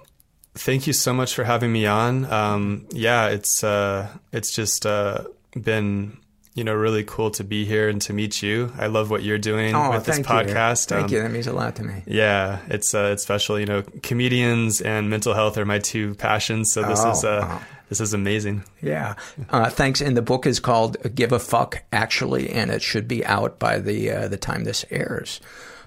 thank 0.55 0.88
you 0.88 0.93
so 0.93 1.13
much 1.13 1.34
for 1.34 1.43
having 1.43 1.72
me 1.72 1.85
on. 1.85 2.26
Um, 2.26 2.88
yeah, 2.91 3.27
it's 3.27 3.63
uh, 3.63 4.09
it's 4.34 4.53
just 4.53 4.85
uh, 4.85 5.26
been 5.53 6.18
you 6.53 6.64
know 6.64 6.73
really 6.73 7.03
cool 7.03 7.32
to 7.32 7.44
be 7.44 7.65
here 7.65 7.88
and 7.90 8.02
to 8.03 8.14
meet 8.14 8.41
you. 8.41 8.72
I 8.78 8.88
love 8.88 9.10
what 9.10 9.23
you're 9.23 9.38
doing 9.38 9.73
Oh, 9.76 9.91
with 9.91 10.06
this 10.06 10.15
thank 10.19 10.28
you. 10.28 10.53
podcast. 10.53 10.88
Thank 10.88 11.06
Um, 11.06 11.14
you. 11.14 11.22
That 11.22 11.32
means 11.32 11.48
a 11.48 11.53
lot 11.53 11.76
to 11.78 11.84
me. 11.84 12.03
Yeah, 12.06 12.60
it's 12.69 12.94
uh, 12.94 13.11
it's 13.14 13.23
special. 13.23 13.60
You 13.60 13.65
know, 13.65 13.84
comedians 14.03 14.82
and 14.82 15.10
mental 15.10 15.34
health 15.34 15.57
are 15.57 15.65
my 15.65 15.80
two 15.80 16.15
passions. 16.15 16.73
So 16.73 16.84
this 16.84 16.99
Oh, 17.03 17.11
is 17.11 17.23
uh, 17.23 17.60
this 17.90 18.02
is 18.02 18.14
amazing. 18.14 18.64
Yeah. 18.82 19.15
Uh, 19.49 19.69
thanks. 19.69 20.02
And 20.02 20.15
the 20.15 20.22
book 20.22 20.45
is 20.45 20.60
called 20.60 20.98
Give 21.15 21.32
a 21.32 21.40
Fuck, 21.40 21.84
actually, 21.91 22.49
and 22.49 22.72
it 22.72 22.82
should 22.82 23.07
be 23.07 23.26
out 23.26 23.60
by 23.60 23.80
the 23.80 24.11
uh, 24.11 24.28
the 24.28 24.38
time 24.38 24.64
this 24.65 24.84
airs. 24.91 25.40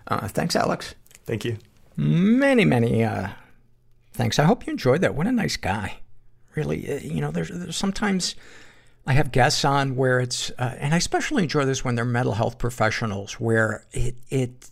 Uh, 0.09 0.29
thanks, 0.29 0.55
Alex. 0.57 0.95
Thank 1.27 1.45
you. 1.45 1.57
Many, 1.97 2.65
many 2.65 3.05
uh, 3.05 3.29
thanks. 4.13 4.39
I 4.39 4.45
hope 4.45 4.67
you 4.67 4.71
enjoyed 4.73 5.01
that. 5.03 5.15
What 5.15 5.27
a 5.27 5.33
nice 5.33 5.57
guy. 5.57 5.99
Really, 6.55 6.91
uh, 6.93 6.99
you 7.01 7.21
know, 7.21 7.31
there's, 7.31 7.49
there's 7.51 7.77
sometimes 7.77 8.35
I 9.07 9.13
have 9.13 9.33
guests 9.33 9.65
on 9.65 9.97
where 9.97 10.21
it's, 10.21 10.51
uh, 10.59 10.75
and 10.79 10.95
I 10.95 10.97
especially 10.97 11.43
enjoy 11.43 11.65
this 11.65 11.85
when 11.85 11.95
they're 11.95 12.05
mental 12.05 12.35
health 12.35 12.59
professionals, 12.59 13.35
where 13.35 13.85
it, 13.93 14.17
it, 14.31 14.71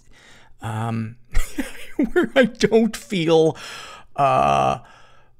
um, 0.63 1.17
where 2.13 2.31
I 2.35 2.45
don't 2.45 2.97
feel, 2.97 3.57
uh, 4.17 4.79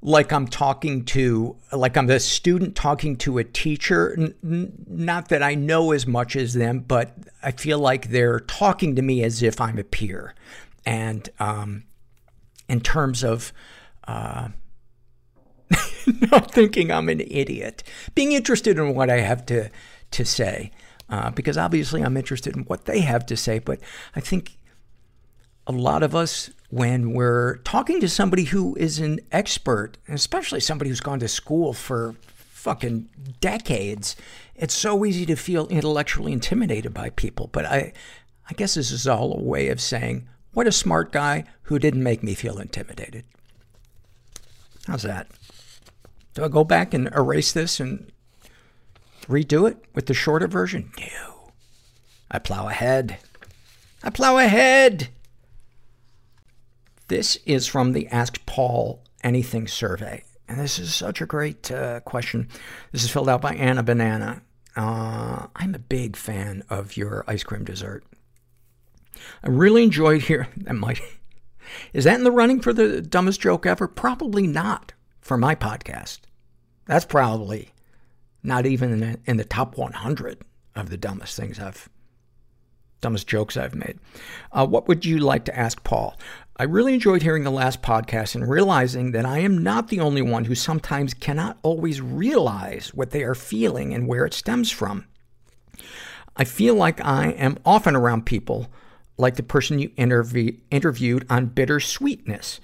like 0.01 0.33
I'm 0.33 0.47
talking 0.47 1.05
to, 1.05 1.55
like 1.71 1.95
I'm 1.95 2.09
a 2.09 2.19
student 2.19 2.75
talking 2.75 3.15
to 3.17 3.37
a 3.37 3.43
teacher. 3.43 4.13
N- 4.19 4.35
n- 4.43 4.73
not 4.87 5.29
that 5.29 5.41
I 5.41 5.55
know 5.55 5.91
as 5.91 6.05
much 6.05 6.35
as 6.35 6.53
them, 6.53 6.79
but 6.79 7.15
I 7.41 7.51
feel 7.51 7.79
like 7.79 8.09
they're 8.09 8.41
talking 8.41 8.95
to 8.97 9.01
me 9.01 9.23
as 9.23 9.41
if 9.41 9.61
I'm 9.61 9.79
a 9.79 9.83
peer. 9.83 10.35
And 10.85 11.27
um, 11.39 11.85
in 12.67 12.81
terms 12.81 13.23
of 13.23 13.53
uh, 14.07 14.49
not 16.31 16.51
thinking 16.51 16.91
I'm 16.91 17.09
an 17.09 17.21
idiot, 17.21 17.83
being 18.15 18.31
interested 18.31 18.77
in 18.77 18.95
what 18.95 19.09
I 19.09 19.19
have 19.19 19.45
to 19.47 19.69
to 20.11 20.25
say, 20.25 20.71
uh, 21.09 21.31
because 21.31 21.57
obviously 21.57 22.01
I'm 22.01 22.17
interested 22.17 22.55
in 22.55 22.63
what 22.63 22.85
they 22.85 23.01
have 23.01 23.25
to 23.27 23.37
say. 23.37 23.59
But 23.59 23.79
I 24.15 24.19
think 24.19 24.57
a 25.65 25.71
lot 25.71 26.03
of 26.03 26.15
us, 26.15 26.49
when 26.69 27.13
we're 27.13 27.57
talking 27.57 27.99
to 28.01 28.09
somebody 28.09 28.45
who 28.45 28.75
is 28.75 28.99
an 28.99 29.19
expert, 29.31 29.97
especially 30.07 30.59
somebody 30.59 30.89
who's 30.89 30.99
gone 30.99 31.19
to 31.19 31.27
school 31.27 31.73
for 31.73 32.15
fucking 32.51 33.09
decades, 33.41 34.15
it's 34.55 34.73
so 34.73 35.03
easy 35.05 35.25
to 35.25 35.35
feel 35.35 35.67
intellectually 35.67 36.31
intimidated 36.31 36.93
by 36.93 37.09
people. 37.09 37.49
But 37.51 37.65
I, 37.65 37.93
I 38.49 38.53
guess 38.53 38.75
this 38.75 38.91
is 38.91 39.07
all 39.07 39.33
a 39.33 39.41
way 39.41 39.69
of 39.69 39.81
saying, 39.81 40.27
what 40.53 40.67
a 40.67 40.71
smart 40.71 41.11
guy 41.11 41.45
who 41.63 41.79
didn't 41.79 42.03
make 42.03 42.23
me 42.23 42.35
feel 42.35 42.59
intimidated. 42.59 43.25
How's 44.87 45.03
that? 45.03 45.27
Do 46.33 46.43
I 46.43 46.47
go 46.47 46.63
back 46.63 46.93
and 46.93 47.07
erase 47.15 47.51
this 47.51 47.79
and 47.79 48.11
redo 49.27 49.69
it 49.69 49.77
with 49.93 50.07
the 50.07 50.13
shorter 50.13 50.47
version? 50.47 50.91
No. 50.99 51.51
I 52.31 52.39
plow 52.39 52.67
ahead. 52.67 53.19
I 54.03 54.09
plow 54.09 54.37
ahead. 54.37 55.09
This 57.07 57.37
is 57.45 57.67
from 57.67 57.93
the 57.93 58.07
Ask 58.07 58.43
Paul 58.45 59.03
Anything 59.23 59.67
survey. 59.67 60.23
And 60.47 60.59
this 60.59 60.79
is 60.79 60.93
such 60.93 61.21
a 61.21 61.25
great 61.25 61.71
uh, 61.71 61.99
question. 62.01 62.49
This 62.91 63.03
is 63.03 63.11
filled 63.11 63.29
out 63.29 63.41
by 63.41 63.53
Anna 63.53 63.83
Banana. 63.83 64.41
Uh, 64.75 65.47
I'm 65.55 65.75
a 65.75 65.79
big 65.79 66.15
fan 66.15 66.63
of 66.69 66.97
your 66.97 67.23
ice 67.27 67.43
cream 67.43 67.63
dessert. 67.63 68.03
I 69.43 69.49
really 69.49 69.83
enjoyed 69.83 70.23
hearing 70.23 70.49
that 70.57 70.73
might. 70.73 70.99
Is 71.93 72.03
that 72.03 72.17
in 72.17 72.23
the 72.23 72.31
running 72.31 72.59
for 72.59 72.73
the 72.73 73.01
dumbest 73.01 73.39
joke 73.39 73.65
ever? 73.65 73.87
Probably 73.87 74.47
not 74.47 74.91
for 75.23 75.37
my 75.37 75.55
podcast. 75.55 76.19
That's 76.85 77.05
probably 77.05 77.71
not 78.43 78.65
even 78.65 78.91
in 78.91 78.99
the, 78.99 79.19
in 79.25 79.37
the 79.37 79.45
top 79.45 79.77
100 79.77 80.39
of 80.75 80.89
the 80.89 80.97
dumbest 80.97 81.37
things 81.37 81.59
I've, 81.59 81.89
dumbest 82.99 83.25
jokes 83.27 83.55
I've 83.55 83.73
made. 83.73 83.97
Uh, 84.51 84.67
what 84.67 84.87
would 84.87 85.05
you 85.05 85.19
like 85.19 85.45
to 85.45 85.57
ask 85.57 85.83
Paul? 85.83 86.17
I 86.57 86.63
really 86.63 86.93
enjoyed 86.93 87.23
hearing 87.23 87.45
the 87.45 87.51
last 87.51 87.81
podcast 87.81 88.35
and 88.35 88.49
realizing 88.49 89.11
that 89.11 89.25
I 89.25 89.39
am 89.39 89.63
not 89.63 89.87
the 89.87 90.01
only 90.01 90.21
one 90.21 90.45
who 90.45 90.55
sometimes 90.55 91.13
cannot 91.13 91.57
always 91.63 92.01
realize 92.01 92.93
what 92.93 93.11
they 93.11 93.23
are 93.23 93.33
feeling 93.33 93.93
and 93.93 94.07
where 94.07 94.25
it 94.25 94.33
stems 94.33 94.69
from. 94.69 95.05
I 96.35 96.43
feel 96.43 96.75
like 96.75 97.03
I 97.03 97.29
am 97.29 97.57
often 97.65 97.95
around 97.95 98.25
people 98.25 98.67
like 99.17 99.35
the 99.35 99.43
person 99.43 99.79
you 99.79 99.89
intervie- 99.91 100.59
interviewed 100.69 101.25
on 101.29 101.47
bittersweetness. 101.47 102.59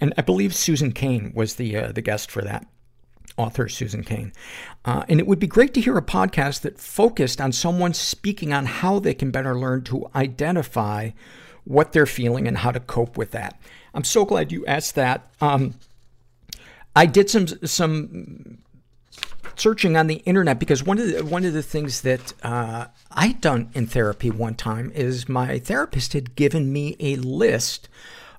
And 0.00 0.14
I 0.16 0.22
believe 0.22 0.54
Susan 0.54 0.92
Cain 0.92 1.32
was 1.34 1.56
the, 1.56 1.76
uh, 1.76 1.92
the 1.92 2.00
guest 2.00 2.30
for 2.30 2.42
that 2.42 2.66
author 3.36 3.68
Susan 3.68 4.02
Cain. 4.02 4.32
Uh, 4.84 5.04
and 5.08 5.18
it 5.18 5.26
would 5.26 5.38
be 5.38 5.46
great 5.46 5.72
to 5.74 5.80
hear 5.80 5.96
a 5.96 6.02
podcast 6.02 6.60
that 6.60 6.78
focused 6.78 7.40
on 7.40 7.52
someone 7.52 7.94
speaking 7.94 8.52
on 8.52 8.66
how 8.66 8.98
they 8.98 9.14
can 9.14 9.30
better 9.30 9.56
learn 9.56 9.82
to 9.84 10.08
identify 10.14 11.10
what 11.64 11.92
they're 11.92 12.06
feeling 12.06 12.46
and 12.46 12.58
how 12.58 12.70
to 12.70 12.80
cope 12.80 13.16
with 13.16 13.30
that. 13.30 13.60
I'm 13.94 14.04
so 14.04 14.24
glad 14.24 14.52
you 14.52 14.64
asked 14.66 14.94
that. 14.94 15.30
Um, 15.40 15.74
I 16.94 17.06
did 17.06 17.30
some 17.30 17.46
some 17.64 18.58
searching 19.56 19.96
on 19.96 20.06
the 20.06 20.16
internet 20.26 20.58
because 20.58 20.82
one 20.82 20.98
of 20.98 21.06
the, 21.06 21.24
one 21.24 21.44
of 21.44 21.52
the 21.52 21.62
things 21.62 22.00
that 22.00 22.32
uh, 22.42 22.86
I'd 23.10 23.40
done 23.40 23.70
in 23.74 23.86
therapy 23.86 24.30
one 24.30 24.54
time 24.54 24.90
is 24.94 25.28
my 25.28 25.58
therapist 25.58 26.14
had 26.14 26.34
given 26.34 26.72
me 26.72 26.96
a 26.98 27.16
list 27.16 27.88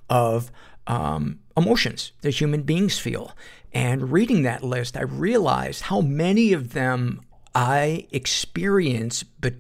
of 0.10 0.52
um, 0.88 1.40
emotions 1.56 2.12
that 2.22 2.40
human 2.40 2.64
beings 2.64 3.00
feel. 3.00 3.36
And 3.74 4.12
reading 4.12 4.44
that 4.44 4.64
list, 4.64 4.98
I 4.98 5.04
realized 5.04 5.84
how 5.84 6.02
many 6.02 6.54
of 6.54 6.74
them 6.74 7.22
I 7.56 8.08
experience, 8.12 9.24
but 9.24 9.56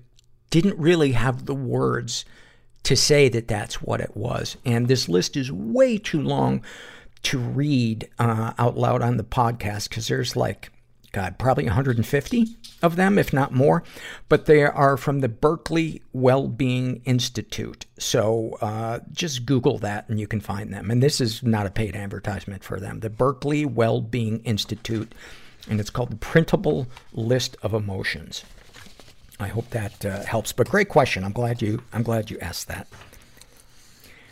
didn't 0.49 0.77
really 0.77 1.13
have 1.13 1.45
the 1.45 1.55
words 1.55 2.26
to 2.84 2.95
say 2.95 3.30
that 3.30 3.47
that's 3.47 3.81
what 3.81 4.01
it 4.01 4.15
was. 4.15 4.57
And 4.65 4.88
this 4.88 5.07
list 5.07 5.38
is 5.38 5.51
way 5.51 5.97
too 5.97 6.22
long 6.22 6.63
to 7.23 7.38
read 7.38 8.09
uh, 8.19 8.53
out 8.57 8.77
loud 8.77 9.01
on 9.01 9.18
the 9.18 9.23
podcast 9.23 9.89
because 9.89 10.07
there's 10.07 10.35
like, 10.35 10.72
God, 11.11 11.38
probably 11.38 11.65
150 11.65 12.47
of 12.81 12.95
them, 12.95 13.17
if 13.17 13.33
not 13.33 13.53
more. 13.53 13.83
But 14.29 14.45
they 14.45 14.63
are 14.63 14.95
from 14.95 15.19
the 15.19 15.27
Berkeley 15.27 16.01
Wellbeing 16.13 17.01
Institute. 17.03 17.85
So 17.97 18.57
uh, 18.61 18.99
just 19.11 19.45
Google 19.45 19.77
that 19.79 20.07
and 20.07 20.19
you 20.19 20.27
can 20.27 20.39
find 20.39 20.73
them. 20.73 20.89
And 20.89 21.03
this 21.03 21.19
is 21.19 21.43
not 21.43 21.65
a 21.65 21.71
paid 21.71 21.95
advertisement 21.95 22.63
for 22.63 22.79
them. 22.79 23.01
The 23.01 23.09
Berkeley 23.09 23.65
Wellbeing 23.65 24.41
Institute, 24.43 25.13
and 25.69 25.79
it's 25.79 25.89
called 25.89 26.11
the 26.11 26.17
Printable 26.17 26.88
List 27.13 27.57
of 27.61 27.73
Emotions. 27.73 28.43
I 29.39 29.47
hope 29.47 29.69
that 29.71 30.05
uh, 30.05 30.23
helps. 30.23 30.53
But 30.53 30.69
great 30.69 30.89
question. 30.89 31.23
I'm 31.23 31.33
glad 31.33 31.61
you. 31.61 31.81
I'm 31.91 32.03
glad 32.03 32.29
you 32.29 32.39
asked 32.39 32.67
that. 32.67 32.88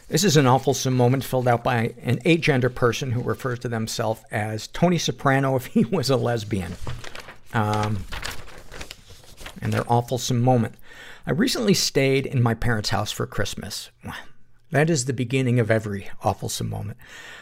This 0.10 0.23
is 0.23 0.38
an 0.38 0.48
awful 0.48 0.76
moment 0.91 1.23
filled 1.23 1.48
out 1.48 1.64
by 1.64 1.94
an 2.02 2.18
agender 2.26 2.73
person 2.73 3.11
who 3.11 3.22
refers 3.22 3.60
to 3.60 3.69
themselves 3.69 4.22
as 4.31 4.65
Tony 4.65 4.98
Soprano 4.98 5.56
if 5.56 5.68
he 5.68 5.86
was 5.86 6.10
a 6.10 6.18
lesbian. 6.18 6.73
Um, 7.53 8.06
and 9.61 9.72
their 9.72 9.86
awful 9.88 10.19
moment. 10.34 10.73
I 11.27 11.31
recently 11.31 11.76
stayed 11.76 12.26
in 12.26 12.41
my 12.41 12.56
parents' 12.56 12.90
house 12.90 13.11
for 13.11 13.27
Christmas. 13.27 13.91
That 14.72 14.90
is 14.90 15.06
the 15.06 15.14
beginning 15.14 15.60
of 15.60 15.69
every 15.69 16.10
awful 16.23 16.52
moment. 16.65 16.98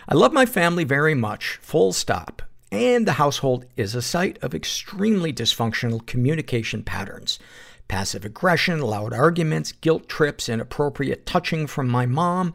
I 0.10 0.16
love 0.16 0.34
my 0.34 0.46
family 0.46 0.84
very 0.84 1.16
much, 1.16 1.60
full 1.62 1.94
stop. 1.94 2.42
And 2.70 3.08
the 3.08 3.14
household 3.14 3.66
is 3.78 3.96
a 3.96 4.02
site 4.02 4.38
of 4.42 4.54
extremely 4.54 5.32
dysfunctional 5.32 6.06
communication 6.06 6.84
patterns. 6.84 7.40
Passive 7.88 8.26
aggression, 8.26 8.82
loud 8.82 9.14
arguments, 9.14 9.72
guilt 9.72 10.10
trips, 10.10 10.50
inappropriate 10.50 11.26
touching 11.26 11.68
from 11.68 11.88
my 11.88 12.06
mom, 12.06 12.54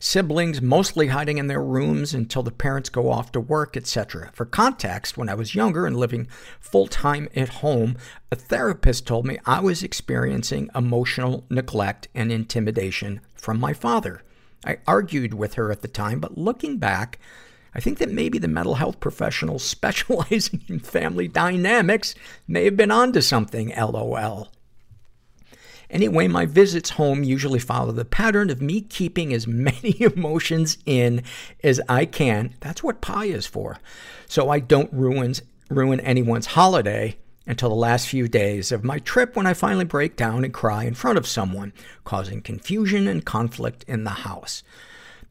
siblings 0.00 0.60
mostly 0.60 1.06
hiding 1.08 1.38
in 1.38 1.46
their 1.46 1.62
rooms 1.62 2.12
until 2.12 2.42
the 2.42 2.50
parents 2.50 2.88
go 2.88 3.08
off 3.08 3.30
to 3.32 3.40
work, 3.40 3.76
etc. 3.76 4.30
For 4.32 4.44
context, 4.44 5.16
when 5.16 5.28
I 5.28 5.34
was 5.34 5.54
younger 5.54 5.86
and 5.86 5.96
living 5.96 6.26
full 6.58 6.88
time 6.88 7.28
at 7.36 7.48
home, 7.48 7.96
a 8.32 8.36
therapist 8.36 9.06
told 9.06 9.24
me 9.24 9.38
I 9.46 9.60
was 9.60 9.84
experiencing 9.84 10.68
emotional 10.74 11.44
neglect 11.48 12.08
and 12.12 12.32
intimidation 12.32 13.20
from 13.34 13.60
my 13.60 13.72
father. 13.72 14.22
I 14.66 14.78
argued 14.86 15.34
with 15.34 15.54
her 15.54 15.70
at 15.70 15.82
the 15.82 15.88
time, 15.88 16.18
but 16.18 16.36
looking 16.36 16.78
back, 16.78 17.20
I 17.74 17.80
think 17.80 17.98
that 17.98 18.10
maybe 18.10 18.38
the 18.38 18.48
mental 18.48 18.74
health 18.74 18.98
professionals 18.98 19.62
specializing 19.64 20.62
in 20.68 20.80
family 20.80 21.28
dynamics 21.28 22.16
may 22.48 22.64
have 22.64 22.76
been 22.76 22.90
onto 22.90 23.20
something, 23.20 23.72
lol. 23.76 24.48
Anyway, 25.92 26.26
my 26.26 26.46
visits 26.46 26.90
home 26.90 27.22
usually 27.22 27.58
follow 27.58 27.92
the 27.92 28.04
pattern 28.04 28.48
of 28.48 28.62
me 28.62 28.80
keeping 28.80 29.32
as 29.32 29.46
many 29.46 30.00
emotions 30.00 30.78
in 30.86 31.22
as 31.62 31.80
I 31.88 32.06
can. 32.06 32.54
That's 32.60 32.82
what 32.82 33.02
pie 33.02 33.26
is 33.26 33.46
for. 33.46 33.78
So 34.26 34.48
I 34.48 34.58
don't 34.58 34.92
ruin, 34.92 35.34
ruin 35.68 36.00
anyone's 36.00 36.46
holiday 36.46 37.18
until 37.46 37.68
the 37.68 37.74
last 37.74 38.08
few 38.08 38.26
days 38.26 38.72
of 38.72 38.84
my 38.84 38.98
trip 39.00 39.36
when 39.36 39.46
I 39.46 39.52
finally 39.52 39.84
break 39.84 40.16
down 40.16 40.44
and 40.44 40.54
cry 40.54 40.84
in 40.84 40.94
front 40.94 41.18
of 41.18 41.26
someone, 41.26 41.72
causing 42.04 42.40
confusion 42.40 43.06
and 43.06 43.24
conflict 43.24 43.84
in 43.86 44.04
the 44.04 44.10
house. 44.10 44.62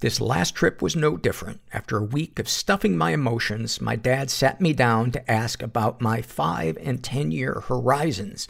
This 0.01 0.19
last 0.19 0.55
trip 0.55 0.81
was 0.81 0.95
no 0.95 1.15
different. 1.15 1.61
After 1.71 1.97
a 1.97 2.03
week 2.03 2.39
of 2.39 2.49
stuffing 2.49 2.97
my 2.97 3.11
emotions, 3.11 3.79
my 3.79 3.95
dad 3.95 4.31
sat 4.31 4.59
me 4.59 4.73
down 4.73 5.11
to 5.11 5.31
ask 5.31 5.61
about 5.61 6.01
my 6.01 6.21
five 6.21 6.77
and 6.81 7.03
ten 7.03 7.31
year 7.31 7.61
horizons. 7.67 8.47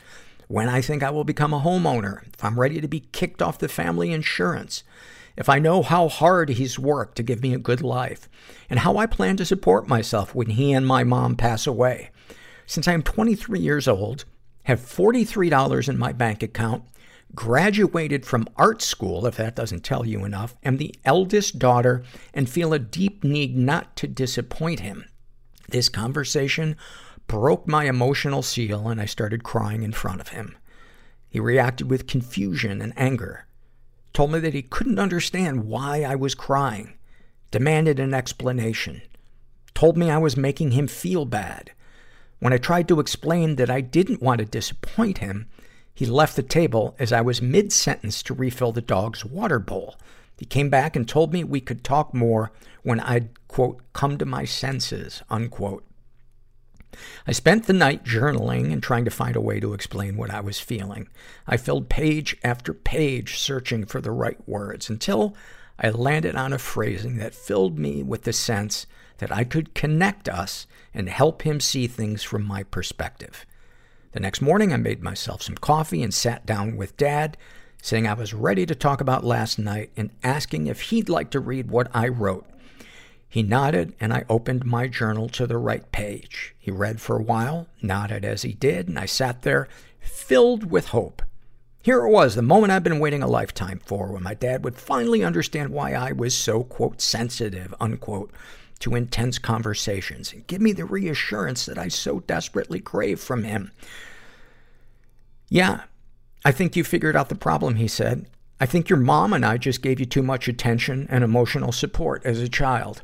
When 0.52 0.68
I 0.68 0.82
think 0.82 1.02
I 1.02 1.12
will 1.12 1.24
become 1.24 1.54
a 1.54 1.62
homeowner, 1.62 2.28
if 2.34 2.44
I'm 2.44 2.60
ready 2.60 2.82
to 2.82 2.88
be 2.90 3.08
kicked 3.14 3.42
off 3.42 3.58
the 3.58 3.70
family 3.70 4.12
insurance, 4.12 4.84
if 5.38 5.48
I 5.48 5.60
know 5.60 5.82
how 5.82 6.10
hard 6.10 6.50
he's 6.50 6.78
worked 6.78 7.16
to 7.16 7.24
give 7.24 7.42
me 7.42 7.54
a 7.54 7.58
good 7.58 7.82
life, 7.82 8.28
and 8.70 8.80
how 8.80 8.98
I 8.98 9.06
plan 9.06 9.38
to 9.38 9.46
support 9.46 9.88
myself 9.88 10.36
when 10.36 10.50
he 10.50 10.74
and 10.74 10.86
my 10.86 11.06
mom 11.06 11.38
pass 11.38 11.66
away. 11.66 12.10
Since 12.66 12.86
I 12.86 12.92
am 12.92 13.02
23 13.02 13.62
years 13.62 13.88
old, 13.88 14.26
have 14.64 14.82
$43 14.82 15.88
in 15.88 15.98
my 15.98 16.12
bank 16.12 16.44
account, 16.44 16.84
graduated 17.34 18.26
from 18.26 18.46
art 18.58 18.82
school, 18.82 19.26
if 19.26 19.38
that 19.38 19.56
doesn't 19.56 19.86
tell 19.86 20.06
you 20.06 20.26
enough, 20.26 20.58
am 20.66 20.76
the 20.76 20.94
eldest 21.06 21.60
daughter, 21.60 22.04
and 22.34 22.50
feel 22.50 22.74
a 22.74 22.80
deep 22.80 23.24
need 23.24 23.56
not 23.56 23.96
to 23.96 24.06
disappoint 24.06 24.82
him. 24.82 25.06
This 25.70 25.88
conversation 25.88 26.76
broke 27.32 27.66
my 27.66 27.86
emotional 27.86 28.42
seal 28.42 28.90
and 28.90 29.00
I 29.00 29.06
started 29.06 29.42
crying 29.42 29.84
in 29.84 29.94
front 29.94 30.20
of 30.20 30.28
him. 30.28 30.58
He 31.30 31.40
reacted 31.40 31.90
with 31.90 32.06
confusion 32.06 32.82
and 32.82 32.92
anger, 32.98 33.46
told 34.12 34.34
me 34.34 34.40
that 34.40 34.54
he 34.54 34.62
couldn't 34.62 35.00
understand 35.00 35.64
why 35.64 36.02
I 36.04 36.14
was 36.14 36.36
crying, 36.36 36.96
demanded 37.50 38.02
an 38.02 38.14
explanation, 38.14 39.02
told 39.74 39.96
me 39.96 40.10
I 40.10 40.18
was 40.18 40.36
making 40.36 40.72
him 40.72 40.88
feel 40.88 41.24
bad. 41.24 41.72
When 42.40 42.52
I 42.52 42.58
tried 42.58 42.90
to 42.90 43.00
explain 43.00 43.56
that 43.56 43.70
I 43.70 43.80
didn't 43.80 44.22
want 44.22 44.40
to 44.40 44.46
disappoint 44.46 45.20
him, 45.20 45.48
he 45.94 46.06
left 46.06 46.36
the 46.36 46.44
table 46.44 46.98
as 47.00 47.14
I 47.14 47.22
was 47.22 47.42
mid-sentence 47.42 48.22
to 48.24 48.34
refill 48.34 48.74
the 48.74 48.82
dog's 48.82 49.24
water 49.24 49.60
bowl. 49.60 49.96
He 50.38 50.46
came 50.46 50.70
back 50.70 50.98
and 50.98 51.08
told 51.08 51.32
me 51.32 51.46
we 51.46 51.62
could 51.62 51.86
talk 51.86 52.14
more 52.14 52.52
when 52.84 53.00
I'd, 53.00 53.30
quote, 53.48 53.82
come 53.94 54.18
to 54.18 54.26
my 54.26 54.44
senses, 54.44 55.24
unquote. 55.30 55.86
I 57.26 57.32
spent 57.32 57.66
the 57.66 57.74
night 57.74 58.04
journaling 58.04 58.72
and 58.72 58.82
trying 58.82 59.06
to 59.06 59.12
find 59.12 59.36
a 59.36 59.42
way 59.42 59.60
to 59.60 59.74
explain 59.74 60.18
what 60.18 60.32
I 60.32 60.42
was 60.42 60.60
feeling. 60.60 61.08
I 61.48 61.58
filled 61.58 61.90
page 61.90 62.36
after 62.44 62.74
page 62.74 63.38
searching 63.38 63.86
for 63.86 64.02
the 64.02 64.12
right 64.12 64.38
words 64.48 64.90
until 64.90 65.36
I 65.80 65.90
landed 65.90 66.36
on 66.36 66.54
a 66.54 66.60
phrasing 66.60 67.18
that 67.18 67.34
filled 67.34 67.80
me 67.80 68.04
with 68.04 68.24
the 68.24 68.34
sense 68.34 68.86
that 69.18 69.32
I 69.32 69.44
could 69.44 69.74
connect 69.74 70.28
us 70.28 70.68
and 70.94 71.10
help 71.10 71.44
him 71.44 71.60
see 71.60 71.88
things 71.88 72.24
from 72.24 72.44
my 72.44 72.64
perspective. 72.64 73.46
The 74.12 74.20
next 74.20 74.42
morning, 74.42 74.74
I 74.74 74.78
made 74.78 75.02
myself 75.02 75.42
some 75.42 75.56
coffee 75.56 76.04
and 76.04 76.14
sat 76.14 76.46
down 76.46 76.76
with 76.76 76.98
Dad, 76.98 77.38
saying 77.82 78.08
I 78.08 78.14
was 78.14 78.34
ready 78.34 78.66
to 78.66 78.76
talk 78.76 79.00
about 79.00 79.24
last 79.24 79.58
night 79.58 79.92
and 79.96 80.12
asking 80.24 80.68
if 80.68 80.82
he'd 80.82 81.08
like 81.08 81.30
to 81.32 81.40
read 81.40 81.72
what 81.72 81.90
I 81.94 82.10
wrote. 82.10 82.46
He 83.32 83.44
nodded, 83.44 83.94
and 83.98 84.12
I 84.12 84.26
opened 84.28 84.66
my 84.66 84.90
journal 84.90 85.30
to 85.30 85.48
the 85.48 85.58
right 85.58 85.90
page. 85.94 86.54
He 86.60 86.70
read 86.70 87.00
for 87.00 87.18
a 87.18 87.24
while, 87.24 87.68
nodded 87.82 88.26
as 88.26 88.42
he 88.42 88.52
did, 88.52 88.90
and 88.90 89.00
I 89.00 89.06
sat 89.06 89.44
there 89.44 89.70
filled 90.02 90.70
with 90.70 90.90
hope. 90.90 91.22
Here 91.82 92.06
it 92.06 92.10
was, 92.10 92.36
the 92.36 92.42
moment 92.42 92.74
I'd 92.74 92.84
been 92.84 93.00
waiting 93.00 93.24
a 93.24 93.28
lifetime 93.28 93.80
for, 93.86 94.12
when 94.12 94.22
my 94.22 94.34
dad 94.34 94.66
would 94.66 94.76
finally 94.76 95.24
understand 95.24 95.70
why 95.70 95.94
I 95.94 96.12
was 96.12 96.36
so, 96.36 96.66
quote, 96.66 97.00
sensitive, 97.00 97.74
unquote, 97.80 98.34
to 98.80 98.96
intense 98.96 99.40
conversations 99.40 100.34
and 100.34 100.46
give 100.48 100.60
me 100.60 100.74
the 100.74 100.84
reassurance 100.84 101.66
that 101.68 101.78
I 101.78 101.88
so 101.88 102.20
desperately 102.20 102.82
crave 102.82 103.22
from 103.22 103.46
him. 103.46 103.72
Yeah, 105.48 105.84
I 106.44 106.52
think 106.52 106.76
you 106.76 106.84
figured 106.84 107.16
out 107.16 107.30
the 107.30 107.36
problem, 107.36 107.76
he 107.76 107.88
said. 107.88 108.26
I 108.60 108.66
think 108.66 108.90
your 108.90 109.00
mom 109.00 109.32
and 109.32 109.46
I 109.46 109.58
just 109.58 109.82
gave 109.82 110.02
you 110.02 110.06
too 110.06 110.22
much 110.22 110.50
attention 110.50 111.08
and 111.10 111.24
emotional 111.24 111.72
support 111.72 112.26
as 112.26 112.42
a 112.42 112.50
child. 112.50 113.04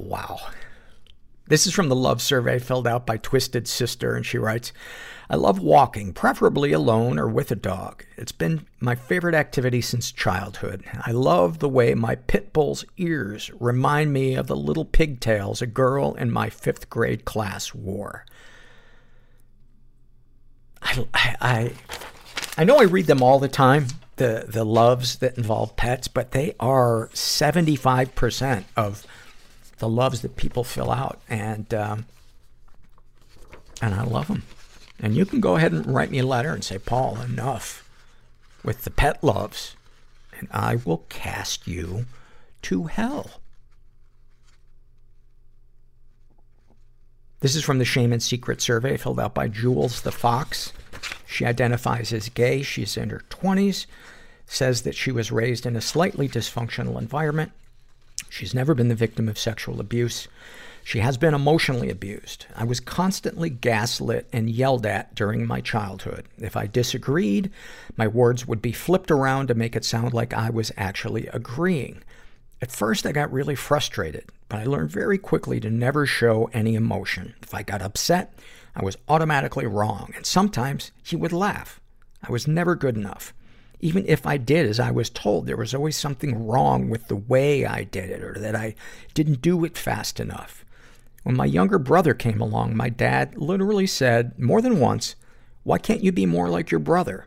Wow. 0.00 0.40
This 1.46 1.66
is 1.66 1.74
from 1.74 1.88
the 1.88 1.96
love 1.96 2.22
survey 2.22 2.58
filled 2.58 2.86
out 2.86 3.04
by 3.04 3.16
Twisted 3.16 3.66
Sister, 3.66 4.14
and 4.14 4.24
she 4.24 4.38
writes, 4.38 4.72
I 5.28 5.36
love 5.36 5.58
walking, 5.58 6.12
preferably 6.12 6.72
alone 6.72 7.18
or 7.18 7.28
with 7.28 7.50
a 7.50 7.56
dog. 7.56 8.04
It's 8.16 8.32
been 8.32 8.66
my 8.78 8.94
favorite 8.94 9.34
activity 9.34 9.80
since 9.80 10.12
childhood. 10.12 10.84
I 11.04 11.10
love 11.10 11.58
the 11.58 11.68
way 11.68 11.94
my 11.94 12.14
pit 12.14 12.52
bull's 12.52 12.84
ears 12.96 13.50
remind 13.58 14.12
me 14.12 14.34
of 14.34 14.46
the 14.46 14.56
little 14.56 14.84
pigtails 14.84 15.60
a 15.60 15.66
girl 15.66 16.14
in 16.14 16.30
my 16.30 16.50
fifth 16.50 16.88
grade 16.88 17.24
class 17.24 17.74
wore. 17.74 18.24
I, 20.82 21.04
I, 21.40 21.72
I 22.56 22.64
know 22.64 22.78
I 22.78 22.84
read 22.84 23.06
them 23.06 23.22
all 23.22 23.38
the 23.38 23.48
time, 23.48 23.88
the, 24.16 24.46
the 24.48 24.64
loves 24.64 25.16
that 25.16 25.36
involve 25.36 25.76
pets, 25.76 26.08
but 26.08 26.30
they 26.30 26.54
are 26.58 27.08
75% 27.12 28.64
of 28.76 29.06
the 29.80 29.88
loves 29.88 30.22
that 30.22 30.36
people 30.36 30.62
fill 30.62 30.92
out. 30.92 31.20
And, 31.28 31.72
um, 31.74 32.06
and 33.82 33.94
I 33.94 34.04
love 34.04 34.28
them. 34.28 34.44
And 35.00 35.16
you 35.16 35.26
can 35.26 35.40
go 35.40 35.56
ahead 35.56 35.72
and 35.72 35.86
write 35.86 36.10
me 36.10 36.18
a 36.20 36.26
letter 36.26 36.52
and 36.52 36.62
say, 36.62 36.78
Paul, 36.78 37.20
enough 37.20 37.88
with 38.62 38.84
the 38.84 38.90
pet 38.90 39.24
loves, 39.24 39.74
and 40.38 40.48
I 40.50 40.76
will 40.76 41.04
cast 41.08 41.66
you 41.66 42.04
to 42.62 42.84
hell. 42.84 43.40
This 47.40 47.56
is 47.56 47.64
from 47.64 47.78
the 47.78 47.86
Shame 47.86 48.12
and 48.12 48.22
Secret 48.22 48.60
survey 48.60 48.98
filled 48.98 49.18
out 49.18 49.34
by 49.34 49.48
Jules 49.48 50.02
the 50.02 50.12
Fox. 50.12 50.74
She 51.26 51.46
identifies 51.46 52.12
as 52.12 52.28
gay. 52.28 52.62
She's 52.62 52.98
in 52.98 53.08
her 53.08 53.22
20s. 53.30 53.86
Says 54.44 54.82
that 54.82 54.94
she 54.94 55.10
was 55.10 55.32
raised 55.32 55.64
in 55.64 55.74
a 55.74 55.80
slightly 55.80 56.28
dysfunctional 56.28 56.98
environment. 56.98 57.52
She's 58.30 58.54
never 58.54 58.74
been 58.74 58.88
the 58.88 58.94
victim 58.94 59.28
of 59.28 59.38
sexual 59.38 59.80
abuse. 59.80 60.28
She 60.84 61.00
has 61.00 61.18
been 61.18 61.34
emotionally 61.34 61.90
abused. 61.90 62.46
I 62.54 62.64
was 62.64 62.80
constantly 62.80 63.50
gaslit 63.50 64.28
and 64.32 64.48
yelled 64.48 64.86
at 64.86 65.14
during 65.14 65.46
my 65.46 65.60
childhood. 65.60 66.24
If 66.38 66.56
I 66.56 66.66
disagreed, 66.66 67.50
my 67.96 68.06
words 68.06 68.46
would 68.46 68.62
be 68.62 68.72
flipped 68.72 69.10
around 69.10 69.48
to 69.48 69.54
make 69.54 69.76
it 69.76 69.84
sound 69.84 70.14
like 70.14 70.32
I 70.32 70.48
was 70.48 70.72
actually 70.76 71.26
agreeing. 71.26 72.02
At 72.62 72.72
first, 72.72 73.04
I 73.04 73.12
got 73.12 73.32
really 73.32 73.56
frustrated, 73.56 74.30
but 74.48 74.60
I 74.60 74.64
learned 74.64 74.90
very 74.90 75.18
quickly 75.18 75.60
to 75.60 75.70
never 75.70 76.06
show 76.06 76.48
any 76.52 76.76
emotion. 76.76 77.34
If 77.42 77.52
I 77.52 77.62
got 77.62 77.82
upset, 77.82 78.32
I 78.74 78.84
was 78.84 78.96
automatically 79.08 79.66
wrong, 79.66 80.12
and 80.14 80.24
sometimes 80.24 80.92
he 81.02 81.16
would 81.16 81.32
laugh. 81.32 81.80
I 82.22 82.30
was 82.30 82.46
never 82.46 82.76
good 82.76 82.96
enough. 82.96 83.34
Even 83.80 84.04
if 84.06 84.26
I 84.26 84.36
did 84.36 84.66
as 84.66 84.78
I 84.78 84.90
was 84.90 85.08
told, 85.10 85.46
there 85.46 85.56
was 85.56 85.74
always 85.74 85.96
something 85.96 86.46
wrong 86.46 86.90
with 86.90 87.08
the 87.08 87.16
way 87.16 87.64
I 87.64 87.84
did 87.84 88.10
it 88.10 88.22
or 88.22 88.34
that 88.38 88.54
I 88.54 88.74
didn't 89.14 89.40
do 89.40 89.64
it 89.64 89.78
fast 89.78 90.20
enough. 90.20 90.64
When 91.22 91.36
my 91.36 91.46
younger 91.46 91.78
brother 91.78 92.14
came 92.14 92.40
along, 92.40 92.76
my 92.76 92.88
dad 92.88 93.36
literally 93.36 93.86
said 93.86 94.38
more 94.38 94.60
than 94.60 94.80
once, 94.80 95.14
Why 95.64 95.78
can't 95.78 96.02
you 96.02 96.12
be 96.12 96.26
more 96.26 96.48
like 96.48 96.70
your 96.70 96.80
brother? 96.80 97.26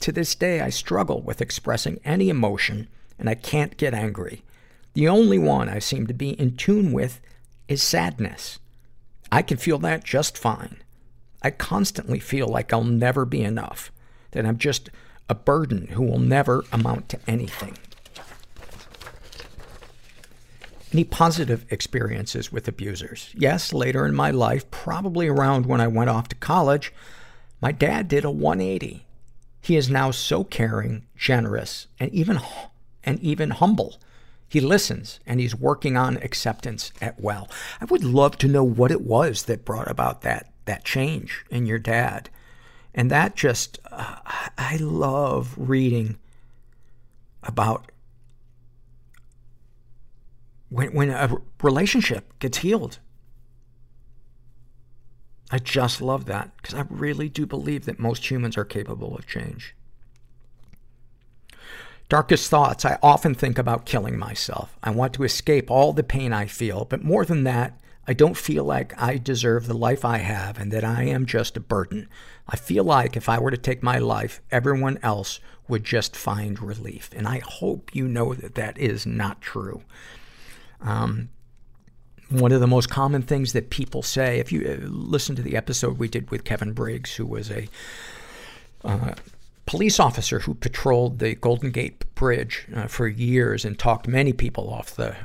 To 0.00 0.12
this 0.12 0.34
day, 0.34 0.60
I 0.60 0.70
struggle 0.70 1.22
with 1.22 1.40
expressing 1.40 2.00
any 2.04 2.28
emotion 2.28 2.88
and 3.18 3.28
I 3.28 3.34
can't 3.34 3.76
get 3.76 3.94
angry. 3.94 4.42
The 4.94 5.08
only 5.08 5.38
one 5.38 5.68
I 5.68 5.78
seem 5.78 6.06
to 6.06 6.14
be 6.14 6.30
in 6.30 6.56
tune 6.56 6.92
with 6.92 7.20
is 7.68 7.82
sadness. 7.82 8.58
I 9.30 9.42
can 9.42 9.56
feel 9.56 9.78
that 9.78 10.04
just 10.04 10.38
fine. 10.38 10.82
I 11.42 11.50
constantly 11.50 12.18
feel 12.18 12.48
like 12.48 12.72
I'll 12.72 12.84
never 12.84 13.24
be 13.24 13.42
enough, 13.42 13.92
that 14.32 14.46
I'm 14.46 14.58
just 14.58 14.90
a 15.28 15.34
burden 15.34 15.88
who 15.88 16.02
will 16.02 16.18
never 16.18 16.64
amount 16.72 17.08
to 17.10 17.18
anything. 17.26 17.76
Any 20.92 21.04
positive 21.04 21.66
experiences 21.70 22.52
with 22.52 22.68
abusers? 22.68 23.30
Yes, 23.34 23.72
later 23.72 24.06
in 24.06 24.14
my 24.14 24.30
life, 24.30 24.70
probably 24.70 25.26
around 25.26 25.66
when 25.66 25.80
I 25.80 25.88
went 25.88 26.10
off 26.10 26.28
to 26.28 26.36
college, 26.36 26.92
my 27.60 27.72
dad 27.72 28.08
did 28.08 28.24
a 28.24 28.30
180. 28.30 29.04
He 29.60 29.76
is 29.76 29.90
now 29.90 30.12
so 30.12 30.44
caring, 30.44 31.04
generous, 31.16 31.88
and 31.98 32.10
even, 32.12 32.38
and 33.02 33.18
even 33.20 33.50
humble. 33.50 33.98
He 34.48 34.60
listens 34.60 35.18
and 35.26 35.40
he's 35.40 35.56
working 35.56 35.96
on 35.96 36.18
acceptance 36.18 36.92
at 37.00 37.20
well. 37.20 37.50
I 37.80 37.84
would 37.86 38.04
love 38.04 38.38
to 38.38 38.48
know 38.48 38.62
what 38.62 38.92
it 38.92 39.00
was 39.00 39.42
that 39.44 39.64
brought 39.64 39.90
about 39.90 40.22
that, 40.22 40.52
that 40.66 40.84
change 40.84 41.44
in 41.50 41.66
your 41.66 41.80
dad. 41.80 42.30
And 42.96 43.10
that 43.10 43.36
just, 43.36 43.78
uh, 43.92 44.16
I 44.56 44.78
love 44.78 45.54
reading 45.58 46.18
about 47.42 47.92
when, 50.70 50.94
when 50.94 51.10
a 51.10 51.36
relationship 51.62 52.36
gets 52.38 52.58
healed. 52.58 52.98
I 55.50 55.58
just 55.58 56.00
love 56.00 56.24
that 56.24 56.56
because 56.56 56.74
I 56.74 56.86
really 56.88 57.28
do 57.28 57.46
believe 57.46 57.84
that 57.84 58.00
most 58.00 58.28
humans 58.28 58.56
are 58.56 58.64
capable 58.64 59.14
of 59.14 59.26
change. 59.26 59.76
Darkest 62.08 62.50
thoughts. 62.50 62.84
I 62.84 62.98
often 63.02 63.34
think 63.34 63.58
about 63.58 63.84
killing 63.84 64.18
myself. 64.18 64.76
I 64.82 64.90
want 64.90 65.12
to 65.14 65.24
escape 65.24 65.70
all 65.70 65.92
the 65.92 66.02
pain 66.02 66.32
I 66.32 66.46
feel, 66.46 66.84
but 66.84 67.04
more 67.04 67.24
than 67.24 67.44
that, 67.44 67.78
I 68.08 68.12
don't 68.12 68.36
feel 68.36 68.64
like 68.64 69.00
I 69.00 69.18
deserve 69.18 69.66
the 69.66 69.74
life 69.74 70.04
I 70.04 70.18
have 70.18 70.58
and 70.58 70.72
that 70.72 70.84
I 70.84 71.04
am 71.04 71.26
just 71.26 71.56
a 71.56 71.60
burden. 71.60 72.08
I 72.48 72.56
feel 72.56 72.84
like 72.84 73.16
if 73.16 73.28
I 73.28 73.38
were 73.38 73.50
to 73.50 73.56
take 73.56 73.82
my 73.82 73.98
life, 73.98 74.40
everyone 74.50 74.98
else 75.02 75.40
would 75.68 75.84
just 75.84 76.14
find 76.14 76.60
relief. 76.62 77.10
And 77.14 77.26
I 77.26 77.40
hope 77.40 77.94
you 77.94 78.06
know 78.06 78.34
that 78.34 78.54
that 78.54 78.78
is 78.78 79.06
not 79.06 79.40
true. 79.40 79.82
Um, 80.80 81.30
one 82.28 82.52
of 82.52 82.60
the 82.60 82.66
most 82.66 82.90
common 82.90 83.22
things 83.22 83.52
that 83.52 83.70
people 83.70 84.02
say, 84.02 84.38
if 84.38 84.52
you 84.52 84.66
uh, 84.66 84.86
listen 84.86 85.34
to 85.36 85.42
the 85.42 85.56
episode 85.56 85.98
we 85.98 86.08
did 86.08 86.30
with 86.30 86.44
Kevin 86.44 86.72
Briggs, 86.72 87.14
who 87.14 87.26
was 87.26 87.50
a 87.50 87.68
uh, 88.84 89.14
police 89.64 89.98
officer 89.98 90.40
who 90.40 90.54
patrolled 90.54 91.18
the 91.18 91.34
Golden 91.34 91.70
Gate 91.70 92.14
Bridge 92.14 92.66
uh, 92.74 92.86
for 92.86 93.08
years 93.08 93.64
and 93.64 93.78
talked 93.78 94.06
many 94.06 94.32
people 94.32 94.70
off 94.70 94.94
the 94.94 95.16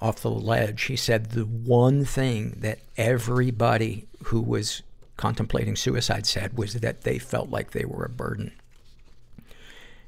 off 0.00 0.22
the 0.22 0.30
ledge. 0.30 0.84
He 0.84 0.96
said 0.96 1.30
the 1.30 1.44
one 1.44 2.04
thing 2.04 2.56
that 2.60 2.78
everybody 2.96 4.06
who 4.24 4.40
was 4.40 4.82
contemplating 5.16 5.76
suicide 5.76 6.26
said 6.26 6.56
was 6.56 6.74
that 6.74 7.02
they 7.02 7.18
felt 7.18 7.50
like 7.50 7.72
they 7.72 7.84
were 7.84 8.04
a 8.04 8.08
burden. 8.08 8.52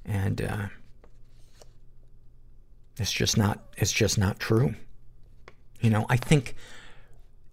And 0.05 0.41
uh, 0.41 0.67
it's 2.97 3.13
just 3.13 3.37
not 3.37 3.65
it's 3.77 3.93
just 3.93 4.19
not 4.19 4.39
true. 4.39 4.75
You 5.81 5.91
know, 5.91 6.07
I 6.09 6.17
think 6.17 6.55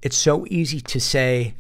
it's 0.02 0.18
so 0.18 0.46
easy 0.50 0.80
to 0.82 1.00
say, 1.00 1.56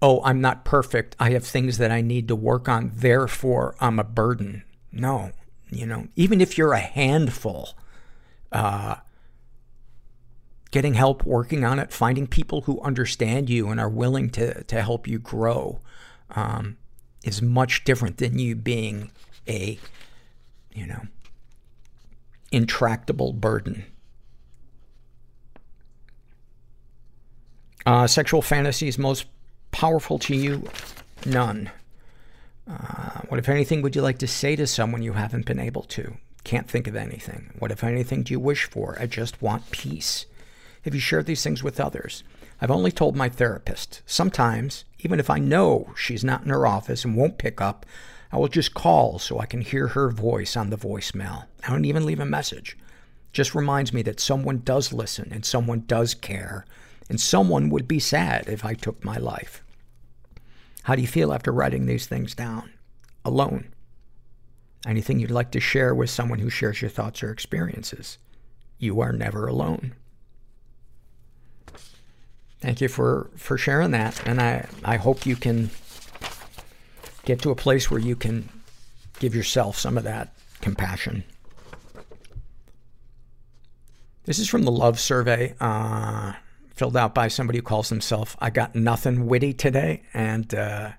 "Oh, 0.00 0.22
I'm 0.24 0.40
not 0.40 0.64
perfect. 0.64 1.16
I 1.18 1.30
have 1.30 1.44
things 1.44 1.78
that 1.78 1.90
I 1.90 2.00
need 2.00 2.28
to 2.28 2.36
work 2.36 2.68
on, 2.68 2.92
therefore 2.94 3.74
I'm 3.80 3.98
a 3.98 4.04
burden." 4.04 4.64
No, 4.90 5.32
you 5.70 5.86
know, 5.86 6.08
even 6.16 6.40
if 6.40 6.58
you're 6.58 6.74
a 6.74 6.80
handful, 6.80 7.70
uh, 8.50 8.96
getting 10.72 10.94
help, 10.94 11.24
working 11.24 11.64
on 11.64 11.78
it, 11.78 11.92
finding 11.92 12.26
people 12.26 12.62
who 12.62 12.80
understand 12.80 13.48
you 13.48 13.68
and 13.68 13.78
are 13.78 13.90
willing 13.90 14.30
to, 14.30 14.64
to 14.64 14.82
help 14.82 15.06
you 15.06 15.18
grow 15.18 15.78
um, 16.30 16.76
is 17.22 17.40
much 17.40 17.84
different 17.84 18.16
than 18.16 18.38
you 18.38 18.56
being 18.56 19.12
a, 19.46 19.78
you 20.74 20.86
know, 20.86 21.02
intractable 22.50 23.32
burden. 23.32 23.84
Uh, 27.84 28.06
sexual 28.06 28.40
fantasies 28.40 28.96
most 28.96 29.26
powerful 29.72 30.18
to 30.18 30.34
you? 30.34 30.66
None. 31.26 31.70
Uh, 32.66 33.20
what, 33.28 33.38
if 33.38 33.48
anything, 33.48 33.82
would 33.82 33.94
you 33.94 34.02
like 34.02 34.18
to 34.18 34.26
say 34.26 34.56
to 34.56 34.66
someone 34.66 35.02
you 35.02 35.12
haven't 35.12 35.44
been 35.44 35.58
able 35.58 35.82
to? 35.82 36.14
Can't 36.44 36.68
think 36.68 36.86
of 36.86 36.96
anything. 36.96 37.50
What, 37.58 37.70
if 37.70 37.84
anything, 37.84 38.22
do 38.22 38.32
you 38.32 38.40
wish 38.40 38.64
for? 38.64 38.96
I 38.98 39.06
just 39.06 39.42
want 39.42 39.70
peace. 39.70 40.26
Have 40.82 40.94
you 40.94 41.00
shared 41.00 41.26
these 41.26 41.42
things 41.42 41.62
with 41.62 41.78
others? 41.78 42.24
I've 42.60 42.70
only 42.70 42.90
told 42.90 43.16
my 43.16 43.28
therapist. 43.28 44.02
Sometimes, 44.04 44.84
even 45.00 45.20
if 45.20 45.30
I 45.30 45.38
know 45.38 45.92
she's 45.96 46.24
not 46.24 46.42
in 46.42 46.48
her 46.48 46.66
office 46.66 47.04
and 47.04 47.16
won't 47.16 47.38
pick 47.38 47.60
up, 47.60 47.86
I 48.32 48.38
will 48.38 48.48
just 48.48 48.74
call 48.74 49.18
so 49.18 49.38
I 49.38 49.46
can 49.46 49.60
hear 49.60 49.88
her 49.88 50.10
voice 50.10 50.56
on 50.56 50.70
the 50.70 50.78
voicemail. 50.78 51.46
I 51.66 51.70
don't 51.70 51.84
even 51.84 52.06
leave 52.06 52.20
a 52.20 52.24
message. 52.24 52.76
Just 53.32 53.54
reminds 53.54 53.92
me 53.92 54.02
that 54.02 54.20
someone 54.20 54.62
does 54.64 54.92
listen 54.92 55.28
and 55.32 55.44
someone 55.44 55.84
does 55.86 56.14
care 56.14 56.64
and 57.08 57.20
someone 57.20 57.70
would 57.70 57.86
be 57.86 57.98
sad 57.98 58.48
if 58.48 58.64
I 58.64 58.74
took 58.74 59.04
my 59.04 59.18
life. 59.18 59.62
How 60.84 60.96
do 60.96 61.02
you 61.02 61.08
feel 61.08 61.32
after 61.32 61.52
writing 61.52 61.86
these 61.86 62.06
things 62.06 62.34
down? 62.34 62.72
Alone. 63.24 63.72
Anything 64.86 65.20
you'd 65.20 65.30
like 65.30 65.52
to 65.52 65.60
share 65.60 65.94
with 65.94 66.10
someone 66.10 66.40
who 66.40 66.50
shares 66.50 66.82
your 66.82 66.90
thoughts 66.90 67.22
or 67.22 67.30
experiences? 67.30 68.18
You 68.78 69.00
are 69.00 69.12
never 69.12 69.46
alone. 69.46 69.94
Thank 72.62 72.80
you 72.80 72.86
for, 72.86 73.28
for 73.36 73.58
sharing 73.58 73.90
that. 73.90 74.24
And 74.24 74.40
I, 74.40 74.68
I 74.84 74.96
hope 74.96 75.26
you 75.26 75.34
can 75.34 75.70
get 77.24 77.42
to 77.42 77.50
a 77.50 77.56
place 77.56 77.90
where 77.90 77.98
you 77.98 78.14
can 78.14 78.48
give 79.18 79.34
yourself 79.34 79.76
some 79.76 79.98
of 79.98 80.04
that 80.04 80.32
compassion. 80.60 81.24
This 84.26 84.38
is 84.38 84.48
from 84.48 84.62
the 84.62 84.70
love 84.70 85.00
survey, 85.00 85.56
uh, 85.60 86.34
filled 86.76 86.96
out 86.96 87.16
by 87.16 87.26
somebody 87.26 87.58
who 87.58 87.62
calls 87.62 87.88
himself 87.88 88.36
I 88.40 88.50
Got 88.50 88.76
Nothing 88.76 89.26
Witty 89.26 89.54
Today. 89.54 90.04
And, 90.14 90.54
uh, 90.54 90.92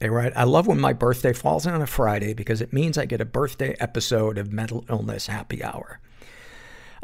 they 0.00 0.10
write, 0.10 0.32
I 0.36 0.42
love 0.42 0.66
when 0.66 0.80
my 0.80 0.92
birthday 0.92 1.32
falls 1.32 1.68
on 1.68 1.80
a 1.80 1.86
Friday 1.86 2.34
because 2.34 2.60
it 2.60 2.72
means 2.72 2.98
I 2.98 3.06
get 3.06 3.20
a 3.20 3.24
birthday 3.24 3.76
episode 3.78 4.38
of 4.38 4.52
Mental 4.52 4.84
Illness 4.90 5.28
Happy 5.28 5.62
Hour. 5.62 6.00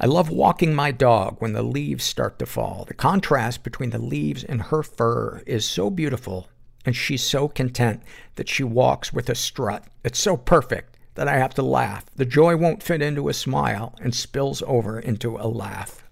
I 0.03 0.07
love 0.07 0.31
walking 0.31 0.75
my 0.75 0.91
dog 0.91 1.37
when 1.39 1.53
the 1.53 1.63
leaves 1.63 2.03
start 2.03 2.41
to 2.41 2.47
fall. 2.47 2.85
The 2.89 2.93
contrast 2.93 3.63
between 3.63 3.91
the 3.91 4.01
leaves 4.01 4.43
and 4.43 4.61
her 4.61 4.83
fur 4.83 5.45
is 5.47 5.65
so 5.65 5.91
beautiful, 5.91 6.49
and 6.85 6.97
she's 6.97 7.23
so 7.23 7.47
content 7.47 8.03
that 8.35 8.49
she 8.49 8.65
walks 8.65 9.13
with 9.13 9.31
a 9.31 9.37
strut. 9.37 9.85
It's 10.03 10.19
so 10.19 10.37
perfect 10.37 10.97
that 11.15 11.29
I 11.29 11.37
have 11.37 11.55
to 11.55 11.63
laugh. 11.63 12.05
The 12.17 12.25
joy 12.25 12.57
won't 12.57 12.83
fit 12.83 13.01
into 13.01 13.29
a 13.29 13.33
smile 13.33 13.95
and 14.01 14.13
spills 14.13 14.61
over 14.67 14.99
into 14.99 15.37
a 15.37 15.47
laugh. 15.47 16.03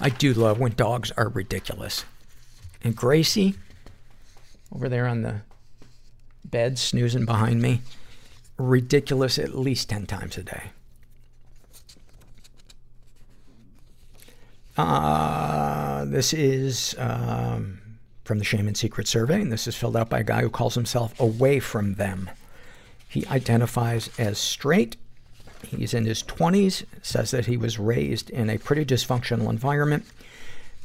I 0.00 0.08
do 0.08 0.32
love 0.32 0.58
when 0.58 0.72
dogs 0.72 1.12
are 1.18 1.28
ridiculous. 1.28 2.06
And 2.82 2.96
Gracie, 2.96 3.56
over 4.74 4.88
there 4.88 5.06
on 5.06 5.20
the 5.20 5.42
bed, 6.42 6.78
snoozing 6.78 7.26
behind 7.26 7.60
me, 7.60 7.82
ridiculous 8.56 9.38
at 9.38 9.54
least 9.54 9.90
10 9.90 10.06
times 10.06 10.38
a 10.38 10.42
day. 10.42 10.70
Uh, 14.76 16.04
this 16.06 16.32
is 16.32 16.94
um, 16.98 17.80
from 18.24 18.38
the 18.38 18.44
Shame 18.44 18.66
and 18.66 18.76
Secret 18.76 19.08
survey, 19.08 19.40
and 19.40 19.52
this 19.52 19.66
is 19.66 19.76
filled 19.76 19.96
out 19.96 20.08
by 20.08 20.20
a 20.20 20.24
guy 20.24 20.42
who 20.42 20.50
calls 20.50 20.74
himself 20.74 21.18
Away 21.18 21.60
From 21.60 21.94
Them. 21.94 22.30
He 23.08 23.26
identifies 23.26 24.10
as 24.18 24.38
straight. 24.38 24.96
He's 25.66 25.94
in 25.94 26.06
his 26.06 26.22
20s, 26.22 26.84
says 27.02 27.32
that 27.32 27.46
he 27.46 27.56
was 27.56 27.78
raised 27.78 28.30
in 28.30 28.48
a 28.48 28.58
pretty 28.58 28.84
dysfunctional 28.84 29.50
environment. 29.50 30.04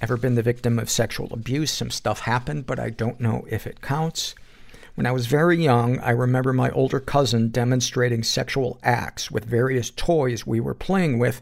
Ever 0.01 0.17
been 0.17 0.35
the 0.35 0.41
victim 0.41 0.77
of 0.79 0.89
sexual 0.89 1.31
abuse? 1.31 1.71
Some 1.71 1.91
stuff 1.91 2.21
happened, 2.21 2.65
but 2.65 2.79
I 2.79 2.89
don't 2.89 3.21
know 3.21 3.45
if 3.49 3.65
it 3.65 3.81
counts. 3.81 4.35
When 4.95 5.05
I 5.05 5.11
was 5.11 5.27
very 5.27 5.61
young, 5.61 5.99
I 5.99 6.11
remember 6.11 6.51
my 6.51 6.69
older 6.71 6.99
cousin 6.99 7.49
demonstrating 7.49 8.23
sexual 8.23 8.79
acts 8.81 9.29
with 9.29 9.45
various 9.45 9.89
toys 9.91 10.47
we 10.47 10.59
were 10.59 10.73
playing 10.73 11.19
with 11.19 11.41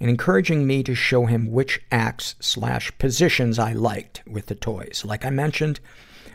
and 0.00 0.08
encouraging 0.10 0.66
me 0.66 0.82
to 0.82 0.94
show 0.94 1.26
him 1.26 1.50
which 1.50 1.80
acts 1.90 2.34
slash 2.40 2.96
positions 2.98 3.58
I 3.58 3.72
liked 3.72 4.22
with 4.26 4.46
the 4.46 4.54
toys. 4.54 5.02
Like 5.04 5.24
I 5.24 5.30
mentioned, 5.30 5.80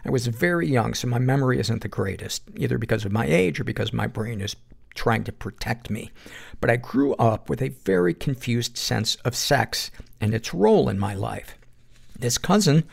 I 0.05 0.09
was 0.09 0.27
very 0.27 0.67
young, 0.67 0.93
so 0.93 1.07
my 1.07 1.19
memory 1.19 1.59
isn't 1.59 1.81
the 1.81 1.87
greatest, 1.87 2.43
either 2.57 2.77
because 2.77 3.05
of 3.05 3.11
my 3.11 3.25
age 3.25 3.59
or 3.59 3.63
because 3.63 3.93
my 3.93 4.07
brain 4.07 4.41
is 4.41 4.55
trying 4.95 5.23
to 5.23 5.31
protect 5.31 5.89
me. 5.89 6.11
But 6.59 6.69
I 6.69 6.75
grew 6.75 7.13
up 7.15 7.49
with 7.49 7.61
a 7.61 7.69
very 7.69 8.13
confused 8.13 8.77
sense 8.77 9.15
of 9.25 9.35
sex 9.35 9.91
and 10.19 10.33
its 10.33 10.53
role 10.53 10.89
in 10.89 10.99
my 10.99 11.13
life. 11.13 11.57
This 12.17 12.37
cousin 12.37 12.83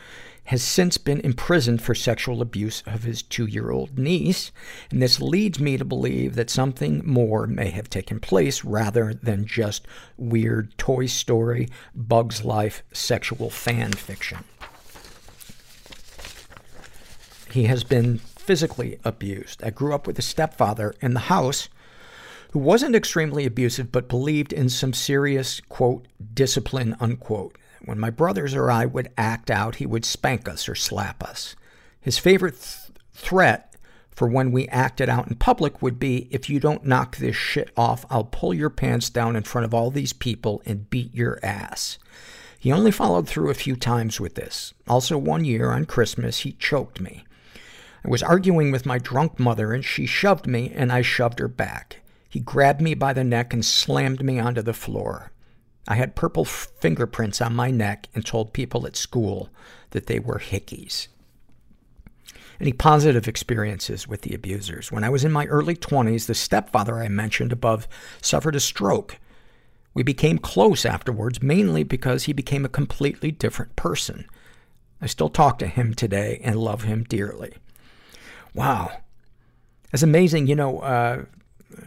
has 0.51 0.61
since 0.61 0.97
been 0.97 1.21
imprisoned 1.21 1.81
for 1.81 1.95
sexual 1.95 2.41
abuse 2.41 2.83
of 2.85 3.03
his 3.03 3.21
two-year-old 3.21 3.97
niece, 3.97 4.51
and 4.89 5.01
this 5.01 5.21
leads 5.21 5.61
me 5.61 5.77
to 5.77 5.85
believe 5.85 6.35
that 6.35 6.49
something 6.49 7.01
more 7.05 7.47
may 7.47 7.69
have 7.69 7.89
taken 7.89 8.19
place 8.19 8.65
rather 8.65 9.13
than 9.13 9.45
just 9.45 9.87
weird 10.17 10.77
Toy 10.77 11.05
Story, 11.05 11.69
Bugs 11.95 12.43
Life 12.43 12.83
sexual 12.91 13.49
fan 13.49 13.93
fiction. 13.93 14.39
He 17.49 17.63
has 17.63 17.85
been 17.85 18.17
physically 18.17 18.99
abused. 19.05 19.63
I 19.63 19.69
grew 19.69 19.95
up 19.95 20.05
with 20.05 20.19
a 20.19 20.21
stepfather 20.21 20.93
in 20.99 21.13
the 21.13 21.21
house 21.21 21.69
who 22.51 22.59
wasn't 22.59 22.93
extremely 22.93 23.45
abusive 23.45 23.89
but 23.89 24.09
believed 24.09 24.51
in 24.51 24.67
some 24.67 24.91
serious, 24.91 25.61
quote, 25.69 26.09
discipline, 26.33 26.97
unquote. 26.99 27.57
When 27.85 27.99
my 27.99 28.09
brothers 28.09 28.53
or 28.53 28.69
I 28.69 28.85
would 28.85 29.11
act 29.17 29.49
out, 29.49 29.75
he 29.75 29.85
would 29.85 30.05
spank 30.05 30.47
us 30.47 30.69
or 30.69 30.75
slap 30.75 31.23
us. 31.23 31.55
His 31.99 32.17
favorite 32.17 32.59
th- 32.59 32.97
threat 33.13 33.71
for 34.11 34.27
when 34.27 34.51
we 34.51 34.67
acted 34.67 35.09
out 35.09 35.27
in 35.27 35.35
public 35.35 35.81
would 35.81 35.99
be, 35.99 36.27
if 36.31 36.49
you 36.49 36.59
don't 36.59 36.85
knock 36.85 37.17
this 37.17 37.35
shit 37.35 37.71
off, 37.75 38.05
I'll 38.09 38.25
pull 38.25 38.53
your 38.53 38.69
pants 38.69 39.09
down 39.09 39.35
in 39.35 39.43
front 39.43 39.65
of 39.65 39.73
all 39.73 39.89
these 39.89 40.13
people 40.13 40.61
and 40.65 40.89
beat 40.89 41.13
your 41.15 41.39
ass. 41.41 41.97
He 42.59 42.71
only 42.71 42.91
followed 42.91 43.27
through 43.27 43.49
a 43.49 43.55
few 43.55 43.75
times 43.75 44.19
with 44.19 44.35
this. 44.35 44.73
Also, 44.87 45.17
one 45.17 45.43
year 45.45 45.71
on 45.71 45.85
Christmas, 45.85 46.39
he 46.39 46.51
choked 46.51 47.01
me. 47.01 47.23
I 48.05 48.09
was 48.09 48.21
arguing 48.21 48.71
with 48.71 48.85
my 48.85 48.99
drunk 48.99 49.39
mother 49.39 49.73
and 49.73 49.83
she 49.83 50.05
shoved 50.05 50.45
me 50.45 50.71
and 50.75 50.91
I 50.91 51.01
shoved 51.01 51.39
her 51.39 51.47
back. 51.47 52.01
He 52.29 52.39
grabbed 52.39 52.81
me 52.81 52.93
by 52.93 53.13
the 53.13 53.23
neck 53.23 53.53
and 53.53 53.65
slammed 53.65 54.23
me 54.23 54.39
onto 54.39 54.61
the 54.61 54.73
floor. 54.73 55.31
I 55.87 55.95
had 55.95 56.15
purple 56.15 56.45
fingerprints 56.45 57.41
on 57.41 57.55
my 57.55 57.71
neck 57.71 58.07
and 58.13 58.25
told 58.25 58.53
people 58.53 58.85
at 58.85 58.95
school 58.95 59.49
that 59.91 60.05
they 60.07 60.19
were 60.19 60.39
hickeys. 60.39 61.07
Any 62.59 62.73
positive 62.73 63.27
experiences 63.27 64.07
with 64.07 64.21
the 64.21 64.35
abusers? 64.35 64.91
When 64.91 65.03
I 65.03 65.09
was 65.09 65.25
in 65.25 65.31
my 65.31 65.47
early 65.47 65.75
20s, 65.75 66.27
the 66.27 66.35
stepfather 66.35 66.99
I 66.99 67.07
mentioned 67.07 67.51
above 67.51 67.87
suffered 68.21 68.55
a 68.55 68.59
stroke. 68.59 69.17
We 69.95 70.03
became 70.03 70.37
close 70.37 70.85
afterwards, 70.85 71.41
mainly 71.41 71.83
because 71.83 72.23
he 72.23 72.33
became 72.33 72.63
a 72.63 72.69
completely 72.69 73.31
different 73.31 73.75
person. 73.75 74.25
I 75.01 75.07
still 75.07 75.29
talk 75.29 75.57
to 75.59 75.67
him 75.67 75.95
today 75.95 76.39
and 76.43 76.55
love 76.55 76.83
him 76.83 77.03
dearly. 77.03 77.55
Wow. 78.53 78.91
That's 79.91 80.03
amazing. 80.03 80.45
You 80.45 80.55
know, 80.55 80.79
uh, 80.79 81.25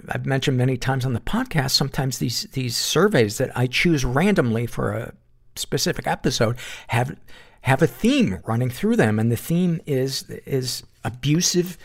I've 0.08 0.26
mentioned 0.26 0.56
many 0.56 0.76
times 0.76 1.04
on 1.04 1.12
the 1.12 1.20
podcast, 1.20 1.72
sometimes 1.72 2.18
these, 2.18 2.44
these 2.52 2.76
surveys 2.76 3.38
that 3.38 3.56
I 3.56 3.66
choose 3.66 4.04
randomly 4.04 4.66
for 4.66 4.92
a 4.92 5.14
specific 5.56 6.06
episode 6.06 6.56
have, 6.88 7.16
have 7.62 7.82
a 7.82 7.86
theme 7.86 8.40
running 8.44 8.70
through 8.70 8.96
them. 8.96 9.18
And 9.18 9.30
the 9.30 9.36
theme 9.36 9.80
is, 9.86 10.24
is 10.46 10.82
abusive 11.04 11.78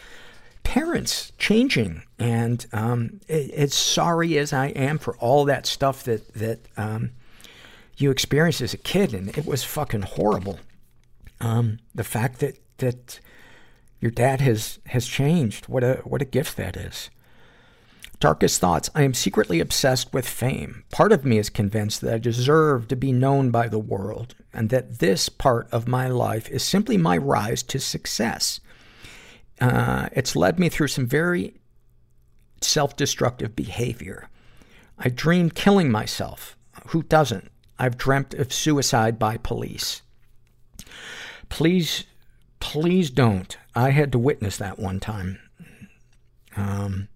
parents 0.64 1.32
changing. 1.38 2.04
And, 2.18 2.66
um, 2.74 3.22
as 3.30 3.74
sorry 3.74 4.38
as 4.38 4.54
I 4.54 4.68
am 4.68 4.98
for 4.98 5.16
all 5.18 5.46
that 5.46 5.66
stuff 5.66 6.04
that, 6.04 6.34
that, 6.34 6.60
um, 6.78 7.12
you 7.98 8.12
experienced 8.12 8.62
as 8.62 8.74
a 8.74 8.78
kid, 8.78 9.14
and 9.14 9.38
it 9.38 9.46
was 9.46 9.64
fucking 9.64 10.04
horrible. 10.04 10.60
Um, 11.42 11.80
the 11.94 12.04
fact 12.04 12.40
that, 12.40 12.58
that 12.78 13.20
your 14.00 14.12
dad 14.12 14.42
has, 14.42 14.80
has 14.88 15.06
changed, 15.06 15.68
what 15.68 15.84
a, 15.84 15.96
what 16.06 16.22
a 16.22 16.26
gift 16.26 16.56
that 16.58 16.78
is. 16.78 17.10
Darkest 18.20 18.60
thoughts. 18.60 18.90
I 18.94 19.04
am 19.04 19.14
secretly 19.14 19.62
obsessed 19.62 20.14
with 20.14 20.28
fame. 20.28 20.84
Part 20.92 21.14
of 21.14 21.24
me 21.24 21.38
is 21.38 21.50
convinced 21.50 22.02
that 22.02 22.14
I 22.14 22.18
deserve 22.18 22.90
to 22.90 22.96
be 22.98 23.14
known 23.14 23.50
by 23.50 23.70
the 23.70 23.80
world, 23.80 24.36
and 24.54 24.70
that 24.70 25.00
this 25.00 25.30
part 25.30 25.70
of 25.72 25.88
my 25.88 26.08
life 26.10 26.50
is 26.50 26.62
simply 26.62 26.98
my 26.98 27.18
rise 27.18 27.64
to 27.64 27.80
success. 27.80 28.60
Uh, 29.62 30.10
it's 30.12 30.36
led 30.36 30.60
me 30.60 30.68
through 30.68 30.90
some 30.90 31.08
very 31.08 31.54
self-destructive 32.62 33.56
behavior. 33.56 34.28
I 34.98 35.08
dreamed 35.08 35.56
killing 35.56 35.90
myself. 35.90 36.58
Who 36.88 37.04
doesn't? 37.04 37.50
I've 37.78 37.98
dreamt 37.98 38.34
of 38.34 38.52
suicide 38.52 39.18
by 39.18 39.38
police. 39.38 40.02
Please, 41.48 42.04
please 42.60 43.10
don't. 43.10 43.58
I 43.76 43.92
had 43.92 44.12
to 44.12 44.20
witness 44.20 44.58
that 44.58 44.78
one 44.78 45.00
time. 45.00 45.40
Um, 46.58 47.08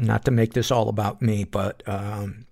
not 0.00 0.24
to 0.24 0.30
make 0.30 0.54
this 0.54 0.70
all 0.70 0.88
about 0.88 1.20
me, 1.20 1.44
but 1.44 1.82
um, 1.86 2.46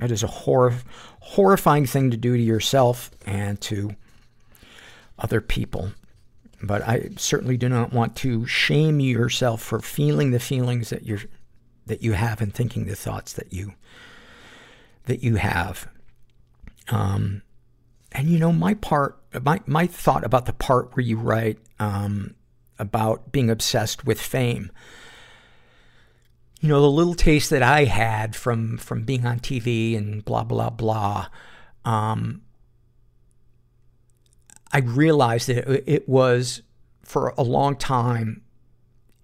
it 0.00 0.10
is 0.10 0.22
a 0.22 0.28
hor- 0.28 0.74
horrifying 1.20 1.86
thing 1.86 2.10
to 2.10 2.16
do 2.16 2.36
to 2.36 2.42
yourself 2.42 3.10
and 3.26 3.60
to 3.62 3.96
other 5.18 5.40
people. 5.40 5.92
But 6.62 6.82
I 6.82 7.10
certainly 7.16 7.56
do 7.56 7.68
not 7.68 7.92
want 7.92 8.16
to 8.16 8.46
shame 8.46 9.00
yourself 9.00 9.62
for 9.62 9.80
feeling 9.80 10.30
the 10.30 10.40
feelings 10.40 10.90
that 10.90 11.04
you're 11.04 11.22
that 11.86 12.02
you 12.02 12.12
have 12.12 12.40
and 12.40 12.54
thinking 12.54 12.84
the 12.84 12.94
thoughts 12.94 13.32
that 13.32 13.52
you 13.52 13.72
that 15.06 15.24
you 15.24 15.36
have. 15.36 15.88
Um, 16.88 17.42
and 18.12 18.28
you 18.28 18.38
know, 18.38 18.52
my 18.52 18.74
part, 18.74 19.18
my 19.42 19.60
my 19.66 19.86
thought 19.86 20.22
about 20.22 20.46
the 20.46 20.52
part 20.52 20.94
where 20.94 21.04
you 21.04 21.16
write 21.16 21.58
um, 21.78 22.34
about 22.78 23.32
being 23.32 23.50
obsessed 23.50 24.04
with 24.04 24.20
fame 24.20 24.70
you 26.60 26.68
know, 26.68 26.80
the 26.80 26.90
little 26.90 27.14
taste 27.14 27.50
that 27.50 27.62
I 27.62 27.84
had 27.84 28.36
from, 28.36 28.76
from 28.76 29.04
being 29.04 29.26
on 29.26 29.40
TV 29.40 29.96
and 29.96 30.24
blah, 30.24 30.44
blah, 30.44 30.70
blah, 30.70 31.28
um, 31.84 32.42
I 34.72 34.78
realized 34.80 35.48
that 35.48 35.68
it, 35.68 35.84
it 35.86 36.08
was 36.08 36.62
for 37.02 37.34
a 37.36 37.42
long 37.42 37.76
time 37.76 38.42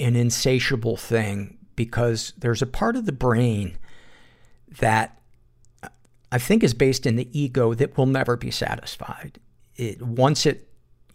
an 0.00 0.16
insatiable 0.16 0.96
thing 0.96 1.58
because 1.76 2.32
there's 2.38 2.62
a 2.62 2.66
part 2.66 2.96
of 2.96 3.06
the 3.06 3.12
brain 3.12 3.78
that 4.80 5.20
I 6.32 6.38
think 6.38 6.64
is 6.64 6.74
based 6.74 7.06
in 7.06 7.16
the 7.16 7.38
ego 7.38 7.74
that 7.74 7.96
will 7.96 8.06
never 8.06 8.36
be 8.36 8.50
satisfied. 8.50 9.38
It, 9.76 10.02
once 10.02 10.46
it 10.46 10.65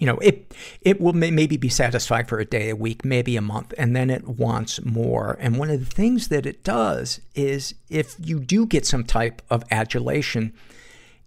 you 0.01 0.07
know, 0.07 0.17
it, 0.17 0.51
it 0.81 0.99
will 0.99 1.13
may, 1.13 1.29
maybe 1.29 1.57
be 1.57 1.69
satisfied 1.69 2.27
for 2.27 2.39
a 2.39 2.45
day, 2.45 2.69
a 2.69 2.75
week, 2.75 3.05
maybe 3.05 3.37
a 3.37 3.41
month, 3.41 3.71
and 3.77 3.95
then 3.95 4.09
it 4.09 4.27
wants 4.27 4.83
more. 4.83 5.37
And 5.39 5.59
one 5.59 5.69
of 5.69 5.79
the 5.79 5.85
things 5.85 6.29
that 6.29 6.47
it 6.47 6.63
does 6.63 7.21
is 7.35 7.75
if 7.87 8.15
you 8.17 8.39
do 8.39 8.65
get 8.65 8.83
some 8.83 9.03
type 9.03 9.43
of 9.51 9.63
adulation, 9.69 10.53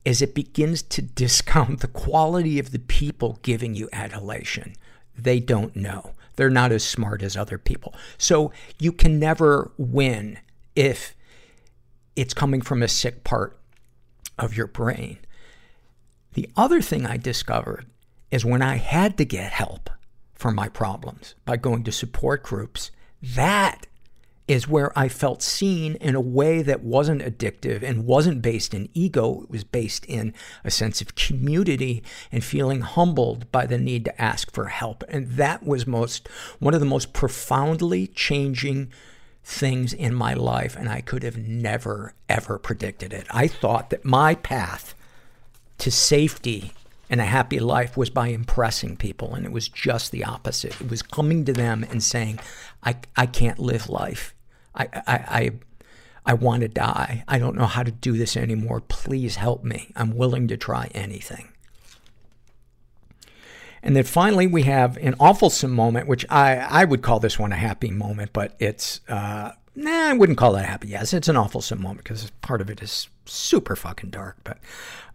is 0.04 0.20
it 0.20 0.34
begins 0.34 0.82
to 0.82 1.02
discount 1.02 1.80
the 1.80 1.86
quality 1.86 2.58
of 2.58 2.72
the 2.72 2.80
people 2.80 3.38
giving 3.42 3.76
you 3.76 3.88
adulation. 3.92 4.74
They 5.16 5.38
don't 5.38 5.76
know. 5.76 6.10
They're 6.34 6.50
not 6.50 6.72
as 6.72 6.82
smart 6.82 7.22
as 7.22 7.36
other 7.36 7.58
people. 7.58 7.94
So 8.18 8.50
you 8.80 8.90
can 8.90 9.20
never 9.20 9.70
win 9.78 10.40
if 10.74 11.14
it's 12.16 12.34
coming 12.34 12.60
from 12.60 12.82
a 12.82 12.88
sick 12.88 13.22
part 13.22 13.56
of 14.36 14.56
your 14.56 14.66
brain. 14.66 15.18
The 16.32 16.50
other 16.56 16.82
thing 16.82 17.06
I 17.06 17.18
discovered 17.18 17.86
is 18.34 18.44
when 18.44 18.62
I 18.62 18.78
had 18.78 19.16
to 19.18 19.24
get 19.24 19.52
help 19.52 19.88
for 20.34 20.50
my 20.50 20.68
problems 20.68 21.36
by 21.44 21.56
going 21.56 21.84
to 21.84 21.92
support 21.92 22.42
groups. 22.42 22.90
That 23.22 23.86
is 24.48 24.66
where 24.66 24.90
I 24.98 25.08
felt 25.08 25.40
seen 25.40 25.94
in 26.00 26.16
a 26.16 26.20
way 26.20 26.60
that 26.60 26.82
wasn't 26.82 27.22
addictive 27.22 27.84
and 27.84 28.06
wasn't 28.06 28.42
based 28.42 28.74
in 28.74 28.88
ego. 28.92 29.42
It 29.42 29.50
was 29.50 29.62
based 29.62 30.04
in 30.06 30.34
a 30.64 30.70
sense 30.72 31.00
of 31.00 31.14
community 31.14 32.02
and 32.32 32.42
feeling 32.42 32.80
humbled 32.80 33.52
by 33.52 33.66
the 33.66 33.78
need 33.78 34.04
to 34.06 34.20
ask 34.20 34.50
for 34.50 34.66
help. 34.66 35.04
And 35.08 35.30
that 35.34 35.64
was 35.64 35.86
most, 35.86 36.28
one 36.58 36.74
of 36.74 36.80
the 36.80 36.86
most 36.86 37.12
profoundly 37.12 38.08
changing 38.08 38.90
things 39.44 39.92
in 39.92 40.12
my 40.12 40.34
life. 40.34 40.74
And 40.74 40.88
I 40.88 41.02
could 41.02 41.22
have 41.22 41.38
never, 41.38 42.14
ever 42.28 42.58
predicted 42.58 43.12
it. 43.12 43.28
I 43.30 43.46
thought 43.46 43.90
that 43.90 44.04
my 44.04 44.34
path 44.34 44.96
to 45.78 45.92
safety 45.92 46.72
and 47.10 47.20
a 47.20 47.24
happy 47.24 47.60
life 47.60 47.96
was 47.96 48.10
by 48.10 48.28
impressing 48.28 48.96
people. 48.96 49.34
And 49.34 49.44
it 49.44 49.52
was 49.52 49.68
just 49.68 50.10
the 50.10 50.24
opposite. 50.24 50.80
It 50.80 50.90
was 50.90 51.02
coming 51.02 51.44
to 51.44 51.52
them 51.52 51.84
and 51.90 52.02
saying, 52.02 52.40
I, 52.82 52.96
I 53.16 53.26
can't 53.26 53.58
live 53.58 53.88
life. 53.88 54.34
I, 54.74 54.88
I, 54.94 55.14
I, 55.16 55.50
I 56.26 56.34
want 56.34 56.62
to 56.62 56.68
die. 56.68 57.24
I 57.28 57.38
don't 57.38 57.56
know 57.56 57.66
how 57.66 57.82
to 57.82 57.92
do 57.92 58.16
this 58.16 58.36
anymore. 58.36 58.80
Please 58.80 59.36
help 59.36 59.62
me. 59.62 59.92
I'm 59.94 60.16
willing 60.16 60.48
to 60.48 60.56
try 60.56 60.90
anything. 60.94 61.48
And 63.82 63.94
then 63.94 64.04
finally, 64.04 64.46
we 64.46 64.62
have 64.62 64.96
an 64.96 65.14
awful 65.20 65.52
moment, 65.68 66.08
which 66.08 66.24
I, 66.30 66.56
I 66.56 66.84
would 66.86 67.02
call 67.02 67.20
this 67.20 67.38
one 67.38 67.52
a 67.52 67.56
happy 67.56 67.90
moment, 67.90 68.32
but 68.32 68.56
it's, 68.58 69.02
uh, 69.08 69.52
nah, 69.76 70.08
I 70.08 70.14
wouldn't 70.14 70.38
call 70.38 70.56
it 70.56 70.64
happy. 70.64 70.88
Yes, 70.88 71.12
it's 71.12 71.28
an 71.28 71.36
awful 71.36 71.62
moment 71.76 71.98
because 71.98 72.30
part 72.40 72.62
of 72.62 72.70
it 72.70 72.82
is 72.82 73.08
super 73.26 73.76
fucking 73.76 74.08
dark. 74.08 74.38
But 74.42 74.56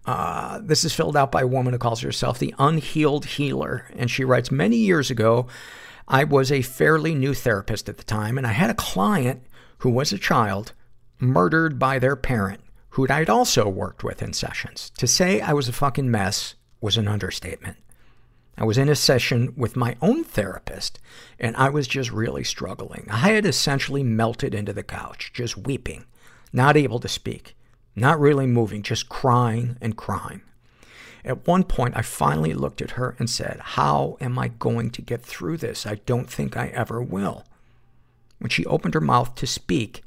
uh, 0.10 0.60
this 0.64 0.84
is 0.84 0.92
filled 0.92 1.16
out 1.16 1.32
by 1.32 1.42
a 1.42 1.48
woman 1.48 1.72
who 1.72 1.78
calls 1.78 2.02
herself 2.02 2.40
the 2.40 2.56
Unhealed 2.58 3.26
Healer. 3.26 3.86
And 3.96 4.10
she 4.10 4.24
writes, 4.24 4.50
Many 4.50 4.78
years 4.78 5.12
ago, 5.12 5.46
I 6.08 6.24
was 6.24 6.52
a 6.52 6.64
fairly 6.64 7.14
new 7.14 7.36
therapist 7.36 7.88
at 7.88 7.98
the 7.98 8.04
time, 8.04 8.36
and 8.36 8.48
I 8.48 8.54
had 8.54 8.72
a 8.72 8.74
client 8.74 9.44
who 9.78 9.92
was 9.92 10.12
a 10.12 10.18
child 10.18 10.74
murdered 11.20 11.78
by 11.78 12.00
their 12.00 12.16
parent, 12.16 12.62
who 12.90 13.06
I'd 13.08 13.30
also 13.30 13.70
worked 13.70 14.04
with 14.04 14.24
in 14.24 14.34
sessions. 14.34 14.90
To 14.98 15.06
say 15.06 15.42
I 15.42 15.54
was 15.54 15.70
a 15.70 15.74
fucking 15.74 16.10
mess 16.10 16.56
was 16.82 16.98
an 16.98 17.08
understatement. 17.08 17.78
I 18.58 18.64
was 18.64 18.80
in 18.80 18.90
a 18.90 18.96
session 18.96 19.54
with 19.56 19.76
my 19.76 19.96
own 20.02 20.24
therapist, 20.24 20.98
and 21.40 21.56
I 21.56 21.70
was 21.70 21.88
just 21.88 22.12
really 22.12 22.44
struggling. 22.44 23.06
I 23.12 23.30
had 23.30 23.46
essentially 23.46 24.02
melted 24.02 24.56
into 24.56 24.74
the 24.74 24.82
couch, 24.82 25.34
just 25.36 25.56
weeping, 25.56 26.06
not 26.52 26.76
able 26.76 27.00
to 27.00 27.08
speak. 27.08 27.56
Not 28.00 28.20
really 28.20 28.48
moving, 28.48 28.82
just 28.82 29.10
crying 29.10 29.76
and 29.82 29.98
crying. 29.98 30.42
At 31.26 31.46
one 31.46 31.66
point, 31.66 31.98
I 31.98 32.02
finally 32.02 32.54
looked 32.54 32.82
at 32.82 32.92
her 32.92 33.14
and 33.20 33.30
said, 33.30 33.60
How 33.60 34.16
am 34.22 34.40
I 34.40 34.48
going 34.48 34.90
to 34.92 35.02
get 35.02 35.22
through 35.22 35.58
this? 35.58 35.86
I 35.86 35.96
don't 36.06 36.30
think 36.30 36.56
I 36.56 36.68
ever 36.68 37.02
will. 37.02 37.44
When 38.38 38.50
she 38.50 38.66
opened 38.66 38.94
her 38.94 39.02
mouth 39.02 39.36
to 39.36 39.46
speak, 39.46 40.02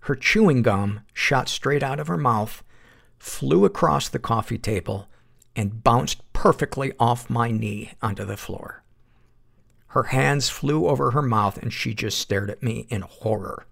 her 0.00 0.16
chewing 0.16 0.62
gum 0.62 1.02
shot 1.12 1.48
straight 1.48 1.84
out 1.84 2.00
of 2.00 2.08
her 2.08 2.16
mouth, 2.16 2.64
flew 3.16 3.64
across 3.64 4.08
the 4.08 4.18
coffee 4.18 4.58
table, 4.58 5.06
and 5.54 5.84
bounced 5.84 6.20
perfectly 6.32 6.92
off 6.98 7.30
my 7.30 7.52
knee 7.52 7.92
onto 8.02 8.24
the 8.24 8.36
floor. 8.36 8.82
Her 9.88 10.04
hands 10.04 10.48
flew 10.48 10.88
over 10.88 11.12
her 11.12 11.22
mouth 11.22 11.58
and 11.58 11.72
she 11.72 11.94
just 11.94 12.18
stared 12.18 12.50
at 12.50 12.60
me 12.60 12.88
in 12.90 13.02
horror. 13.02 13.66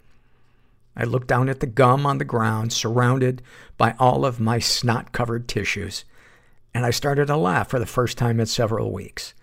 I 0.97 1.05
looked 1.05 1.29
down 1.29 1.49
at 1.49 1.61
the 1.61 1.67
gum 1.67 2.07
on 2.07 2.19
the 2.19 2.25
ground, 2.25 2.73
surrounded 2.73 3.43
by 3.79 3.95
all 3.99 4.25
of 4.25 4.41
my 4.41 4.59
snot-covered 4.59 5.49
tissues, 5.49 6.05
and 6.75 6.85
I 6.85 6.91
started 6.91 7.27
to 7.27 7.37
laugh 7.37 7.69
for 7.69 7.79
the 7.79 7.87
first 7.87 8.19
time 8.19 8.41
in 8.41 8.47
several 8.47 8.93
weeks. 8.93 9.35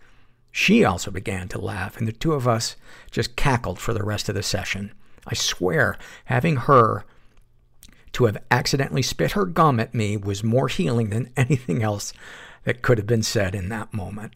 She 0.51 0.83
also 0.83 1.11
began 1.11 1.47
to 1.49 1.59
laugh, 1.59 1.97
and 1.97 2.07
the 2.07 2.11
two 2.11 2.33
of 2.33 2.47
us 2.47 2.75
just 3.11 3.35
cackled 3.35 3.79
for 3.79 3.93
the 3.93 4.03
rest 4.03 4.29
of 4.29 4.35
the 4.35 4.43
session. 4.43 4.91
I 5.27 5.35
swear, 5.35 5.97
having 6.25 6.55
her 6.55 7.05
to 8.13 8.25
have 8.25 8.37
accidentally 8.49 9.03
spit 9.03 9.33
her 9.33 9.45
gum 9.45 9.79
at 9.79 9.93
me 9.93 10.17
was 10.17 10.43
more 10.43 10.67
healing 10.67 11.09
than 11.09 11.31
anything 11.37 11.83
else 11.83 12.13
that 12.63 12.81
could 12.81 12.97
have 12.97 13.07
been 13.07 13.23
said 13.23 13.55
in 13.55 13.69
that 13.69 13.93
moment. 13.93 14.33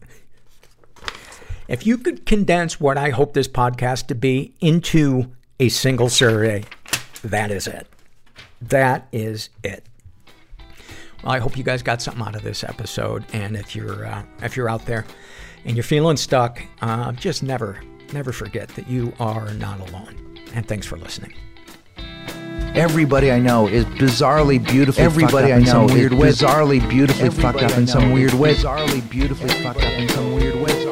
If 1.66 1.86
you 1.86 1.96
could 1.98 2.26
condense 2.26 2.78
what 2.78 2.98
I 2.98 3.10
hope 3.10 3.32
this 3.32 3.48
podcast 3.48 4.06
to 4.08 4.14
be 4.14 4.54
into 4.60 5.32
a 5.58 5.68
single 5.68 6.08
survey, 6.08 6.64
that 7.24 7.50
is 7.50 7.66
it. 7.66 7.86
That 8.60 9.08
is 9.12 9.50
it. 9.62 9.84
Well, 11.22 11.32
I 11.32 11.38
hope 11.38 11.56
you 11.56 11.64
guys 11.64 11.82
got 11.82 12.02
something 12.02 12.22
out 12.22 12.36
of 12.36 12.42
this 12.42 12.64
episode. 12.64 13.24
And 13.32 13.56
if 13.56 13.74
you're 13.74 14.06
uh, 14.06 14.24
if 14.42 14.56
you're 14.56 14.68
out 14.68 14.84
there 14.86 15.04
and 15.64 15.76
you're 15.76 15.84
feeling 15.84 16.16
stuck, 16.16 16.62
uh, 16.82 17.12
just 17.12 17.42
never 17.42 17.80
never 18.12 18.32
forget 18.32 18.68
that 18.70 18.88
you 18.88 19.12
are 19.18 19.52
not 19.54 19.80
alone. 19.88 20.38
And 20.54 20.66
thanks 20.66 20.86
for 20.86 20.96
listening. 20.96 21.34
Everybody 22.74 23.30
I 23.30 23.38
know 23.38 23.68
is 23.68 23.84
bizarrely 23.84 24.64
beautifully 24.64 25.04
Everybody 25.04 25.52
I 25.52 25.60
know 25.60 25.84
is 25.86 25.92
weird 25.92 26.12
bizarrely 26.12 26.86
beautifully 26.88 27.26
Everybody 27.26 27.58
fucked 27.60 27.72
up 27.72 27.78
in 27.78 27.86
some 27.86 28.10
weird 28.10 28.34
way. 28.34 28.54
Bizarrely 28.54 29.08
beautifully 29.08 29.48
fucked 29.62 29.78
up 29.78 29.92
in 29.92 30.08
some 30.08 30.34
weird 30.34 30.56
way. 30.56 30.83